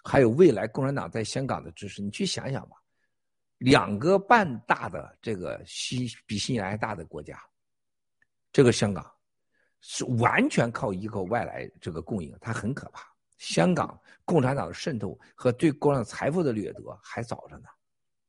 [0.07, 2.77] 还有未来共产党在香港的支持，你去想想吧。
[3.57, 7.41] 两个半大的这个新比新西兰还大的国家，
[8.51, 9.11] 这个香港
[9.81, 13.03] 是完全靠依靠外来这个供应，它很可怕。
[13.37, 17.63] 香港共产党的渗透和对共产党财富的掠夺还早着呢，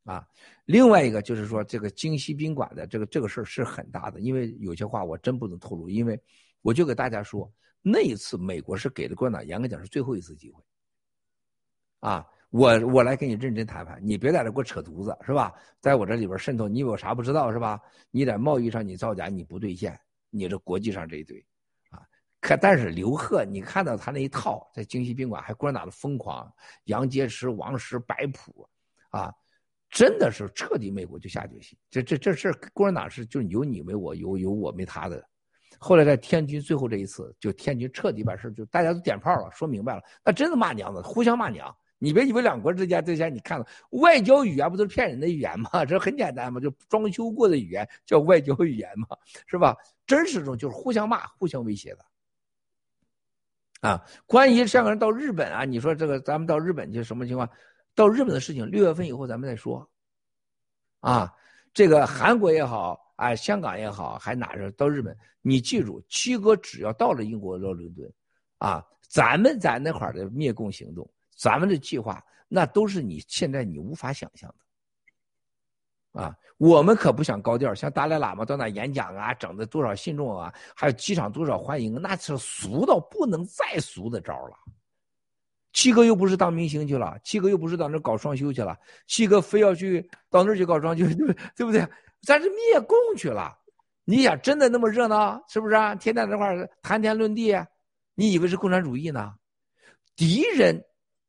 [0.05, 0.27] 啊。
[0.65, 6.19] 另外一个就是说，这个京西宾馆的这个这个事儿是很大的，因为有些话我真不能透露，因为
[6.63, 10.63] 我就给大家说，那一次美国是给了共产党严格讲是最后一次机会。
[12.07, 15.53] 啊，我我来跟你认真谈判，你别在这给我扯犊子，是吧？
[15.81, 17.81] 在我这里边渗透，你有啥不知道是吧？
[18.13, 19.99] 你在贸易上你造假，你不兑现，
[20.31, 21.45] 你这国际上这一堆，
[21.91, 21.99] 啊，
[22.41, 26.49] 可但是刘贺，你看到他那一套，在京西宾馆还共产党的疯狂，
[26.85, 28.65] 杨洁篪、王石摆谱，
[29.11, 29.35] 啊，
[29.91, 35.29] 真的是彻底美国就下决心，这这这事共产党是就有你没我，有有我没他的。
[35.77, 41.77] 后来在天津最后这一次，就天津彻底把事就大家都点炮了，说明白了，那真的骂娘子，互相骂娘。
[41.99, 45.85] 你别以为两国之间这些你看了外交语言不都是骗人的语言吗？
[45.87, 49.17] 这很简单嘛，就装修过的语言叫外交语言嘛，
[49.47, 49.75] 是吧？
[50.07, 52.05] 真实中就是互相骂、互相威胁的。
[53.81, 57.49] 啊，关于香港人到日本啊，你说这个咱们到日本去什么情况？
[57.95, 59.89] 到日本的事情六月份以后咱们再说。
[61.01, 61.33] 啊，
[61.73, 65.17] 这个韩国也好啊，香港也好，还哪着到日本？
[65.41, 68.13] 你记住，七哥只要到了英国到伦敦，
[68.59, 71.09] 啊，咱们在那块儿的灭共行动。
[71.37, 74.49] 咱们的计划那都是你现在你无法想象
[76.13, 84.57] 的，啊，我们可不想高调，像达赖喇嘛到那演讲啊，整的多少信众啊，还有机场多少欢迎，那是俗到不能再俗的招了。
[85.73, 90.01] 七哥又不是当明星去了，七哥又不是到那搞双休去了，七哥非要去
[90.31, 91.05] 到那儿去搞双休，
[91.55, 91.87] 对不对？
[92.23, 93.55] 咱是灭共去了。
[94.05, 95.95] 你想真的那么热闹，是不是啊？
[95.97, 97.55] 天天在那块谈天论地，
[98.15, 99.35] 你以为是共产主义呢？
[100.15, 100.83] 敌人。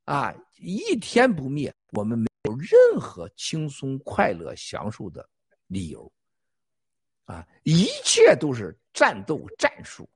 [0.08, 5.28] 啊，一天不灭，我们没有任何轻松、快乐、享受的
[5.68, 6.10] 理由。
[7.26, 10.10] 啊，一切都是战斗、战术。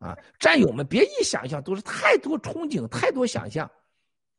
[0.00, 3.70] 啊，战友们别一想象，都是太多憧憬、太多想象。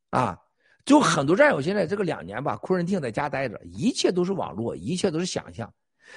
[0.09, 0.37] 啊，
[0.83, 5.73] 就很多战友现在这个两年吧，昆仑定在家待着，一切都是网络，一切都是想象。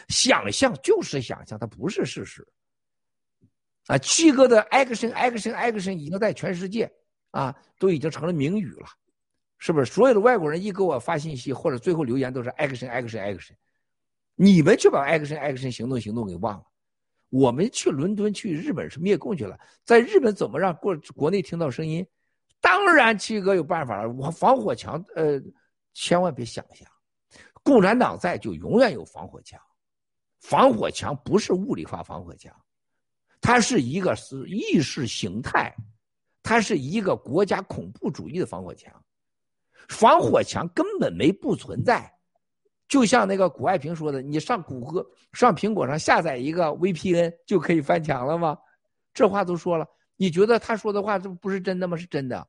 [0.08, 2.44] 想象就是想象，它不是事实。
[3.86, 6.92] 啊，七哥的 action action action 已经在全世界。
[7.34, 8.86] 啊，都已经成了名语了，
[9.58, 9.92] 是不是？
[9.92, 13.54] 所有的外国人一给我发信息或者最后留言都是 action action action，
[14.36, 16.64] 你们却把 action action 行动行动给忘了。
[17.30, 22.06] 我们去伦敦、去日本是灭共去了，在日本怎么让国国内听到声音？
[22.60, 24.08] 当然，七哥有办法了。
[24.12, 25.42] 我防火墙，呃，
[25.92, 26.88] 千万别想象，
[27.64, 29.60] 共产党在就永远有防火墙。
[30.38, 32.54] 防火墙不是物理化防火墙，
[33.40, 35.74] 它是一个是意识形态，
[36.44, 38.92] 它是一个国家恐怖主义的防火墙。
[39.88, 42.10] 防火墙根本没不存在，
[42.86, 48.56] 就像那个谷爱平说的，你上谷歌、上苹果上下载一个 VPN 就可以翻墙了吗？
[49.12, 51.96] 这话都说了，你觉得他说的话这不是真的吗？
[51.96, 52.46] 是真的。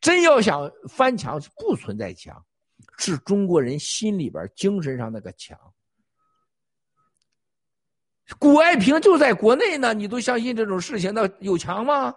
[0.00, 2.44] 真要想翻墙，不存在墙，
[2.98, 5.58] 是中国人心里边、精神上那个墙。
[8.38, 11.12] 谷爱平就在国内呢，你都相信这种事情？
[11.14, 12.14] 那有墙吗？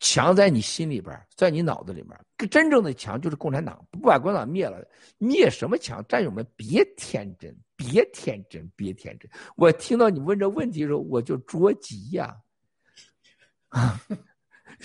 [0.00, 2.18] 墙在你心里边，在你脑子里面。
[2.50, 4.82] 真正的强就是共产党，不把共产党灭了，
[5.18, 6.04] 灭什么强？
[6.08, 9.30] 战友们别天真，别天真，别天真！
[9.56, 12.34] 我听到你问这问题的时候，我就着急呀，
[13.68, 14.00] 啊！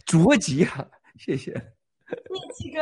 [0.05, 0.85] 着急啊！
[1.17, 1.53] 谢谢，
[2.53, 2.81] 七哥，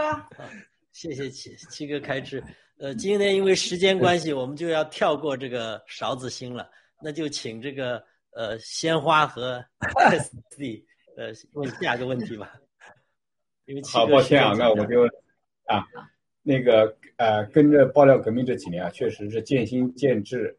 [0.92, 2.44] 谢谢七七哥开智。
[2.80, 6.68] 呃，今天因为时间关系， 我们就要跳过这个勺子星了。
[7.00, 9.64] 那就请这个呃鲜花和
[10.10, 10.84] SD
[11.16, 12.54] 呃问下一个问题吧。
[13.66, 15.06] 因为好抱歉啊，那我就
[15.66, 15.86] 啊
[16.42, 20.56] 那个呃跟着爆料革命这几年啊，确实是渐心渐智，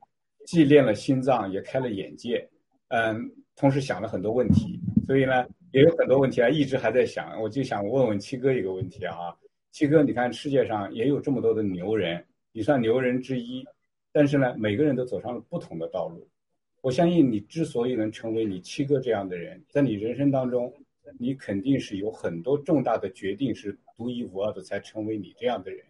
[0.47, 2.49] 既练了心脏，也开了眼界。
[2.89, 5.47] 嗯，同时想了很多问题，所以呢。
[5.74, 9.34] 也有很多问题啊，一直还在想，我就想问问七哥一个问题啊，
[9.73, 13.66] 七哥，你看世界上也有这么多的牛人，你算牛人之一，
[14.12, 16.24] 但是呢，每个人都走上了不同的道路。
[16.85, 20.71] 我相信你之所以能成为你七哥这样的人，在你人生当中，
[21.19, 25.83] 你肯定是有很多重大的决定是独一无二的，才成为你这样的人。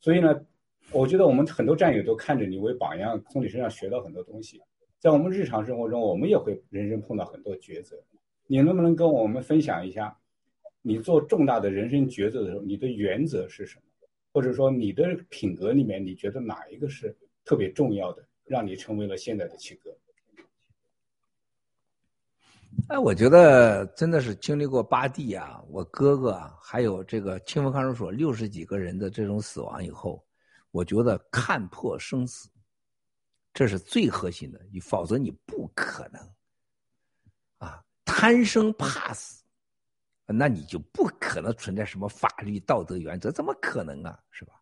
[0.00, 0.44] 所以呢，
[0.90, 4.60] 我觉得我们很多战友都看着你为榜样，从你身上学到很多东西。
[4.98, 7.96] 在我们日常生活中，我们也会人生碰到很多抉择。
[8.48, 10.18] 你能不能跟我们分享一下，
[10.82, 13.82] 你做重大的人生抉择的时候，你的原则是什么？
[14.32, 19.96] 或者说你的品格里面，你觉得哪一个是特别重要的，让你成为了现在的七哥？
[22.88, 30.24] 哎，我觉得真的是经历过八弟啊，我哥哥啊，还有这个清风看守所六十几个人的这种死亡以后，
[30.70, 32.48] 我觉得看破生死，
[33.52, 36.20] 这是最核心的，你否则你不可能
[37.58, 37.82] 啊。
[38.04, 39.42] 贪生怕死，
[40.26, 44.16] 那你就不可能存在什么法律道德原则，怎么可能啊？
[44.30, 44.54] 是吧？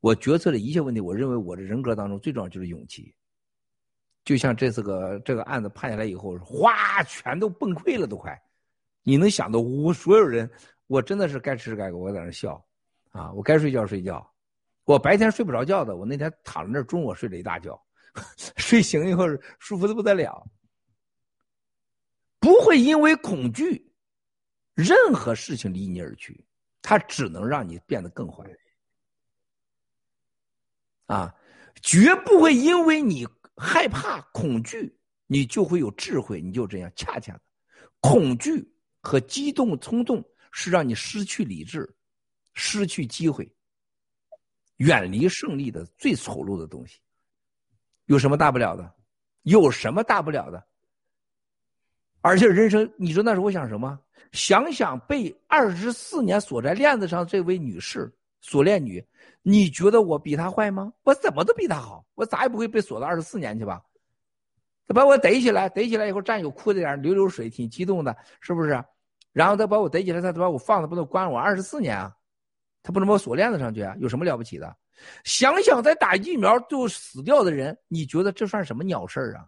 [0.00, 3.14] 我决策的一切问题，我认为我的人格当中最重要就是勇气。
[4.24, 8.40] 就像这次个这个案子判下来以后，哗，全都崩溃了，都快。
[9.02, 10.50] 你能想到我所有人，
[10.86, 12.64] 我真的是该吃该喝，我在那笑，
[13.10, 14.26] 啊，我该睡觉睡觉，
[14.84, 17.78] 我白天睡不着觉的，我那天躺在那中午睡了一大觉，
[18.56, 19.26] 睡醒以后
[19.58, 20.46] 舒服的不得了。
[22.40, 23.90] 不会因为恐惧，
[24.74, 26.42] 任何事情离你而去，
[26.80, 28.44] 它只能让你变得更坏。
[31.06, 31.34] 啊，
[31.82, 36.92] 绝不会因为你害怕恐惧，你就会有智慧，你就这样。
[36.96, 37.40] 恰恰的，
[38.00, 38.66] 恐惧
[39.00, 41.88] 和激动冲动是让你失去理智、
[42.54, 43.50] 失去机会、
[44.76, 46.98] 远离胜利的最丑陋的东西。
[48.06, 48.94] 有什么大不了的？
[49.42, 50.64] 有什么大不了的？
[52.20, 54.00] 而且人生，你知道那时候我想什么？
[54.32, 58.12] 想想被二十四年锁在链子上这位女士，
[58.44, 59.02] 锁链女，
[59.40, 60.92] 你觉得我比她坏吗？
[61.02, 63.82] 我怎么都比她好，我咋也不会被锁到二十四年去吧？
[64.86, 68.84] 他把我逮起来，逮起来以后，战友哭的眼流流水，挺激动的，是不是？
[69.32, 72.14] 然后他把我逮起来，他把我放了，不能关我二十四年啊？
[72.82, 73.96] 他不能把我锁链子上去啊？
[73.98, 74.76] 有什么了不起的？
[75.24, 79.46] 想想在打疫苗就死掉的人，你觉得这算什么鸟事儿啊？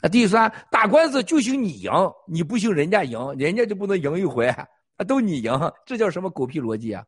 [0.00, 1.92] 啊，第三，打官司就行你赢，
[2.26, 4.50] 你不行人家赢，人家就不能赢一回，
[5.04, 5.52] 都你赢，
[5.86, 7.04] 这叫什么狗屁逻辑啊？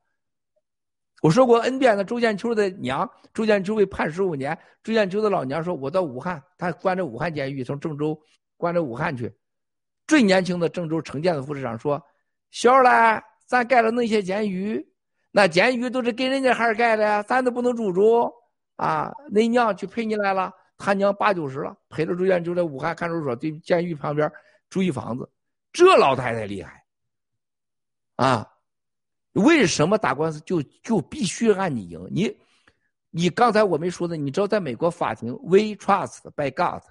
[1.23, 8.21] 我说过 N 遍了，周建秋的娘，周建秋被判十五年，周建秋的老娘说，我到武汉，他关着武汉监狱，从郑州
[8.57, 9.33] 关着武汉去，
[10.07, 12.03] 最年轻的郑州城建的副市长说，
[12.51, 14.85] 小嘞，咱盖了那些监狱，
[15.31, 18.29] 那监狱都是给人家孩儿盖的，咱都不能住住
[18.77, 20.53] 啊，恁娘去陪你来了。
[20.77, 24.29] 他娘八九十了，陪着周建秋在武汉看守所对监狱旁边
[24.69, 25.31] 住一房子，
[25.73, 26.82] 这老太太厉害
[28.17, 28.49] 啊！
[29.33, 32.07] 为什么打官司就就必须按你赢？
[32.11, 32.37] 你
[33.11, 36.83] 你刚才我没说的，你知道在美国法庭，We trust by God，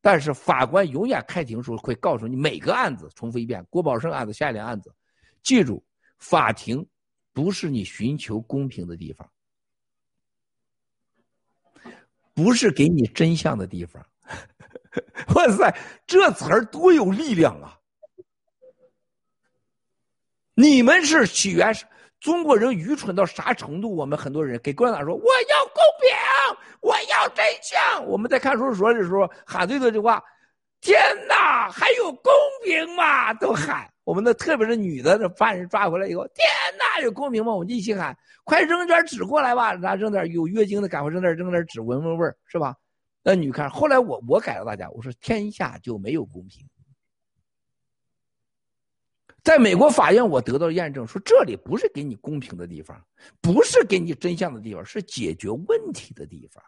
[0.00, 4.90] 但是法官永远开庭时候会告诉你每个案子，重复一遍，郭宝胜案子、夏莲案子，
[5.42, 5.84] 记住，
[6.18, 6.86] 法庭
[7.34, 9.30] 不是你寻求公平的地方。
[12.34, 14.02] 不是给你真相的地方。
[15.36, 15.76] 哇塞，
[16.06, 17.78] 这词儿多有力量啊！
[20.54, 21.74] 你们是起源
[22.20, 23.96] 中国人愚蠢到啥程度？
[23.96, 26.10] 我们很多人给共产党说我要公平，
[26.80, 28.06] 我要真相。
[28.06, 30.22] 我们在看守所的时候喊最多这话：
[30.80, 32.32] 天哪，还有公
[32.64, 33.32] 平吗？
[33.34, 33.88] 都喊。
[34.04, 36.46] 我们的特别是女的，那犯人抓回来以后，天
[36.78, 37.52] 哪，有公平吗？
[37.52, 39.76] 我们一起喊：快扔点纸过来吧！
[39.76, 42.74] 咱扔点有月经的，赶快扔点扔点纸，闻闻味儿，是吧？
[43.22, 46.66] 那女看，后来我我改了大家，我说天下就没有公平。
[49.42, 53.00] 在美国法院，我得到验证，说这里不是给你公平的地方，
[53.40, 56.62] 不是给你真相的地方，是解决问题的地方。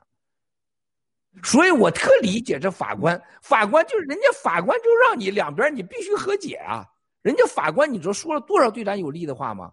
[1.42, 6.84] 所以我特理解这法官，法官就是人家法官就让你两边你必须和解啊。
[7.22, 9.72] 人家法官你知道说了多少对咱有利的话吗？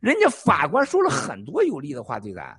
[0.00, 2.58] 人家法官说了很多有利的话对咱。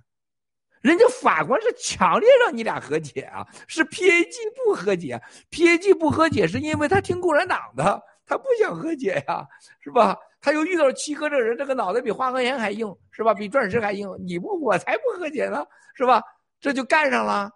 [0.82, 9.46] 人家法官是强烈让你俩和解啊，是 PAG 不和解，PAG 不和解是因为他听共产党的，他不想和解呀，
[9.82, 10.16] 是吧？
[10.40, 13.34] 他又遇到七哥这人，这个脑袋比花岗岩还硬，是吧？
[13.34, 16.22] 比钻石还硬，你不我才不和解呢，是吧？
[16.60, 17.52] 这就干上了，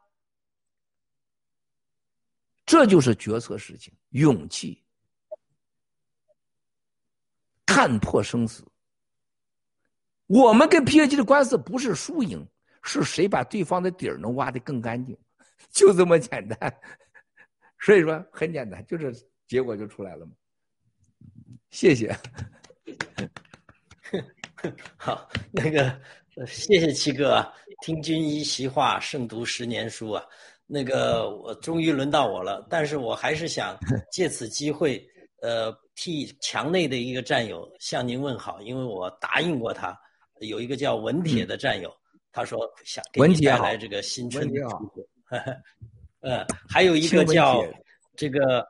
[2.66, 4.84] 这就是决策事情，勇气，
[7.66, 8.66] 看破生死。
[10.26, 12.46] 我们跟 PAG 的官司不是输赢。
[12.86, 15.18] 是谁把对方的底儿能挖得更干净，
[15.72, 16.82] 就这么简单。
[17.80, 19.16] 所以说很简单，就是
[19.48, 20.34] 结果就出来了嘛。
[21.74, 22.16] 谢谢。
[24.96, 26.00] 好，那个
[26.46, 27.52] 谢谢七哥啊，
[27.84, 30.24] 听君一席话，胜读十年书啊。
[30.68, 33.76] 那个我终于轮到我了，但是我还是想
[34.12, 35.04] 借此机会，
[35.42, 40.00] 呃，替墙内的一个战友向您问好，因为我答应过他，
[40.42, 41.92] 有一个叫文铁的战友。
[42.32, 45.10] 他说想给你带来这个新春的祝福，
[46.22, 47.66] 呃，还有一个叫
[48.16, 48.64] 这个，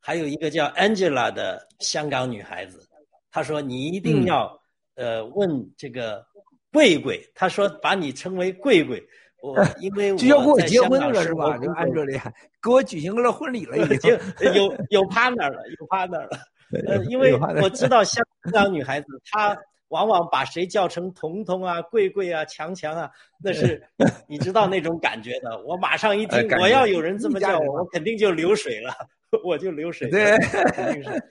[0.00, 2.88] 还有一个叫 Angela 的香港女孩子，
[3.30, 4.58] 她说你一定要
[4.96, 6.24] 呃问这个
[6.72, 9.02] 贵贵，她说把你称为贵贵，
[9.42, 11.56] 我 因为就要给我结婚了是吧？
[11.58, 14.10] 就 Angela 给我举行了婚礼了，已经
[14.54, 16.38] 有有 partner 了，有 partner 了，
[16.86, 19.56] 呃，因为我知道香港女孩子 她。
[19.90, 23.10] 往往把谁叫成彤彤啊、贵贵啊、强强啊，
[23.42, 23.82] 那是
[24.28, 25.60] 你知道那种感觉的。
[25.64, 28.94] 我马上一听，我要有人这么叫我，我肯定就流水了，
[29.44, 30.10] 我就流水。
[30.10, 30.36] 对，
[30.72, 31.22] 肯定是。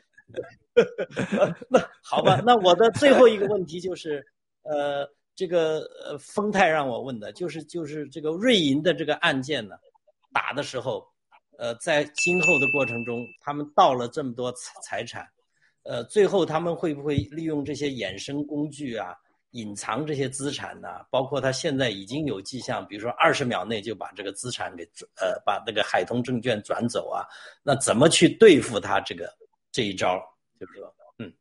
[1.69, 4.26] 那好吧，那我的最后一个问题就是，
[4.64, 9.76] 呃，这个呃，丰泰让我问的，就是就是这个瑞银的这个案件呢，
[10.32, 11.06] 打的时候，
[11.58, 15.28] 呃，在今后的过程中，他们盗了这么多财财产。
[15.84, 19.16] 呃，最后他们会不会利用这些衍生工具啊，
[19.52, 20.88] 隐藏这些资产呢？
[21.10, 24.84] 包括他现在已经有迹象，比如说二十秒内就把这个资产给
[25.16, 27.26] 呃，把那个海通证券转走啊，
[27.64, 29.28] 那怎么去对付他这个
[29.72, 30.19] 这一招？
[30.60, 31.34] 就是说，嗯，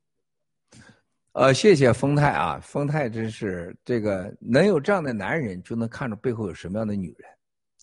[1.32, 7.30] 呃，谢谢丰泰啊，丰泰真是这个能有这样的男人，就能看出背后有什么样的女人，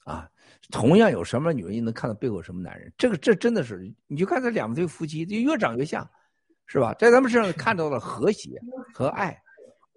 [0.06, 0.30] 啊，
[0.72, 2.92] 同样有什么女人，也能看到背后什么男人。
[2.98, 6.08] 这个这真的是，你就看这两对夫妻，就越长越像。
[6.68, 6.96] 是吧？
[6.96, 8.60] 在咱们身上看到了和谐
[8.92, 9.40] 和爱。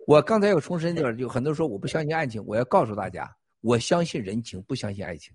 [0.08, 3.30] 我刚才又重申就是，有很多人说我不相信爱情，我要告诉大家，
[3.60, 5.34] 我相信人情，不相信爱情。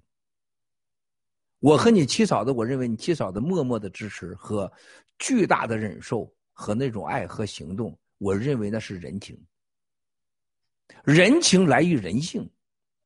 [1.59, 4.71] 我和你七嫂子，我认为你七嫂子默默的支持和
[5.19, 9.39] 巨大的忍受和那种爱和行动，我认为那是人情。
[11.03, 12.49] 人情来于人性，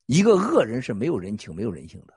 [0.06, 2.14] 一个恶人是没有人情、没有人性的。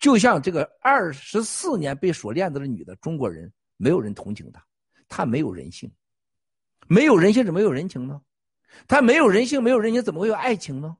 [0.00, 4.64] 就像这个二十四年被锁链子的女的中国人，没有人同情她。
[5.06, 5.92] 他没有人性，
[6.86, 8.18] 没有人性怎么有人情呢？
[8.86, 10.96] 他没有人性，没有人情，怎么会有爱情呢？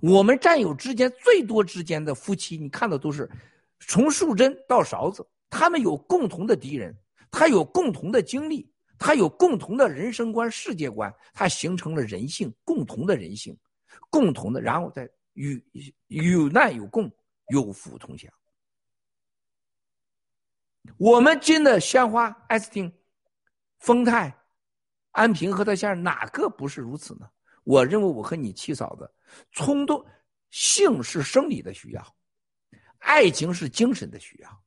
[0.00, 3.30] 我们战友之间最多之间的夫妻，你看到都是
[3.80, 6.94] 从树针到勺子，他们有共同的敌人，
[7.30, 13.56] 他有共同的经历，他有共同的人生观、世界观，他形成了人性，共同的人性，
[14.10, 15.64] 共同的，然后再与
[16.08, 17.10] 有难有共，
[17.48, 18.30] 有福同享。
[20.98, 22.92] 我们金的鲜花、艾斯汀、
[23.78, 24.38] 丰泰、
[25.16, 27.26] 安平和他先生哪个不是如此呢？
[27.64, 29.10] 我认为我和你七嫂子，
[29.50, 30.04] 冲动
[30.50, 32.16] 性是生理的需要，
[32.98, 34.62] 爱情是精神的需要，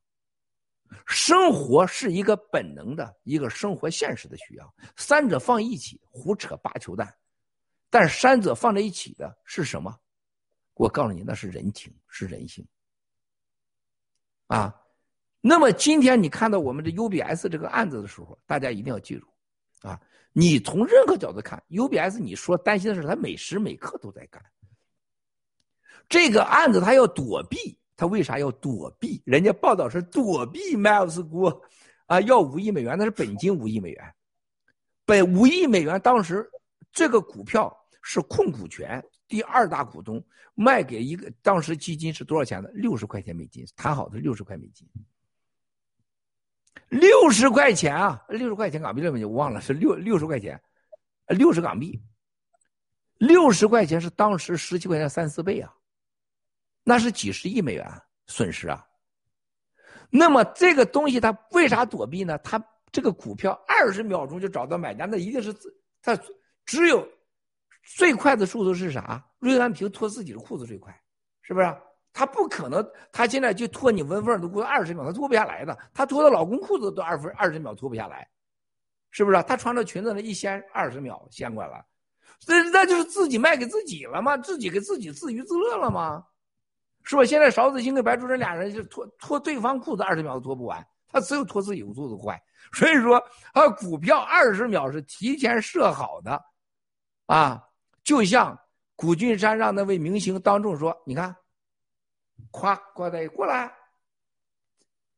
[1.06, 4.74] 生活是一个本能的一个生活现实的需要。
[4.96, 7.14] 三者放一起胡扯八球蛋，
[7.88, 9.96] 但三者放在一起的是什么？
[10.74, 12.66] 我告诉你，那是人情，是人性
[14.48, 14.74] 啊。
[15.40, 19.26] 那么今天你看到我们这 UBS 这个案子的时候，大家一定要记住，
[19.80, 20.00] 啊，
[20.32, 24.42] 你从任何角度看 UBS，你说担心的是他每时每刻都在干。
[26.08, 29.22] 这个案子他要躲避，他为啥要躲避？
[29.24, 31.62] 人家报道是躲避迈尔斯锅，
[32.06, 34.14] 啊，要五亿美元，那是本金五亿美元，
[35.04, 36.50] 本五亿美元当时
[36.92, 42.68] 这个股票是控股权第二大股东卖给一个，当时基金是多少钱呢？
[42.72, 44.88] 六十块钱美金，谈好的六十块美金，
[46.88, 49.24] 六十块钱啊，六十块钱港币了没？
[49.24, 50.60] 我忘了是六六十块钱，
[51.28, 52.02] 六十港币，
[53.18, 55.72] 六十块钱是当时十七块钱三四倍啊。
[56.82, 57.86] 那是几十亿美元
[58.26, 58.84] 损失啊！
[60.08, 62.38] 那么这个东西它为啥躲避呢？
[62.38, 62.60] 它
[62.90, 65.54] 这个股票二十秒钟就找到买家，那一定是
[66.02, 66.18] 它
[66.64, 67.06] 只有
[67.84, 69.24] 最快的速度是啥？
[69.38, 70.92] 瑞安平脱自己的裤子最快，
[71.42, 71.76] 是不是？
[72.12, 75.76] 他不可能，他现在就脱你文凤的裤子二十秒，他脱不下来的。
[75.94, 78.28] 他脱她老公裤子都二分二十秒脱不下来，
[79.10, 79.42] 是不是？
[79.44, 81.84] 他穿着裙子那一掀二十秒掀过来了，
[82.72, 84.36] 那就是自己卖给自己了吗？
[84.38, 86.24] 自己给自己自娱自乐了吗？
[87.02, 87.24] 是吧？
[87.24, 92.40] 现在勺子星跟白主任俩人就脱脱对方裤子二十秒都脱不完，他只有脱自己裤子快。
[92.72, 93.22] 所以说，
[93.54, 96.40] 他股票二十秒是提前设好的，
[97.26, 97.62] 啊，
[98.04, 98.56] 就像
[98.96, 101.34] 古俊山让那位明星当众说：“你看，
[102.50, 103.72] 夸过来过来，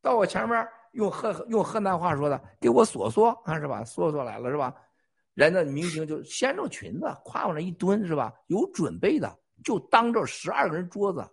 [0.01, 3.85] 到我前面用河用河南话说的，给我说说啊，是吧？
[3.85, 4.75] 说说来了是吧？
[5.35, 8.33] 人家明星就掀着裙子，夸往那一蹲是吧？
[8.49, 11.27] 有准备的，就当着十二个人桌子。”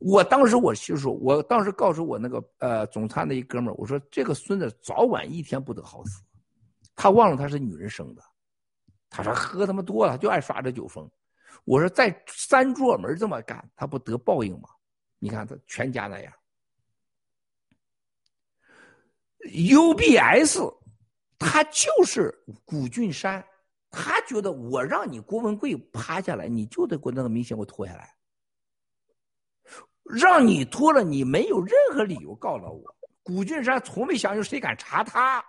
[0.00, 6.22] 我当时我就说，我当时告诉我那个呃总参的一哥们儿，我说这个孙子早晚一天不得好死，
[6.96, 8.22] 他忘了他是女人生的，
[9.10, 11.08] 他说喝他妈多了就爱耍这酒疯，
[11.64, 14.68] 我说在三座门这么干，他不得报应吗？
[15.18, 16.32] 你看他全家那样。
[19.44, 20.60] UBS，
[21.38, 22.32] 他就是
[22.64, 23.44] 古俊山，
[23.90, 28.14] 他觉得我让你郭文贵趴下来，你就得给我那个明星给我拖下来。
[30.04, 32.96] 让你脱了，你没有任何理由告到我。
[33.22, 35.44] 古俊山从没想有谁敢查他。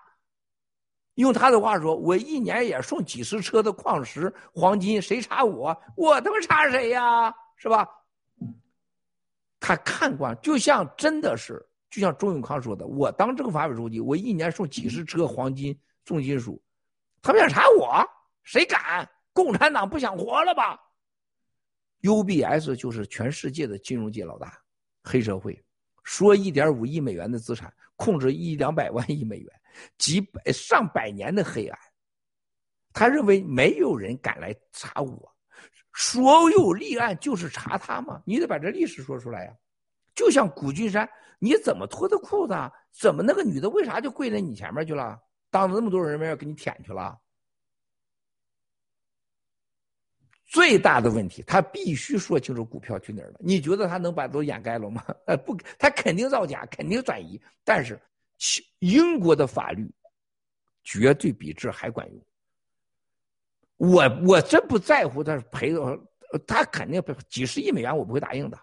[1.16, 5.76] 用他的话说，我一年也送几十车的矿石、黄金，谁查我？
[5.96, 7.34] 我他妈查谁呀？
[7.56, 7.88] 是吧？
[9.60, 16.62] 他看惯，就像真的是，就像周永康说的，我当政法委书记，我一年送几十车黄金、重金属，
[17.22, 18.04] 他们想查我，
[18.44, 19.08] 谁敢？
[19.32, 20.80] 共产党不想活了吧
[22.02, 24.60] ？UBS 就是全世界的金融界老大，
[25.04, 25.64] 黑社会，
[26.04, 29.62] 说一点五亿美元的资产，控制一两百万亿美元，
[29.98, 31.80] 几百上百年的黑暗。
[32.92, 35.36] 他认为没有人敢来查我，
[35.94, 39.54] 所有立案就是查他嘛，你得把这历史说出来呀。
[40.14, 42.72] 就像古俊山，你怎么脱的裤子啊？
[42.92, 45.20] 怎么那个女的为啥就跪在你前面去了？
[45.50, 47.20] 当着那么多人面要给你舔去了？
[50.46, 53.40] 最大的问题，他必须说清楚股票去哪儿了。
[53.40, 55.04] 你觉得他能把都掩盖了吗？
[55.26, 57.42] 呃， 不，他肯定造假，肯定转移。
[57.64, 58.00] 但是，
[58.80, 59.90] 英国的法律
[60.84, 62.26] 绝对比这还管用。
[63.78, 65.98] 我我真不在乎他赔多少，
[66.46, 68.60] 他肯定几十亿美元，我不会答应的。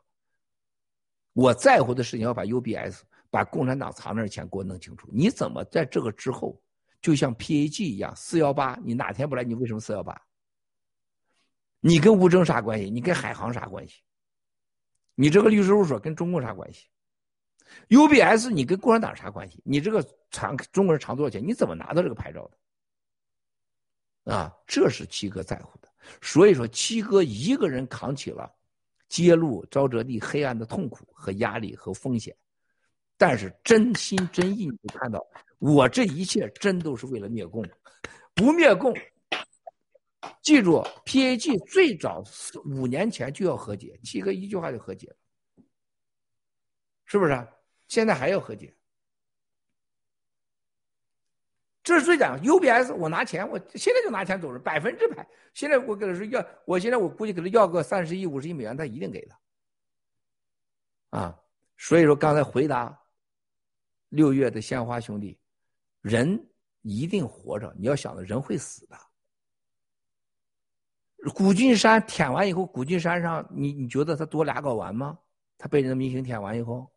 [1.33, 3.01] 我在乎的事情要把 UBS
[3.31, 5.09] 把共产党藏那钱给我弄清楚。
[5.13, 6.61] 你怎么在这个之后，
[7.01, 9.45] 就像 PAG 一样，四幺八，你哪天不来？
[9.45, 10.21] 你为什么四幺八？
[11.81, 12.91] 你跟吴征啥关系？
[12.91, 14.03] 你跟海航啥关系？
[15.15, 16.89] 你这个律师事务所跟中共啥关系
[17.89, 19.61] ？UBS 你跟共产党啥关系？
[19.65, 21.45] 你这个厂中国人厂多少钱？
[21.45, 22.49] 你怎么拿到这个牌照
[24.25, 24.35] 的？
[24.35, 25.89] 啊，这是七哥在乎的。
[26.23, 28.51] 所以说，七哥一个人扛起了
[29.09, 32.37] 揭露沼泽地黑暗的痛苦和压力和风险，
[33.17, 35.25] 但是真心真意，你看到
[35.59, 37.65] 我这一切真都是为了灭共，
[38.35, 38.95] 不灭共。
[40.43, 42.23] 记住，PAG 最早
[42.65, 45.17] 五年前就要和解，七哥一句话就和解了，
[47.05, 47.49] 是不是？
[47.91, 48.73] 现在还要和解，
[51.83, 55.29] 这是最讲 UBS，我拿钱，我现在就拿钱走人，百分之百。
[55.55, 59.37] 现在我给他说要，我现在我估计给他要个三十亿、五十亿美元，他一定给的。
[61.11, 61.37] 啊，
[61.79, 62.97] 所以说刚才回答
[64.11, 65.37] 六月的鲜花兄弟，
[66.01, 66.49] 人
[66.83, 68.97] 一定活着，你要想着人会死的。
[71.35, 75.19] 古俊山舔完以后，古俊山上你你觉得他多俩睾丸吗？
[75.59, 76.89] 他被人的明星舔完以后，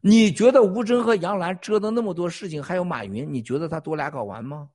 [0.00, 4.70] 你觉得吴征和杨澜折腾那么多事情，还有马云，你觉得他多俩睾丸吗？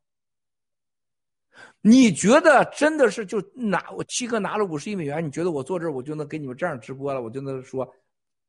[1.82, 7.22] 你觉得真的是就拿我七哥拿了五十亿美元，你觉得我坐这儿我就能给你们这样直播了？
[7.22, 7.88] 我就能说，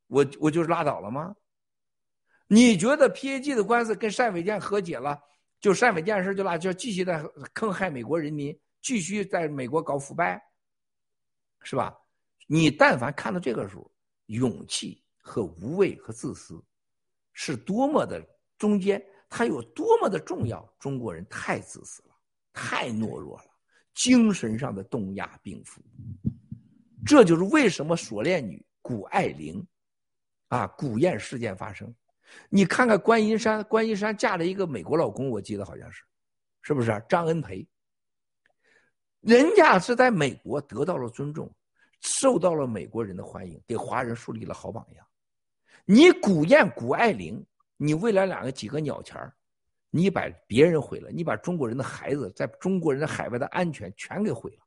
[0.06, 1.34] 我我就是拉倒了吗？
[2.46, 5.18] 你觉得 PAG 的官司跟单伟建和解了，
[5.60, 7.22] 就单伟建事就拉就继续在
[7.54, 8.58] 坑害美国人民？
[8.80, 10.42] 继续在美国搞腐败，
[11.62, 11.96] 是吧？
[12.46, 13.90] 你但凡看到这个时候，
[14.26, 16.62] 勇气和无畏和自私，
[17.32, 18.22] 是多么的
[18.58, 20.62] 中间，它有多么的重要。
[20.78, 22.14] 中国人太自私了，
[22.52, 23.44] 太懦弱了，
[23.94, 25.80] 精神上的东亚病夫。
[27.06, 29.64] 这就是为什么锁链女谷爱玲，
[30.48, 31.92] 啊，古燕事件发生。
[32.48, 36.02] 你看看观音山，观音山嫁了一个美国老公，我记得好像是，
[36.62, 37.66] 是不是啊张恩培？
[39.20, 41.48] 人家是在美国得到了尊重，
[42.00, 45.06] 受到了美国人的欢迎，给华人树立了好榜样。
[45.84, 47.44] 你古燕、古爱玲，
[47.76, 49.18] 你为了两个几个鸟钱
[49.90, 54.64] 你把别人毁了，你把中国人的孩子在中国人的海外的安全全给毁了。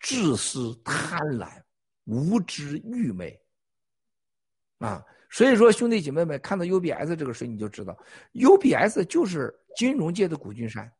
[0.00, 1.62] 自私、贪婪、
[2.04, 3.40] 无知、愚昧，
[4.78, 5.04] 啊！
[5.30, 7.96] 所以说，兄弟姐妹们，看到 UBS 这个事，你就知道
[8.32, 10.92] ，UBS 就是金融界的古俊山，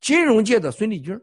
[0.00, 1.20] 金融界的孙立军。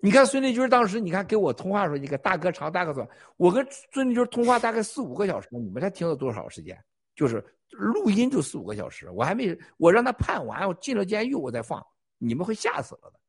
[0.00, 6.78] 你看孙立军当时，你看给我通话时候，你看大哥长，大哥短，我跟孙立军通话大概四五个小时，你们才听了多少时间？
[7.14, 11.84] 就是录音就四五个小时，我还没，我让他判完，我进了监狱，我再放，
[12.18, 13.20] 你们会吓死了的。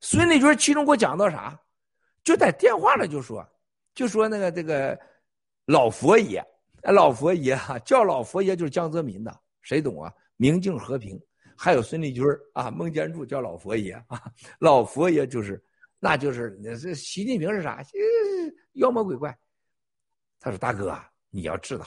[0.00, 1.58] 孙立军其中给我讲到啥？
[2.22, 3.46] 就在电话里就说，
[3.94, 4.98] 就说那个这个。
[5.66, 6.46] 老佛爷，
[6.82, 10.12] 老佛爷哈，叫老佛爷就是江泽民的，谁懂啊？
[10.36, 11.18] 明镜和平，
[11.56, 15.62] 还有孙立军啊，孟建柱叫老佛爷啊，老佛爷就是，
[15.98, 17.82] 那就是那这习近平是啥？
[18.74, 19.36] 妖魔鬼怪。
[20.40, 20.98] 他说：“大哥，
[21.30, 21.86] 你要知道，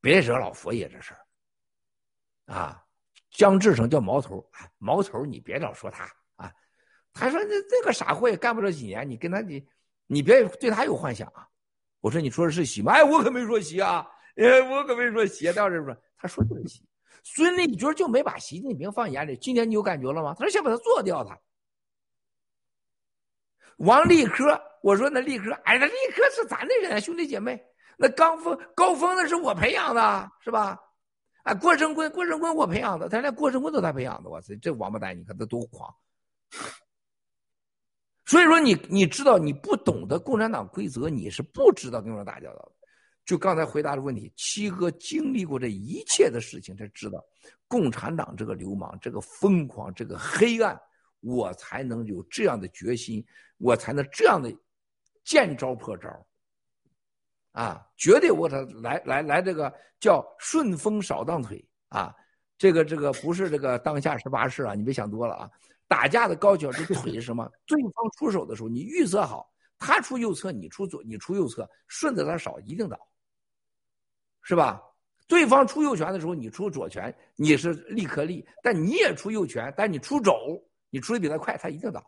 [0.00, 2.54] 别惹老佛爷这事儿。
[2.54, 2.84] 啊，
[3.30, 4.44] 江志成叫毛头，
[4.78, 6.04] 毛头你别老说他
[6.36, 6.52] 啊。
[7.12, 9.66] 他说这这个傻货也干不了几年，你跟他你
[10.06, 11.46] 你别对他有幻想啊。”
[12.00, 12.92] 我说你说的是习吗？
[12.92, 14.06] 哎，我可没说习啊！
[14.36, 15.52] 哎，我可没说习。
[15.52, 16.82] 到这说，他说的是习。
[17.22, 19.36] 孙立军就没把习近平放眼里。
[19.36, 20.34] 今天你有感觉了吗？
[20.38, 21.24] 他说先把他做掉。
[21.24, 21.38] 他
[23.78, 27.62] 王立科，我说那立科，哎，那立科是咱的人，兄弟姐妹。
[27.96, 30.78] 那高峰，高峰那是我培养的，是吧？
[31.42, 34.28] 啊，郭声琨，郭声琨我培养的，他连郭声琨都他培养的。
[34.28, 35.94] 我操，这王八蛋，你看他多狂！
[38.26, 42.79] 所以说，你你知道你不懂得共产党规则，你是不知道跟人打交道的。
[43.30, 47.24] 就刚才回答的问题，七哥经历过这一切的事情，才知道
[47.68, 50.76] 共产党这个流氓、这个疯狂、这个黑暗，
[51.20, 53.24] 我才能有这样的决心，
[53.58, 54.52] 我才能这样的
[55.22, 56.08] 见招破招。
[57.52, 62.12] 啊，绝对我他来来来，这个叫顺风少当腿啊，
[62.58, 65.48] 这个这个不是这个当下十八式啊，你别想多了啊。
[65.86, 67.48] 打架的高脚，这腿是什么？
[67.64, 72.98] 对方出手的时候，你预测好，他出右侧，你出左，你出右侧，顺着他少，一定倒，
[74.42, 74.82] 是吧？
[75.26, 80.32] 对方出右拳的时候，你出左拳，你是立刻立，但你也出右拳，但你出肘，
[80.90, 82.04] 你出的比他快，他一定倒。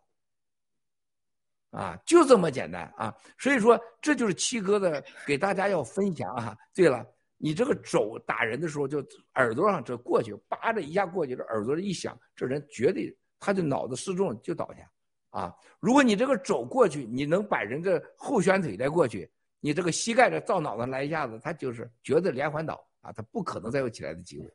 [1.70, 3.14] 啊，就这么简单啊！
[3.38, 6.56] 所以说，这就是七哥的给大家要分享啊。
[6.74, 7.06] 对了，
[7.38, 8.98] 你这个肘打人的时候，就
[9.36, 13.16] 耳朵上这过去，叭的一下过去，这耳朵一响，这人绝对。
[13.44, 14.88] 他就脑子失重就倒下，
[15.30, 15.52] 啊！
[15.80, 19.28] 如果你这个肘过去，你能把人的后旋腿再过去，
[19.64, 23.12] 你这个膝盖这照脑子来一下子，他就是绝对连环倒啊！
[23.12, 24.50] 他不可能再有起来的机会。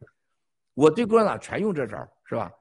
[0.73, 2.51] 我对共产党全用这招，是吧？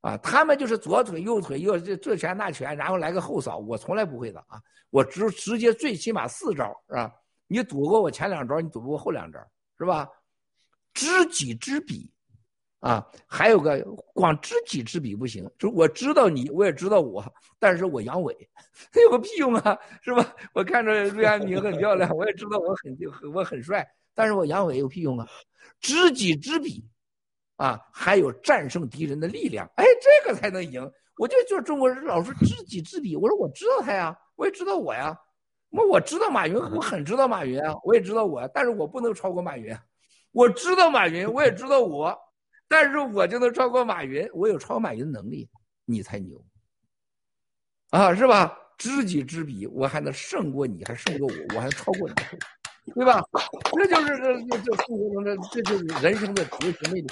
[0.00, 4.58] 啊，他们就是左腿右腿右这这拳那拳，然后来个后扫，我从来不会的啊！
[4.88, 7.14] 我直直接最起码四招，是吧？
[7.46, 9.38] 你躲过我前两招，你躲不过后两招，
[9.78, 10.08] 是吧？
[10.94, 12.10] 知己知彼。
[12.82, 13.80] 啊，还有个
[14.12, 17.24] 光知己知彼不行，就是我知道你，我也知道我，
[17.60, 18.36] 但是我阳痿，
[19.04, 20.34] 有个屁用啊，是吧？
[20.52, 22.98] 我看着瑞安明很漂亮，我也知道我很
[23.32, 25.28] 我很帅，但是我阳痿有屁用啊？
[25.78, 26.84] 知己知彼，
[27.54, 30.82] 啊，还有战胜敌人的力量，哎，这个才能赢。
[31.18, 35.16] 我就就是中国人老说知己知彼，我说我知道他呀，我也知道我呀，
[35.70, 39.72] 那我知道马云，我很知道马云啊，我也知道我，但是我不能超过马云，
[40.32, 42.18] 我知道马云，我也知道我。
[42.72, 45.46] 但是我就能超过马云，我有超马云的能力，
[45.84, 46.42] 你才牛，
[47.90, 48.58] 啊，是吧？
[48.78, 52.14] 知己知彼，我还能胜过你，还胜过我，我还超过你，
[52.94, 53.22] 对吧？
[53.76, 57.06] 这就是这这这生活中的，这就是人生的哲学魅力。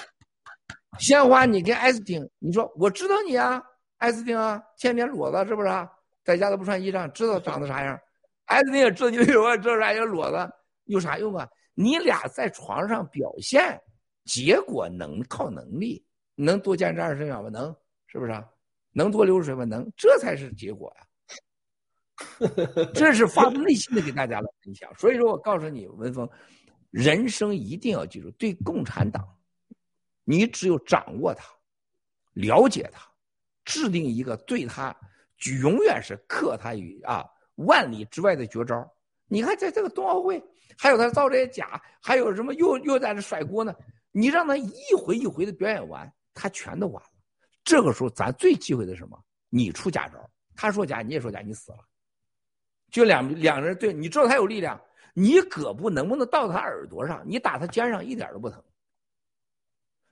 [0.99, 3.63] 鲜花，你跟艾斯汀，你说我知道你啊，
[3.99, 5.69] 艾斯汀啊，天天裸子是不是？
[6.25, 8.01] 在家都不穿衣裳，知道长得啥样？
[8.47, 10.51] 艾斯汀也知道你这什么知道啥样裸子，
[10.87, 11.47] 有啥用啊？
[11.75, 13.79] 你俩在床上表现。
[14.31, 17.49] 结果能靠能力，能多坚持二十秒吗？
[17.49, 17.75] 能，
[18.07, 18.49] 是不是啊？
[18.93, 19.65] 能多流水吗？
[19.65, 21.07] 能，这才是结果呀。
[22.95, 24.89] 这是发自内心的给大家来分享。
[24.97, 26.31] 所以说我告诉你，文峰，
[26.93, 29.27] 人生一定要记住，对共产党，
[30.23, 31.45] 你只有掌握它，
[32.35, 33.05] 了解它，
[33.65, 34.97] 制定一个对他
[35.61, 37.27] 永远是克他于啊
[37.57, 38.89] 万里之外的绝招。
[39.27, 40.41] 你看，在这个冬奥会，
[40.79, 43.75] 还有他造这些假，还有什么又又在那甩锅呢？
[44.13, 47.11] 你让他一回一回的表演完，他全都完了。
[47.63, 49.19] 这个时候，咱最忌讳的是什么？
[49.49, 51.79] 你出假招，他说假，你也说假，你死了。
[52.91, 54.81] 就两两个人对，你知道他有力量，
[55.15, 57.23] 你胳膊能不能到他耳朵上？
[57.25, 58.63] 你打他肩上一点都不疼。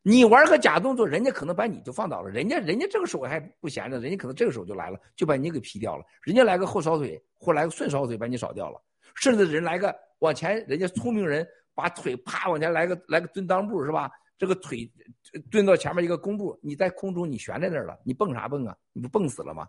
[0.02, 6.04] 你玩个假动作，人家可能把你就放倒了，人家人家这个手还不闲着，人家可能这个手就来了，就把你给劈掉了。
[6.22, 8.80] 人家来个后扫腿，或来个顺扫腿，把你扫掉了。
[9.16, 11.46] 甚至人来个往前，人家聪明人
[11.78, 14.10] 把腿啪往前来个来个蹲裆步是吧？
[14.36, 14.90] 这个腿
[15.48, 18.76] 蹲到前面一个弓步，你在空中你悬在那儿了，你蹦啥蹦啊？
[18.92, 19.64] 你不蹦死了吗？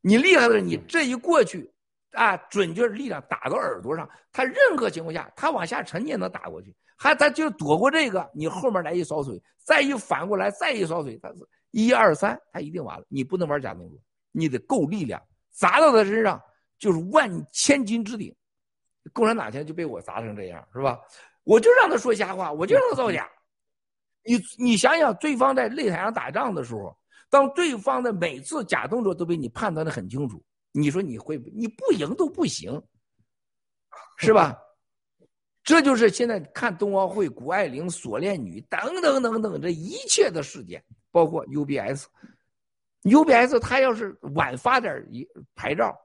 [0.00, 1.72] 你厉害的是你这一过去，
[2.10, 13.06] 啊，准确力量打到耳朵上，他任何情况下他往下沉你也能打过去，还他就躲过这个，你后面来一扫腿，再一反过来再一扫腿，他是一二三，他一定完了。
[13.08, 14.00] 你不能玩假动作，
[14.32, 16.42] 你得够力量，砸到他身上
[16.80, 18.34] 就是万千斤之顶。
[19.12, 21.00] 共产党现在就被我砸成这样，是吧？
[21.44, 23.28] 我就让他说瞎话，我就让他造假。
[24.24, 26.96] 你你想想，对方在擂台上打仗的时候，
[27.28, 32.80] 当对方的每次假动作都被你判断的很清楚，你说你会你不赢都不行，
[34.18, 34.56] 是吧？
[35.64, 45.96] 这就是现在看冬奥会，谷爱凌、锁链女等等等等这一切的事件，包括 UBS，UBS 他要是晚发点一牌照。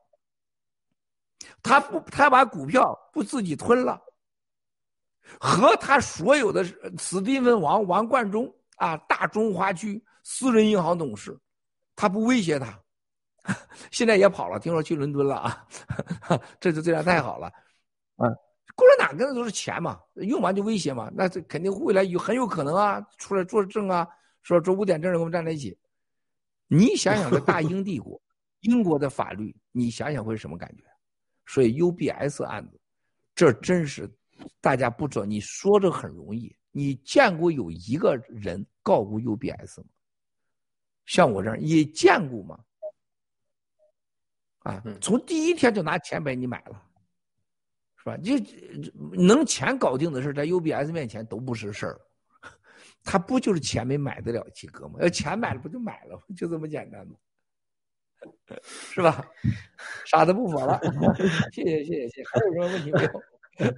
[1.61, 4.01] 他不，他把股票不自己吞了，
[5.39, 6.63] 和他所有的
[6.97, 11.37] 史蒂芬王王冠中啊，大中华区私人银行董事，
[11.95, 12.79] 他不威胁他，
[13.91, 15.67] 现在也跑了，听说去伦敦了啊，
[16.59, 17.47] 这就这样太好了，
[18.15, 18.27] 啊，
[18.75, 24.07] 共产党跟的都是钱嘛，用完就威胁嘛，那这肯定未来有很有可能啊，出来作证啊，
[24.41, 25.77] 说这五点证人跟我们站在一起，
[26.67, 28.21] 你想想这大英帝国，
[28.61, 30.83] 英国的法律，你想想会是什么感觉？
[31.47, 32.79] 所以 UBS 案子，
[33.33, 34.07] 这真是
[34.61, 35.25] 大家不知道。
[35.25, 39.87] 你说这很容易，你见过有一个人告过 UBS 吗？
[41.05, 42.59] 像我这样你见过吗？
[44.59, 46.83] 啊，从第一天就拿钱把你买了，
[47.95, 48.17] 是吧？
[48.17, 48.33] 就
[49.13, 52.01] 能钱搞定的事，在 UBS 面前都不是事儿。
[53.05, 54.99] 他不就是钱没买得了几个吗？
[54.99, 56.23] 要钱买了不就买了吗？
[56.35, 57.15] 就这么简单吗？
[58.63, 59.25] 是吧？
[60.05, 60.79] 傻子不服了，
[61.51, 62.23] 谢谢谢谢谢。
[62.25, 63.73] 还有什么问题没有？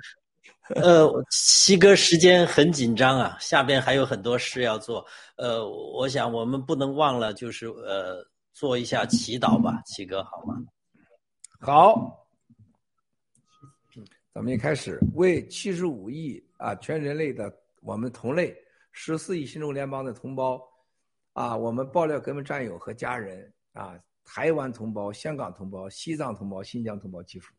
[0.75, 5.03] 呃，七哥，时间很紧张啊，下边还有很多事要做。
[5.35, 10.55] 呃，我想我们不能忘了，就是呃，做一下祈祷吧，七哥，好吗？
[11.59, 12.27] 好，
[14.31, 17.51] 咱们一开始为七十五亿啊，全人类的
[17.81, 18.55] 我们同类
[18.91, 20.61] 十四亿新中联邦的同胞
[21.33, 23.99] 啊，我们爆料革命战友和家人啊。
[24.31, 27.51] 台湾同胞、香港同胞、西藏同胞、新疆同胞祈福。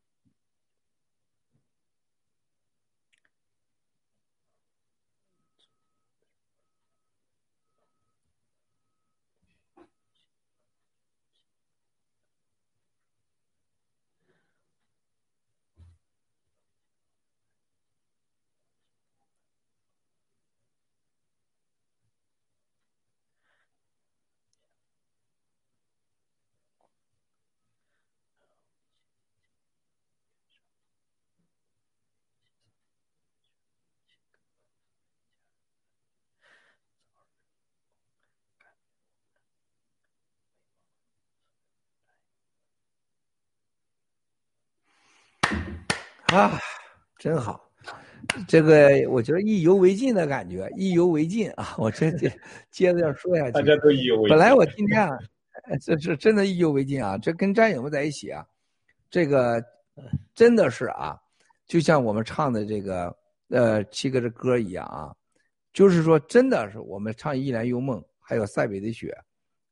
[46.32, 46.58] 啊，
[47.18, 47.68] 真好，
[48.46, 51.74] 这个我觉得意犹未尽的感觉，意犹未尽啊！
[51.76, 54.30] 我这接 接着要说下去，大家都意犹未尽。
[54.30, 55.18] 本来我今天啊，
[55.82, 57.18] 这是真的意犹未尽啊！
[57.18, 58.46] 这跟战友们在一起啊，
[59.10, 59.60] 这个
[60.32, 61.18] 真的是啊，
[61.66, 63.14] 就像我们唱的这个
[63.48, 65.12] 呃七哥的歌一样啊，
[65.72, 69.08] 就是说真的是我们唱《一帘幽梦》，还有《塞北的雪》，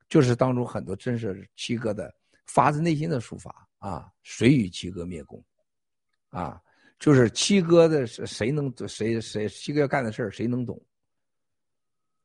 [0.08, 2.12] 就是当中很多真是七哥的
[2.46, 4.10] 发自内心的抒发啊！
[4.24, 5.40] 谁与七哥灭共？
[6.30, 6.60] 啊，
[6.98, 10.80] 就是七哥的，谁能谁谁七哥要干的事，谁能懂，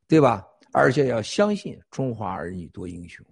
[0.07, 0.47] 对吧？
[0.71, 3.23] 而且要相信中华儿女多英雄，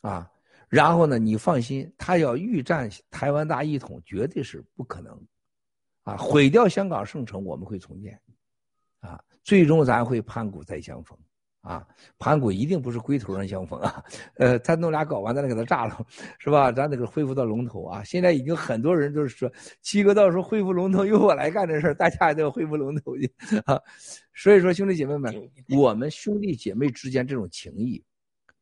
[0.00, 0.30] 啊，
[0.68, 5.26] 然后呢，你放心，他要欲占台湾大一统，绝对是不可能，
[6.04, 8.18] 啊，毁掉香港圣城，我们会重建，
[9.00, 11.18] 啊，最终咱会盘古再相逢。
[11.60, 11.86] 啊，
[12.18, 14.02] 盘古一定不是龟头上相逢啊，
[14.36, 16.06] 呃，他弄俩搞完，咱得给他炸了，
[16.38, 16.72] 是吧？
[16.72, 18.02] 咱得给恢复到龙头啊。
[18.04, 23.30] 现在已经很多人就是说，七哥到时候恢复龙头，由我来干这事儿，大家也都要恢复龙头去
[23.66, 23.78] 啊。
[24.34, 28.02] 所以说，兄弟姐妹们，我们兄弟姐妹之间这种情谊，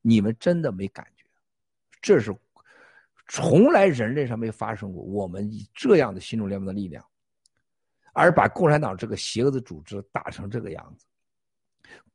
[0.01, 1.25] 你们真的没感觉，
[2.01, 2.35] 这是
[3.29, 5.03] 从来人类上没发生过。
[5.03, 7.05] 我们以这样的新中联盟的力量，
[8.15, 11.05] 而把共产党这个邪恶的组织打成这个样子，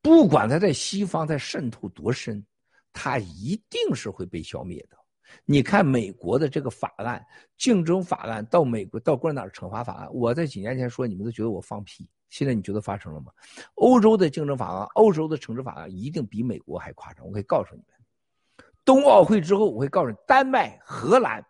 [0.02, 2.46] 不管他在西方在渗透多深，
[2.92, 4.98] 他一定是会被消灭的。
[5.46, 7.26] 你看美国的这个法案，
[7.58, 12.10] 竞争法案到美国到共产党惩罚法案，我在几年前说，你们都觉得我放屁。
[12.30, 13.32] 现在你觉得发生了吗？
[13.76, 17.26] 欧洲的竞争法案、欧洲的惩治法案一定比美国还夸张。
[17.26, 21.46] 我可以告诉你们，冬奥会之后，我会告诉你，丹麦、荷兰、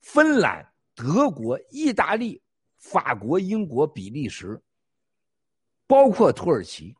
[0.00, 2.42] 芬兰、德国、意大利、
[2.78, 4.60] 法国、英国、比利时，
[5.86, 6.94] 包括土耳其、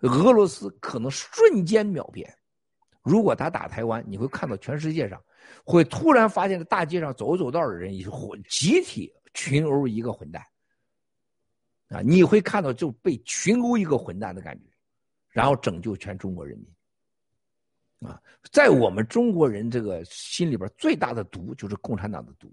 [0.00, 2.32] 俄罗斯，可能瞬间秒变。
[3.02, 5.22] 如果他打台湾，你会看到全世界上
[5.64, 10.42] 会突然发现，大街上走走道的人一，混集体群殴一个混蛋。
[11.88, 14.64] 啊，你会看到就被群殴一个混蛋的感觉，
[15.30, 18.10] 然后拯救全中国人民。
[18.10, 22.52] 啊，在我们中国人这个心里边，最大的毒就是共产党的毒，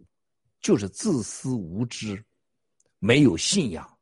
[0.62, 2.24] 就是自私无知，
[3.00, 3.98] 没有信仰，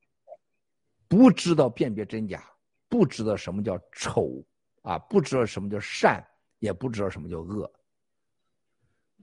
[1.07, 2.50] 不知道辨别真假，
[2.91, 4.43] 不知道什么叫丑
[4.81, 6.21] 啊，不知道什么叫善，
[6.59, 7.71] 也不知道什么叫恶。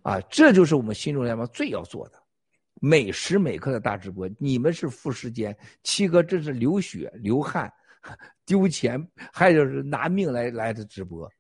[0.01, 2.19] 啊，这就是我们新中联盟最要做的。
[2.81, 7.71] 每时每刻的大直播，你们是付时间，七哥这是流血流汗，
[8.47, 11.31] 丢钱，还有是拿命来来的直播，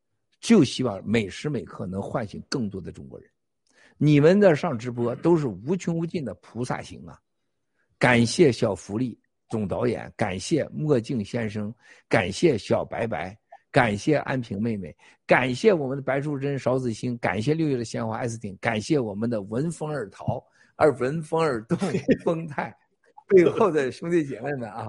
[0.41, 3.31] 就希望每时每刻能唤醒更多的中国人。
[3.97, 7.19] 你们的上直播都是无穷无尽的菩萨行啊！
[7.99, 9.19] 感谢小福利
[9.49, 11.75] 总导演，感谢墨镜先生，
[12.09, 13.37] 感谢小白白，
[13.71, 14.95] 感谢安平妹妹，
[15.27, 20.45] 感谢我们的白淑珍、邵子星，感谢六月的鲜花艾斯汀，感谢我们的闻风而逃。
[20.81, 21.77] 而闻风而动，
[22.25, 22.73] 风泰
[23.27, 24.89] 背后的兄弟姐妹们啊，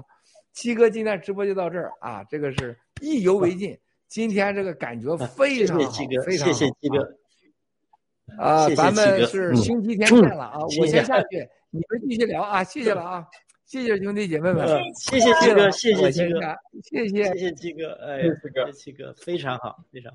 [0.54, 3.76] 七哥今天直播就到这儿啊，这个是意犹未尽。
[4.08, 5.92] 今天这个感觉非常好，
[6.24, 6.54] 非常好。
[6.54, 7.18] 谢谢七哥，
[8.38, 13.28] 啊，咱们是星期天见了啊，我先下去，你们继续聊啊，谢谢了啊，
[13.69, 14.65] 谢谢兄弟姐妹们，
[14.95, 16.41] 谢谢七哥，谢谢七哥，
[16.83, 17.23] 谢谢。
[17.25, 18.30] 谢谢七哥，哎，谢
[18.65, 20.11] 谢七哥，非常好，非常。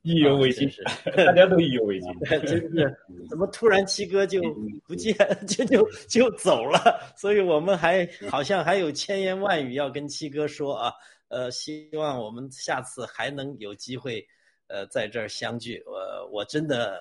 [0.00, 0.66] 意犹未尽，
[1.14, 2.10] 大家都意犹未尽，
[2.46, 2.96] 真是
[3.28, 4.40] 怎么突然七哥就
[4.86, 5.14] 不见，
[5.46, 7.12] 就就就走了？
[7.14, 10.94] 所以我们还好像还有千言万语要跟七哥说啊，
[11.28, 14.26] 呃，希望我们下次还能有机会，
[14.66, 15.82] 呃，在这儿相聚。
[15.84, 16.98] 我我真的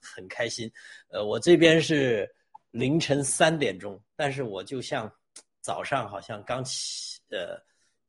[0.00, 0.68] 很开心，
[1.08, 2.28] 呃，我这边是
[2.72, 5.10] 凌晨三点钟，但是我就像
[5.60, 7.58] 早上好像刚起，呃。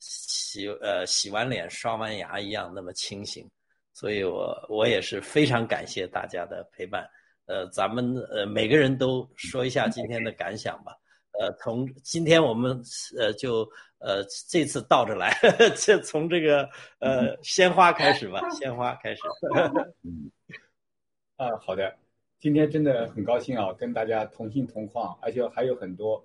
[0.06, 3.50] 洗呃洗完脸刷完牙一样那么清醒，
[3.94, 7.10] 所以我我也是非常感谢大家的陪伴。
[7.46, 10.92] 呃，咱们呃每个人都说一下今天的感想吧。
[11.40, 12.78] 呃，从今天我们
[13.18, 13.66] 呃就
[14.00, 15.34] 呃这次倒着来，
[15.78, 16.70] 就从这个
[17.00, 19.22] 呃鲜花开始吧，鲜花开始。
[21.40, 21.96] 啊，好的，
[22.44, 26.22] 今天真的很高兴啊，跟大家同心同框，而且还有很多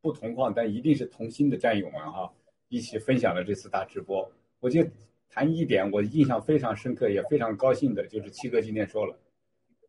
[0.00, 2.28] 不同框但一定是同心的战友们哈。
[2.70, 4.84] 一起分享了这次大直播，我就
[5.28, 9.16] 谈一点，我印象非常深刻，也非常高兴的，就是七哥今天说了，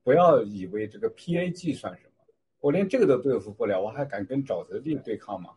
[0.04, 2.26] 不要以为这个 PAG 算什么，
[2.60, 5.50] 我连这个都对付不了，我还敢跟沼泽地对抗吗？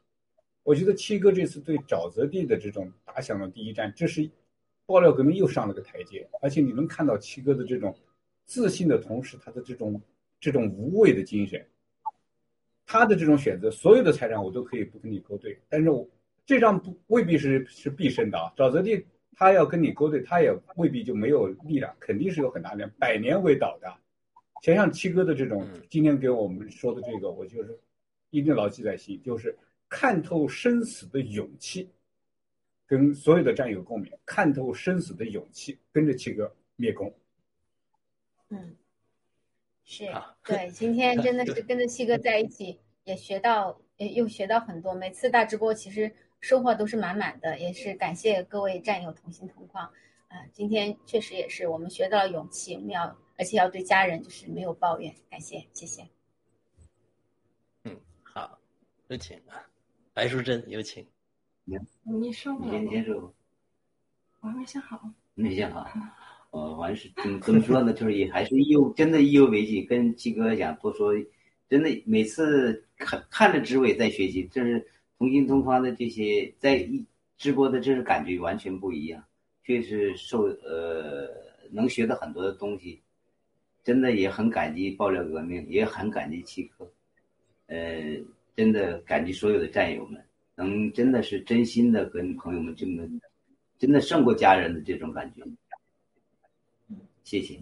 [0.62, 4.26] 我觉得七哥这次对沼泽地的这种打响了第一战，这是
[4.86, 7.94] 爆料革命又上了个台阶，而且你能看到七哥的这种
[8.46, 10.00] 自信的同时，他的这种
[10.44, 11.66] 这种无畏的精神，
[12.84, 16.06] 他的这种选择，所有的财产我都可以不跟你勾兑，但是我。
[16.46, 18.52] 这张不未必是是必胜的啊！
[18.54, 19.02] 沼泽地
[19.34, 22.90] 他要跟你勾兑，他也未必就没有力量，肯定是有很大力量。
[22.98, 23.90] 百年为倒的，
[24.60, 27.80] 想想七哥的这种今天给我们说的这个，我就是
[28.28, 29.56] 一定牢记在心，就是
[29.88, 31.88] 看透生死的勇气，
[32.86, 37.10] 跟所有的战友共勉，看透生死的勇气，跟着七哥灭共。
[38.50, 38.76] 嗯，
[39.84, 40.06] 是
[40.44, 44.94] 对，今天 真的是跟着七哥在一起，也学到，也又学到很多。
[44.94, 46.14] 每次大直播其实。
[46.40, 49.86] 收获都是满满的，也是感谢各位战友同心同框，
[50.28, 56.06] 啊，今天确实也是我们学到了勇气，我们要而且要对家人就是没有抱怨，感谢谢谢。
[57.84, 58.58] 嗯，好，
[59.08, 59.66] 有请啊，
[60.12, 61.08] 白淑珍有请。
[61.64, 62.66] 你你说吧。
[62.66, 63.32] 你先接受。
[64.40, 65.00] 我还没想好。
[65.32, 65.88] 没想好。
[66.54, 67.92] 呃，完是怎么怎么说呢？
[67.92, 71.12] 就是也还是意犹真的意犹未尽，跟七哥讲多说，
[71.68, 74.86] 真的每次看看着志伟在学习，这是。
[75.16, 77.02] 同心同框的这些在一
[77.38, 79.24] 直播的这个感觉完全不一样，
[79.62, 81.30] 确实受呃
[81.70, 83.00] 能学到很多的东西，
[83.84, 86.90] 真的也很感激爆料革命，也很感激七哥，
[87.68, 88.02] 呃，
[88.56, 90.20] 真的感激所有的战友们，
[90.56, 93.08] 能真的是真心的跟朋友们这么，
[93.78, 95.42] 真的胜过家人的这种感觉，
[97.24, 97.58] 谢谢。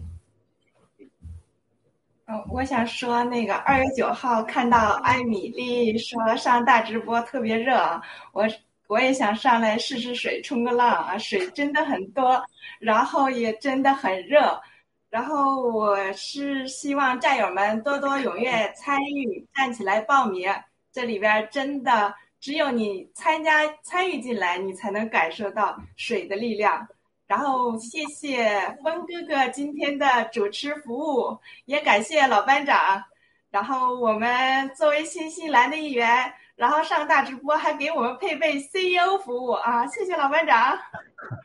[2.25, 8.01] 嗯，我想说那个二月九号看到艾米丽说上大直播特别热啊，
[8.31, 8.47] 我
[8.87, 12.41] 我也想上来试试水，冲个浪啊，水真的很多，
[12.79, 14.61] 然后也真的很热，
[15.09, 20.49] 然后我是希望战友们多多踊跃参与，站起来报名，
[20.93, 26.87] 这里边真的只有你参加参与进来，你才能感受到水的力量。
[27.27, 33.03] 然后谢谢峰哥哥今天的主持服务，也感谢老班长。
[33.49, 39.85] 然后我们作为新西兰的一员，然后上大直播还给我们配备 CEO 服务啊！
[39.87, 40.77] 谢谢老班长。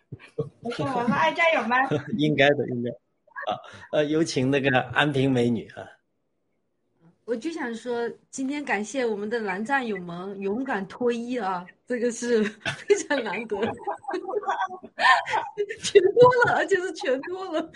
[0.73, 1.79] 说我们，爱战友们。
[2.19, 2.91] 应该的，应该。
[3.53, 3.57] 啊，
[3.93, 5.85] 呃，有请那个安平美女啊。
[7.29, 13.55] 我就想说，今天感谢我们的男战友们勇敢脱衣啊，这个是非常难得，
[15.83, 17.71] 全脱了，而且是全脱了。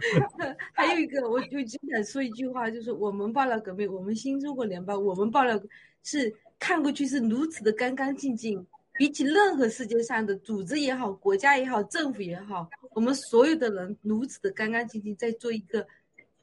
[0.74, 5.58] 还有一个，我就经常说一句话，就是我们爆料革命，我们新中国联邦，我们爆料
[6.02, 8.66] 是看过去是如此的干干净净，
[8.98, 15.86] 比起任何世界上的组织也好，国家也好，政府也好，我们所有的人如此的干干净净，在做一个。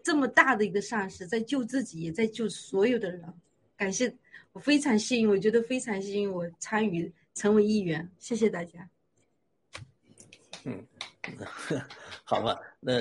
[0.03, 3.23] 这么大的一个善事，在救自己，也在救所有的人。
[3.75, 4.13] 感谢，
[4.53, 8.09] 我非常幸运，我觉得非常幸运，我参与成为一员。
[8.17, 8.89] 谢谢大家。
[10.65, 10.85] 嗯，
[12.23, 12.93] 好吧，那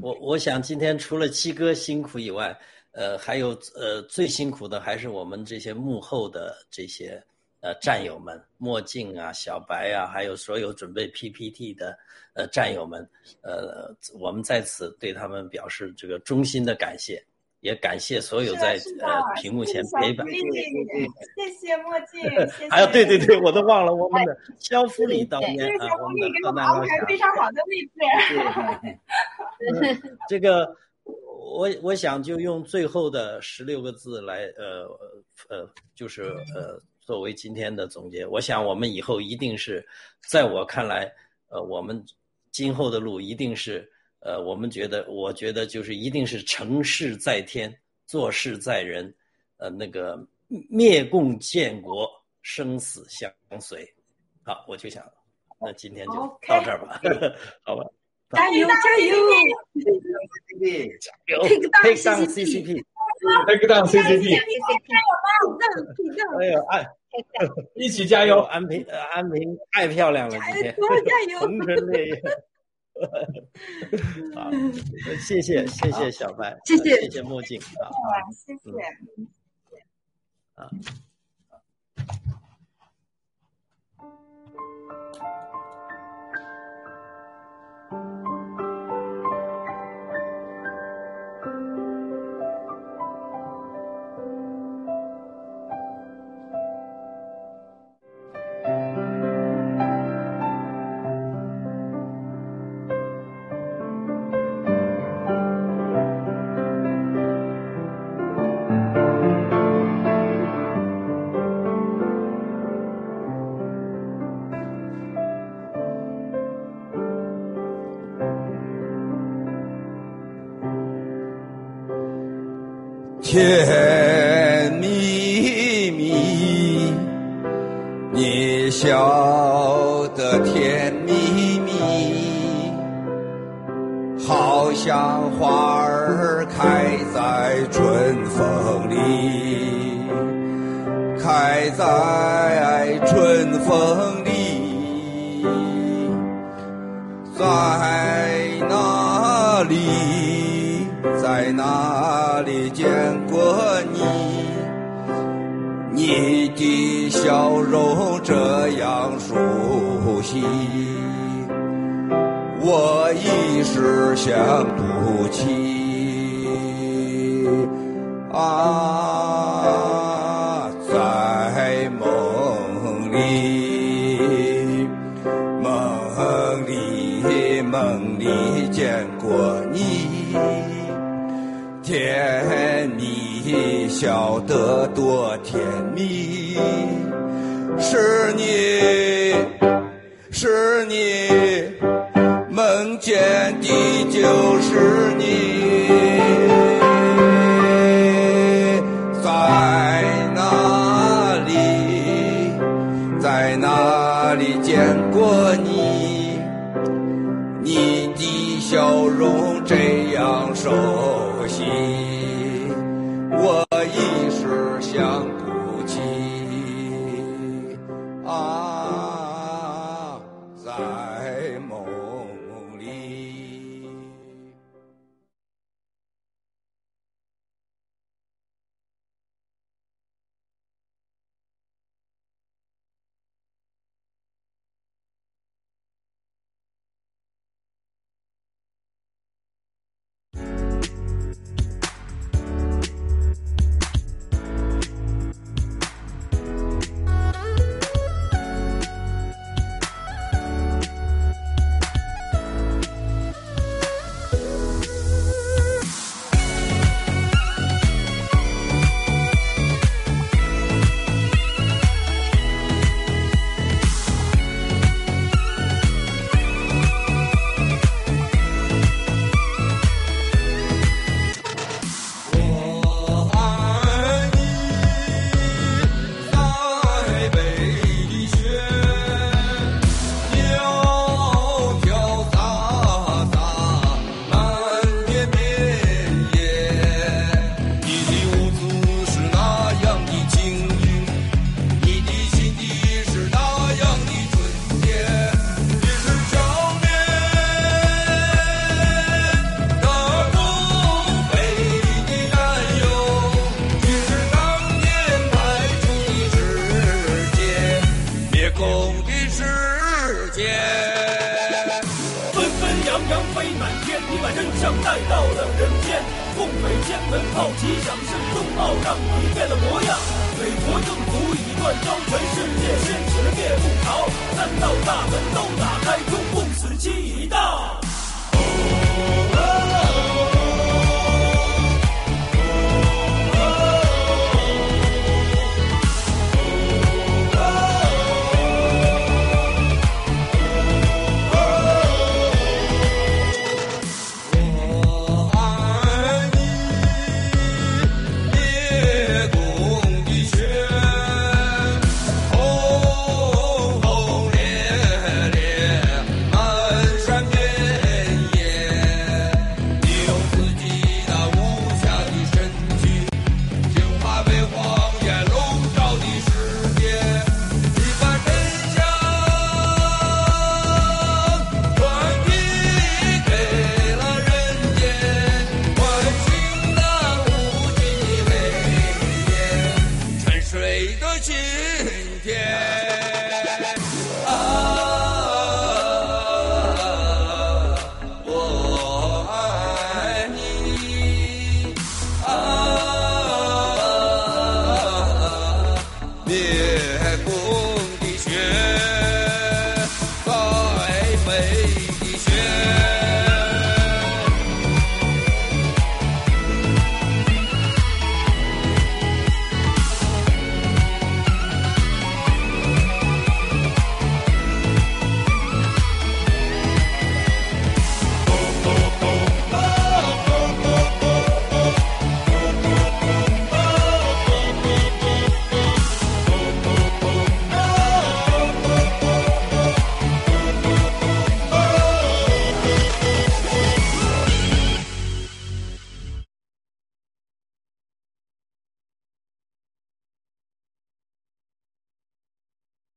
[0.00, 2.58] 我我想今天除了七哥辛苦以外，
[2.92, 7.22] 呃，还有呃最辛苦的还是我们这些幕后的这些
[7.60, 11.98] 呃战友们，墨镜啊、小白啊，还有所有准备 PPT 的。
[12.34, 13.04] 呃，战友们，
[13.42, 17.20] 呃，我们在此对他们表示这个衷心的感谢，
[17.60, 20.24] 也感谢所有在呃屏幕前陪伴。
[20.28, 22.22] 谢谢墨镜。
[22.70, 26.90] 还有， 对对对，我都忘了我们的肖夫里导演啊，我们的河南老师。
[27.08, 27.90] 非常好的位置。
[30.28, 34.86] 这个，我我想就用最后的十六个字来，呃
[35.48, 36.22] 呃，就是
[36.54, 38.26] 呃，作为今天的总结。
[38.26, 39.82] 我想我们以后一定是，
[40.28, 41.10] 在我看来，
[41.48, 42.04] 呃，我们。
[42.50, 43.88] 今后的路一定是，
[44.20, 47.72] 呃，我们觉得，我觉得就是一定是成事在天，
[48.06, 49.14] 做事在人，
[49.58, 50.18] 呃，那个
[50.68, 52.10] 灭共建国，
[52.42, 53.86] 生死相随。
[54.42, 55.04] 好，我就想，
[55.60, 56.14] 那今天就
[56.48, 57.00] 到这儿吧，
[57.62, 57.84] 好吧。
[58.30, 58.74] 加油加
[59.06, 59.14] 油
[61.82, 62.26] ！Take down
[63.18, 64.24] CCP，Take down CCP，
[66.40, 66.86] 哎呦，哎。
[67.74, 68.40] 一起加油！
[68.42, 70.76] 安平，安平太漂亮了，今天
[71.40, 72.22] 红尘烈焰。
[74.34, 74.50] 好，
[75.26, 77.88] 谢谢谢谢小白，谢谢谢谢墨镜啊，
[78.30, 78.70] 谢谢
[80.54, 80.70] 啊。